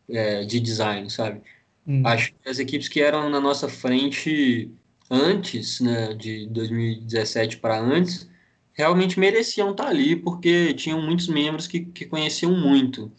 é, 0.08 0.44
de 0.44 0.58
design, 0.58 1.08
sabe? 1.08 1.42
Uhum. 1.86 2.04
Acho 2.04 2.32
que 2.32 2.48
as 2.48 2.58
equipes 2.58 2.88
que 2.88 3.00
eram 3.00 3.30
na 3.30 3.40
nossa 3.40 3.68
frente 3.68 4.68
antes, 5.10 5.80
né, 5.80 6.14
de 6.14 6.46
2017 6.46 7.58
para 7.58 7.78
antes, 7.78 8.28
realmente 8.72 9.18
mereciam 9.18 9.70
estar 9.70 9.88
ali, 9.88 10.16
porque 10.16 10.74
tinham 10.74 11.00
muitos 11.00 11.28
membros 11.28 11.66
que, 11.66 11.80
que 11.80 12.04
conheciam 12.04 12.52
muito. 12.52 13.10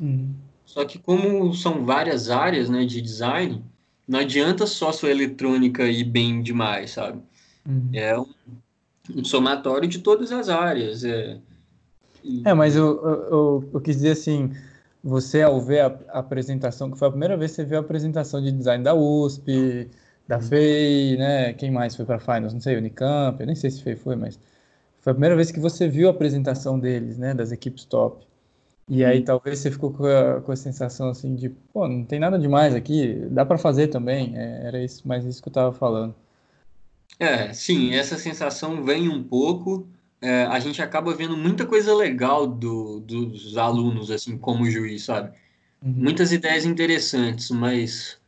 Uhum. 0.00 0.34
Só 0.64 0.84
que 0.84 0.98
como 0.98 1.52
são 1.54 1.84
várias 1.84 2.30
áreas, 2.30 2.70
né, 2.70 2.84
de 2.84 3.00
design, 3.00 3.62
não 4.08 4.20
adianta 4.20 4.66
só 4.66 4.90
sua 4.90 5.10
eletrônica 5.10 5.84
ir 5.84 6.04
bem 6.04 6.42
demais, 6.42 6.92
sabe? 6.92 7.20
Uhum. 7.66 7.90
É 7.92 8.18
um, 8.18 8.26
um, 9.16 9.24
somatório 9.24 9.88
de 9.88 9.98
todas 9.98 10.32
as 10.32 10.48
áreas. 10.48 11.04
É, 11.04 11.38
é 12.44 12.54
mas 12.54 12.74
eu, 12.74 13.04
eu, 13.30 13.70
eu, 13.74 13.80
quis 13.80 13.96
dizer 13.96 14.12
assim, 14.12 14.50
você 15.04 15.42
ao 15.42 15.60
ver 15.60 15.80
a, 15.80 15.86
a, 16.08 16.18
apresentação, 16.20 16.90
que 16.90 16.98
foi 16.98 17.08
a 17.08 17.10
primeira 17.10 17.36
vez 17.36 17.52
que 17.52 17.56
você 17.56 17.64
viu 17.64 17.76
a 17.78 17.80
apresentação 17.80 18.42
de 18.42 18.50
design 18.50 18.82
da 18.82 18.94
USP, 18.94 19.90
da 20.26 20.40
FEI, 20.40 21.16
né? 21.16 21.52
Quem 21.54 21.70
mais 21.70 21.96
foi 21.96 22.04
para 22.04 22.16
a 22.16 22.20
Finals? 22.20 22.52
Não 22.52 22.60
sei, 22.60 22.76
Unicamp, 22.76 23.40
eu 23.40 23.46
nem 23.46 23.54
sei 23.54 23.70
se 23.70 23.82
FEI 23.82 23.96
foi, 23.96 24.16
mas 24.16 24.38
foi 25.00 25.10
a 25.10 25.14
primeira 25.14 25.36
vez 25.36 25.50
que 25.50 25.60
você 25.60 25.88
viu 25.88 26.08
a 26.08 26.10
apresentação 26.10 26.78
deles, 26.78 27.18
né? 27.18 27.34
Das 27.34 27.52
equipes 27.52 27.84
top. 27.84 28.24
E 28.88 29.04
aí 29.04 29.22
talvez 29.22 29.58
você 29.58 29.70
ficou 29.70 29.92
com 29.92 30.04
a, 30.04 30.40
com 30.40 30.52
a 30.52 30.56
sensação 30.56 31.08
assim 31.08 31.34
de, 31.34 31.48
pô, 31.48 31.88
não 31.88 32.04
tem 32.04 32.18
nada 32.18 32.38
demais 32.38 32.74
aqui, 32.74 33.14
dá 33.30 33.44
para 33.44 33.58
fazer 33.58 33.88
também. 33.88 34.36
É, 34.36 34.66
era 34.66 34.82
isso, 34.82 35.06
mais 35.06 35.24
isso 35.24 35.42
que 35.42 35.48
eu 35.48 35.50
estava 35.50 35.72
falando. 35.72 36.14
É, 37.18 37.52
sim, 37.52 37.94
essa 37.94 38.16
sensação 38.16 38.84
vem 38.84 39.08
um 39.08 39.22
pouco. 39.22 39.86
É, 40.20 40.44
a 40.44 40.60
gente 40.60 40.80
acaba 40.80 41.14
vendo 41.14 41.36
muita 41.36 41.66
coisa 41.66 41.94
legal 41.94 42.46
do, 42.46 43.00
dos 43.00 43.56
alunos, 43.56 44.10
assim, 44.10 44.38
como 44.38 44.70
juiz, 44.70 45.04
sabe? 45.04 45.36
Uhum. 45.82 45.94
Muitas 45.96 46.30
ideias 46.30 46.64
interessantes, 46.64 47.50
mas 47.50 48.20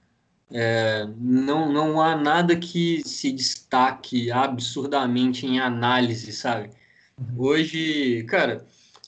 é, 0.57 1.09
não, 1.19 1.73
não 1.73 2.01
há 2.01 2.15
nada 2.15 2.55
que 2.55 3.03
se 3.05 3.33
destaque 3.33 4.31
absurdamente 4.31 5.45
em 5.45 5.59
análise, 5.59 6.33
sabe? 6.33 6.71
Uhum. 7.19 7.35
Hoje, 7.39 8.23
cara, 8.29 8.65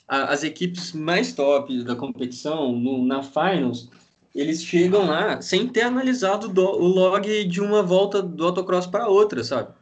a, 0.09 0.33
as 0.33 0.43
equipes 0.43 0.93
mais 0.93 1.33
top 1.33 1.85
da 1.85 1.95
competição, 1.95 2.73
no, 2.73 3.07
na 3.07 3.23
Finals, 3.23 3.89
eles 4.35 4.61
chegam 4.61 5.07
lá 5.07 5.41
sem 5.41 5.69
ter 5.69 5.83
analisado 5.83 6.49
do, 6.49 6.65
o 6.65 6.89
log 6.89 7.45
de 7.45 7.61
uma 7.61 7.81
volta 7.81 8.21
do 8.21 8.45
autocross 8.45 8.89
para 8.89 9.07
outra, 9.07 9.45
sabe? 9.45 9.73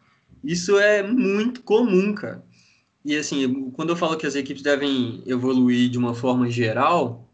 Isso 0.44 0.78
é 0.78 1.02
muito 1.02 1.62
comum, 1.62 2.14
cara. 2.14 2.44
E 3.02 3.16
assim, 3.16 3.70
quando 3.70 3.88
eu 3.88 3.96
falo 3.96 4.18
que 4.18 4.26
as 4.26 4.34
equipes 4.34 4.62
devem 4.62 5.22
evoluir 5.26 5.88
de 5.88 5.96
uma 5.96 6.14
forma 6.14 6.50
geral, 6.50 7.26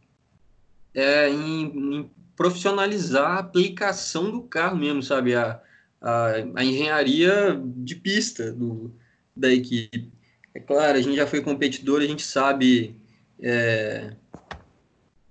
é 0.94 1.28
em, 1.28 1.62
em 1.64 2.10
profissionalizar 2.40 3.32
a 3.32 3.38
aplicação 3.38 4.30
do 4.30 4.40
carro 4.40 4.74
mesmo, 4.74 5.02
sabe? 5.02 5.34
A, 5.34 5.60
a, 6.00 6.32
a 6.56 6.64
engenharia 6.64 7.60
de 7.62 7.94
pista 7.94 8.50
do, 8.50 8.90
da 9.36 9.52
equipe. 9.52 10.10
É 10.54 10.58
claro, 10.58 10.96
a 10.96 11.02
gente 11.02 11.16
já 11.16 11.26
foi 11.26 11.42
competidor, 11.42 12.00
a 12.00 12.06
gente 12.06 12.22
sabe 12.22 12.96
é, 13.42 14.14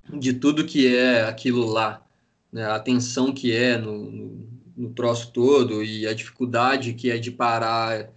de 0.08 0.34
tudo 0.34 0.68
que 0.68 0.96
é 0.96 1.24
aquilo 1.24 1.66
lá, 1.66 2.06
né? 2.54 2.66
a 2.66 2.80
tensão 2.80 3.34
que 3.34 3.52
é 3.52 3.76
no, 3.76 4.12
no, 4.12 4.48
no, 4.78 4.90
troço 4.92 5.32
todo 5.34 5.84
e 5.84 6.06
a 6.06 6.14
dificuldade 6.14 6.94
que 6.94 7.10
é 7.10 7.18
de 7.18 7.32
parar 7.32 8.08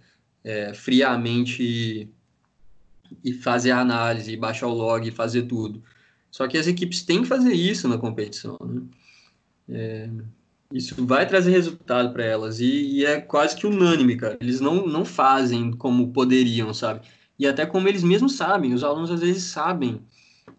é, 0.43 0.71
friamente 0.75 1.63
e, 1.63 2.09
e 3.23 3.33
fazer 3.33 3.71
a 3.71 3.79
análise, 3.79 4.37
baixar 4.37 4.67
o 4.67 4.73
log 4.75 5.07
e 5.07 5.11
fazer 5.11 5.47
tudo. 5.47 5.81
Só 6.33 6.47
que 6.47 6.57
as 6.57 6.65
equipes 6.65 7.03
têm 7.03 7.21
que 7.21 7.27
fazer 7.27 7.53
isso 7.53 7.87
na 7.87 7.95
competição. 7.95 8.57
Né? 8.59 8.81
É, 9.69 10.09
isso 10.71 11.05
vai 11.05 11.27
trazer 11.27 11.51
resultado 11.51 12.11
para 12.11 12.25
elas 12.25 12.59
e, 12.59 12.65
e, 12.65 13.05
é 13.05 13.21
quase 13.21 13.55
que 13.55 13.67
unânime, 13.67 14.17
cara. 14.17 14.35
Eles 14.41 14.59
não, 14.59 14.83
não 14.87 15.05
fazem 15.05 15.71
como 15.71 16.11
poderiam, 16.11 16.73
sabe? 16.73 17.07
E 17.37 17.45
até 17.45 17.67
como 17.67 17.87
eles 17.87 18.01
mesmos 18.01 18.33
sabem. 18.33 18.73
Os 18.73 18.83
alunos 18.83 19.11
às 19.11 19.19
vezes 19.19 19.43
sabem 19.43 20.01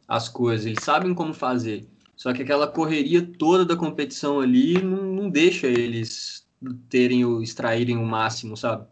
as 0.06 0.28
coisas, 0.28 0.64
eles 0.64 0.84
sabem 0.84 1.12
como 1.12 1.34
fazer. 1.34 1.88
Só 2.14 2.32
que 2.32 2.42
aquela 2.42 2.68
correria 2.68 3.20
toda 3.36 3.64
da 3.64 3.76
competição 3.76 4.38
ali 4.38 4.80
não, 4.80 5.02
não 5.02 5.28
deixa 5.28 5.66
eles 5.66 6.46
terem 6.88 7.24
o 7.24 7.42
extraírem 7.42 7.96
o 7.96 8.06
máximo, 8.06 8.56
sabe? 8.56 8.86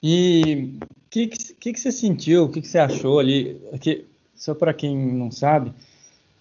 E 0.00 0.78
que, 1.26 1.54
que, 1.54 1.72
que, 1.72 1.80
você 1.80 1.90
sentiu, 1.90 2.44
o 2.44 2.48
que, 2.48 2.60
que 2.60 2.68
você 2.68 2.78
achou 2.78 3.18
ali? 3.18 3.60
Que, 3.80 4.04
só 4.34 4.54
para 4.54 4.72
quem 4.72 4.96
não 4.96 5.30
sabe, 5.30 5.72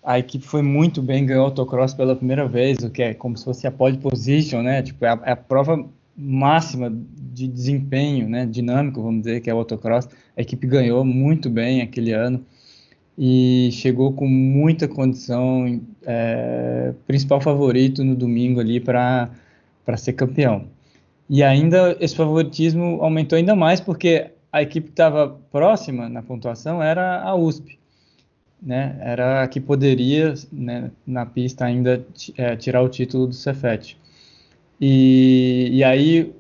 a 0.04 0.20
equipe 0.20 0.46
foi 0.46 0.62
muito 0.62 1.02
bem, 1.02 1.26
ganhou 1.26 1.46
autocross 1.46 1.94
pela 1.94 2.16
primeira 2.16 2.48
vez, 2.48 2.78
o 2.80 2.90
que 2.90 3.02
é 3.02 3.14
como 3.14 3.38
se 3.38 3.44
fosse 3.44 3.66
a 3.68 3.72
pole 3.72 3.98
position, 3.98 4.62
né? 4.62 4.82
Tipo, 4.82 5.06
é 5.06 5.10
a, 5.10 5.20
é 5.26 5.32
a 5.32 5.36
prova 5.36 5.86
máxima 6.18 6.92
de 7.34 7.48
desempenho, 7.48 8.28
né, 8.28 8.46
dinâmico, 8.46 9.02
vamos 9.02 9.22
dizer, 9.22 9.40
que 9.42 9.50
é 9.50 9.54
o 9.54 9.58
autocross. 9.58 10.10
A 10.36 10.42
equipe 10.42 10.66
ganhou 10.66 11.06
muito 11.06 11.50
bem 11.50 11.82
aquele 11.82 12.12
ano 12.12 12.44
e 13.18 13.70
chegou 13.72 14.14
com 14.14 14.28
muita 14.28 14.88
condição, 14.88 15.80
é, 16.04 16.94
principal 17.06 17.40
favorito 17.40 18.04
no 18.04 18.16
domingo 18.16 18.60
ali 18.60 18.80
para 18.80 19.30
ser 19.98 20.14
campeão. 20.14 20.66
E 21.30 21.44
ainda 21.44 21.96
esse 22.00 22.16
favoritismo 22.16 23.00
aumentou 23.02 23.38
ainda 23.38 23.56
mais 23.56 23.80
porque 23.80 24.32
a 24.52 24.62
equipe 24.62 24.88
que 24.88 24.94
estava 24.94 25.38
próxima 25.52 26.08
na 26.10 26.22
pontuação 26.22 26.82
era 26.82 27.22
a 27.22 27.36
USP, 27.36 27.78
né? 28.62 28.98
Era 29.02 29.44
a 29.44 29.48
que 29.48 29.60
poderia, 29.60 30.34
né, 30.52 30.92
na 31.06 31.26
pista 31.26 31.66
ainda 31.66 32.06
é, 32.38 32.56
tirar 32.56 32.82
o 32.82 32.90
título 32.90 33.28
do 33.28 33.34
Cefet. 33.34 33.98
E, 34.80 35.70
e 35.72 35.84
aí 35.84 36.34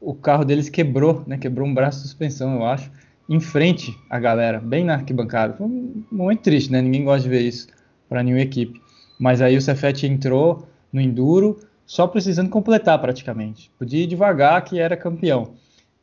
o 0.00 0.14
carro 0.14 0.44
deles 0.44 0.68
quebrou, 0.68 1.22
né? 1.26 1.38
Quebrou 1.38 1.66
um 1.66 1.74
braço 1.74 1.98
de 1.98 2.08
suspensão, 2.08 2.56
eu 2.56 2.66
acho, 2.66 2.90
em 3.28 3.40
frente 3.40 3.96
à 4.10 4.18
galera, 4.18 4.60
bem 4.60 4.84
na 4.84 4.94
arquibancada. 4.94 5.54
Foi 5.54 5.66
um 5.66 6.04
momento 6.10 6.42
triste, 6.42 6.70
né? 6.70 6.82
Ninguém 6.82 7.04
gosta 7.04 7.22
de 7.22 7.28
ver 7.28 7.42
isso 7.42 7.68
para 8.08 8.22
nenhuma 8.22 8.42
equipe. 8.42 8.80
Mas 9.18 9.40
aí 9.40 9.56
o 9.56 9.62
Cefet 9.62 10.06
entrou 10.06 10.66
no 10.92 11.00
enduro, 11.00 11.60
só 11.86 12.06
precisando 12.06 12.50
completar 12.50 13.00
praticamente. 13.00 13.70
Podia 13.78 14.02
ir 14.02 14.06
devagar 14.06 14.62
que 14.64 14.78
era 14.78 14.96
campeão. 14.96 15.52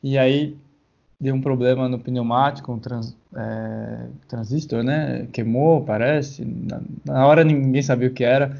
E 0.01 0.17
aí 0.17 0.55
deu 1.19 1.35
um 1.35 1.41
problema 1.41 1.89
no 1.89 1.99
pneumático, 1.99 2.71
um 2.71 2.79
trans, 2.79 3.15
é, 3.35 4.07
transistor, 4.27 4.83
né? 4.83 5.27
Queimou, 5.33 5.83
parece. 5.83 6.45
Na, 6.45 6.81
na, 7.05 7.27
hora 7.27 7.43
ninguém 7.43 7.81
sabia 7.81 8.07
o 8.07 8.13
que 8.13 8.23
era. 8.23 8.57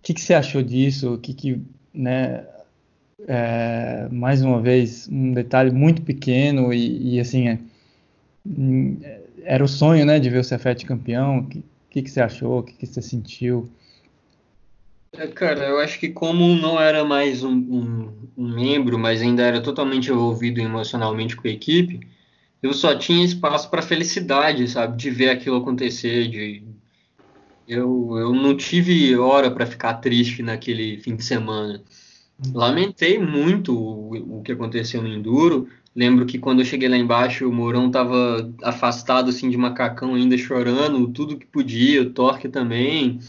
O 0.00 0.02
que, 0.02 0.14
que 0.14 0.20
você 0.20 0.34
achou 0.34 0.62
disso? 0.62 1.14
O 1.14 1.18
que, 1.18 1.34
que 1.34 1.60
né? 1.92 2.46
É, 3.26 4.06
mais 4.10 4.42
uma 4.42 4.60
vez, 4.60 5.08
um 5.08 5.32
detalhe 5.32 5.70
muito 5.70 6.02
pequeno 6.02 6.74
e, 6.74 7.14
e 7.14 7.20
assim, 7.20 7.48
é, 7.48 7.58
era 9.44 9.64
o 9.64 9.68
sonho, 9.68 10.04
né, 10.04 10.18
de 10.18 10.28
ver 10.28 10.38
o 10.38 10.44
Cefet 10.44 10.84
campeão. 10.84 11.38
O 11.38 11.46
que, 11.46 11.64
que, 11.90 12.02
que 12.02 12.10
você 12.10 12.20
achou? 12.20 12.58
O 12.58 12.62
que, 12.62 12.74
que 12.74 12.86
você 12.86 13.00
sentiu? 13.00 13.68
É, 15.16 15.28
cara, 15.28 15.68
eu 15.68 15.78
acho 15.78 15.98
que 15.98 16.08
como 16.08 16.56
não 16.56 16.80
era 16.80 17.04
mais 17.04 17.44
um, 17.44 17.52
um, 17.52 18.28
um, 18.36 18.48
membro, 18.54 18.98
mas 18.98 19.22
ainda 19.22 19.42
era 19.42 19.62
totalmente 19.62 20.10
envolvido 20.10 20.60
emocionalmente 20.60 21.36
com 21.36 21.46
a 21.46 21.50
equipe, 21.50 22.00
eu 22.62 22.72
só 22.72 22.96
tinha 22.96 23.24
espaço 23.24 23.70
para 23.70 23.82
felicidade, 23.82 24.66
sabe, 24.68 24.96
de 24.96 25.10
ver 25.10 25.30
aquilo 25.30 25.58
acontecer. 25.58 26.28
De 26.28 26.64
eu, 27.68 28.16
eu 28.18 28.32
não 28.34 28.56
tive 28.56 29.16
hora 29.16 29.50
para 29.50 29.66
ficar 29.66 29.94
triste 29.94 30.42
naquele 30.42 30.98
fim 30.98 31.16
de 31.16 31.24
semana. 31.24 31.82
Lamentei 32.52 33.18
muito 33.18 33.72
o, 33.76 34.38
o 34.38 34.42
que 34.42 34.52
aconteceu 34.52 35.00
no 35.02 35.08
enduro. 35.08 35.68
Lembro 35.94 36.26
que 36.26 36.38
quando 36.38 36.60
eu 36.60 36.64
cheguei 36.64 36.88
lá 36.88 36.96
embaixo, 36.96 37.48
o 37.48 37.52
Mourão 37.52 37.86
estava 37.86 38.52
afastado 38.62 39.30
assim 39.30 39.48
de 39.48 39.56
macacão, 39.56 40.14
ainda 40.14 40.36
chorando, 40.36 41.06
tudo 41.08 41.38
que 41.38 41.46
podia, 41.46 42.02
o 42.02 42.10
Torque 42.10 42.48
também. 42.48 43.20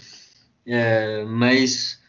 É, 0.65 1.23
mas 1.25 2.01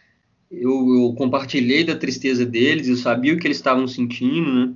eu, 0.50 0.70
eu, 0.94 1.14
compartilhei 1.14 1.84
da 1.84 1.96
tristeza 1.96 2.46
deles, 2.46 2.88
eu 2.88 2.96
sabia 2.96 3.34
o 3.34 3.38
que 3.38 3.46
eles 3.46 3.58
estavam 3.58 3.86
sentindo, 3.86 4.52
né? 4.52 4.74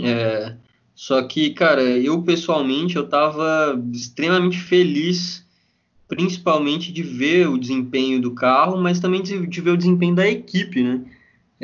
É, 0.00 0.56
só 0.94 1.22
que, 1.22 1.50
cara, 1.50 1.82
eu 1.82 2.22
pessoalmente 2.22 2.96
eu 2.96 3.04
estava 3.04 3.80
extremamente 3.92 4.58
feliz, 4.58 5.44
principalmente 6.08 6.92
de 6.92 7.02
ver 7.02 7.48
o 7.48 7.58
desempenho 7.58 8.20
do 8.20 8.34
carro, 8.34 8.80
mas 8.80 9.00
também 9.00 9.22
de, 9.22 9.46
de 9.46 9.60
ver 9.60 9.70
o 9.70 9.76
desempenho 9.76 10.14
da 10.14 10.28
equipe, 10.28 10.82
né? 10.82 11.04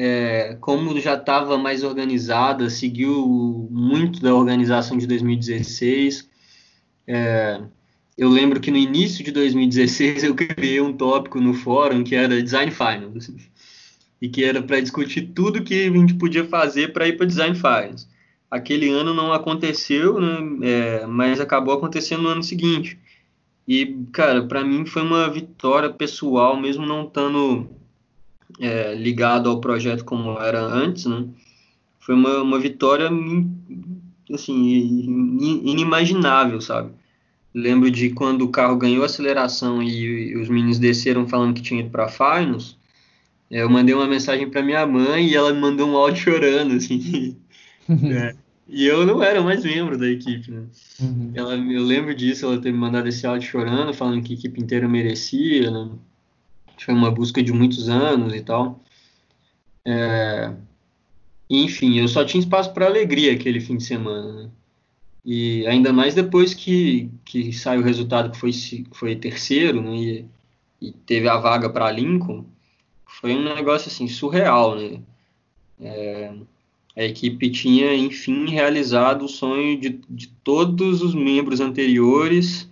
É, 0.00 0.56
como 0.60 0.98
já 1.00 1.14
estava 1.14 1.58
mais 1.58 1.82
organizada, 1.82 2.70
seguiu 2.70 3.68
muito 3.70 4.20
da 4.20 4.32
organização 4.32 4.96
de 4.96 5.06
2016. 5.08 6.28
É, 7.06 7.60
eu 8.18 8.28
lembro 8.28 8.58
que 8.58 8.72
no 8.72 8.76
início 8.76 9.24
de 9.24 9.30
2016 9.30 10.24
eu 10.24 10.34
criei 10.34 10.80
um 10.80 10.92
tópico 10.92 11.40
no 11.40 11.54
fórum 11.54 12.02
que 12.02 12.16
era 12.16 12.42
Design 12.42 12.72
Finals. 12.72 13.30
E 14.20 14.28
que 14.28 14.42
era 14.42 14.60
para 14.60 14.80
discutir 14.80 15.30
tudo 15.32 15.62
que 15.62 15.86
a 15.86 15.90
gente 15.92 16.14
podia 16.14 16.44
fazer 16.44 16.92
para 16.92 17.06
ir 17.06 17.16
para 17.16 17.26
Design 17.26 17.54
Finals. 17.54 18.08
Aquele 18.50 18.88
ano 18.88 19.14
não 19.14 19.32
aconteceu, 19.32 20.20
né, 20.20 20.36
é, 20.62 21.06
mas 21.06 21.38
acabou 21.38 21.72
acontecendo 21.72 22.22
no 22.22 22.30
ano 22.30 22.42
seguinte. 22.42 22.98
E, 23.68 23.86
cara, 24.10 24.42
para 24.42 24.64
mim 24.64 24.84
foi 24.84 25.02
uma 25.02 25.30
vitória 25.30 25.88
pessoal, 25.88 26.60
mesmo 26.60 26.84
não 26.84 27.04
estando 27.04 27.68
é, 28.58 28.94
ligado 28.96 29.48
ao 29.48 29.60
projeto 29.60 30.04
como 30.04 30.40
era 30.40 30.60
antes, 30.60 31.04
né? 31.04 31.28
Foi 32.00 32.16
uma, 32.16 32.42
uma 32.42 32.58
vitória, 32.58 33.08
assim, 34.32 34.66
inimaginável, 35.64 36.60
sabe? 36.60 36.97
Lembro 37.54 37.90
de 37.90 38.10
quando 38.10 38.42
o 38.42 38.50
carro 38.50 38.76
ganhou 38.76 39.04
aceleração 39.04 39.82
e, 39.82 40.30
e 40.30 40.36
os 40.36 40.48
meninos 40.48 40.78
desceram 40.78 41.26
falando 41.26 41.54
que 41.54 41.62
tinha 41.62 41.80
ido 41.80 41.90
para 41.90 42.08
Finals. 42.08 42.76
Eu 43.50 43.70
mandei 43.70 43.94
uma 43.94 44.06
mensagem 44.06 44.48
para 44.48 44.62
minha 44.62 44.86
mãe 44.86 45.28
e 45.28 45.34
ela 45.34 45.52
me 45.52 45.60
mandou 45.60 45.88
um 45.88 45.96
áudio 45.96 46.22
chorando, 46.22 46.74
assim. 46.74 47.36
é. 47.88 48.34
E 48.68 48.84
eu 48.84 49.06
não 49.06 49.22
era 49.22 49.42
mais 49.42 49.64
membro 49.64 49.96
da 49.96 50.06
equipe, 50.06 50.50
né? 50.50 50.66
Uhum. 51.00 51.32
Ela, 51.34 51.54
eu 51.54 51.82
lembro 51.82 52.14
disso, 52.14 52.44
ela 52.44 52.60
ter 52.60 52.70
me 52.70 52.78
mandado 52.78 53.08
esse 53.08 53.26
áudio 53.26 53.48
chorando, 53.48 53.94
falando 53.94 54.22
que 54.22 54.34
a 54.34 54.36
equipe 54.36 54.60
inteira 54.60 54.86
merecia, 54.86 55.70
né? 55.70 55.90
Foi 56.78 56.92
uma 56.92 57.10
busca 57.10 57.42
de 57.42 57.50
muitos 57.50 57.88
anos 57.88 58.34
e 58.34 58.42
tal. 58.42 58.84
É... 59.86 60.52
Enfim, 61.48 61.98
eu 61.98 62.08
só 62.08 62.24
tinha 62.26 62.42
espaço 62.42 62.74
para 62.74 62.84
alegria 62.84 63.32
aquele 63.32 63.58
fim 63.58 63.78
de 63.78 63.84
semana, 63.84 64.44
né? 64.44 64.50
E 65.30 65.66
ainda 65.66 65.92
mais 65.92 66.14
depois 66.14 66.54
que, 66.54 67.10
que 67.22 67.52
saiu 67.52 67.82
o 67.82 67.84
resultado 67.84 68.30
que 68.30 68.38
foi, 68.38 68.50
foi 68.92 69.14
terceiro, 69.14 69.82
né, 69.82 69.94
e, 69.94 70.24
e 70.80 70.90
teve 70.90 71.28
a 71.28 71.36
vaga 71.36 71.68
para 71.68 71.92
Lincoln, 71.92 72.46
foi 73.04 73.36
um 73.36 73.54
negócio 73.54 73.88
assim 73.88 74.08
surreal, 74.08 74.74
né? 74.74 75.02
É, 75.82 76.32
a 76.96 77.04
equipe 77.04 77.50
tinha, 77.50 77.94
enfim, 77.94 78.48
realizado 78.48 79.26
o 79.26 79.28
sonho 79.28 79.78
de, 79.78 80.00
de 80.08 80.28
todos 80.42 81.02
os 81.02 81.14
membros 81.14 81.60
anteriores, 81.60 82.66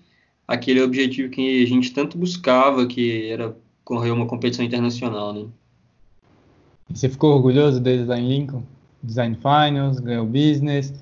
aquele 0.48 0.80
objetivo 0.80 1.28
que 1.28 1.62
a 1.62 1.66
gente 1.66 1.92
tanto 1.92 2.16
buscava, 2.16 2.86
que 2.86 3.28
era 3.28 3.54
correr 3.84 4.12
uma 4.12 4.24
competição 4.24 4.64
internacional, 4.64 5.34
né? 5.34 5.44
Você 6.88 7.10
ficou 7.10 7.34
orgulhoso 7.34 7.82
lá 8.06 8.18
em 8.18 8.28
Lincoln? 8.28 8.62
Design 9.02 9.36
Finals, 9.36 10.00
ganhou 10.00 10.24
business, 10.24 10.94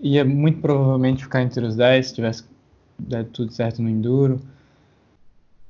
ia 0.00 0.24
muito 0.24 0.60
provavelmente 0.60 1.24
ficar 1.24 1.42
entre 1.42 1.64
os 1.64 1.76
10 1.76 2.06
se 2.06 2.14
tivesse 2.14 2.44
dado 2.98 3.28
tudo 3.30 3.52
certo 3.52 3.82
no 3.82 3.88
Enduro. 3.88 4.40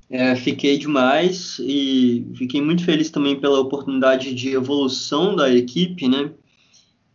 É, 0.08 0.36
fiquei 0.36 0.78
demais 0.78 1.58
e 1.60 2.26
fiquei 2.36 2.62
muito 2.62 2.84
feliz 2.84 3.10
também 3.10 3.38
pela 3.40 3.58
oportunidade 3.58 4.32
de 4.34 4.50
evolução 4.50 5.34
da 5.34 5.52
equipe, 5.52 6.08
né? 6.08 6.30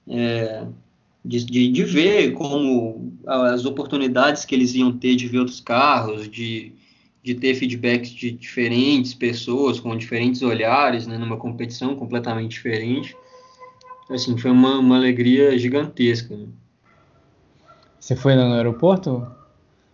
É, 0.09 0.65
de, 1.23 1.45
de, 1.45 1.71
de, 1.71 1.83
ver 1.83 2.33
como 2.33 3.13
as 3.25 3.63
oportunidades 3.63 4.43
que 4.43 4.55
eles 4.55 4.73
iam 4.73 4.91
ter 4.91 5.15
de 5.15 5.27
ver 5.27 5.39
outros 5.39 5.61
carros, 5.61 6.29
de, 6.29 6.73
de 7.23 7.35
ter 7.35 7.53
feedbacks 7.53 8.09
de 8.09 8.31
diferentes 8.31 9.13
pessoas 9.13 9.79
com 9.79 9.95
diferentes 9.95 10.41
olhares, 10.41 11.05
né, 11.05 11.17
numa 11.17 11.37
competição 11.37 11.95
completamente 11.95 12.51
diferente. 12.51 13.15
Assim, 14.09 14.35
foi 14.37 14.51
uma, 14.51 14.79
uma 14.79 14.97
alegria 14.97 15.57
gigantesca. 15.57 16.35
Né? 16.35 16.47
Você 18.01 18.15
foi 18.15 18.35
no 18.35 18.51
aeroporto? 18.53 19.31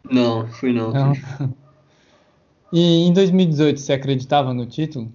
Não, 0.10 0.48
fui 0.48 0.72
não. 0.72 0.92
não. 0.92 1.14
E 2.72 3.08
em 3.08 3.14
2018 3.14 3.80
você 3.80 3.94
acreditava 3.94 4.54
no 4.54 4.66
título? 4.66 5.10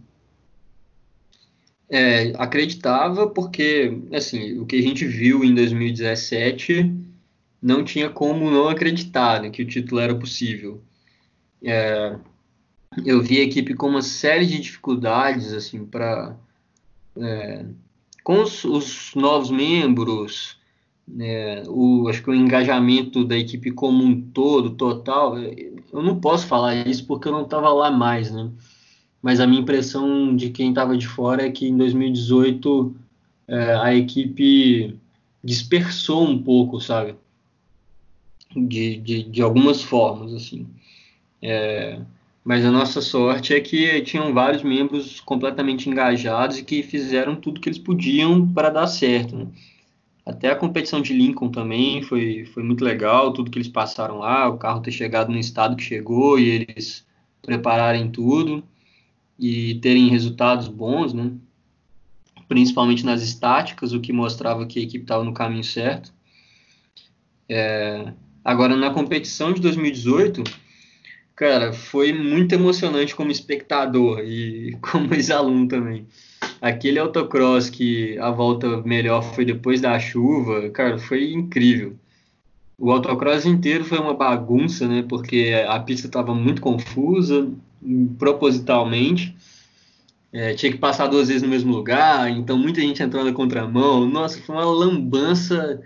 É, 1.87 2.33
acreditava 2.39 3.27
porque, 3.29 4.01
assim, 4.11 4.59
o 4.59 4.65
que 4.65 4.77
a 4.77 4.81
gente 4.81 5.05
viu 5.07 5.45
em 5.45 5.55
2017 5.55 6.91
não 7.61 7.85
tinha 7.85 8.09
como 8.09 8.51
não 8.51 8.71
acreditar 8.71 9.43
né, 9.43 9.51
que 9.51 9.63
o 9.63 9.67
título 9.67 10.01
era 10.01 10.15
possível. 10.15 10.83
É, 11.63 12.17
eu 13.05 13.21
vi 13.21 13.39
a 13.39 13.45
equipe 13.45 13.75
com 13.75 13.89
uma 13.89 14.01
série 14.01 14.47
de 14.47 14.59
dificuldades, 14.59 15.53
assim, 15.53 15.85
para... 15.85 16.35
É, 17.19 17.67
com 18.25 18.41
os, 18.41 18.65
os 18.65 19.15
novos 19.15 19.51
membros, 19.51 20.57
né, 21.07 21.63
o, 21.69 22.09
acho 22.09 22.23
que 22.23 22.31
o 22.31 22.35
engajamento 22.35 23.25
da 23.25 23.37
equipe 23.37 23.71
como 23.71 24.05
um 24.05 24.21
todo, 24.21 24.71
total, 24.71 25.39
eu 25.39 26.03
não 26.03 26.21
posso 26.21 26.47
falar 26.47 26.87
isso 26.87 27.07
porque 27.07 27.29
eu 27.29 27.33
não 27.33 27.43
estava 27.43 27.71
lá 27.73 27.91
mais, 27.91 28.31
né? 28.31 28.51
Mas 29.21 29.39
a 29.41 29.47
minha 29.47 29.61
impressão 29.61 30.35
de 30.35 30.51
quem 30.51 30.71
estava 30.71 30.97
de 30.97 31.07
fora 31.07 31.47
é 31.47 31.51
que 31.51 31.69
em 31.69 31.77
2018 31.77 32.95
é, 33.47 33.75
a 33.77 33.95
equipe 33.95 34.97
dispersou 35.43 36.27
um 36.29 36.43
pouco, 36.43 36.81
sabe? 36.81 37.15
De, 38.55 38.97
de, 38.99 39.23
de 39.25 39.43
algumas 39.43 39.83
formas, 39.83 40.35
assim. 40.35 40.67
É, 41.41 42.01
Mas 42.45 42.65
a 42.65 42.71
nossa 42.71 43.01
sorte 43.01 43.55
é 43.55 43.61
que 43.61 44.01
tinham 44.03 44.33
vários 44.35 44.63
membros 44.63 45.21
completamente 45.21 45.89
engajados 45.89 46.59
e 46.59 46.65
que 46.65 46.83
fizeram 46.83 47.37
tudo 47.37 47.61
que 47.61 47.69
eles 47.69 47.79
podiam 47.79 48.49
para 48.53 48.71
dar 48.71 48.87
certo. 48.87 49.37
Né? 49.37 49.47
Até 50.25 50.51
a 50.51 50.57
competição 50.57 51.03
de 51.03 51.13
Lincoln 51.13 51.51
também 51.51 52.03
foi, 52.03 52.45
foi 52.47 52.63
muito 52.63 52.85
legal, 52.85 53.33
tudo 53.33 53.51
que 53.51 53.59
eles 53.59 53.69
passaram 53.69 54.19
lá, 54.19 54.49
o 54.49 54.57
carro 54.57 54.81
ter 54.81 54.93
chegado 54.93 55.33
no 55.33 55.39
estado 55.39 55.77
que 55.77 55.83
chegou 55.83 56.39
e 56.39 56.49
eles 56.49 57.07
prepararem 57.41 58.11
tudo 58.11 58.63
e 59.39 59.75
terem 59.77 60.09
resultados 60.09 60.69
bons, 60.69 61.13
né? 61.13 61.33
principalmente 62.53 63.05
nas 63.05 63.23
estáticas, 63.23 63.95
o 63.95 64.01
que 64.01 64.13
mostrava 64.13 64.67
que 64.67 64.79
a 64.79 64.83
equipe 64.83 65.05
estava 65.05 65.25
no 65.25 65.33
caminho 65.33 65.65
certo. 65.65 66.13
É... 67.49 68.13
Agora, 68.45 68.77
na 68.77 68.91
competição 68.91 69.55
de 69.55 69.61
2018, 69.63 70.45
cara, 71.35 71.73
foi 71.73 72.13
muito 72.13 72.55
emocionante 72.55 73.17
como 73.17 73.31
espectador 73.31 74.21
e 74.21 74.77
como 74.83 75.15
ex-aluno 75.15 75.67
também. 75.67 76.07
Aquele 76.63 77.01
autocross 77.01 77.69
que 77.69 78.17
a 78.21 78.31
volta 78.31 78.81
melhor 78.83 79.21
foi 79.21 79.45
depois 79.45 79.81
da 79.81 79.99
chuva, 79.99 80.71
cara, 80.71 80.97
foi 80.97 81.33
incrível. 81.33 81.99
O 82.79 82.93
autocross 82.93 83.45
inteiro 83.45 83.85
foi 83.85 83.99
uma 83.99 84.15
bagunça, 84.15 84.87
né? 84.87 85.05
Porque 85.09 85.53
a 85.67 85.81
pista 85.81 86.07
estava 86.07 86.33
muito 86.33 86.63
confusa, 86.63 87.51
propositalmente. 88.17 89.35
É, 90.33 90.55
tinha 90.55 90.71
que 90.71 90.79
passar 90.79 91.09
duas 91.09 91.27
vezes 91.27 91.43
no 91.43 91.49
mesmo 91.49 91.73
lugar, 91.73 92.31
então 92.31 92.57
muita 92.57 92.81
gente 92.81 93.03
entrando 93.03 93.27
na 93.27 93.33
contramão. 93.33 94.09
Nossa, 94.09 94.41
foi 94.41 94.55
uma 94.55 94.65
lambança 94.65 95.83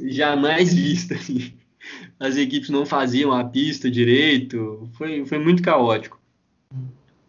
jamais 0.00 0.72
vista. 0.78 1.16
Assim. 1.16 1.52
As 2.20 2.36
equipes 2.36 2.70
não 2.70 2.86
faziam 2.86 3.32
a 3.32 3.42
pista 3.42 3.90
direito, 3.90 4.88
foi, 4.92 5.26
foi 5.26 5.40
muito 5.40 5.60
caótico. 5.60 6.20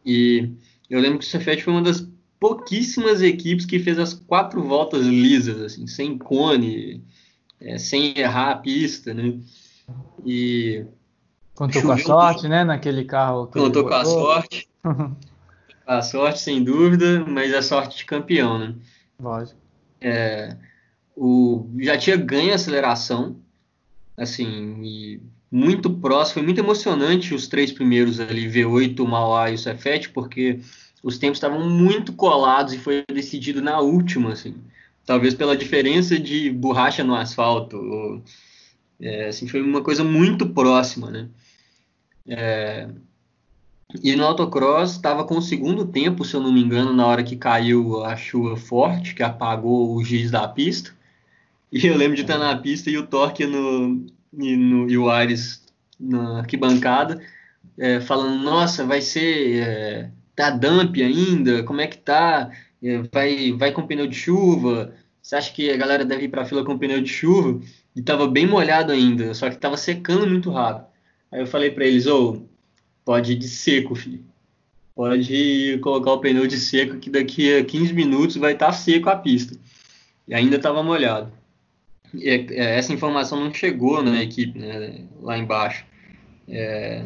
E 0.05 0.51
eu 0.87 0.99
lembro 0.99 1.17
que 1.17 1.25
o 1.25 1.27
Cefet 1.27 1.63
foi 1.63 1.73
uma 1.73 1.81
das 1.81 2.07
pouquíssimas 2.39 3.21
equipes 3.21 3.65
que 3.65 3.79
fez 3.79 3.97
as 3.97 4.13
quatro 4.13 4.63
voltas 4.63 5.05
lisas, 5.05 5.61
assim, 5.61 5.87
sem 5.87 6.17
cone, 6.17 7.03
é, 7.59 7.77
sem 7.77 8.17
errar 8.17 8.51
a 8.51 8.57
pista, 8.57 9.13
né? 9.13 9.39
E 10.25 10.85
contou 11.53 11.81
com 11.81 11.91
a 11.91 11.97
sorte, 11.97 12.47
né? 12.47 12.63
Naquele 12.63 13.05
carro. 13.05 13.47
contou 13.47 13.83
com 13.83 13.93
a 13.93 14.05
sorte. 14.05 14.67
A 15.87 16.01
sorte, 16.01 16.39
sem 16.39 16.63
dúvida, 16.63 17.23
mas 17.27 17.53
a 17.53 17.61
sorte 17.61 17.97
de 17.97 18.05
campeão, 18.05 18.57
né? 18.57 18.73
Lógico. 19.19 19.59
É, 20.01 20.57
o, 21.15 21.69
já 21.77 21.95
tinha 21.95 22.17
ganho 22.17 22.51
a 22.51 22.55
aceleração, 22.55 23.35
assim, 24.17 25.21
muito 25.51 25.89
próximo, 25.89 26.33
foi 26.33 26.43
muito 26.43 26.59
emocionante 26.59 27.35
os 27.35 27.47
três 27.47 27.71
primeiros 27.71 28.19
ali, 28.19 28.47
V8, 28.47 28.99
o 28.99 29.07
Mauá 29.07 29.51
e 29.51 29.53
o 29.53 29.57
Cefete, 29.59 30.09
porque 30.09 30.59
os 31.05 31.19
tempos 31.19 31.37
estavam 31.37 31.69
muito 31.69 32.13
colados 32.13 32.73
e 32.73 32.79
foi 32.79 33.05
decidido 33.07 33.61
na 33.61 33.79
última, 33.79 34.33
assim, 34.33 34.55
talvez 35.05 35.35
pela 35.35 35.55
diferença 35.55 36.17
de 36.19 36.49
borracha 36.49 37.03
no 37.03 37.13
asfalto, 37.13 37.77
ou, 37.77 38.23
é, 38.99 39.27
assim, 39.27 39.47
foi 39.47 39.61
uma 39.61 39.83
coisa 39.83 40.03
muito 40.03 40.49
próxima, 40.49 41.11
né? 41.11 41.29
É, 42.27 42.89
e 44.01 44.15
no 44.15 44.25
autocross 44.25 44.93
estava 44.93 45.23
com 45.23 45.37
o 45.37 45.41
segundo 45.43 45.85
tempo, 45.85 46.25
se 46.25 46.33
eu 46.33 46.41
não 46.41 46.51
me 46.51 46.59
engano, 46.59 46.91
na 46.91 47.05
hora 47.05 47.23
que 47.23 47.35
caiu 47.35 48.03
a 48.03 48.15
chuva 48.15 48.57
forte, 48.57 49.13
que 49.13 49.21
apagou 49.21 49.95
o 49.95 50.03
giz 50.03 50.31
da 50.31 50.47
pista. 50.47 50.91
E 51.71 51.85
eu 51.85 51.95
lembro 51.95 52.15
de 52.15 52.23
estar 52.23 52.39
na 52.39 52.57
pista 52.57 52.89
e 52.89 52.97
o 52.97 53.05
Torque 53.05 53.45
no, 53.45 54.07
e, 54.33 54.57
no, 54.57 54.89
e 54.89 54.97
o 54.97 55.07
Ares 55.07 55.63
na 55.99 56.39
arquibancada, 56.39 57.21
é, 57.77 58.01
falando, 58.01 58.43
nossa, 58.43 58.83
vai 58.83 59.01
ser. 59.01 59.59
É, 59.59 60.11
tá 60.35 60.49
dump 60.49 61.01
ainda? 61.01 61.63
Como 61.63 61.81
é 61.81 61.87
que 61.87 61.97
tá? 61.97 62.51
É, 62.83 62.99
vai, 63.11 63.53
vai 63.53 63.71
com 63.71 63.87
pneu 63.87 64.07
de 64.07 64.15
chuva? 64.15 64.93
Você 65.21 65.35
acha 65.35 65.53
que 65.53 65.71
a 65.71 65.77
galera 65.77 66.05
deve 66.05 66.25
ir 66.25 66.29
para 66.29 66.43
a 66.43 66.45
fila 66.45 66.63
com 66.63 66.77
pneu 66.77 67.01
de 67.01 67.09
chuva? 67.09 67.59
E 67.95 68.01
tava 68.01 68.27
bem 68.27 68.45
molhado 68.45 68.91
ainda, 68.91 69.33
só 69.33 69.49
que 69.49 69.57
tava 69.57 69.77
secando 69.77 70.27
muito 70.27 70.51
rápido. 70.51 70.87
Aí 71.31 71.39
eu 71.41 71.47
falei 71.47 71.71
para 71.71 71.85
eles, 71.85 72.05
ô, 72.07 72.33
oh, 72.33 72.55
Pode 73.05 73.33
ir 73.33 73.35
de 73.35 73.47
seco, 73.47 73.93
filho. 73.93 74.25
Pode 74.95 75.77
colocar 75.83 76.13
o 76.13 76.19
pneu 76.19 76.47
de 76.47 76.57
seco 76.57 76.97
que 76.97 77.09
daqui 77.09 77.55
a 77.55 77.63
15 77.63 77.93
minutos 77.93 78.35
vai 78.37 78.53
estar 78.53 78.67
tá 78.67 78.71
seco 78.73 79.09
a 79.09 79.15
pista. 79.15 79.55
E 80.27 80.33
ainda 80.33 80.55
estava 80.55 80.81
molhado. 80.81 81.31
E, 82.15 82.27
é, 82.27 82.77
essa 82.79 82.91
informação 82.91 83.39
não 83.39 83.53
chegou 83.53 84.01
na 84.01 84.23
equipe, 84.23 84.57
né, 84.57 85.05
lá 85.21 85.37
embaixo. 85.37 85.85
É... 86.49 87.05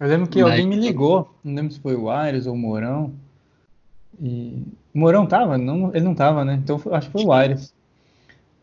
Eu 0.00 0.08
lembro 0.08 0.28
que 0.28 0.42
Mas... 0.42 0.50
alguém 0.50 0.66
me 0.66 0.76
ligou, 0.76 1.32
não 1.44 1.54
lembro 1.54 1.72
se 1.72 1.78
foi 1.78 1.94
o 1.94 2.10
Aires 2.10 2.46
ou 2.46 2.54
o 2.54 2.58
Mourão. 2.58 3.12
E... 4.20 4.64
O 4.94 4.98
Mourão 4.98 5.26
tava? 5.26 5.58
Não, 5.58 5.94
ele 5.94 6.04
não 6.04 6.14
tava, 6.14 6.44
né? 6.44 6.58
Então 6.62 6.80
acho 6.90 7.06
que 7.08 7.12
foi 7.12 7.24
o 7.24 7.32
Aires. 7.32 7.74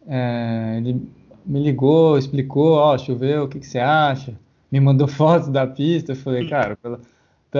É... 0.08 0.76
ele 0.78 1.02
me 1.46 1.64
ligou, 1.64 2.18
explicou, 2.18 2.74
ó, 2.74 2.96
oh, 2.96 2.98
choveu, 2.98 3.44
o 3.44 3.48
que, 3.48 3.60
que 3.60 3.68
você 3.68 3.80
acha? 3.80 4.34
me 4.72 4.80
mandou 4.80 5.08
fotos 5.10 5.50
da 5.50 5.66
pista. 5.66 6.12
Eu 6.12 6.16
falei, 6.16 6.48
cara, 6.48 6.76
pela, 6.78 7.02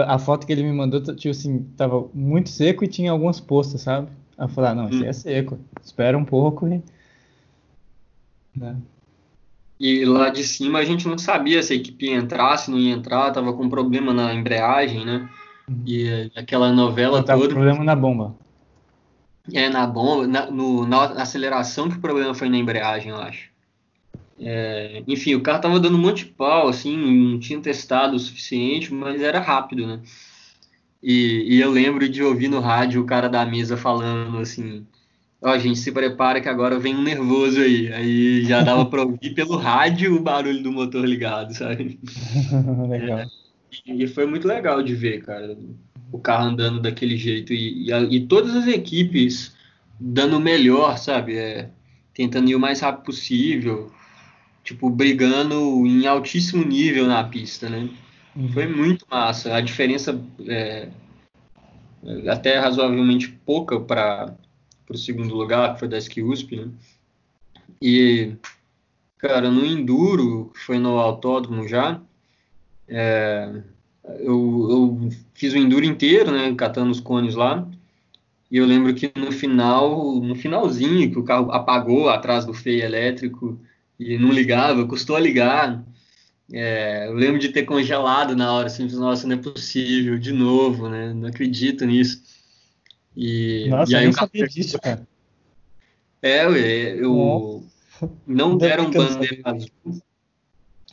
a 0.06 0.20
foto 0.20 0.46
que 0.46 0.52
ele 0.52 0.64
me 0.64 0.72
mandou, 0.72 1.02
tipo 1.02 1.30
assim, 1.30 1.64
tava 1.76 2.08
muito 2.14 2.50
seco 2.50 2.84
e 2.84 2.88
tinha 2.88 3.12
algumas 3.12 3.40
postas, 3.40 3.82
sabe? 3.82 4.08
Aí 4.38 4.46
eu 4.46 4.50
falei, 4.50 4.72
ah, 4.72 4.76
não, 4.76 4.90
esse 4.90 5.06
é 5.06 5.10
hum. 5.10 5.14
seco. 5.14 5.60
Espera 5.82 6.18
um 6.18 6.26
pouco 6.26 6.68
e. 6.68 6.82
Né? 8.56 8.76
E 9.80 10.04
lá 10.06 10.30
de 10.30 10.44
cima 10.44 10.80
a 10.80 10.86
gente 10.86 11.08
não 11.08 11.18
sabia 11.18 11.62
se 11.62 11.74
a 11.74 11.76
equipe 11.76 12.08
ia 12.08 12.16
entrar, 12.16 12.58
se 12.58 12.72
não 12.72 12.80
ia 12.80 12.94
entrar, 12.94 13.32
tava 13.32 13.54
com 13.54 13.70
problema 13.70 14.14
na 14.14 14.34
embreagem, 14.34 15.06
né? 15.06 15.30
E 15.86 16.32
aquela 16.36 16.72
novela 16.72 17.24
tava 17.24 17.42
toda. 17.42 17.54
problema 17.54 17.84
na 17.84 17.96
bomba. 17.96 18.36
É, 19.54 19.70
na 19.70 19.86
bomba, 19.86 20.28
na, 20.28 20.50
no, 20.50 20.86
na 20.86 21.04
aceleração 21.22 21.90
que 21.90 21.98
o 21.98 22.02
problema 22.02 22.34
foi 22.34 22.50
na 22.50 22.58
embreagem, 22.58 23.12
eu 23.12 23.18
acho. 23.18 23.50
É, 24.40 25.04
enfim, 25.08 25.36
o 25.36 25.42
carro 25.42 25.62
tava 25.62 25.80
dando 25.80 25.98
um 25.98 26.02
monte 26.02 26.26
de 26.26 26.32
pau, 26.32 26.68
assim, 26.68 26.96
não 26.96 27.40
tinha 27.40 27.60
testado 27.60 28.16
o 28.16 28.20
suficiente, 28.20 28.94
mas 28.94 29.22
era 29.22 29.40
rápido, 29.40 29.88
né? 29.88 30.00
E, 31.02 31.56
e 31.56 31.62
eu 31.62 31.72
lembro 31.72 32.08
de 32.10 32.24
ouvir 32.24 32.48
no 32.48 32.60
rádio 32.60 33.02
o 33.02 33.06
cara 33.06 33.30
da 33.30 33.46
mesa 33.46 33.78
falando 33.78 34.38
assim: 34.40 34.86
Ó, 35.42 35.54
oh, 35.54 35.60
gente, 35.60 35.78
se 35.78 35.92
prepara 35.92 36.42
que 36.42 36.50
agora 36.50 36.80
vem 36.80 36.96
um 36.96 37.04
nervoso 37.04 37.60
aí. 37.60 37.94
Aí 37.94 38.44
já 38.44 38.62
dava 38.62 38.86
para 38.86 39.04
ouvir 39.04 39.36
pelo 39.36 39.56
rádio 39.56 40.16
o 40.16 40.20
barulho 40.20 40.64
do 40.64 40.72
motor 40.72 41.06
ligado, 41.06 41.54
sabe? 41.54 42.00
legal. 42.90 43.20
É, 43.20 43.28
e, 43.86 44.04
e, 44.04 44.08
foi 44.08 44.26
muito 44.26 44.48
legal 44.48 44.82
de 44.82 44.96
ver, 44.96 45.24
cara, 45.24 45.56
o 46.12 46.20
carro 46.20 46.46
andando 46.46 46.82
daquele 46.82 47.18
jeito 47.18 47.54
e, 47.54 47.90
e, 47.90 48.16
e 48.16 48.26
todas 48.26 48.56
as 48.56 48.68
equipes 48.68 49.56
dando 50.00 50.38
o 50.38 50.42
melhor, 50.42 50.98
sabe? 50.98 51.38
É, 51.38 51.70
tentando 52.14 52.50
ir 52.50 52.56
o 52.56 52.60
mais 52.60 52.80
rápido 52.80 53.06
possível 53.06 53.92
tipo, 54.68 54.90
brigando 54.90 55.56
em 55.88 56.06
altíssimo 56.06 56.62
nível 56.62 57.08
na 57.08 57.24
pista, 57.24 57.70
né? 57.70 57.90
Uhum. 58.36 58.50
Foi 58.50 58.68
muito 58.68 59.06
massa. 59.10 59.56
A 59.56 59.62
diferença 59.62 60.22
é, 60.46 60.90
é 62.04 62.30
até 62.30 62.60
razoavelmente 62.60 63.30
pouca 63.46 63.80
para 63.80 64.36
o 64.96 64.98
segundo 64.98 65.36
lugar, 65.36 65.74
que 65.74 65.80
foi 65.80 65.88
da 65.88 65.98
USP, 65.98 66.56
né? 66.56 66.70
E, 67.82 68.34
cara, 69.18 69.52
no 69.52 69.66
Enduro, 69.66 70.52
que 70.54 70.60
foi 70.60 70.80
no 70.80 70.98
autódromo 70.98 71.68
já, 71.68 72.02
é, 72.88 73.62
eu, 74.20 74.68
eu 74.70 75.10
fiz 75.34 75.54
o 75.54 75.58
Enduro 75.58 75.86
inteiro, 75.86 76.32
né? 76.32 76.54
Catando 76.56 76.92
os 76.92 77.00
cones 77.00 77.36
lá. 77.36 77.68
E 78.50 78.58
eu 78.58 78.66
lembro 78.66 78.94
que 78.94 79.12
no 79.18 79.32
final, 79.32 80.16
no 80.22 80.36
finalzinho, 80.36 81.12
que 81.12 81.20
o 81.20 81.24
carro 81.24 81.52
apagou 81.52 82.10
atrás 82.10 82.46
do 82.46 82.54
freio 82.54 82.84
elétrico, 82.84 83.60
e 84.00 84.18
não 84.18 84.32
ligava, 84.32 84.88
custou 84.88 85.16
a 85.16 85.20
ligar. 85.20 85.84
É, 86.52 87.08
eu 87.08 87.14
lembro 87.14 87.40
de 87.40 87.50
ter 87.50 87.64
congelado 87.64 88.36
na 88.36 88.54
hora, 88.54 88.68
assim, 88.68 88.88
nossa, 88.96 89.28
não 89.28 89.36
é 89.36 89.40
possível, 89.40 90.18
de 90.18 90.32
novo, 90.32 90.88
né? 90.88 91.14
Não 91.14 91.28
acredito 91.28 91.86
nisso. 91.86 92.22
E, 93.20 93.68
nossa, 93.68 93.92
e 93.92 93.96
aí 93.96 94.06
eu 94.06 94.14
sabia 94.14 94.48
disso, 94.48 94.80
cara. 94.80 95.08
É, 96.22 96.46
eu, 96.46 97.64
não 98.28 98.56
deram 98.56 98.92
bandeira 98.92 99.42
azul. 99.44 100.02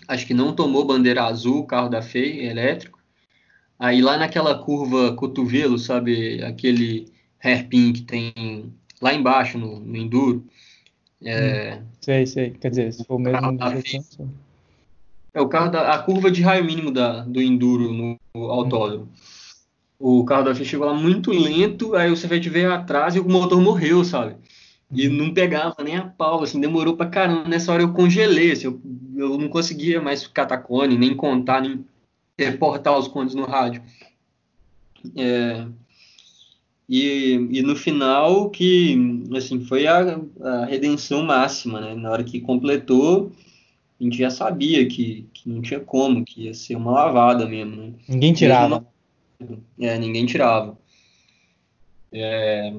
Acho 0.08 0.26
que 0.26 0.32
não 0.32 0.54
tomou 0.54 0.86
bandeira 0.86 1.24
azul 1.24 1.60
o 1.60 1.66
carro 1.66 1.90
da 1.90 2.00
FEI 2.00 2.46
elétrico. 2.46 2.98
Aí 3.78 4.00
lá 4.00 4.16
naquela 4.16 4.58
curva 4.58 5.14
cotovelo, 5.14 5.78
sabe, 5.78 6.42
aquele 6.42 7.12
hairpin 7.42 7.92
que 7.92 8.02
tem 8.02 8.72
lá 9.02 9.12
embaixo 9.12 9.58
no, 9.58 9.78
no 9.78 9.96
enduro, 9.96 10.46
é, 11.22 11.76
hum, 11.76 11.86
sei, 12.00 12.26
sei. 12.26 12.50
Quer 12.50 12.70
dizer, 12.70 12.92
se 12.92 13.04
for 13.04 13.16
o 13.16 13.18
mesmo. 13.18 13.58
É 15.32 15.40
o 15.40 15.48
carro 15.48 15.70
da 15.70 15.94
a 15.94 15.98
curva 15.98 16.30
de 16.30 16.40
raio 16.42 16.64
mínimo 16.64 16.90
da, 16.90 17.22
do 17.24 17.42
enduro 17.42 17.92
no, 17.92 18.16
no 18.34 18.44
autódromo. 18.50 19.10
O 20.06 20.22
carro 20.22 20.44
da 20.44 20.54
FIA 20.54 20.66
chegou 20.66 20.86
lá 20.86 20.92
muito 20.92 21.30
lento, 21.30 21.94
aí 21.96 22.12
o 22.12 22.16
Cefete 22.16 22.50
veio 22.50 22.70
atrás 22.70 23.16
e 23.16 23.20
o 23.20 23.26
motor 23.26 23.58
morreu, 23.58 24.04
sabe? 24.04 24.36
E 24.92 25.08
uhum. 25.08 25.14
não 25.14 25.32
pegava 25.32 25.76
nem 25.82 25.96
a 25.96 26.04
pau, 26.04 26.42
assim, 26.42 26.60
demorou 26.60 26.94
pra 26.94 27.06
caramba. 27.06 27.48
Nessa 27.48 27.72
hora 27.72 27.84
eu 27.84 27.94
congelei, 27.94 28.52
assim, 28.52 28.66
eu, 28.66 28.82
eu 29.16 29.38
não 29.38 29.48
conseguia 29.48 30.02
mais 30.02 30.26
catar 30.26 30.58
cone, 30.58 30.98
nem 30.98 31.16
contar, 31.16 31.62
nem... 31.62 31.86
reportar 32.38 32.98
os 32.98 33.08
contos 33.08 33.34
no 33.34 33.46
rádio. 33.46 33.80
É, 35.16 35.64
e, 36.86 37.48
e 37.50 37.62
no 37.62 37.74
final 37.74 38.50
que 38.50 39.24
assim 39.34 39.64
foi 39.64 39.86
a, 39.86 40.20
a 40.42 40.66
redenção 40.66 41.22
máxima, 41.22 41.80
né? 41.80 41.94
Na 41.94 42.10
hora 42.10 42.24
que 42.24 42.42
completou, 42.42 43.32
a 43.98 44.04
gente 44.04 44.18
já 44.18 44.28
sabia 44.28 44.86
que, 44.86 45.24
que 45.32 45.48
não 45.48 45.62
tinha 45.62 45.80
como, 45.80 46.22
que 46.22 46.42
ia 46.42 46.52
ser 46.52 46.76
uma 46.76 46.90
lavada 46.90 47.48
mesmo, 47.48 47.74
né? 47.74 47.92
Ninguém 48.06 48.34
tirava. 48.34 48.86
É, 49.78 49.98
ninguém 49.98 50.26
tirava. 50.26 50.78
É, 52.12 52.74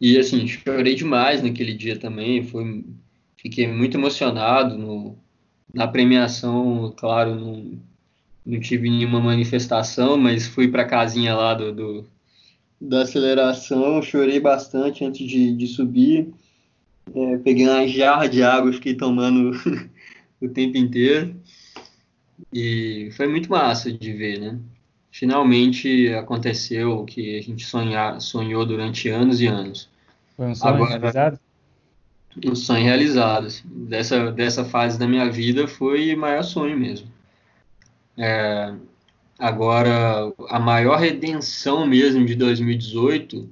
e 0.00 0.18
assim, 0.18 0.46
chorei 0.46 0.94
demais 0.94 1.42
naquele 1.42 1.72
dia 1.72 1.98
também, 1.98 2.42
foi, 2.42 2.84
fiquei 3.36 3.66
muito 3.66 3.96
emocionado 3.96 4.76
no, 4.76 5.18
na 5.72 5.88
premiação, 5.88 6.92
claro, 6.96 7.34
não, 7.34 7.80
não 8.44 8.60
tive 8.60 8.90
nenhuma 8.90 9.20
manifestação, 9.20 10.16
mas 10.18 10.46
fui 10.46 10.68
para 10.68 10.82
a 10.82 10.88
casinha 10.88 11.34
lá 11.34 11.54
do, 11.54 11.72
do, 11.72 12.10
da 12.78 13.02
aceleração, 13.02 14.02
chorei 14.02 14.38
bastante 14.38 15.04
antes 15.04 15.26
de, 15.26 15.56
de 15.56 15.66
subir, 15.66 16.32
é, 17.14 17.38
peguei 17.38 17.66
uma 17.66 17.86
jarra 17.88 18.26
de 18.26 18.42
água, 18.42 18.72
fiquei 18.72 18.94
tomando 18.94 19.52
o 20.40 20.48
tempo 20.48 20.76
inteiro, 20.76 21.34
e 22.52 23.10
foi 23.16 23.26
muito 23.26 23.50
massa 23.50 23.90
de 23.90 24.12
ver, 24.12 24.38
né? 24.40 24.60
Finalmente 25.18 26.12
aconteceu 26.12 26.98
o 26.98 27.04
que 27.06 27.38
a 27.38 27.42
gente 27.42 27.64
sonhar, 27.64 28.20
sonhou 28.20 28.66
durante 28.66 29.08
anos 29.08 29.40
e 29.40 29.46
anos. 29.46 29.88
Foi 30.36 30.48
um 30.48 30.54
sonho 30.54 30.74
Agora, 30.74 30.90
realizado? 30.90 31.40
Um 32.44 32.54
sonho 32.54 32.84
realizado. 32.84 33.46
Assim. 33.46 33.62
Dessa, 33.64 34.30
dessa 34.30 34.62
fase 34.62 34.98
da 34.98 35.08
minha 35.08 35.30
vida 35.30 35.66
foi 35.66 36.14
o 36.14 36.18
maior 36.18 36.42
sonho 36.42 36.76
mesmo. 36.76 37.08
É, 38.18 38.74
agora, 39.38 40.34
a 40.50 40.60
maior 40.60 40.98
redenção 40.98 41.86
mesmo 41.86 42.26
de 42.26 42.34
2018, 42.34 43.48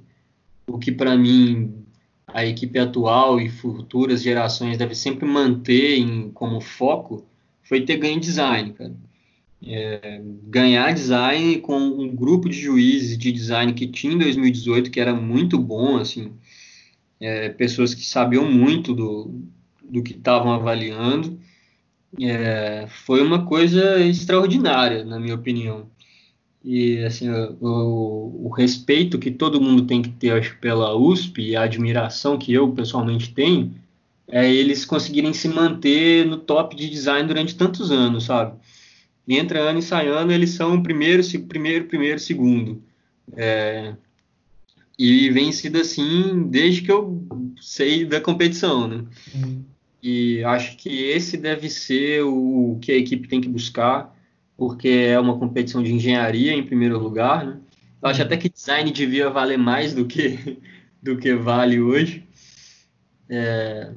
o 0.67 0.77
que 0.77 0.91
para 0.91 1.17
mim 1.17 1.83
a 2.27 2.45
equipe 2.45 2.77
atual 2.77 3.41
e 3.41 3.49
futuras 3.49 4.21
gerações 4.21 4.77
deve 4.77 4.93
sempre 4.93 5.25
manter 5.25 5.97
em, 5.97 6.29
como 6.29 6.61
foco, 6.61 7.25
foi 7.63 7.81
ter 7.81 7.97
ganho 7.97 8.19
design, 8.19 8.71
cara 8.73 8.93
é, 9.65 10.21
ganhar 10.43 10.93
design 10.93 11.57
com 11.59 11.77
um 11.77 12.15
grupo 12.15 12.47
de 12.47 12.59
juízes 12.59 13.17
de 13.17 13.31
design 13.31 13.73
que 13.73 13.87
tinha 13.87 14.13
em 14.13 14.17
2018, 14.17 14.91
que 14.91 14.99
era 14.99 15.13
muito 15.13 15.57
bom, 15.57 15.97
assim, 15.97 16.33
é, 17.19 17.49
pessoas 17.49 17.93
que 17.93 18.05
sabiam 18.05 18.49
muito 18.49 18.93
do, 18.93 19.41
do 19.83 20.03
que 20.03 20.13
estavam 20.13 20.53
avaliando. 20.53 21.39
É, 22.21 22.85
foi 22.87 23.21
uma 23.21 23.45
coisa 23.45 23.99
extraordinária, 23.99 25.03
na 25.03 25.19
minha 25.19 25.35
opinião. 25.35 25.89
E 26.63 27.03
assim, 27.03 27.29
o, 27.29 28.47
o, 28.47 28.49
respeito 28.49 29.19
que 29.19 29.29
todo 29.29 29.61
mundo 29.61 29.85
tem 29.85 30.01
que 30.01 30.09
ter 30.09 30.31
acho, 30.31 30.57
pela 30.59 30.95
USP 30.97 31.49
e 31.49 31.55
a 31.55 31.63
admiração 31.63 32.39
que 32.39 32.51
eu 32.53 32.71
pessoalmente 32.71 33.33
tenho 33.33 33.75
é 34.27 34.51
eles 34.51 34.83
conseguirem 34.85 35.31
se 35.33 35.47
manter 35.47 36.25
no 36.25 36.37
top 36.37 36.75
de 36.75 36.89
design 36.89 37.27
durante 37.27 37.55
tantos 37.55 37.91
anos, 37.91 38.23
sabe? 38.25 38.57
Entra 39.27 39.59
ano 39.59 39.79
e 39.79 39.81
sai 39.81 40.07
ano, 40.07 40.31
eles 40.31 40.51
são 40.51 40.81
primeiro, 40.81 41.23
primeiro, 41.47 41.85
primeiro, 41.85 42.19
segundo. 42.19 42.83
É, 43.35 43.95
e 44.97 45.29
vem 45.31 45.51
sido 45.51 45.79
assim 45.79 46.47
desde 46.49 46.81
que 46.81 46.91
eu 46.91 47.25
sei 47.59 48.05
da 48.05 48.21
competição, 48.21 48.87
né? 48.87 49.03
Uhum. 49.33 49.63
E 50.01 50.43
acho 50.43 50.77
que 50.77 51.03
esse 51.03 51.35
deve 51.35 51.69
ser 51.69 52.23
o 52.23 52.77
que 52.81 52.91
a 52.91 52.97
equipe 52.97 53.27
tem 53.27 53.41
que 53.41 53.49
buscar, 53.49 54.15
porque 54.55 54.87
é 54.87 55.19
uma 55.19 55.37
competição 55.37 55.81
de 55.81 55.91
engenharia 55.91 56.53
em 56.53 56.63
primeiro 56.63 56.99
lugar, 56.99 57.45
né? 57.45 57.57
Eu 58.01 58.09
acho 58.09 58.21
até 58.21 58.37
que 58.37 58.49
design 58.49 58.91
devia 58.91 59.29
valer 59.29 59.57
mais 59.57 59.93
do 59.93 60.05
que 60.05 60.59
do 61.01 61.17
que 61.17 61.33
vale 61.35 61.79
hoje. 61.81 62.23
É, 63.27 63.91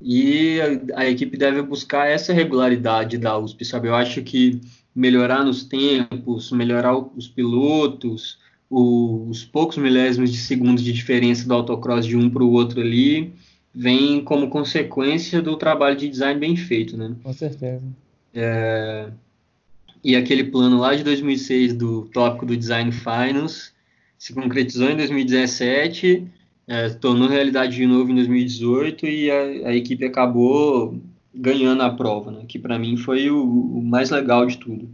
e 0.00 0.60
a, 0.60 1.00
a, 1.00 1.06
equipe 1.08 1.36
deve 1.36 1.60
buscar 1.62 2.08
essa 2.08 2.32
regularidade 2.32 3.18
da 3.18 3.36
USP, 3.38 3.64
sabe? 3.64 3.88
Eu 3.88 3.94
acho 3.94 4.22
que 4.22 4.60
melhorar 4.94 5.44
nos 5.44 5.64
tempos, 5.64 6.52
melhorar 6.52 6.96
os 6.96 7.28
pilotos, 7.28 8.38
os 8.70 9.44
poucos 9.44 9.76
milésimos 9.76 10.30
de 10.30 10.38
segundos 10.38 10.84
de 10.84 10.92
diferença 10.92 11.46
do 11.46 11.54
autocross 11.54 12.06
de 12.06 12.16
um 12.16 12.30
para 12.30 12.44
o 12.44 12.52
outro 12.52 12.80
ali, 12.80 13.32
vem 13.74 14.22
como 14.22 14.50
consequência 14.50 15.40
do 15.42 15.56
trabalho 15.56 15.96
de 15.96 16.08
design 16.08 16.38
bem 16.38 16.56
feito, 16.56 16.96
né? 16.96 17.14
Com 17.22 17.32
certeza. 17.32 17.82
É, 18.34 19.08
e 20.02 20.14
aquele 20.14 20.44
plano 20.44 20.78
lá 20.78 20.94
de 20.94 21.02
2006 21.02 21.74
do 21.74 22.02
tópico 22.06 22.46
do 22.46 22.56
Design 22.56 22.92
Finance 22.92 23.72
se 24.18 24.32
concretizou 24.32 24.90
em 24.90 24.96
2017 24.96 26.26
é, 26.68 26.90
tornou 26.90 27.26
realidade 27.26 27.76
de 27.76 27.86
novo 27.86 28.10
em 28.12 28.16
2018 28.16 29.06
e 29.06 29.30
a, 29.30 29.68
a 29.70 29.74
equipe 29.74 30.04
acabou 30.04 31.00
ganhando 31.34 31.82
a 31.82 31.90
prova, 31.90 32.30
né? 32.30 32.44
que 32.46 32.58
para 32.58 32.78
mim 32.78 32.98
foi 32.98 33.30
o, 33.30 33.42
o, 33.42 33.82
mais 33.82 34.10
legal 34.10 34.44
de 34.44 34.58
tudo. 34.58 34.88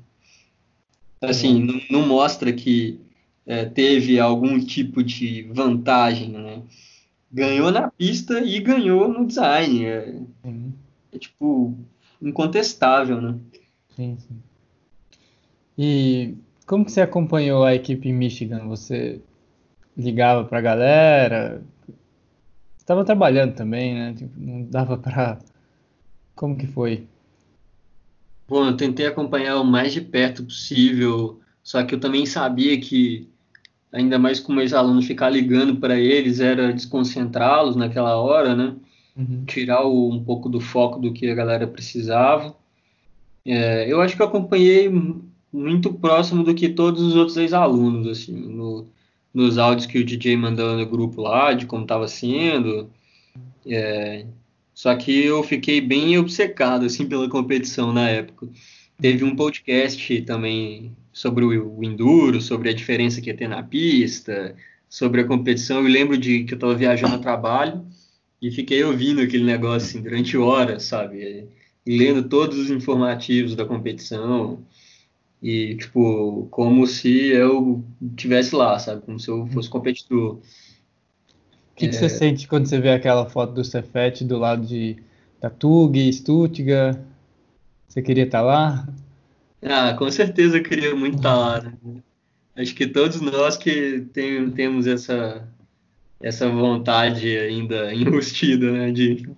Assim, 1.21 1.61
uhum. 1.61 1.67
não, 1.67 1.81
não, 2.01 2.07
mostra 2.07 2.53
que 2.53 3.01
é, 3.45 3.65
teve 3.65 4.21
algum 4.21 4.59
tipo 4.65 5.03
de 5.03 5.43
vantagem, 5.53 6.29
né? 6.29 6.63
Ganhou 7.33 7.73
na 7.73 7.91
pista 7.91 8.41
e 8.41 8.61
ganhou 8.61 9.09
no 9.09 9.27
design. 9.27 9.85
É, 9.87 10.15
é 11.13 11.19
tipo 11.19 11.75
incontestável, 12.23 13.21
né? 13.21 13.37
Sim, 13.97 14.17
sim. 14.19 14.37
E 15.77 16.35
como 16.67 16.85
que 16.85 16.93
você 16.93 17.01
acompanhou 17.01 17.65
a 17.65 17.75
equipe 17.75 18.09
em 18.09 18.13
Michigan? 18.13 18.69
Você 18.69 19.21
ligava 19.97 20.45
para 20.45 20.59
a 20.59 20.63
galera. 20.63 21.63
Estava 22.77 23.05
trabalhando 23.05 23.55
também, 23.55 23.95
né? 23.95 24.15
Tipo, 24.15 24.33
não 24.39 24.65
dava 24.65 24.97
para. 24.97 25.39
Como 26.35 26.57
que 26.57 26.67
foi? 26.67 27.07
Bom, 28.47 28.67
eu 28.67 28.77
tentei 28.77 29.07
acompanhar 29.07 29.57
o 29.59 29.65
mais 29.65 29.93
de 29.93 30.01
perto 30.01 30.45
possível, 30.45 31.41
só 31.63 31.83
que 31.83 31.95
eu 31.95 32.01
também 32.01 32.27
sabia 32.27 32.79
que, 32.79 33.27
ainda 33.91 34.19
mais 34.19 34.39
com 34.39 34.53
meus 34.53 34.75
alunos, 34.75 35.07
ficar 35.07 35.31
ligando 35.31 35.77
para 35.77 35.99
eles 35.99 36.41
era 36.41 36.73
desconcentrá-los 36.73 37.75
naquela 37.75 38.17
hora, 38.17 38.55
né? 38.55 38.77
Uhum. 39.17 39.45
Tirar 39.47 39.85
o, 39.85 40.13
um 40.13 40.23
pouco 40.23 40.49
do 40.51 40.61
foco 40.61 40.99
do 40.99 41.13
que 41.13 41.31
a 41.31 41.35
galera 41.35 41.67
precisava. 41.67 42.55
É, 43.47 43.91
eu 43.91 44.01
acho 44.03 44.15
que 44.15 44.21
eu 44.21 44.27
acompanhei 44.27 44.91
muito 45.53 45.95
próximo 45.95 46.45
do 46.45 46.55
que 46.55 46.69
todos 46.69 47.01
os 47.01 47.17
outros 47.17 47.37
ex-alunos, 47.37 48.07
assim, 48.09 48.35
no, 48.35 48.89
nos 49.35 49.59
áudios 49.59 49.87
que 49.87 49.99
o 49.99 50.05
DJ 50.05 50.37
mandou 50.37 50.79
no 50.79 50.87
grupo 50.87 51.21
lá, 51.21 51.53
de 51.53 51.67
como 51.67 51.83
estava 51.83 52.07
sendo. 52.07 52.89
É, 53.67 54.25
só 54.73 54.95
que 54.95 55.25
eu 55.25 55.43
fiquei 55.43 55.81
bem 55.81 56.17
obcecado, 56.17 56.87
assim, 56.87 57.07
pela 57.07 57.29
competição 57.29 57.93
na 57.93 58.09
época. 58.09 58.49
Teve 59.01 59.25
um 59.25 59.35
podcast 59.35 60.23
também 60.23 60.97
sobre 61.13 61.45
o, 61.45 61.79
o 61.79 61.85
Enduro, 61.85 62.41
sobre 62.41 62.69
a 62.71 62.73
diferença 62.73 63.21
que 63.21 63.29
ia 63.29 63.37
ter 63.37 63.49
na 63.49 63.63
pista, 63.63 64.55
sobre 64.89 65.21
a 65.21 65.27
competição. 65.27 65.79
Eu 65.79 65.89
lembro 65.89 66.17
de 66.17 66.45
que 66.45 66.55
eu 66.55 66.57
estava 66.57 66.75
viajando 66.75 67.17
a 67.17 67.19
trabalho 67.19 67.85
e 68.41 68.51
fiquei 68.51 68.85
ouvindo 68.85 69.21
aquele 69.21 69.45
negócio 69.45 69.89
assim, 69.89 70.03
durante 70.03 70.37
horas, 70.37 70.85
sabe? 70.85 71.49
E 71.87 71.99
lendo 71.99 72.29
todos 72.29 72.59
os 72.59 72.71
informativos 72.71 73.57
da 73.57 73.65
competição 73.65 74.65
e 75.45 75.77
tipo 75.77 76.49
como 76.51 76.87
se 76.87 77.29
eu 77.29 77.85
tivesse 78.17 78.57
lá, 78.57 78.79
sabe, 78.79 79.03
como 79.03 79.21
se 79.21 79.29
eu 79.29 79.47
fosse 79.49 79.69
competidor. 79.69 80.37
O 80.37 80.41
que, 81.77 81.87
que 81.87 81.95
é... 81.95 81.99
você 81.99 82.09
sente 82.09 82.49
quando 82.49 82.67
você 82.67 82.81
vê 82.81 82.89
aquela 82.89 83.29
foto 83.29 83.53
do 83.53 83.63
Cefete 83.63 84.25
do 84.25 84.39
lado 84.39 84.67
de 84.67 84.97
da 85.39 85.51
Tug, 85.51 86.11
Stuttgart? 86.11 86.99
Você 87.87 88.01
queria 88.01 88.25
estar 88.25 88.39
tá 88.39 88.45
lá? 88.45 88.89
Ah, 89.61 89.93
com 89.93 90.11
certeza 90.11 90.57
eu 90.57 90.63
queria 90.63 90.95
muito 90.95 91.19
estar 91.19 91.35
tá 91.35 91.37
lá. 91.37 91.61
Né? 91.61 92.01
Acho 92.57 92.75
que 92.75 92.87
todos 92.87 93.21
nós 93.21 93.59
que 93.59 94.07
tem, 94.15 94.51
temos 94.51 94.87
essa 94.87 95.47
essa 96.23 96.49
vontade 96.49 97.37
ainda 97.37 97.93
enrustida, 97.93 98.73
né, 98.73 98.91
de, 98.91 99.29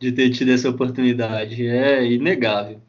de 0.00 0.10
ter 0.10 0.30
tido 0.30 0.50
essa 0.50 0.68
oportunidade, 0.68 1.64
é 1.64 2.04
inegável. 2.04 2.80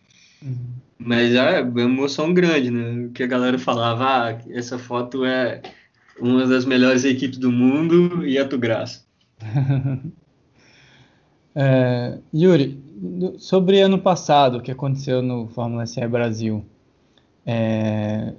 Uhum. 0.42 0.73
Mas 0.98 1.34
é 1.34 1.62
uma 1.62 1.82
emoção 1.82 2.34
grande, 2.34 2.72
né? 2.72 3.08
O 3.08 3.12
que 3.12 3.24
a 3.24 3.28
galera 3.28 3.60
falava, 3.60 4.06
ah, 4.06 4.38
essa 4.50 4.78
foto 4.78 5.26
é 5.26 5.62
uma 6.20 6.48
das 6.48 6.66
melhores 6.66 7.04
equipes 7.04 7.38
do 7.38 7.52
mundo 7.52 8.26
e 8.26 8.38
é 8.38 8.44
tu 8.46 8.58
graça. 8.58 9.04
é, 11.56 12.20
Yuri, 12.34 12.82
sobre 13.38 13.82
ano 13.82 14.00
passado, 14.00 14.58
o 14.58 14.62
que 14.62 14.72
aconteceu 14.72 15.22
no 15.22 15.48
Fórmula 15.48 15.86
SE 15.86 16.08
Brasil, 16.08 16.64
é, 17.46 18.34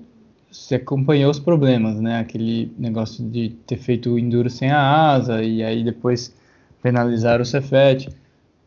você 0.51 0.77
acompanhou 0.77 1.31
os 1.31 1.39
problemas, 1.39 2.01
né? 2.01 2.21
Aquele 2.21 2.73
negócio 2.79 3.29
de 3.29 3.51
ter 3.67 3.77
feito 3.77 4.11
o 4.11 4.19
Enduro 4.19 4.49
sem 4.49 4.71
a 4.71 5.11
asa 5.13 5.43
e 5.43 5.63
aí 5.63 5.83
depois 5.83 6.35
penalizar 6.81 7.41
o 7.41 7.45
Cefet. 7.45 8.09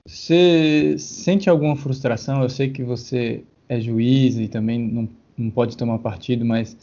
Você 0.06 0.96
sente 0.98 1.50
alguma 1.50 1.76
frustração? 1.76 2.42
Eu 2.42 2.50
sei 2.50 2.70
que 2.70 2.84
você 2.84 3.44
é 3.70 3.80
juiz 3.80 4.38
e 4.38 4.48
também 4.48 4.80
não, 4.80 5.10
não 5.38 5.50
pode 5.50 5.76
tomar 5.76 6.00
partido, 6.00 6.46
mas 6.46 6.78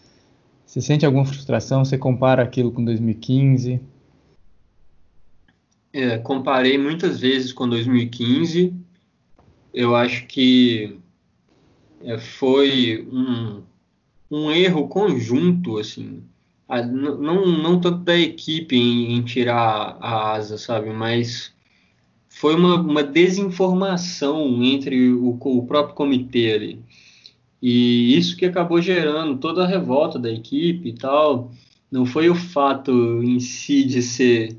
você 0.66 0.80
sente 0.80 1.06
alguma 1.06 1.24
frustração? 1.24 1.84
Você 1.84 1.96
compara 1.96 2.42
aquilo 2.42 2.72
com 2.72 2.84
2015? 2.84 3.80
É, 5.92 6.18
comparei 6.18 6.76
muitas 6.76 7.20
vezes 7.20 7.52
com 7.52 7.68
2015. 7.68 8.74
Eu 9.72 9.94
acho 9.94 10.26
que 10.26 10.98
é, 12.02 12.18
foi 12.18 13.06
um, 13.12 13.62
um 14.30 14.50
erro 14.50 14.88
conjunto, 14.88 15.78
assim. 15.78 16.24
não, 16.68 17.46
não 17.46 17.80
tanto 17.80 17.98
da 17.98 18.18
equipe 18.18 18.74
em, 18.74 19.16
em, 19.16 19.22
tirar 19.22 19.96
a 20.00 20.32
asa, 20.32 20.58
sabe? 20.58 20.90
Mas 20.90 21.53
foi 22.34 22.54
uma, 22.54 22.80
uma 22.80 23.02
desinformação 23.02 24.62
entre 24.62 25.10
o, 25.10 25.38
o 25.40 25.66
próprio 25.66 25.94
comitê 25.94 26.52
ali. 26.52 26.82
E 27.62 28.16
isso 28.16 28.36
que 28.36 28.44
acabou 28.44 28.82
gerando 28.82 29.38
toda 29.38 29.64
a 29.64 29.66
revolta 29.66 30.18
da 30.18 30.30
equipe 30.30 30.90
e 30.90 30.94
tal. 30.94 31.50
Não 31.90 32.04
foi 32.04 32.28
o 32.28 32.34
fato 32.34 32.92
em 33.22 33.38
si 33.40 33.84
de 33.84 34.02
ser 34.02 34.58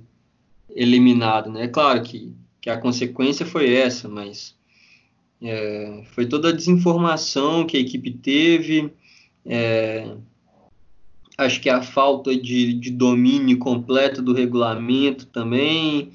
eliminado, 0.69 1.51
né? 1.51 1.65
É 1.65 1.67
claro 1.67 2.01
que, 2.01 2.33
que 2.61 2.69
a 2.69 2.77
consequência 2.77 3.45
foi 3.45 3.73
essa, 3.73 4.07
mas 4.07 4.55
é, 5.41 6.01
foi 6.13 6.25
toda 6.25 6.49
a 6.49 6.53
desinformação 6.53 7.65
que 7.65 7.77
a 7.77 7.79
equipe 7.79 8.09
teve, 8.09 8.91
é, 9.45 10.15
acho 11.37 11.61
que 11.61 11.69
a 11.69 11.81
falta 11.81 12.35
de, 12.35 12.73
de 12.73 12.89
domínio 12.89 13.57
completo 13.57 14.21
do 14.21 14.33
regulamento 14.33 15.27
também, 15.27 16.11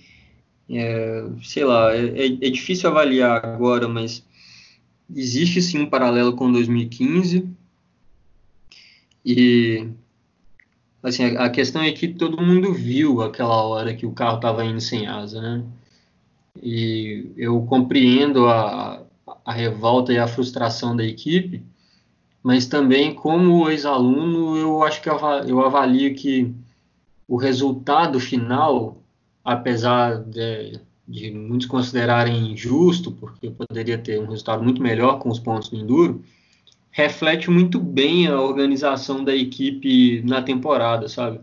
é, 0.71 1.25
sei 1.43 1.65
lá, 1.65 1.95
é, 1.95 2.07
é, 2.07 2.27
é 2.27 2.51
difícil 2.51 2.89
avaliar 2.89 3.45
agora, 3.45 3.89
mas 3.89 4.25
existe 5.15 5.61
sim 5.61 5.81
um 5.81 5.91
paralelo 5.91 6.35
com 6.35 6.51
2015 6.51 7.49
e 9.25 9.89
assim 11.03 11.25
a, 11.37 11.47
a 11.47 11.51
questão 11.51 11.83
é 11.83 11.91
que 11.93 12.09
todo 12.09 12.43
mundo 12.43 12.73
viu 12.73 13.21
aquela 13.23 13.63
hora 13.65 13.95
que 13.95 14.07
o 14.07 14.13
carro 14.13 14.37
estava 14.37 14.65
indo 14.65 14.81
sem 14.81 15.07
asa, 15.07 15.41
né? 15.41 15.65
E 16.63 17.33
eu 17.37 17.61
compreendo 17.63 18.47
a, 18.49 19.03
a 19.45 19.53
revolta 19.53 20.13
e 20.13 20.19
a 20.19 20.29
frustração 20.29 20.97
da 20.97 21.05
equipe, 21.05 21.63
mas 22.43 22.67
também 22.67 23.15
como 23.15 23.69
ex-aluno 23.71 24.57
eu 24.57 24.83
acho 24.83 25.03
que 25.03 25.09
eu 25.09 25.61
avalio 25.65 26.15
que 26.15 26.55
o 27.29 27.37
resultado 27.37 28.19
final, 28.19 29.00
apesar 29.45 30.19
de, 30.19 30.81
de 31.07 31.31
muitos 31.31 31.67
considerarem 31.67 32.53
injusto, 32.53 33.13
porque 33.13 33.51
poderia 33.51 33.99
ter 33.99 34.21
um 34.21 34.27
resultado 34.27 34.63
muito 34.63 34.83
melhor 34.83 35.19
com 35.19 35.29
os 35.29 35.39
pontos 35.39 35.69
do 35.69 35.77
Enduro, 35.77 36.23
reflete 36.91 37.51
muito 37.51 37.79
bem 37.79 38.27
a 38.27 38.41
organização 38.41 39.25
da 39.25 39.35
equipe 39.35 40.23
na 40.23 40.43
temporada, 40.43 41.09
sabe? 41.09 41.41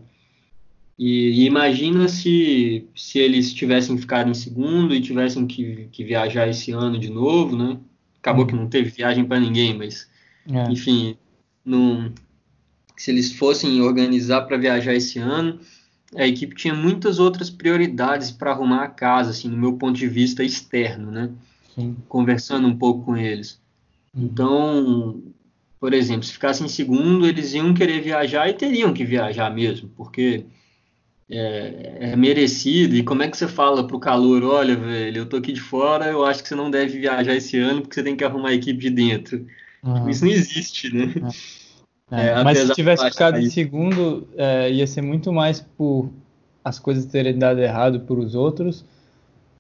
E, 0.98 1.44
e, 1.44 1.46
imagina 1.46 2.08
se, 2.08 2.88
se 2.96 3.20
eles 3.20 3.54
tivessem 3.54 3.98
ficado 3.98 4.30
em 4.30 4.34
segundo 4.34 4.96
e 4.96 5.02
tivessem 5.02 5.46
que, 5.46 5.88
que 5.92 6.04
viajar 6.04 6.48
esse 6.48 6.72
ano 6.72 6.98
de 6.98 7.10
novo, 7.10 7.56
né? 7.56 7.78
Acabou 8.20 8.48
que 8.48 8.56
não 8.56 8.68
teve 8.68 8.90
viagem 8.90 9.24
para 9.24 9.40
ninguém, 9.40 9.78
mas 9.78 10.10
é. 10.52 10.72
enfim, 10.72 11.16
não, 11.64 12.12
se 12.98 13.12
eles 13.12 13.32
fossem 13.34 13.80
organizar 13.82 14.42
para 14.42 14.58
viajar 14.58 14.96
esse 14.96 15.20
ano, 15.20 15.60
a 16.16 16.26
equipe 16.26 16.56
tinha 16.56 16.74
muitas 16.74 17.20
outras 17.20 17.50
prioridades 17.50 18.32
para 18.32 18.52
arrumar 18.52 18.84
a 18.84 18.88
casa, 18.88 19.32
assim, 19.32 19.50
no 19.50 19.58
meu 19.58 19.74
ponto 19.74 19.98
de 19.98 20.08
vista 20.08 20.44
externo, 20.44 21.12
né? 21.12 21.30
Sim. 21.76 21.98
Conversando 22.08 22.68
um 22.68 22.78
pouco 22.78 23.06
com 23.06 23.18
eles. 23.18 23.60
Uhum. 24.16 24.24
Então, 24.24 25.24
por 25.80 25.94
exemplo, 25.94 26.24
se 26.24 26.34
ficassem 26.34 26.66
em 26.66 26.70
segundo, 26.70 27.28
eles 27.28 27.54
iam 27.54 27.74
querer 27.74 28.02
viajar 28.02 28.50
e 28.50 28.54
teriam 28.54 28.94
que 28.94 29.04
viajar 29.04 29.54
mesmo, 29.54 29.90
porque 29.96 30.46
é, 31.30 31.98
é 32.12 32.16
merecido. 32.16 32.96
E 32.96 33.04
como 33.04 33.24
é 33.24 33.28
que 33.28 33.38
você 33.38 33.48
fala 33.48 33.86
para 33.86 33.96
o 33.96 34.00
calor, 34.00 34.44
olha, 34.44 34.76
velho, 34.76 35.20
eu 35.20 35.26
tô 35.26 35.38
aqui 35.38 35.52
de 35.52 35.62
fora, 35.62 36.06
eu 36.08 36.26
acho 36.26 36.42
que 36.42 36.50
você 36.50 36.56
não 36.56 36.72
deve 36.72 37.00
viajar 37.00 37.36
esse 37.36 37.60
ano 37.60 37.82
porque 37.82 37.96
você 37.96 38.04
tem 38.04 38.16
que 38.16 38.24
arrumar 38.24 38.50
a 38.50 38.54
equipe 38.54 38.80
de 38.80 38.90
dentro. 38.90 39.46
Uhum. 39.84 40.10
Isso 40.10 40.26
não 40.26 40.32
existe, 40.32 40.94
né? 40.94 41.14
É. 41.16 41.67
É, 42.10 42.42
mas 42.44 42.60
se 42.60 42.74
tivesse 42.74 43.10
ficado 43.10 43.38
em 43.38 43.50
segundo, 43.50 44.28
é, 44.38 44.72
ia 44.72 44.88
ser 44.88 45.02
muito 45.02 45.34
mais 45.34 45.60
por 45.60 46.10
as 46.64 46.80
coisas 46.80 47.06
terem 47.06 47.38
dado 47.38 47.60
errado 47.60 48.02
para 48.02 48.16
os 48.16 48.34
outros 48.34 48.86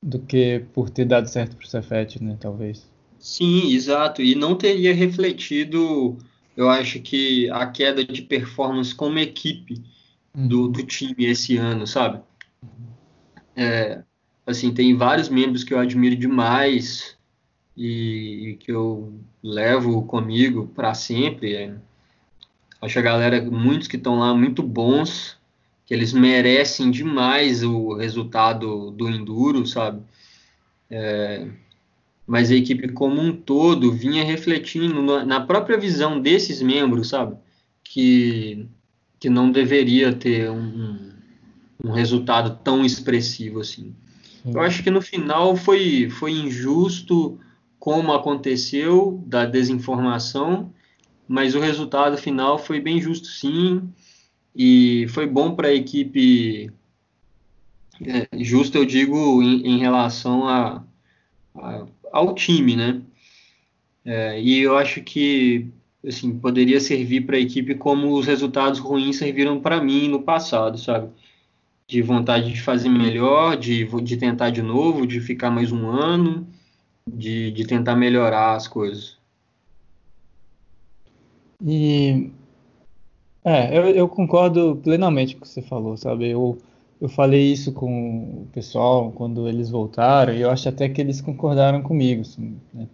do 0.01 0.19
que 0.19 0.63
por 0.73 0.89
ter 0.89 1.05
dado 1.05 1.27
certo 1.27 1.55
para 1.55 1.65
o 1.65 1.67
Cefet, 1.67 2.23
né? 2.23 2.37
Talvez. 2.39 2.89
Sim, 3.19 3.73
exato. 3.73 4.21
E 4.21 4.35
não 4.35 4.55
teria 4.55 4.93
refletido, 4.93 6.17
eu 6.55 6.69
acho 6.69 6.99
que 7.01 7.49
a 7.49 7.65
queda 7.65 8.03
de 8.03 8.21
performance 8.21 8.93
como 8.93 9.19
equipe 9.19 9.83
do, 10.33 10.63
uhum. 10.63 10.71
do 10.71 10.83
time 10.83 11.25
esse 11.25 11.57
ano, 11.57 11.85
sabe? 11.87 12.21
É, 13.55 14.03
assim, 14.45 14.73
tem 14.73 14.95
vários 14.95 15.29
membros 15.29 15.63
que 15.63 15.73
eu 15.73 15.79
admiro 15.79 16.15
demais 16.15 17.17
e, 17.75 18.49
e 18.49 18.55
que 18.55 18.71
eu 18.71 19.19
levo 19.43 20.03
comigo 20.03 20.67
para 20.75 20.93
sempre. 20.93 21.55
É, 21.55 21.75
Acho 22.81 22.99
a 22.99 23.01
galera, 23.01 23.41
muitos 23.41 23.87
que 23.87 23.97
estão 23.97 24.19
lá 24.19 24.33
muito 24.33 24.61
bons, 24.61 25.37
que 25.85 25.93
eles 25.93 26.13
merecem 26.13 26.91
demais 26.91 27.63
o 27.63 27.93
resultado 27.93 28.91
do 28.91 29.09
Enduro, 29.09 29.65
sabe? 29.65 30.01
É, 30.89 31.47
mas 32.25 32.51
a 32.51 32.55
equipe 32.55 32.89
como 32.89 33.21
um 33.21 33.35
todo 33.35 33.91
vinha 33.91 34.23
refletindo 34.23 35.01
na 35.25 35.41
própria 35.41 35.77
visão 35.77 36.19
desses 36.19 36.61
membros, 36.61 37.09
sabe? 37.09 37.35
Que, 37.83 38.67
que 39.19 39.29
não 39.29 39.49
deveria 39.49 40.13
ter 40.13 40.51
um, 40.51 41.09
um 41.83 41.91
resultado 41.91 42.59
tão 42.63 42.85
expressivo 42.85 43.61
assim. 43.61 43.95
Eu 44.45 44.61
acho 44.61 44.83
que 44.83 44.91
no 44.91 45.01
final 45.01 45.55
foi, 45.55 46.09
foi 46.09 46.31
injusto 46.31 47.39
como 47.79 48.13
aconteceu 48.13 49.21
da 49.25 49.45
desinformação 49.45 50.71
mas 51.27 51.55
o 51.55 51.59
resultado 51.59 52.17
final 52.17 52.57
foi 52.57 52.79
bem 52.79 53.01
justo 53.01 53.27
sim, 53.27 53.89
e 54.55 55.07
foi 55.09 55.27
bom 55.27 55.55
para 55.55 55.67
a 55.67 55.73
equipe, 55.73 56.71
é, 58.05 58.27
justo 58.43 58.77
eu 58.77 58.85
digo 58.85 59.41
em, 59.41 59.67
em 59.67 59.77
relação 59.79 60.47
a, 60.47 60.83
a, 61.55 61.85
ao 62.11 62.33
time, 62.33 62.75
né? 62.75 63.01
É, 64.05 64.41
e 64.41 64.59
eu 64.59 64.77
acho 64.77 65.01
que 65.01 65.69
assim, 66.05 66.37
poderia 66.39 66.79
servir 66.79 67.25
para 67.25 67.37
a 67.37 67.39
equipe 67.39 67.75
como 67.75 68.13
os 68.13 68.25
resultados 68.25 68.79
ruins 68.79 69.17
serviram 69.17 69.59
para 69.59 69.81
mim 69.81 70.07
no 70.07 70.21
passado, 70.21 70.77
sabe? 70.77 71.09
De 71.87 72.01
vontade 72.01 72.51
de 72.51 72.61
fazer 72.61 72.89
melhor, 72.89 73.57
de, 73.57 73.85
de 74.01 74.17
tentar 74.17 74.49
de 74.49 74.61
novo, 74.61 75.07
de 75.07 75.19
ficar 75.19 75.51
mais 75.51 75.71
um 75.71 75.87
ano, 75.89 76.47
de, 77.07 77.51
de 77.51 77.65
tentar 77.65 77.95
melhorar 77.95 78.55
as 78.55 78.67
coisas. 78.67 79.17
E 81.63 82.31
é, 83.43 83.77
eu, 83.77 83.83
eu 83.89 84.09
concordo 84.09 84.79
plenamente 84.83 85.35
com 85.35 85.39
o 85.39 85.41
que 85.43 85.49
você 85.49 85.61
falou, 85.61 85.95
sabe? 85.97 86.29
Eu, 86.29 86.57
eu 86.99 87.07
falei 87.07 87.51
isso 87.51 87.71
com 87.71 88.43
o 88.43 88.47
pessoal 88.51 89.11
quando 89.11 89.47
eles 89.47 89.69
voltaram 89.69 90.33
e 90.33 90.41
eu 90.41 90.51
acho 90.51 90.67
até 90.69 90.89
que 90.89 90.99
eles 90.99 91.21
concordaram 91.21 91.81
comigo. 91.81 92.21
Assim, 92.21 92.57
né? 92.73 92.87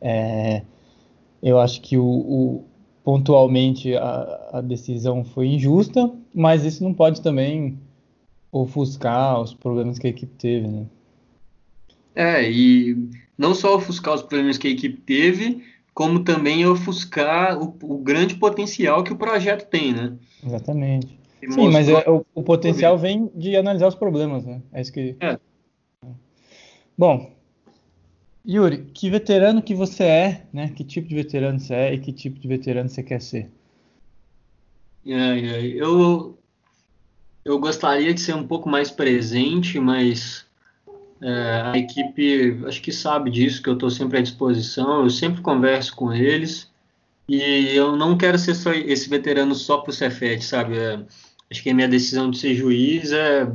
é, 0.00 0.62
eu 1.42 1.58
acho 1.60 1.80
que 1.80 1.96
o, 1.96 2.04
o 2.04 2.64
pontualmente 3.04 3.94
a, 3.94 4.50
a, 4.54 4.60
decisão 4.60 5.24
foi 5.24 5.46
injusta, 5.46 6.12
mas 6.34 6.64
isso 6.64 6.82
não 6.82 6.92
pode 6.92 7.22
também 7.22 7.78
ofuscar 8.50 9.40
os 9.40 9.54
problemas 9.54 9.98
que 9.98 10.08
a 10.08 10.10
equipe 10.10 10.34
teve, 10.36 10.66
né? 10.66 10.86
É, 12.14 12.50
e 12.50 13.08
não 13.38 13.54
só 13.54 13.76
ofuscar 13.76 14.14
os 14.14 14.22
problemas 14.22 14.58
que 14.58 14.66
a 14.66 14.70
equipe 14.70 15.00
teve, 15.02 15.62
como 15.96 16.22
também 16.22 16.66
ofuscar 16.66 17.58
o, 17.58 17.74
o, 17.84 17.96
grande 17.96 18.34
potencial 18.34 19.02
que 19.02 19.14
o 19.14 19.16
projeto 19.16 19.66
tem, 19.70 19.94
né? 19.94 20.14
Exatamente. 20.44 21.18
E 21.40 21.50
Sim, 21.50 21.70
mas 21.70 21.88
é, 21.88 22.04
o, 22.06 22.22
o, 22.34 22.42
potencial 22.42 22.98
vem 22.98 23.30
de 23.34 23.56
analisar 23.56 23.88
os 23.88 23.94
problemas, 23.94 24.44
né? 24.44 24.60
É 24.74 24.82
isso 24.82 24.92
que. 24.92 25.16
É. 25.18 25.38
Bom, 26.98 27.34
Yuri, 28.46 28.90
que 28.92 29.08
veterano 29.08 29.62
que 29.62 29.74
você 29.74 30.04
é, 30.04 30.46
né? 30.52 30.68
Que 30.68 30.84
tipo 30.84 31.08
de 31.08 31.14
veterano 31.14 31.58
você 31.58 31.72
é 31.72 31.94
e 31.94 31.98
que 31.98 32.12
tipo 32.12 32.38
de 32.38 32.46
veterano 32.46 32.90
você 32.90 33.02
quer 33.02 33.22
ser? 33.22 33.50
Eu, 35.02 36.38
eu 37.42 37.58
gostaria 37.58 38.12
de 38.12 38.20
ser 38.20 38.34
um 38.34 38.46
pouco 38.46 38.68
mais 38.68 38.90
presente, 38.90 39.80
mas 39.80 40.45
é, 41.20 41.62
a 41.72 41.78
equipe, 41.78 42.60
acho 42.66 42.82
que 42.82 42.92
sabe 42.92 43.30
disso, 43.30 43.62
que 43.62 43.68
eu 43.68 43.74
estou 43.74 43.90
sempre 43.90 44.18
à 44.18 44.22
disposição, 44.22 45.02
eu 45.02 45.10
sempre 45.10 45.40
converso 45.40 45.94
com 45.94 46.12
eles 46.12 46.70
e 47.28 47.40
eu 47.74 47.96
não 47.96 48.16
quero 48.16 48.38
ser 48.38 48.54
só 48.54 48.72
esse 48.72 49.08
veterano 49.08 49.54
só 49.54 49.78
para 49.78 49.90
o 49.90 49.92
Cefet, 49.92 50.44
sabe? 50.44 50.76
É, 50.76 51.00
acho 51.50 51.62
que 51.62 51.70
a 51.70 51.74
minha 51.74 51.88
decisão 51.88 52.30
de 52.30 52.38
ser 52.38 52.54
juiz 52.54 53.12
é 53.12 53.50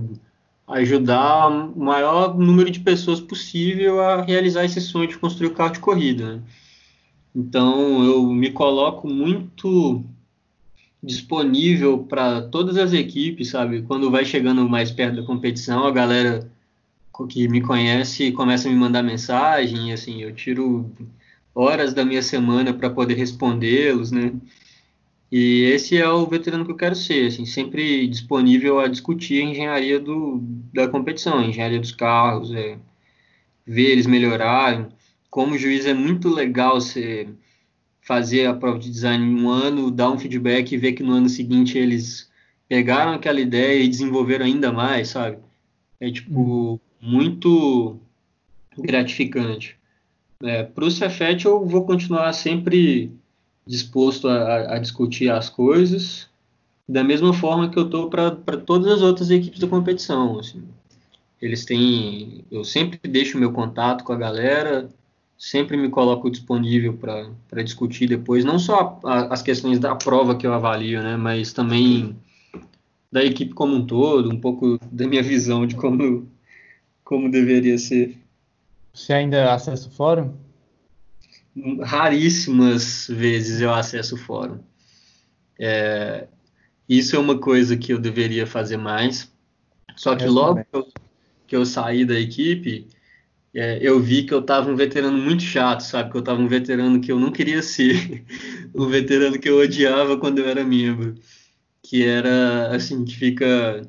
ajudar 0.67 1.49
o 1.49 1.79
maior 1.79 2.37
número 2.37 2.71
de 2.71 2.79
pessoas 2.79 3.19
possível 3.19 4.01
a 4.01 4.21
realizar 4.21 4.65
esse 4.65 4.81
sonho 4.81 5.07
de 5.07 5.17
construir 5.17 5.47
o 5.47 5.53
carro 5.53 5.73
de 5.73 5.79
corrida. 5.79 6.35
Né? 6.35 6.41
Então 7.35 8.03
eu 8.03 8.23
me 8.27 8.51
coloco 8.51 9.07
muito 9.07 10.03
disponível 11.03 11.99
para 11.99 12.41
todas 12.43 12.77
as 12.77 12.93
equipes, 12.93 13.49
sabe? 13.49 13.81
Quando 13.81 14.11
vai 14.11 14.23
chegando 14.23 14.67
mais 14.69 14.91
perto 14.91 15.15
da 15.17 15.23
competição, 15.23 15.85
a 15.85 15.91
galera 15.91 16.49
que 17.27 17.47
me 17.47 17.61
conhece 17.61 18.31
começa 18.31 18.67
a 18.67 18.71
me 18.71 18.77
mandar 18.77 19.03
mensagem, 19.03 19.93
assim, 19.93 20.21
eu 20.21 20.33
tiro 20.33 20.91
horas 21.53 21.93
da 21.93 22.05
minha 22.05 22.21
semana 22.21 22.73
para 22.73 22.89
poder 22.89 23.15
respondê-los, 23.15 24.11
né? 24.11 24.33
E 25.31 25.63
esse 25.63 25.97
é 25.97 26.07
o 26.09 26.25
veterano 26.27 26.65
que 26.65 26.71
eu 26.71 26.75
quero 26.75 26.95
ser, 26.95 27.27
assim, 27.27 27.45
sempre 27.45 28.07
disponível 28.07 28.79
a 28.79 28.87
discutir 28.87 29.41
a 29.41 29.45
engenharia 29.45 29.99
do, 29.99 30.39
da 30.73 30.87
competição, 30.89 31.39
a 31.39 31.45
engenharia 31.45 31.79
dos 31.79 31.91
carros, 31.93 32.53
é, 32.53 32.77
ver 33.65 33.91
eles 33.91 34.05
melhorarem. 34.07 34.87
Como 35.29 35.57
juiz 35.57 35.85
é 35.85 35.93
muito 35.93 36.29
legal 36.29 36.81
você 36.81 37.29
fazer 38.01 38.47
a 38.47 38.53
prova 38.53 38.79
de 38.79 38.89
design 38.89 39.23
em 39.23 39.41
um 39.41 39.49
ano, 39.49 39.91
dar 39.91 40.11
um 40.11 40.19
feedback 40.19 40.73
e 40.73 40.77
ver 40.77 40.93
que 40.93 41.03
no 41.03 41.13
ano 41.13 41.29
seguinte 41.29 41.77
eles 41.77 42.29
pegaram 42.67 43.13
aquela 43.13 43.39
ideia 43.39 43.81
e 43.83 43.87
desenvolveram 43.87 44.45
ainda 44.45 44.71
mais, 44.71 45.09
sabe? 45.09 45.37
É 45.99 46.11
tipo 46.11 46.81
muito 47.01 47.99
gratificante. 48.77 49.77
É, 50.43 50.63
Para 50.63 50.85
o 50.85 50.91
Cefet 50.91 51.45
eu 51.45 51.65
vou 51.65 51.85
continuar 51.85 52.31
sempre 52.33 53.11
disposto 53.65 54.27
a, 54.27 54.75
a, 54.75 54.79
discutir 54.79 55.29
as 55.29 55.49
coisas 55.49 56.29
da 56.87 57.03
mesma 57.03 57.33
forma 57.33 57.69
que 57.69 57.77
eu 57.77 57.85
estou 57.85 58.09
para 58.09 58.57
todas 58.57 58.91
as 58.91 59.01
outras 59.01 59.29
equipes 59.29 59.59
da 59.59 59.67
competição. 59.67 60.39
Assim. 60.39 60.63
Eles 61.41 61.63
têm, 61.63 62.43
eu 62.51 62.63
sempre 62.63 62.99
deixo 63.07 63.37
meu 63.37 63.51
contato 63.51 64.03
com 64.03 64.13
a 64.13 64.17
galera, 64.17 64.89
sempre 65.37 65.77
me 65.77 65.89
coloco 65.89 66.29
disponível 66.29 66.93
para 66.93 67.63
discutir 67.63 68.07
depois, 68.07 68.45
não 68.45 68.59
só 68.59 68.99
a, 69.03 69.33
as 69.33 69.41
questões 69.41 69.79
da 69.79 69.95
prova 69.95 70.35
que 70.35 70.45
eu 70.45 70.53
avalio, 70.53 71.01
né, 71.01 71.17
mas 71.17 71.53
também 71.53 72.15
da 73.11 73.23
equipe 73.23 73.53
como 73.53 73.75
um 73.75 73.85
todo, 73.85 74.29
um 74.29 74.39
pouco 74.39 74.79
da 74.91 75.07
minha 75.07 75.23
visão 75.23 75.65
de 75.65 75.75
como, 75.75 76.27
como 77.11 77.29
deveria 77.29 77.77
ser. 77.77 78.17
Você 78.93 79.11
ainda 79.11 79.53
acessa 79.53 79.89
o 79.89 79.91
fórum? 79.91 80.33
Raríssimas 81.81 83.07
vezes 83.09 83.59
eu 83.59 83.73
acesso 83.73 84.15
o 84.15 84.17
fórum. 84.17 84.59
É, 85.59 86.29
isso 86.87 87.13
é 87.17 87.19
uma 87.19 87.37
coisa 87.37 87.75
que 87.75 87.91
eu 87.91 87.99
deveria 87.99 88.47
fazer 88.47 88.77
mais. 88.77 89.29
Só 89.97 90.15
que 90.15 90.23
eu 90.23 90.31
logo 90.31 90.63
que 90.63 90.73
eu, 90.73 90.87
que 91.47 91.55
eu 91.57 91.65
saí 91.65 92.05
da 92.05 92.17
equipe, 92.17 92.87
é, 93.53 93.77
eu 93.81 93.99
vi 93.99 94.23
que 94.23 94.33
eu 94.33 94.39
estava 94.39 94.71
um 94.71 94.77
veterano 94.77 95.17
muito 95.17 95.43
chato, 95.43 95.81
sabe? 95.81 96.11
Que 96.11 96.15
eu 96.15 96.21
estava 96.21 96.39
um 96.39 96.47
veterano 96.47 97.01
que 97.01 97.11
eu 97.11 97.19
não 97.19 97.29
queria 97.29 97.59
ser, 97.61 98.23
um 98.73 98.87
veterano 98.87 99.37
que 99.37 99.49
eu 99.49 99.59
odiava 99.59 100.17
quando 100.17 100.39
eu 100.39 100.47
era 100.47 100.63
membro, 100.63 101.15
que 101.83 102.05
era 102.05 102.73
assim 102.73 103.03
que 103.03 103.17
fica 103.17 103.85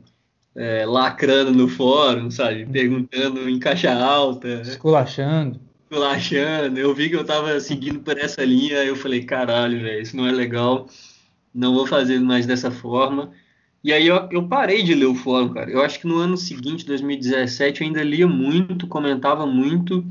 é, 0.54 0.84
lacrando 0.84 1.52
no 1.52 1.68
fórum, 1.68 2.30
sabe? 2.30 2.66
Perguntando 2.66 3.48
em 3.48 3.58
caixa 3.58 3.92
alta, 3.92 4.62
esculachando, 4.62 5.60
esculachando. 5.84 6.78
Eu 6.78 6.94
vi 6.94 7.08
que 7.08 7.16
eu 7.16 7.22
estava 7.22 7.58
seguindo 7.60 8.00
por 8.00 8.18
essa 8.18 8.44
linha, 8.44 8.84
eu 8.84 8.96
falei 8.96 9.24
caralho, 9.24 9.80
velho, 9.80 10.02
isso 10.02 10.16
não 10.16 10.26
é 10.26 10.32
legal, 10.32 10.88
não 11.54 11.74
vou 11.74 11.86
fazer 11.86 12.18
mais 12.20 12.46
dessa 12.46 12.70
forma. 12.70 13.32
E 13.84 13.92
aí 13.92 14.06
eu, 14.06 14.28
eu 14.30 14.46
parei 14.46 14.82
de 14.82 14.94
ler 14.94 15.06
o 15.06 15.14
fórum, 15.14 15.52
cara. 15.52 15.70
Eu 15.70 15.82
acho 15.82 15.98
que 15.98 16.06
no 16.06 16.16
ano 16.18 16.36
seguinte, 16.36 16.86
2017, 16.86 17.80
eu 17.80 17.86
ainda 17.86 18.02
lia 18.02 18.28
muito, 18.28 18.86
comentava 18.86 19.44
muito, 19.44 20.06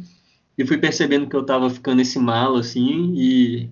e 0.58 0.66
fui 0.66 0.78
percebendo 0.78 1.28
que 1.28 1.36
eu 1.36 1.42
estava 1.42 1.70
ficando 1.70 2.02
esse 2.02 2.20
mal, 2.20 2.56
assim, 2.56 3.14
e, 3.16 3.70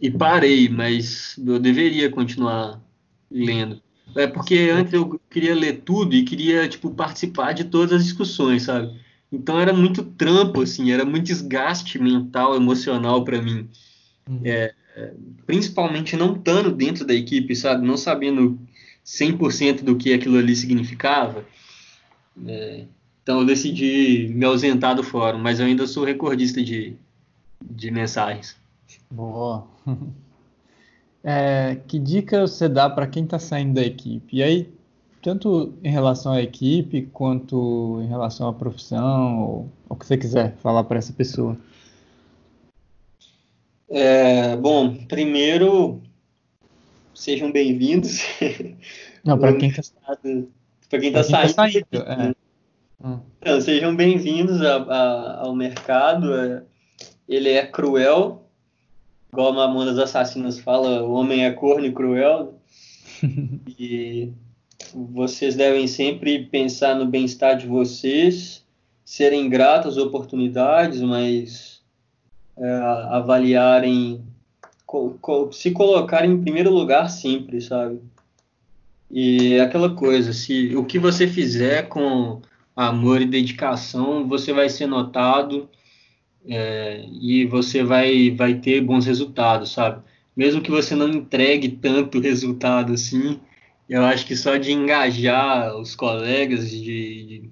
e 0.00 0.10
parei, 0.10 0.68
mas 0.68 1.36
eu 1.44 1.58
deveria 1.58 2.10
continuar 2.10 2.80
lendo. 3.28 3.82
É 4.14 4.26
porque 4.26 4.70
antes 4.72 4.92
eu 4.92 5.20
queria 5.30 5.54
ler 5.54 5.82
tudo 5.84 6.14
e 6.14 6.22
queria, 6.22 6.68
tipo, 6.68 6.90
participar 6.90 7.52
de 7.52 7.64
todas 7.64 7.92
as 7.92 8.04
discussões, 8.04 8.64
sabe? 8.64 8.94
Então 9.30 9.58
era 9.58 9.72
muito 9.72 10.02
trampo, 10.02 10.60
assim, 10.60 10.92
era 10.92 11.04
muito 11.04 11.24
desgaste 11.24 11.98
mental, 11.98 12.54
emocional 12.54 13.24
para 13.24 13.40
mim. 13.40 13.68
Uhum. 14.28 14.40
É, 14.44 14.74
principalmente 15.46 16.16
não 16.16 16.34
estando 16.36 16.70
dentro 16.70 17.06
da 17.06 17.14
equipe, 17.14 17.56
sabe? 17.56 17.86
Não 17.86 17.96
sabendo 17.96 18.58
100% 19.04 19.82
do 19.82 19.96
que 19.96 20.12
aquilo 20.12 20.36
ali 20.36 20.54
significava. 20.54 21.44
É, 22.46 22.84
então 23.22 23.40
eu 23.40 23.46
decidi 23.46 24.28
me 24.34 24.44
ausentar 24.44 24.94
do 24.94 25.02
fórum, 25.02 25.38
mas 25.38 25.60
eu 25.60 25.66
ainda 25.66 25.86
sou 25.86 26.04
recordista 26.04 26.62
de, 26.62 26.94
de 27.64 27.90
mensagens. 27.90 28.56
Boa. 29.10 29.66
É, 31.24 31.76
que 31.86 31.98
dica 31.98 32.40
você 32.46 32.68
dá 32.68 32.90
para 32.90 33.06
quem 33.06 33.24
está 33.24 33.38
saindo 33.38 33.74
da 33.74 33.82
equipe? 33.82 34.36
E 34.36 34.42
aí, 34.42 34.72
tanto 35.22 35.72
em 35.82 35.90
relação 35.90 36.32
à 36.32 36.42
equipe, 36.42 37.02
quanto 37.12 38.00
em 38.02 38.08
relação 38.08 38.48
à 38.48 38.52
profissão, 38.52 39.40
ou 39.40 39.68
o 39.88 39.94
que 39.94 40.04
você 40.04 40.16
quiser 40.16 40.56
falar 40.56 40.82
para 40.84 40.98
essa 40.98 41.12
pessoa. 41.12 41.56
É, 43.88 44.56
bom, 44.56 44.96
primeiro, 45.06 46.00
sejam 47.14 47.52
bem-vindos. 47.52 48.20
Não, 49.24 49.38
para 49.38 49.54
quem 49.54 49.68
está 49.68 49.82
para 50.90 50.98
quem 50.98 51.08
está 51.08 51.22
saindo. 51.22 51.54
Tá 51.54 51.70
saindo 51.70 51.86
é. 51.94 52.34
Então, 53.40 53.60
sejam 53.60 53.94
bem-vindos 53.94 54.60
ao 54.62 55.54
mercado. 55.54 56.34
É, 56.34 56.62
ele 57.28 57.50
é 57.50 57.66
cruel, 57.66 58.41
igual 59.32 59.48
a 59.48 59.54
Mamonas 59.54 59.98
Assassinas 59.98 60.60
fala, 60.60 61.02
o 61.02 61.12
homem 61.12 61.46
é 61.46 61.50
corno 61.50 61.86
e 61.86 61.92
cruel. 61.92 62.60
e 63.78 64.30
vocês 64.94 65.56
devem 65.56 65.86
sempre 65.86 66.44
pensar 66.44 66.94
no 66.94 67.06
bem-estar 67.06 67.56
de 67.56 67.66
vocês, 67.66 68.62
serem 69.06 69.48
gratos 69.48 69.96
às 69.96 70.04
oportunidades, 70.04 71.00
mas 71.00 71.80
é, 72.58 72.72
avaliarem 73.10 74.22
se 75.52 75.70
colocar 75.70 76.26
em 76.26 76.42
primeiro 76.42 76.70
lugar 76.70 77.08
sempre, 77.08 77.62
sabe? 77.62 78.02
E 79.10 79.58
aquela 79.60 79.94
coisa, 79.94 80.34
se 80.34 80.76
o 80.76 80.84
que 80.84 80.98
você 80.98 81.26
fizer 81.26 81.88
com 81.88 82.42
amor 82.76 83.22
e 83.22 83.26
dedicação, 83.26 84.28
você 84.28 84.52
vai 84.52 84.68
ser 84.68 84.86
notado 84.86 85.70
é, 86.48 87.04
e 87.20 87.46
você 87.46 87.82
vai, 87.82 88.30
vai 88.30 88.54
ter 88.54 88.80
bons 88.80 89.06
resultados, 89.06 89.72
sabe? 89.72 90.02
Mesmo 90.36 90.62
que 90.62 90.70
você 90.70 90.94
não 90.94 91.08
entregue 91.08 91.68
tanto 91.68 92.18
resultado 92.20 92.92
assim, 92.92 93.40
eu 93.88 94.02
acho 94.04 94.26
que 94.26 94.36
só 94.36 94.56
de 94.56 94.72
engajar 94.72 95.76
os 95.76 95.94
colegas, 95.94 96.70
de, 96.70 96.80
de, 96.80 97.50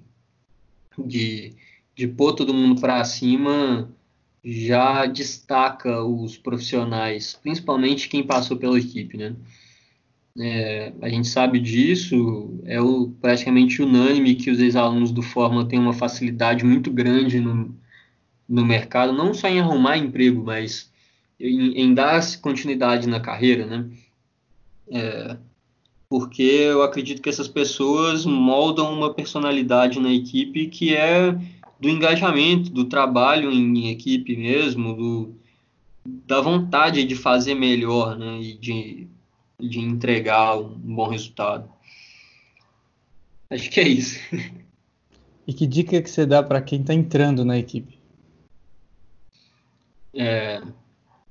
de, 1.05 1.53
de 1.95 2.07
pôr 2.07 2.33
todo 2.33 2.53
mundo 2.53 2.79
para 2.81 3.03
cima, 3.03 3.89
já 4.43 5.05
destaca 5.05 6.03
os 6.03 6.37
profissionais, 6.37 7.37
principalmente 7.41 8.09
quem 8.09 8.23
passou 8.23 8.57
pela 8.57 8.79
equipe, 8.79 9.17
né? 9.17 9.35
É, 10.39 10.93
a 11.01 11.09
gente 11.09 11.27
sabe 11.27 11.59
disso, 11.59 12.59
é 12.63 12.81
o, 12.81 13.09
praticamente 13.21 13.81
unânime 13.81 14.35
que 14.35 14.49
os 14.49 14.59
ex-alunos 14.59 15.11
do 15.11 15.21
Forma 15.21 15.67
têm 15.67 15.77
uma 15.77 15.93
facilidade 15.93 16.63
muito 16.63 16.89
grande 16.89 17.39
no, 17.39 17.75
no 18.51 18.65
mercado, 18.65 19.13
não 19.13 19.33
só 19.33 19.47
em 19.47 19.61
arrumar 19.61 19.97
emprego, 19.97 20.43
mas 20.43 20.91
em, 21.39 21.71
em 21.81 21.93
dar 21.93 22.21
continuidade 22.41 23.07
na 23.07 23.21
carreira, 23.21 23.65
né? 23.65 23.89
É, 24.91 25.37
porque 26.09 26.41
eu 26.43 26.83
acredito 26.83 27.21
que 27.21 27.29
essas 27.29 27.47
pessoas 27.47 28.25
moldam 28.25 28.93
uma 28.93 29.13
personalidade 29.13 30.01
na 30.01 30.11
equipe 30.11 30.67
que 30.67 30.93
é 30.93 31.31
do 31.79 31.87
engajamento, 31.87 32.69
do 32.69 32.85
trabalho 32.85 33.49
em 33.49 33.89
equipe 33.89 34.35
mesmo, 34.35 34.93
do, 34.93 35.35
da 36.05 36.41
vontade 36.41 37.05
de 37.05 37.15
fazer 37.15 37.55
melhor, 37.55 38.17
né, 38.17 38.41
e 38.41 38.53
de, 38.55 39.07
de 39.57 39.79
entregar 39.79 40.57
um 40.57 40.67
bom 40.67 41.07
resultado. 41.07 41.69
Acho 43.49 43.69
que 43.69 43.79
é 43.79 43.87
isso. 43.87 44.19
E 45.47 45.53
que 45.53 45.65
dica 45.65 45.99
que 45.99 46.09
você 46.09 46.23
dá 46.23 46.43
para 46.43 46.61
quem 46.61 46.81
está 46.81 46.93
entrando 46.93 47.43
na 47.43 47.57
equipe? 47.57 48.00
É, 50.13 50.61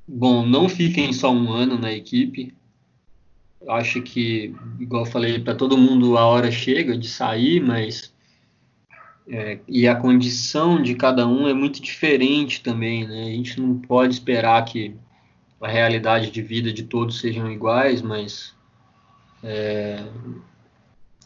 bom, 0.07 0.44
não 0.44 0.69
fiquem 0.69 1.12
só 1.12 1.31
um 1.31 1.52
ano 1.52 1.78
na 1.78 1.93
equipe. 1.93 2.55
Acho 3.69 4.01
que, 4.02 4.55
igual 4.78 5.05
eu 5.05 5.11
falei, 5.11 5.39
para 5.39 5.55
todo 5.55 5.77
mundo 5.77 6.16
a 6.16 6.24
hora 6.24 6.51
chega 6.51 6.97
de 6.97 7.09
sair, 7.09 7.61
mas 7.61 8.12
é, 9.28 9.59
e 9.69 9.86
a 9.86 9.94
condição 9.94 10.82
de 10.82 10.94
cada 10.94 11.27
um 11.27 11.47
é 11.47 11.55
muito 11.55 11.81
diferente 11.81 12.62
também, 12.62 13.07
né? 13.07 13.23
A 13.23 13.31
gente 13.31 13.61
não 13.61 13.78
pode 13.78 14.15
esperar 14.15 14.65
que 14.65 14.97
a 15.61 15.69
realidade 15.69 16.31
de 16.31 16.43
vida 16.43 16.73
de 16.73 16.82
todos 16.82 17.20
sejam 17.20 17.51
iguais, 17.51 18.02
mas 18.02 18.55
é, 19.43 20.02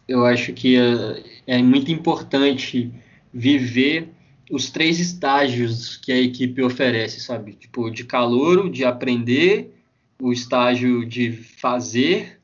eu 0.07 0.27
acho 0.27 0.53
que 0.53 0.77
é, 0.77 1.23
é 1.47 1.63
muito 1.63 1.91
importante 1.91 2.93
viver 3.33 4.14
os 4.51 4.71
três 4.71 5.01
estágios 5.01 5.97
que 5.97 6.13
a 6.13 6.21
equipe 6.21 6.63
oferece, 6.63 7.21
sabe? 7.21 7.55
Tipo, 7.55 7.91
de 7.91 8.05
calouro, 8.05 8.71
de 8.71 8.85
aprender, 8.85 9.75
o 10.21 10.33
estágio 10.33 11.05
de 11.05 11.33
fazer 11.33 12.41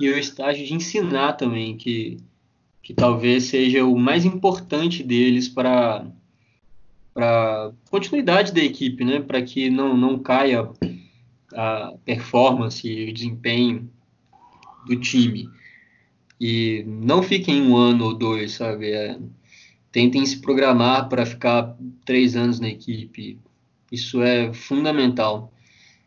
e 0.00 0.08
o 0.08 0.18
estágio 0.18 0.66
de 0.66 0.74
ensinar 0.74 1.34
também, 1.34 1.76
que, 1.76 2.18
que 2.82 2.92
talvez 2.92 3.44
seja 3.44 3.84
o 3.84 3.98
mais 3.98 4.24
importante 4.24 5.02
deles 5.02 5.48
para 5.48 6.06
para 7.14 7.72
continuidade 7.90 8.52
da 8.52 8.62
equipe, 8.62 9.04
né? 9.04 9.20
Para 9.20 9.42
que 9.42 9.68
não, 9.68 9.94
não 9.94 10.18
caia 10.18 10.66
a 11.54 11.92
performance 12.04 12.88
e 12.88 13.10
o 13.10 13.12
desempenho 13.12 13.90
do 14.86 14.96
time. 14.96 15.48
E 16.40 16.82
não 16.86 17.22
fiquem 17.22 17.62
um 17.62 17.76
ano 17.76 18.06
ou 18.06 18.14
dois, 18.14 18.52
sabe? 18.52 18.92
É, 18.92 19.18
tentem 19.92 20.24
se 20.24 20.38
programar 20.38 21.08
para 21.08 21.26
ficar 21.26 21.76
três 22.04 22.34
anos 22.34 22.58
na 22.58 22.68
equipe. 22.68 23.38
Isso 23.92 24.22
é 24.22 24.52
fundamental. 24.54 25.52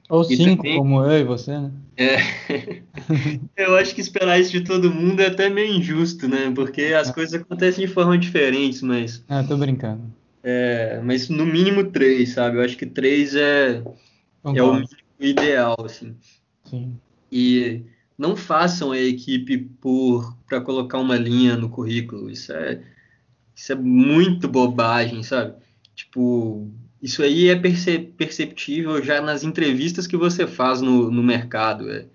Ou 0.10 0.22
e 0.24 0.36
cinco, 0.36 0.64
também, 0.64 0.78
como 0.78 1.04
eu 1.04 1.20
e 1.20 1.24
você, 1.24 1.58
né? 1.58 1.72
É. 1.96 2.18
eu 3.56 3.76
acho 3.78 3.96
que 3.96 4.02
esperar 4.02 4.40
isso 4.40 4.52
de 4.52 4.62
todo 4.62 4.94
mundo 4.94 5.22
é 5.22 5.28
até 5.28 5.50
meio 5.50 5.74
injusto, 5.74 6.28
né? 6.28 6.52
Porque 6.54 6.82
as 6.86 7.10
é. 7.10 7.14
coisas 7.14 7.42
acontecem 7.42 7.86
de 7.86 7.92
forma 7.92 8.18
diferente, 8.18 8.84
mas. 8.84 9.24
Ah, 9.30 9.44
tô 9.44 9.56
brincando. 9.56 10.04
É, 10.44 11.02
mas 11.04 11.30
no 11.30 11.46
mínimo 11.46 11.86
três, 11.86 12.34
sabe? 12.34 12.58
Eu 12.58 12.62
acho 12.62 12.78
que 12.78 12.86
três 12.86 13.36
é, 13.36 13.82
é 14.44 14.64
o 14.64 14.84
ideal, 15.20 15.76
assim. 15.84 16.16
Sim. 16.66 16.96
E 17.32 17.82
não 18.18 18.36
façam 18.36 18.92
a 18.92 19.00
equipe 19.00 19.58
por 19.58 20.36
para 20.48 20.62
colocar 20.62 21.00
uma 21.00 21.18
linha 21.18 21.58
no 21.58 21.70
currículo. 21.70 22.30
Isso 22.30 22.52
é 22.54 22.80
isso 23.56 23.72
é 23.72 23.76
muito 23.76 24.50
bobagem, 24.50 25.24
sabe? 25.24 25.56
Tipo, 25.96 26.70
isso 27.02 27.24
aí 27.24 27.48
é 27.48 27.56
perceptível 27.56 29.02
já 29.02 29.22
nas 29.22 29.44
entrevistas 29.44 30.06
que 30.06 30.18
você 30.18 30.46
faz 30.46 30.82
no, 30.82 31.10
no 31.10 31.24
mercado. 31.24 31.90
É. 31.90 32.06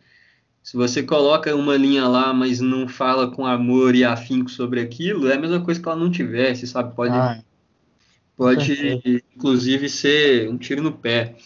Se 0.63 0.77
você 0.77 1.03
coloca 1.03 1.55
uma 1.57 1.77
linha 1.77 2.07
lá, 2.07 2.35
mas 2.35 2.61
não 2.61 2.87
fala 2.87 3.31
com 3.31 3.47
amor 3.47 3.95
e 3.95 4.05
afinco 4.05 4.51
sobre 4.51 4.81
aquilo, 4.81 5.29
é 5.29 5.35
a 5.35 5.41
mesma 5.41 5.61
coisa 5.61 5.81
que 5.81 5.89
ela 5.89 5.97
não 5.97 6.11
tivesse, 6.11 6.67
sabe? 6.67 6.95
Pode, 6.95 7.15
ah, 7.15 7.43
pode 8.37 9.23
inclusive, 9.35 9.89
ser 9.89 10.51
um 10.51 10.59
tiro 10.59 10.83
no 10.83 10.93
pé. 10.93 11.37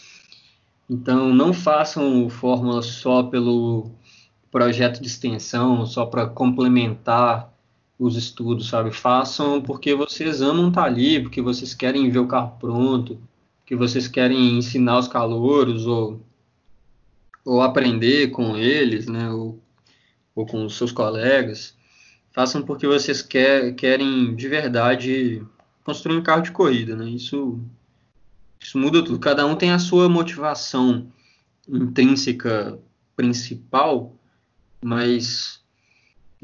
Então, 0.91 1.33
não 1.33 1.53
façam 1.53 2.29
fórmula 2.29 2.83
só 2.83 3.23
pelo 3.23 3.93
projeto 4.51 5.01
de 5.01 5.07
extensão, 5.07 5.87
só 5.87 6.05
para 6.05 6.27
complementar 6.27 7.54
os 7.99 8.17
estudos, 8.17 8.69
sabe? 8.69 8.91
Façam 8.91 9.63
porque 9.63 9.95
vocês 9.95 10.43
amam 10.43 10.69
estar 10.69 10.83
tá 10.83 10.87
ali, 10.87 11.21
porque 11.21 11.41
vocês 11.41 11.75
querem 11.75 12.11
ver 12.11 12.19
o 12.19 12.27
carro 12.27 12.57
pronto, 12.59 13.19
que 13.65 13.77
vocês 13.77 14.09
querem 14.09 14.59
ensinar 14.59 14.99
os 14.99 15.09
calouros 15.09 15.87
ou, 15.87 16.21
ou 17.45 17.63
aprender 17.63 18.31
com 18.31 18.57
eles, 18.57 19.07
né? 19.07 19.31
Ou, 19.31 19.61
ou 20.35 20.47
com 20.47 20.65
os 20.65 20.77
seus 20.77 20.93
colegas. 20.93 21.77
Façam 22.33 22.63
porque 22.63 22.87
vocês 22.87 23.23
quer, 23.23 23.75
querem 23.75 24.35
de 24.35 24.49
verdade 24.49 25.43
construir 25.85 26.17
um 26.17 26.23
carro 26.23 26.43
de 26.43 26.51
corrida, 26.51 26.97
né? 26.97 27.09
Isso, 27.09 27.61
isso 28.61 28.77
muda 28.77 29.05
tudo. 29.05 29.19
Cada 29.19 29.47
um 29.47 29.55
tem 29.55 29.71
a 29.71 29.79
sua 29.79 30.09
motivação 30.09 31.07
intrínseca 31.69 32.79
principal, 33.17 34.15
mas 34.83 35.64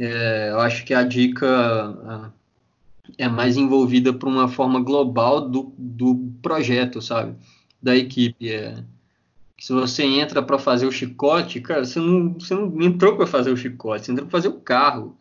é, 0.00 0.50
eu 0.50 0.60
acho 0.60 0.84
que 0.86 0.94
a 0.94 1.02
dica 1.02 2.32
é 3.18 3.28
mais 3.28 3.58
envolvida 3.58 4.14
por 4.14 4.28
uma 4.28 4.48
forma 4.48 4.80
global 4.80 5.46
do, 5.46 5.74
do 5.76 6.32
projeto, 6.40 7.02
sabe? 7.02 7.36
Da 7.82 7.94
equipe. 7.94 8.50
É, 8.50 8.82
se 9.58 9.74
você 9.74 10.02
entra 10.04 10.42
para 10.42 10.58
fazer 10.58 10.86
o 10.86 10.92
chicote, 10.92 11.60
cara, 11.60 11.84
você 11.84 12.00
não, 12.00 12.32
você 12.32 12.54
não 12.54 12.80
entrou 12.80 13.14
para 13.14 13.26
fazer 13.26 13.50
o 13.50 13.56
chicote, 13.56 14.06
você 14.06 14.12
entrou 14.12 14.26
para 14.26 14.38
fazer 14.38 14.48
o 14.48 14.60
carro. 14.60 15.18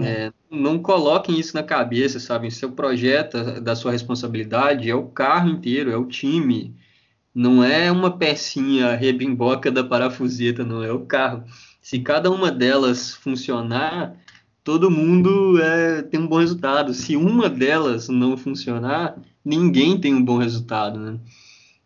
É, 0.00 0.32
não 0.50 0.78
coloquem 0.78 1.38
isso 1.38 1.54
na 1.54 1.62
cabeça, 1.62 2.18
sabe? 2.18 2.50
Seu 2.50 2.72
projeto, 2.72 3.60
da 3.60 3.76
sua 3.76 3.92
responsabilidade, 3.92 4.90
é 4.90 4.94
o 4.94 5.08
carro 5.08 5.50
inteiro, 5.50 5.90
é 5.90 5.96
o 5.96 6.06
time. 6.06 6.74
Não 7.34 7.62
é 7.62 7.92
uma 7.92 8.16
pecinha 8.16 8.96
rebimboca 8.96 9.70
da 9.70 9.84
parafuseta, 9.84 10.64
não 10.64 10.82
é 10.82 10.90
o 10.90 11.04
carro 11.06 11.44
se 11.86 12.00
cada 12.00 12.28
uma 12.32 12.50
delas 12.50 13.14
funcionar, 13.14 14.16
todo 14.64 14.90
mundo 14.90 15.56
é, 15.62 16.02
tem 16.02 16.18
um 16.18 16.26
bom 16.26 16.40
resultado. 16.40 16.92
Se 16.92 17.14
uma 17.14 17.48
delas 17.48 18.08
não 18.08 18.36
funcionar, 18.36 19.16
ninguém 19.44 19.96
tem 19.96 20.12
um 20.12 20.24
bom 20.24 20.36
resultado, 20.36 20.98
né? 20.98 21.20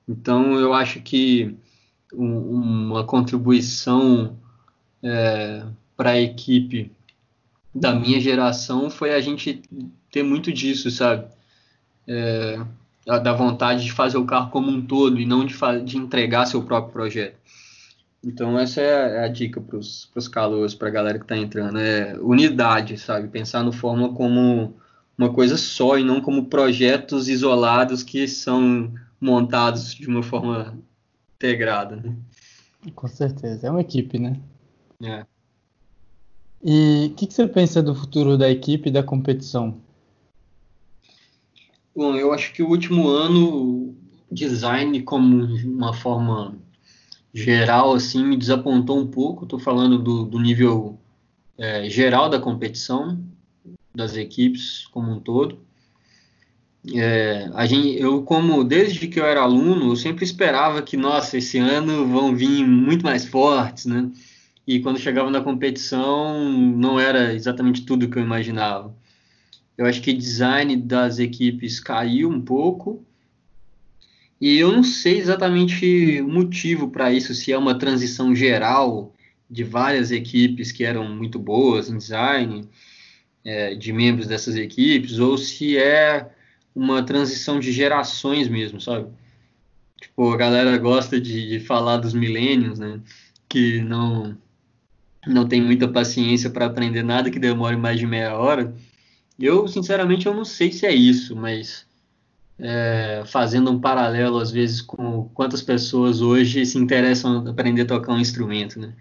Então, 0.08 0.58
eu 0.58 0.72
acho 0.72 1.02
que 1.02 1.54
um, 2.14 2.88
uma 2.88 3.04
contribuição 3.04 4.38
é, 5.02 5.66
para 5.94 6.12
a 6.12 6.20
equipe 6.20 6.90
da 7.74 7.94
minha 7.94 8.18
geração 8.18 8.88
foi 8.88 9.12
a 9.12 9.20
gente 9.20 9.60
ter 10.10 10.22
muito 10.22 10.50
disso, 10.50 10.90
sabe? 10.90 11.26
É, 12.08 12.58
da 13.04 13.34
vontade 13.34 13.84
de 13.84 13.92
fazer 13.92 14.16
o 14.16 14.24
carro 14.24 14.50
como 14.50 14.70
um 14.70 14.80
todo 14.80 15.20
e 15.20 15.26
não 15.26 15.44
de, 15.44 15.54
de 15.84 15.98
entregar 15.98 16.46
seu 16.46 16.62
próprio 16.62 16.90
projeto. 16.90 17.36
Então 18.22 18.58
essa 18.58 18.80
é 18.80 19.24
a 19.24 19.28
dica 19.28 19.60
para 19.60 19.78
os 19.78 20.28
calouros, 20.30 20.74
para 20.74 20.88
a 20.88 20.92
galera 20.92 21.18
que 21.18 21.24
está 21.24 21.36
entrando, 21.36 21.78
é 21.78 22.18
unidade, 22.20 22.98
sabe? 22.98 23.28
Pensar 23.28 23.62
no 23.62 23.72
Fórmula 23.72 24.12
como 24.12 24.74
uma 25.16 25.32
coisa 25.32 25.56
só 25.56 25.98
e 25.98 26.04
não 26.04 26.20
como 26.20 26.46
projetos 26.46 27.28
isolados 27.28 28.02
que 28.02 28.28
são 28.28 28.92
montados 29.20 29.94
de 29.94 30.06
uma 30.06 30.22
forma 30.22 30.78
integrada, 31.36 31.96
né? 31.96 32.16
Com 32.94 33.08
certeza, 33.08 33.66
é 33.66 33.70
uma 33.70 33.80
equipe, 33.80 34.18
né? 34.18 34.40
É. 35.02 35.26
E 36.62 37.08
o 37.10 37.14
que, 37.14 37.26
que, 37.26 37.34
você 37.34 37.46
pensa 37.46 37.82
do 37.82 37.94
futuro 37.94 38.36
da 38.36 38.50
equipe 38.50 38.88
e 38.88 38.92
da 38.92 39.02
competição? 39.02 39.80
Bom, 41.94 42.16
eu 42.16 42.32
acho 42.32 42.52
que 42.52 42.62
o 42.62 42.68
último 42.68 43.08
ano, 43.08 43.94
design 44.30 45.02
como 45.02 45.44
uma 45.44 45.92
forma 45.92 46.54
geral 47.32 47.94
assim 47.94 48.24
me 48.24 48.36
desapontou 48.36 48.98
um 48.98 49.06
pouco. 49.06 49.44
Estou 49.44 49.58
falando 49.58 49.98
do, 49.98 50.24
do 50.24 50.38
nível 50.38 50.98
é, 51.58 51.88
geral 51.88 52.28
da 52.28 52.40
competição 52.40 53.22
das 53.94 54.16
equipes 54.16 54.86
como 54.88 55.12
um 55.12 55.20
todo. 55.20 55.58
É, 56.94 57.50
a 57.54 57.66
gente, 57.66 58.00
eu 58.00 58.22
como 58.22 58.64
desde 58.64 59.06
que 59.06 59.20
eu 59.20 59.26
era 59.26 59.42
aluno, 59.42 59.92
eu 59.92 59.96
sempre 59.96 60.24
esperava 60.24 60.80
que 60.80 60.96
nossa 60.96 61.36
esse 61.36 61.58
ano 61.58 62.06
vão 62.06 62.34
vir 62.34 62.66
muito 62.66 63.04
mais 63.04 63.26
fortes, 63.26 63.84
né? 63.84 64.10
E 64.66 64.80
quando 64.80 64.98
chegava 64.98 65.30
na 65.30 65.42
competição 65.42 66.48
não 66.50 66.98
era 66.98 67.34
exatamente 67.34 67.82
tudo 67.82 68.08
que 68.08 68.18
eu 68.18 68.22
imaginava. 68.22 68.94
Eu 69.76 69.86
acho 69.86 70.00
que 70.00 70.12
design 70.12 70.76
das 70.76 71.18
equipes 71.18 71.80
caiu 71.80 72.30
um 72.30 72.40
pouco 72.40 73.04
e 74.40 74.58
eu 74.58 74.72
não 74.72 74.82
sei 74.82 75.18
exatamente 75.18 76.20
o 76.22 76.28
motivo 76.28 76.90
para 76.90 77.12
isso, 77.12 77.34
se 77.34 77.52
é 77.52 77.58
uma 77.58 77.78
transição 77.78 78.34
geral 78.34 79.14
de 79.50 79.64
várias 79.64 80.10
equipes 80.10 80.72
que 80.72 80.84
eram 80.84 81.14
muito 81.14 81.38
boas 81.38 81.90
em 81.90 81.98
design, 81.98 82.68
é, 83.44 83.74
de 83.74 83.92
membros 83.92 84.26
dessas 84.26 84.56
equipes, 84.56 85.18
ou 85.18 85.36
se 85.36 85.76
é 85.76 86.30
uma 86.74 87.02
transição 87.02 87.58
de 87.60 87.72
gerações 87.72 88.48
mesmo, 88.48 88.80
sabe? 88.80 89.08
Tipo, 90.00 90.32
a 90.32 90.36
galera 90.36 90.78
gosta 90.78 91.20
de, 91.20 91.48
de 91.48 91.60
falar 91.60 91.98
dos 91.98 92.14
milênios, 92.14 92.78
né? 92.78 93.00
Que 93.48 93.82
não, 93.82 94.36
não 95.26 95.46
tem 95.46 95.60
muita 95.60 95.88
paciência 95.88 96.48
para 96.50 96.66
aprender 96.66 97.02
nada 97.02 97.30
que 97.30 97.38
demore 97.38 97.76
mais 97.76 97.98
de 97.98 98.06
meia 98.06 98.36
hora. 98.36 98.74
Eu, 99.38 99.68
sinceramente, 99.68 100.26
eu 100.26 100.34
não 100.34 100.44
sei 100.44 100.72
se 100.72 100.86
é 100.86 100.94
isso, 100.94 101.36
mas 101.36 101.86
é, 102.60 103.22
fazendo 103.26 103.70
um 103.70 103.80
paralelo, 103.80 104.38
às 104.38 104.50
vezes, 104.50 104.82
com 104.82 105.28
quantas 105.34 105.62
pessoas 105.62 106.20
hoje 106.20 106.64
se 106.66 106.78
interessam 106.78 107.44
em 107.44 107.48
aprender 107.48 107.82
a 107.82 107.86
tocar 107.86 108.12
um 108.12 108.18
instrumento, 108.20 108.78
né? 108.78 108.92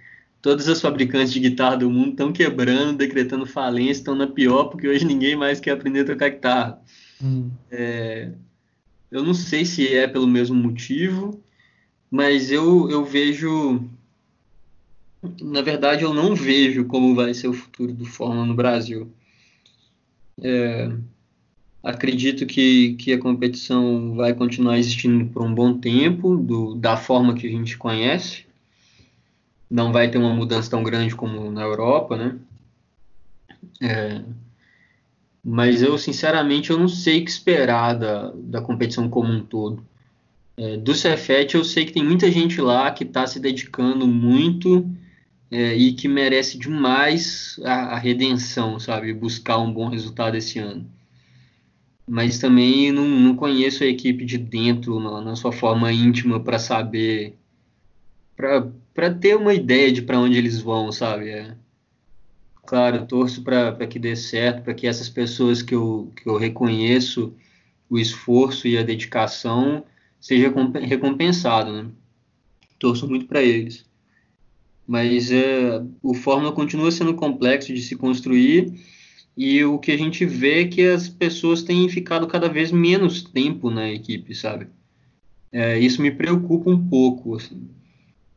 Todas 0.42 0.70
as 0.70 0.80
fabricantes 0.80 1.34
de 1.34 1.40
guitarra 1.42 1.76
do 1.78 1.90
mundo 1.90 2.12
estão 2.12 2.32
quebrando, 2.32 2.98
decretando 2.98 3.46
falência, 3.46 4.00
estão 4.00 4.16
na 4.16 4.26
pior, 4.26 4.66
porque 4.66 4.88
hoje 4.88 5.04
ninguém 5.06 5.36
mais 5.36 5.60
quer 5.60 5.72
aprender 5.72 6.02
a 6.02 6.06
tocar 6.06 6.30
guitarra. 6.30 6.82
Hum. 7.22 7.52
É, 7.70 8.32
eu 9.12 9.22
não 9.22 9.34
sei 9.34 9.66
se 9.66 9.94
é 9.94 10.08
pelo 10.08 10.28
mesmo 10.28 10.56
motivo, 10.56 11.44
mas 12.10 12.52
eu, 12.52 12.90
eu 12.90 13.04
vejo. 13.04 13.84
Na 15.42 15.62
verdade, 15.62 16.04
eu 16.04 16.14
não 16.14 16.34
vejo 16.34 16.86
como 16.86 17.14
vai 17.14 17.34
ser 17.34 17.50
o 17.50 17.54
futuro 17.54 17.92
do 17.92 18.06
Fórmula 18.06 18.46
no 18.46 18.54
Brasil. 18.54 19.12
É, 20.42 20.90
Acredito 21.84 22.46
que, 22.46 22.94
que 22.96 23.14
a 23.14 23.20
competição 23.20 24.16
vai 24.16 24.34
continuar 24.34 24.78
existindo 24.78 25.26
por 25.26 25.42
um 25.42 25.54
bom 25.54 25.78
tempo, 25.78 26.36
do, 26.36 26.76
da 26.76 26.98
forma 26.98 27.34
que 27.34 27.48
a 27.48 27.50
gente 27.50 27.78
conhece. 27.78 28.46
Não 29.70 29.92
vai 29.92 30.10
ter 30.10 30.18
uma 30.18 30.34
mudança 30.34 30.70
tão 30.70 30.84
grande 30.84 31.16
como 31.16 31.52
na 31.52 31.62
Europa, 31.62 32.18
né? 32.18 32.38
É, 33.82 34.22
mas 35.44 35.82
eu, 35.82 35.98
sinceramente, 35.98 36.70
eu 36.70 36.78
não 36.78 36.88
sei 36.88 37.22
o 37.22 37.26
que 37.26 37.32
esperar 37.32 37.94
da, 37.94 38.32
da 38.36 38.62
competição 38.62 39.10
como 39.10 39.32
um 39.32 39.44
todo. 39.44 39.84
É, 40.58 40.76
do 40.78 40.94
Cefet, 40.94 41.56
eu 41.56 41.64
sei 41.64 41.86
que 41.86 41.94
tem 41.94 42.04
muita 42.04 42.30
gente 42.30 42.60
lá 42.60 42.92
que 42.92 43.06
está 43.06 43.26
se 43.26 43.40
dedicando 43.40 44.06
muito 44.06 44.86
é, 45.50 45.76
e 45.76 45.94
que 45.94 46.08
merece 46.08 46.58
demais 46.58 47.60
a, 47.64 47.96
a, 47.96 47.98
redenção, 47.98 48.80
sabe? 48.80 49.14
Buscar 49.14 49.58
um 49.58 49.72
bom 49.72 49.88
resultado 49.88 50.36
esse 50.36 50.60
ano. 50.60 50.86
Mas 52.10 52.40
também 52.40 52.92
não, 52.92 53.08
não 53.08 53.36
conheço 53.36 53.84
a 53.84 53.88
equipe 53.88 54.26
de 54.26 54.36
dentro, 54.36 55.00
na, 55.00 55.22
na 55.22 55.36
sua 55.36 55.52
forma 55.52 55.94
íntima, 55.94 56.40
para 56.40 56.58
saber, 56.58 57.36
para 58.36 59.14
ter 59.14 59.38
uma 59.38 59.54
ideia 59.54 59.92
de 59.92 60.02
para 60.02 60.20
onde 60.20 60.36
eles 60.36 60.60
vão, 60.60 60.92
sabe? 60.92 61.30
É, 61.30 61.56
claro, 62.66 63.06
torço 63.06 63.44
para 63.44 63.86
que 63.86 64.00
dê 64.00 64.16
certo, 64.16 64.64
para 64.64 64.74
que 64.74 64.88
essas 64.88 65.08
pessoas 65.08 65.62
que 65.62 65.76
eu, 65.76 66.12
que 66.16 66.28
eu 66.28 66.36
reconheço 66.36 67.32
o 67.88 68.00
esforço 68.00 68.68
e 68.68 68.76
a 68.76 68.82
dedicação 68.82 69.84
seja 70.20 70.52
recompensado, 70.82 71.72
né? 71.72 71.92
Torço 72.80 73.08
muito 73.08 73.28
para 73.28 73.44
eles. 73.44 73.86
Mas 74.88 75.32
é, 75.32 75.80
o 76.02 76.16
Fórmula 76.16 76.52
continua 76.52 76.90
sendo 76.90 77.14
complexo 77.14 77.72
de 77.72 77.84
se 77.84 77.96
construir 77.96 78.74
e 79.40 79.64
o 79.64 79.80
que 79.80 79.94
a 79.94 79.98
gente 79.98 80.26
vê 80.26 80.64
é 80.64 80.68
que 80.68 80.86
as 80.86 81.08
pessoas 81.08 81.64
têm 81.64 81.88
ficado 81.88 82.28
cada 82.28 82.50
vez 82.50 82.74
menos 82.74 83.24
tempo 83.24 83.70
na 83.70 83.90
equipe, 83.90 84.36
sabe? 84.36 84.68
É, 85.50 85.80
isso 85.80 86.02
me 86.02 86.12
preocupa 86.12 86.70
um 86.70 86.90
pouco. 86.90 87.38
Assim. 87.38 87.70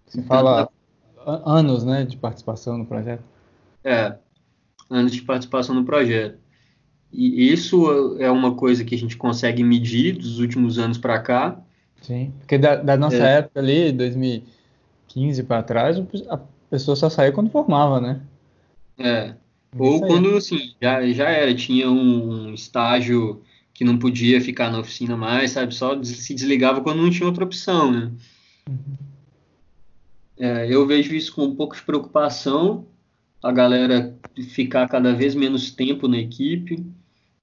Você 0.06 0.22
fala 0.22 0.70
anos, 1.44 1.82
né, 1.82 2.04
de 2.04 2.16
participação 2.16 2.78
no 2.78 2.86
projeto? 2.86 3.24
É, 3.82 4.14
anos 4.88 5.10
de 5.10 5.22
participação 5.22 5.74
no 5.74 5.84
projeto. 5.84 6.38
E 7.12 7.52
isso 7.52 8.16
é 8.20 8.30
uma 8.30 8.54
coisa 8.54 8.84
que 8.84 8.94
a 8.94 8.98
gente 8.98 9.16
consegue 9.16 9.64
medir 9.64 10.16
dos 10.16 10.38
últimos 10.38 10.78
anos 10.78 10.98
para 10.98 11.18
cá. 11.18 11.60
Sim, 12.00 12.32
porque 12.38 12.56
da, 12.56 12.76
da 12.76 12.96
nossa 12.96 13.16
é. 13.16 13.38
época 13.38 13.58
ali, 13.58 13.90
2015 13.90 15.42
para 15.42 15.64
trás, 15.64 16.00
a 16.30 16.38
pessoa 16.70 16.94
só 16.94 17.10
saía 17.10 17.32
quando 17.32 17.50
formava, 17.50 18.00
né? 18.00 18.20
É. 18.96 19.34
Ou 19.78 20.00
quando, 20.00 20.36
assim, 20.36 20.74
já, 20.80 21.06
já 21.12 21.28
era, 21.30 21.54
tinha 21.54 21.90
um 21.90 22.52
estágio 22.52 23.42
que 23.72 23.84
não 23.84 23.98
podia 23.98 24.40
ficar 24.40 24.70
na 24.70 24.80
oficina 24.80 25.16
mais, 25.16 25.52
sabe? 25.52 25.74
Só 25.74 26.02
se 26.02 26.34
desligava 26.34 26.82
quando 26.82 27.02
não 27.02 27.10
tinha 27.10 27.26
outra 27.26 27.44
opção, 27.44 27.90
né? 27.90 28.12
Uhum. 28.68 29.12
É, 30.38 30.66
eu 30.68 30.86
vejo 30.86 31.14
isso 31.14 31.34
com 31.34 31.44
um 31.44 31.54
pouco 31.54 31.74
de 31.74 31.82
preocupação, 31.82 32.86
a 33.42 33.50
galera 33.50 34.14
ficar 34.50 34.88
cada 34.88 35.14
vez 35.14 35.34
menos 35.34 35.70
tempo 35.70 36.06
na 36.08 36.18
equipe. 36.18 36.84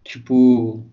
Tipo. 0.04 0.86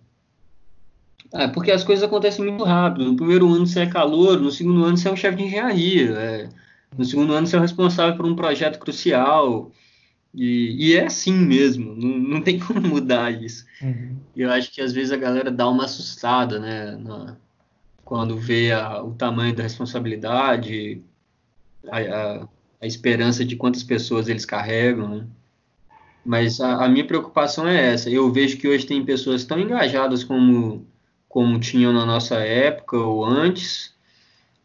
É, 1.32 1.48
porque 1.48 1.70
as 1.70 1.84
coisas 1.84 2.04
acontecem 2.04 2.44
muito 2.44 2.64
rápido. 2.64 3.04
No 3.04 3.16
primeiro 3.16 3.52
ano 3.52 3.66
você 3.66 3.80
é 3.80 3.86
calor, 3.86 4.40
no 4.40 4.50
segundo 4.50 4.84
ano 4.84 4.96
você 4.96 5.08
é 5.08 5.12
um 5.12 5.16
chefe 5.16 5.36
de 5.38 5.44
engenharia. 5.44 6.10
É, 6.12 6.48
no 6.96 7.04
segundo 7.04 7.32
ano 7.32 7.46
você 7.46 7.56
é 7.56 7.58
o 7.58 7.62
responsável 7.62 8.16
por 8.16 8.24
um 8.26 8.36
projeto 8.36 8.78
crucial. 8.78 9.70
E, 10.36 10.90
e 10.90 10.94
é 10.94 11.06
assim 11.06 11.32
mesmo, 11.32 11.96
não, 11.96 12.18
não 12.18 12.42
tem 12.42 12.58
como 12.60 12.80
mudar 12.82 13.30
isso. 13.30 13.64
Uhum. 13.80 14.18
Eu 14.36 14.52
acho 14.52 14.70
que 14.70 14.82
às 14.82 14.92
vezes 14.92 15.10
a 15.10 15.16
galera 15.16 15.50
dá 15.50 15.66
uma 15.66 15.86
assustada, 15.86 16.60
né? 16.60 16.94
Na, 16.96 17.36
quando 18.04 18.36
vê 18.38 18.70
a, 18.70 19.02
o 19.02 19.14
tamanho 19.14 19.56
da 19.56 19.62
responsabilidade, 19.62 21.00
a, 21.90 21.98
a, 21.98 22.48
a 22.82 22.86
esperança 22.86 23.44
de 23.46 23.56
quantas 23.56 23.82
pessoas 23.82 24.28
eles 24.28 24.44
carregam, 24.44 25.08
né? 25.08 25.26
Mas 26.22 26.60
a, 26.60 26.84
a, 26.84 26.88
minha 26.88 27.06
preocupação 27.06 27.66
é 27.66 27.94
essa. 27.94 28.10
Eu 28.10 28.30
vejo 28.30 28.58
que 28.58 28.68
hoje 28.68 28.84
tem 28.84 29.04
pessoas 29.04 29.44
tão 29.44 29.58
engajadas 29.58 30.22
como, 30.22 30.86
como 31.28 31.58
tinham 31.58 31.92
na 31.92 32.04
nossa 32.04 32.36
época 32.40 32.98
ou 32.98 33.24
antes. 33.24 33.94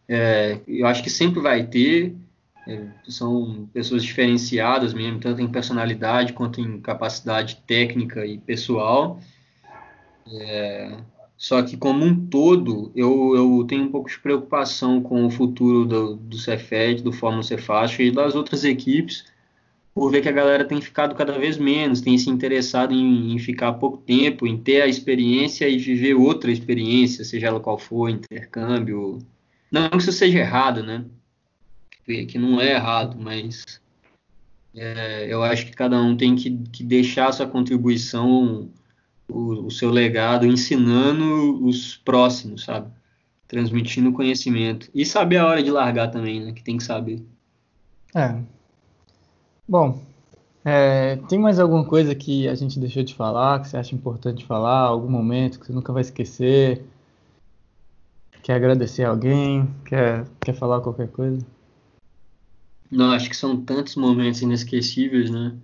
É, 0.09 0.59
eu 0.67 0.85
acho 0.87 1.01
que 1.01 1.09
sempre 1.09 1.39
vai 1.39 1.65
ter. 1.65 2.13
É, 2.65 2.85
são 3.07 3.67
pessoas 3.73 4.03
diferenciadas 4.03 4.93
mesmo, 4.93 5.19
tanto 5.19 5.41
em 5.41 5.51
personalidade 5.51 6.33
quanto 6.33 6.61
em 6.61 6.79
capacidade 6.79 7.57
técnica 7.65 8.25
e 8.25 8.37
pessoal. 8.37 9.19
É, 10.27 10.97
só 11.35 11.61
que, 11.63 11.75
como 11.75 12.05
um 12.05 12.27
todo, 12.27 12.91
eu, 12.95 13.35
eu 13.35 13.65
tenho 13.67 13.85
um 13.85 13.91
pouco 13.91 14.07
de 14.07 14.19
preocupação 14.19 15.01
com 15.01 15.25
o 15.25 15.31
futuro 15.31 15.85
do, 15.85 16.15
do 16.15 16.37
Cefet, 16.37 17.01
do 17.01 17.11
Fórmula 17.11 17.41
Cefaz 17.41 17.97
e 17.99 18.11
das 18.11 18.35
outras 18.35 18.63
equipes, 18.63 19.25
por 19.93 20.11
ver 20.11 20.21
que 20.21 20.29
a 20.29 20.31
galera 20.31 20.63
tem 20.65 20.79
ficado 20.79 21.15
cada 21.15 21.37
vez 21.39 21.57
menos, 21.57 21.99
tem 21.99 22.17
se 22.17 22.29
interessado 22.29 22.93
em, 22.93 23.33
em, 23.33 23.39
ficar 23.39 23.73
pouco 23.73 23.97
tempo, 23.97 24.45
em 24.45 24.57
ter 24.57 24.83
a 24.83 24.87
experiência 24.87 25.67
e 25.67 25.77
viver 25.79 26.13
outra 26.13 26.51
experiência, 26.51 27.25
seja 27.25 27.47
ela 27.47 27.59
qual 27.59 27.77
for, 27.77 28.07
intercâmbio. 28.09 29.17
Não 29.71 29.89
que 29.89 29.97
isso 29.97 30.11
seja 30.11 30.39
errado, 30.39 30.83
né? 30.83 31.05
Que, 32.05 32.37
não 32.37 32.59
é 32.59 32.73
errado, 32.73 33.17
mas 33.19 33.79
é, 34.75 35.27
eu 35.31 35.43
acho 35.43 35.65
que 35.65 35.73
cada 35.73 36.01
um 36.01 36.15
tem 36.17 36.35
que, 36.35 36.57
que 36.71 36.83
deixar 36.83 37.29
a 37.29 37.31
sua 37.31 37.47
contribuição 37.47 38.69
o, 39.29 39.67
o 39.67 39.71
seu 39.71 39.89
legado 39.89 40.45
ensinando 40.45 41.65
os 41.65 41.95
próximos, 41.97 42.63
sabe? 42.63 42.91
Transmitindo 43.47 44.11
conhecimento. 44.11 44.89
E 44.93 45.05
saber 45.05 45.37
a 45.37 45.47
hora 45.47 45.63
de 45.63 45.71
largar 45.71 46.09
também, 46.09 46.43
né? 46.43 46.51
Que 46.51 46.63
tem 46.63 46.77
que 46.77 46.83
saber. 46.83 47.23
É. 48.15 48.41
Bom, 49.67 50.01
é, 50.63 51.15
tem 51.27 51.39
mais 51.39 51.59
alguma 51.59 51.83
coisa 51.83 52.13
que 52.13 52.47
a 52.47 52.55
gente 52.55 52.79
deixou 52.79 53.03
de 53.03 53.15
falar, 53.15 53.61
que 53.61 53.69
você 53.69 53.77
acha 53.77 53.95
importante 53.95 54.45
falar, 54.45 54.81
algum 54.81 55.09
momento 55.09 55.59
que 55.59 55.65
você 55.65 55.73
nunca 55.73 55.91
vai 55.91 56.01
esquecer? 56.01 56.85
Quer 58.43 58.53
agradecer 58.53 59.03
alguém? 59.03 59.67
Quer, 59.85 60.25
quer 60.39 60.53
falar 60.53 60.81
qualquer 60.81 61.07
coisa? 61.09 61.45
Não, 62.91 63.11
acho 63.11 63.29
que 63.29 63.37
são 63.37 63.59
tantos 63.61 63.95
momentos 63.95 64.41
inesquecíveis, 64.41 65.29
né? 65.31 65.55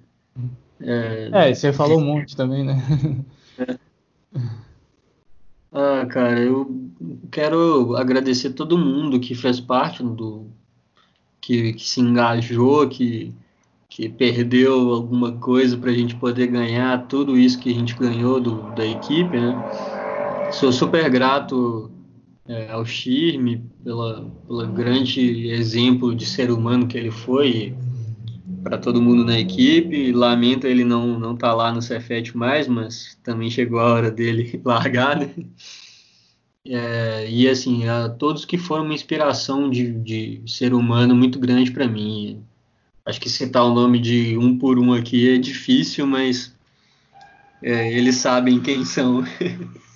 É, 0.80 1.30
é 1.50 1.54
você 1.54 1.74
falou 1.74 2.00
um 2.00 2.06
monte 2.06 2.36
também, 2.36 2.64
né? 2.64 2.76
Ah, 5.80 6.06
cara, 6.08 6.40
eu 6.40 6.90
quero 7.30 7.96
agradecer 7.98 8.52
todo 8.52 8.78
mundo 8.78 9.20
que 9.20 9.36
fez 9.36 9.60
parte 9.60 10.02
do 10.02 10.48
que, 11.42 11.74
que 11.74 11.88
se 11.88 12.00
engajou, 12.00 12.88
que, 12.88 13.34
que 13.90 14.10
perdeu 14.10 14.94
alguma 14.94 15.34
coisa 15.34 15.78
para 15.78 15.92
a 15.92 15.94
gente 15.94 16.16
poder 16.16 16.48
ganhar 16.48 17.06
tudo 17.08 17.38
isso 17.38 17.60
que 17.60 17.70
a 17.70 17.74
gente 17.74 17.96
ganhou 17.96 18.40
do, 18.40 18.62
da 18.74 18.86
equipe, 18.86 19.40
né? 19.40 20.52
Sou 20.54 20.72
super 20.72 21.10
grato 21.10 21.92
é, 22.48 22.72
ao 22.72 22.86
Shirme 22.86 23.62
pela, 23.84 24.32
grande 24.74 25.50
exemplo 25.50 26.16
de 26.16 26.26
ser 26.26 26.50
humano 26.50 26.88
que 26.88 26.98
ele 26.98 27.12
foi 27.12 27.76
para 28.64 28.78
todo 28.78 29.02
mundo 29.02 29.26
na 29.26 29.40
equipe. 29.40 30.12
Lamento 30.12 30.66
ele 30.66 30.84
não 30.84 31.20
não 31.20 31.36
tá 31.36 31.54
lá 31.54 31.72
no 31.72 31.82
Cefet 31.82 32.36
mais, 32.36 32.68
mas 32.68 33.18
também 33.24 33.50
chegou 33.50 33.80
a 33.80 33.94
hora 33.94 34.12
dele 34.12 34.60
largar, 34.64 35.20
né? 35.20 35.30
É, 36.66 37.30
e 37.30 37.48
assim, 37.48 37.88
a 37.88 38.10
todos 38.10 38.44
que 38.44 38.58
foram 38.58 38.84
uma 38.84 38.94
inspiração 38.94 39.70
de, 39.70 39.92
de 39.92 40.42
ser 40.46 40.74
humano 40.74 41.16
muito 41.16 41.40
grande 41.40 41.72
para 41.72 41.88
mim. 41.88 42.44
Acho 43.06 43.22
que 43.22 43.30
citar 43.30 43.64
o 43.64 43.74
nome 43.74 44.00
de 44.00 44.38
um 44.38 44.58
por 44.58 44.78
um 44.78 44.94
aqui 44.94 45.30
é 45.30 45.38
difícil, 45.38 46.06
mas 46.06 46.54
é, 47.64 47.94
eles 47.94 48.18
sabem 48.18 48.60
quem 48.60 48.84
são. 48.84 49.24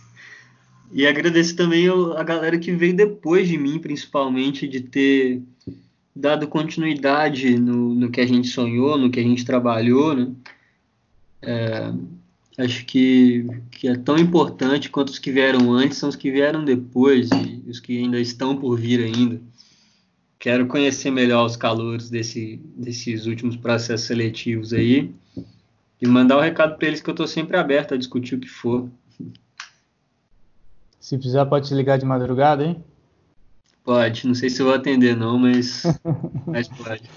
e 0.91 1.07
agradeço 1.07 1.55
também 1.55 1.87
a 1.87 2.23
galera 2.23 2.57
que 2.59 2.71
veio 2.71 2.93
depois 2.93 3.47
de 3.47 3.57
mim, 3.57 3.79
principalmente, 3.79 4.67
de 4.67 4.81
ter 4.81 5.41
dado 6.15 6.47
continuidade 6.47 7.57
no, 7.57 7.95
no 7.95 8.11
que 8.11 8.19
a 8.19 8.25
gente 8.25 8.49
sonhou, 8.49 8.97
no 8.97 9.09
que 9.09 9.19
a 9.19 9.23
gente 9.23 9.45
trabalhou, 9.45 10.13
né? 10.15 10.31
É, 11.41 11.91
acho 12.57 12.85
que, 12.85 13.45
que 13.71 13.87
é 13.87 13.95
tão 13.95 14.17
importante 14.17 14.89
quanto 14.89 15.09
os 15.09 15.19
que 15.19 15.31
vieram 15.31 15.71
antes 15.71 15.97
são 15.97 16.09
os 16.09 16.15
que 16.15 16.29
vieram 16.29 16.63
depois 16.63 17.29
e 17.31 17.69
os 17.69 17.79
que 17.79 17.97
ainda 17.97 18.19
estão 18.19 18.55
por 18.57 18.77
vir 18.77 19.03
ainda. 19.03 19.41
Quero 20.37 20.67
conhecer 20.67 21.11
melhor 21.11 21.45
os 21.45 21.55
calouros 21.55 22.09
desse, 22.09 22.59
desses 22.75 23.25
últimos 23.25 23.55
processos 23.55 24.07
seletivos 24.07 24.73
aí 24.73 25.11
e 26.01 26.07
mandar 26.07 26.37
um 26.37 26.41
recado 26.41 26.77
para 26.77 26.87
eles 26.87 27.01
que 27.01 27.09
eu 27.09 27.13
estou 27.13 27.27
sempre 27.27 27.57
aberto 27.57 27.93
a 27.93 27.97
discutir 27.97 28.35
o 28.35 28.39
que 28.39 28.49
for. 28.49 28.89
Se 31.01 31.17
precisar, 31.17 31.47
pode 31.47 31.67
te 31.67 31.73
ligar 31.73 31.97
de 31.97 32.05
madrugada, 32.05 32.63
hein? 32.63 32.81
Pode, 33.83 34.27
não 34.27 34.35
sei 34.35 34.51
se 34.51 34.61
eu 34.61 34.67
vou 34.67 34.75
atender 34.75 35.17
não, 35.17 35.39
mas, 35.39 35.81
mas 36.45 36.67
pode. 36.67 37.09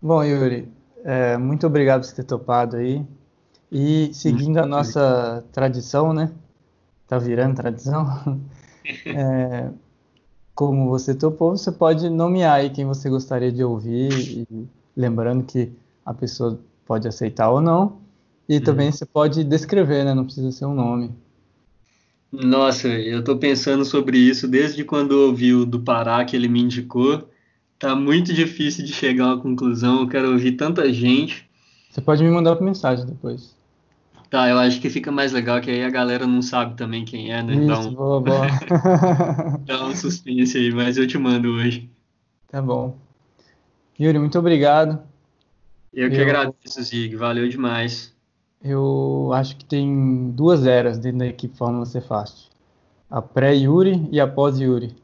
Bom, 0.00 0.22
Yuri, 0.22 0.72
é, 1.04 1.36
muito 1.36 1.66
obrigado 1.66 2.06
por 2.06 2.14
ter 2.14 2.22
topado 2.22 2.76
aí. 2.76 3.04
E 3.70 4.14
seguindo 4.14 4.58
a 4.58 4.66
nossa 4.66 5.44
tradição, 5.52 6.12
né? 6.12 6.32
Tá 7.06 7.18
virando 7.18 7.56
tradição. 7.56 8.40
É, 9.06 9.70
como 10.54 10.88
você 10.88 11.14
topou, 11.14 11.56
você 11.56 11.70
pode 11.70 12.08
nomear 12.08 12.54
aí 12.54 12.70
quem 12.70 12.84
você 12.86 13.08
gostaria 13.08 13.52
de 13.52 13.62
ouvir, 13.62 14.10
e 14.10 14.68
lembrando 14.96 15.44
que 15.44 15.70
a 16.04 16.12
pessoa 16.12 16.58
pode 16.86 17.06
aceitar 17.06 17.50
ou 17.50 17.60
não. 17.60 17.98
E 18.48 18.58
também 18.58 18.90
você 18.90 19.06
pode 19.06 19.44
descrever, 19.44 20.04
né? 20.04 20.14
Não 20.14 20.24
precisa 20.24 20.50
ser 20.50 20.64
um 20.64 20.74
nome. 20.74 21.14
Nossa, 22.32 22.88
eu 22.88 23.24
tô 23.24 23.36
pensando 23.36 23.84
sobre 23.84 24.16
isso 24.16 24.46
desde 24.46 24.84
quando 24.84 25.12
eu 25.12 25.28
ouvi 25.28 25.52
o 25.52 25.66
do 25.66 25.80
Pará 25.80 26.24
que 26.24 26.36
ele 26.36 26.48
me 26.48 26.60
indicou. 26.60 27.28
Tá 27.78 27.96
muito 27.96 28.32
difícil 28.32 28.84
de 28.84 28.92
chegar 28.92 29.24
a 29.24 29.34
uma 29.34 29.40
conclusão. 29.40 30.00
Eu 30.00 30.08
quero 30.08 30.30
ouvir 30.32 30.52
tanta 30.52 30.92
gente. 30.92 31.48
Você 31.90 32.00
pode 32.00 32.22
me 32.22 32.30
mandar 32.30 32.54
por 32.54 32.64
mensagem 32.64 33.04
depois. 33.04 33.54
Tá, 34.30 34.48
eu 34.48 34.58
acho 34.58 34.80
que 34.80 34.88
fica 34.88 35.10
mais 35.10 35.32
legal 35.32 35.60
que 35.60 35.70
aí 35.70 35.82
a 35.82 35.90
galera 35.90 36.24
não 36.24 36.40
sabe 36.40 36.76
também 36.76 37.04
quem 37.04 37.32
é, 37.32 37.42
né? 37.42 37.54
Isso, 37.54 37.64
então, 37.64 37.94
boa, 37.94 38.20
boa. 38.20 38.46
dá 39.66 39.84
um 39.86 39.96
suspense 39.96 40.56
aí, 40.56 40.72
mas 40.72 40.96
eu 40.96 41.06
te 41.06 41.18
mando 41.18 41.48
hoje. 41.48 41.90
Tá 42.46 42.62
bom. 42.62 42.96
Yuri, 43.98 44.20
muito 44.20 44.38
obrigado. 44.38 45.00
Eu 45.92 46.08
que 46.08 46.16
eu... 46.16 46.22
agradeço, 46.22 46.80
Zig. 46.80 47.16
Valeu 47.16 47.48
demais. 47.48 48.14
Eu 48.62 49.30
acho 49.32 49.56
que 49.56 49.64
tem 49.64 50.30
duas 50.32 50.66
eras 50.66 50.98
dentro 50.98 51.20
da 51.20 51.26
equipe 51.26 51.56
Fórmula 51.56 51.86
Ser 51.86 52.02
Fast. 52.02 52.50
A 53.08 53.22
pré-Yuri 53.22 54.08
e 54.12 54.20
a 54.20 54.26
pós-Yuri. 54.26 54.94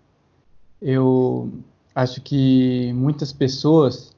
Eu 0.80 1.50
acho 1.94 2.20
que 2.20 2.92
muitas 2.92 3.32
pessoas 3.32 4.14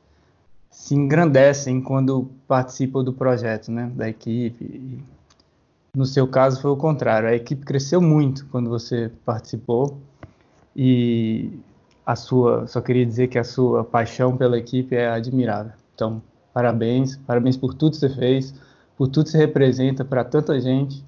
se 0.70 0.94
engrandecem 0.94 1.80
quando 1.80 2.28
participam 2.48 3.04
do 3.04 3.12
projeto, 3.12 3.70
né, 3.70 3.90
da 3.94 4.08
equipe. 4.08 5.02
No 5.94 6.04
seu 6.04 6.26
caso 6.26 6.60
foi 6.60 6.70
o 6.70 6.76
contrário, 6.76 7.28
a 7.28 7.34
equipe 7.34 7.64
cresceu 7.64 8.00
muito 8.00 8.46
quando 8.46 8.68
você 8.68 9.10
participou 9.24 9.98
e 10.74 11.50
a 12.04 12.16
sua, 12.16 12.66
só 12.66 12.80
queria 12.80 13.04
dizer 13.04 13.28
que 13.28 13.38
a 13.38 13.44
sua 13.44 13.84
paixão 13.84 14.36
pela 14.36 14.58
equipe 14.58 14.94
é 14.96 15.08
admirável. 15.08 15.72
Então, 15.94 16.22
parabéns, 16.52 17.16
parabéns 17.16 17.56
por 17.56 17.74
tudo 17.74 17.92
que 17.92 17.98
você 17.98 18.08
fez, 18.08 18.54
por 18.98 19.08
tudo 19.08 19.24
que 19.24 19.30
você 19.30 19.38
representa 19.38 20.04
para 20.04 20.24
tanta 20.24 20.60
gente 20.60 21.02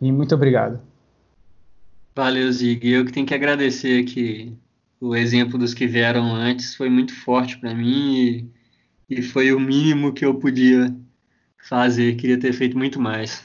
e 0.00 0.10
muito 0.10 0.34
obrigado. 0.34 0.80
Valeu, 2.16 2.50
Zig. 2.50 2.88
Eu 2.88 3.04
que 3.04 3.12
tenho 3.12 3.26
que 3.26 3.34
agradecer 3.34 4.02
que 4.02 4.52
o 5.00 5.14
exemplo 5.14 5.56
dos 5.56 5.72
que 5.72 5.86
vieram 5.86 6.34
antes 6.34 6.74
foi 6.74 6.90
muito 6.90 7.14
forte 7.14 7.56
para 7.58 7.72
mim 7.72 8.16
e 8.16 8.60
e 9.10 9.20
foi 9.20 9.52
o 9.52 9.58
mínimo 9.58 10.12
que 10.12 10.24
eu 10.24 10.36
podia 10.36 10.94
fazer. 11.68 12.14
Queria 12.14 12.38
ter 12.38 12.52
feito 12.52 12.78
muito 12.78 13.00
mais. 13.00 13.42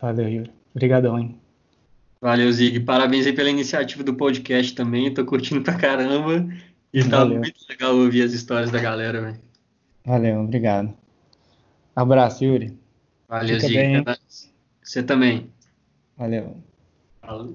Valeu, 0.00 0.28
Yuri. 0.28 0.50
Obrigadão, 0.74 1.18
hein? 1.18 1.38
Valeu, 2.20 2.50
Zig. 2.52 2.80
Parabéns 2.80 3.26
aí 3.26 3.32
pela 3.32 3.48
iniciativa 3.48 4.02
do 4.02 4.14
podcast 4.14 4.74
também. 4.74 5.14
Tô 5.14 5.24
curtindo 5.24 5.62
pra 5.62 5.76
caramba. 5.76 6.46
E 6.92 7.04
tá 7.04 7.18
Valeu. 7.18 7.38
muito 7.38 7.60
legal 7.68 7.96
ouvir 7.96 8.22
as 8.22 8.32
histórias 8.32 8.72
da 8.72 8.80
galera, 8.80 9.20
velho. 9.22 9.40
Valeu, 10.04 10.40
obrigado. 10.40 10.92
Abraço, 11.94 12.44
Yuri. 12.44 12.78
Valeu. 13.28 13.58
Bem, 13.68 14.04
Você 14.82 15.02
também. 15.02 15.50
Valeu. 16.16 16.56
Falou. 17.20 17.54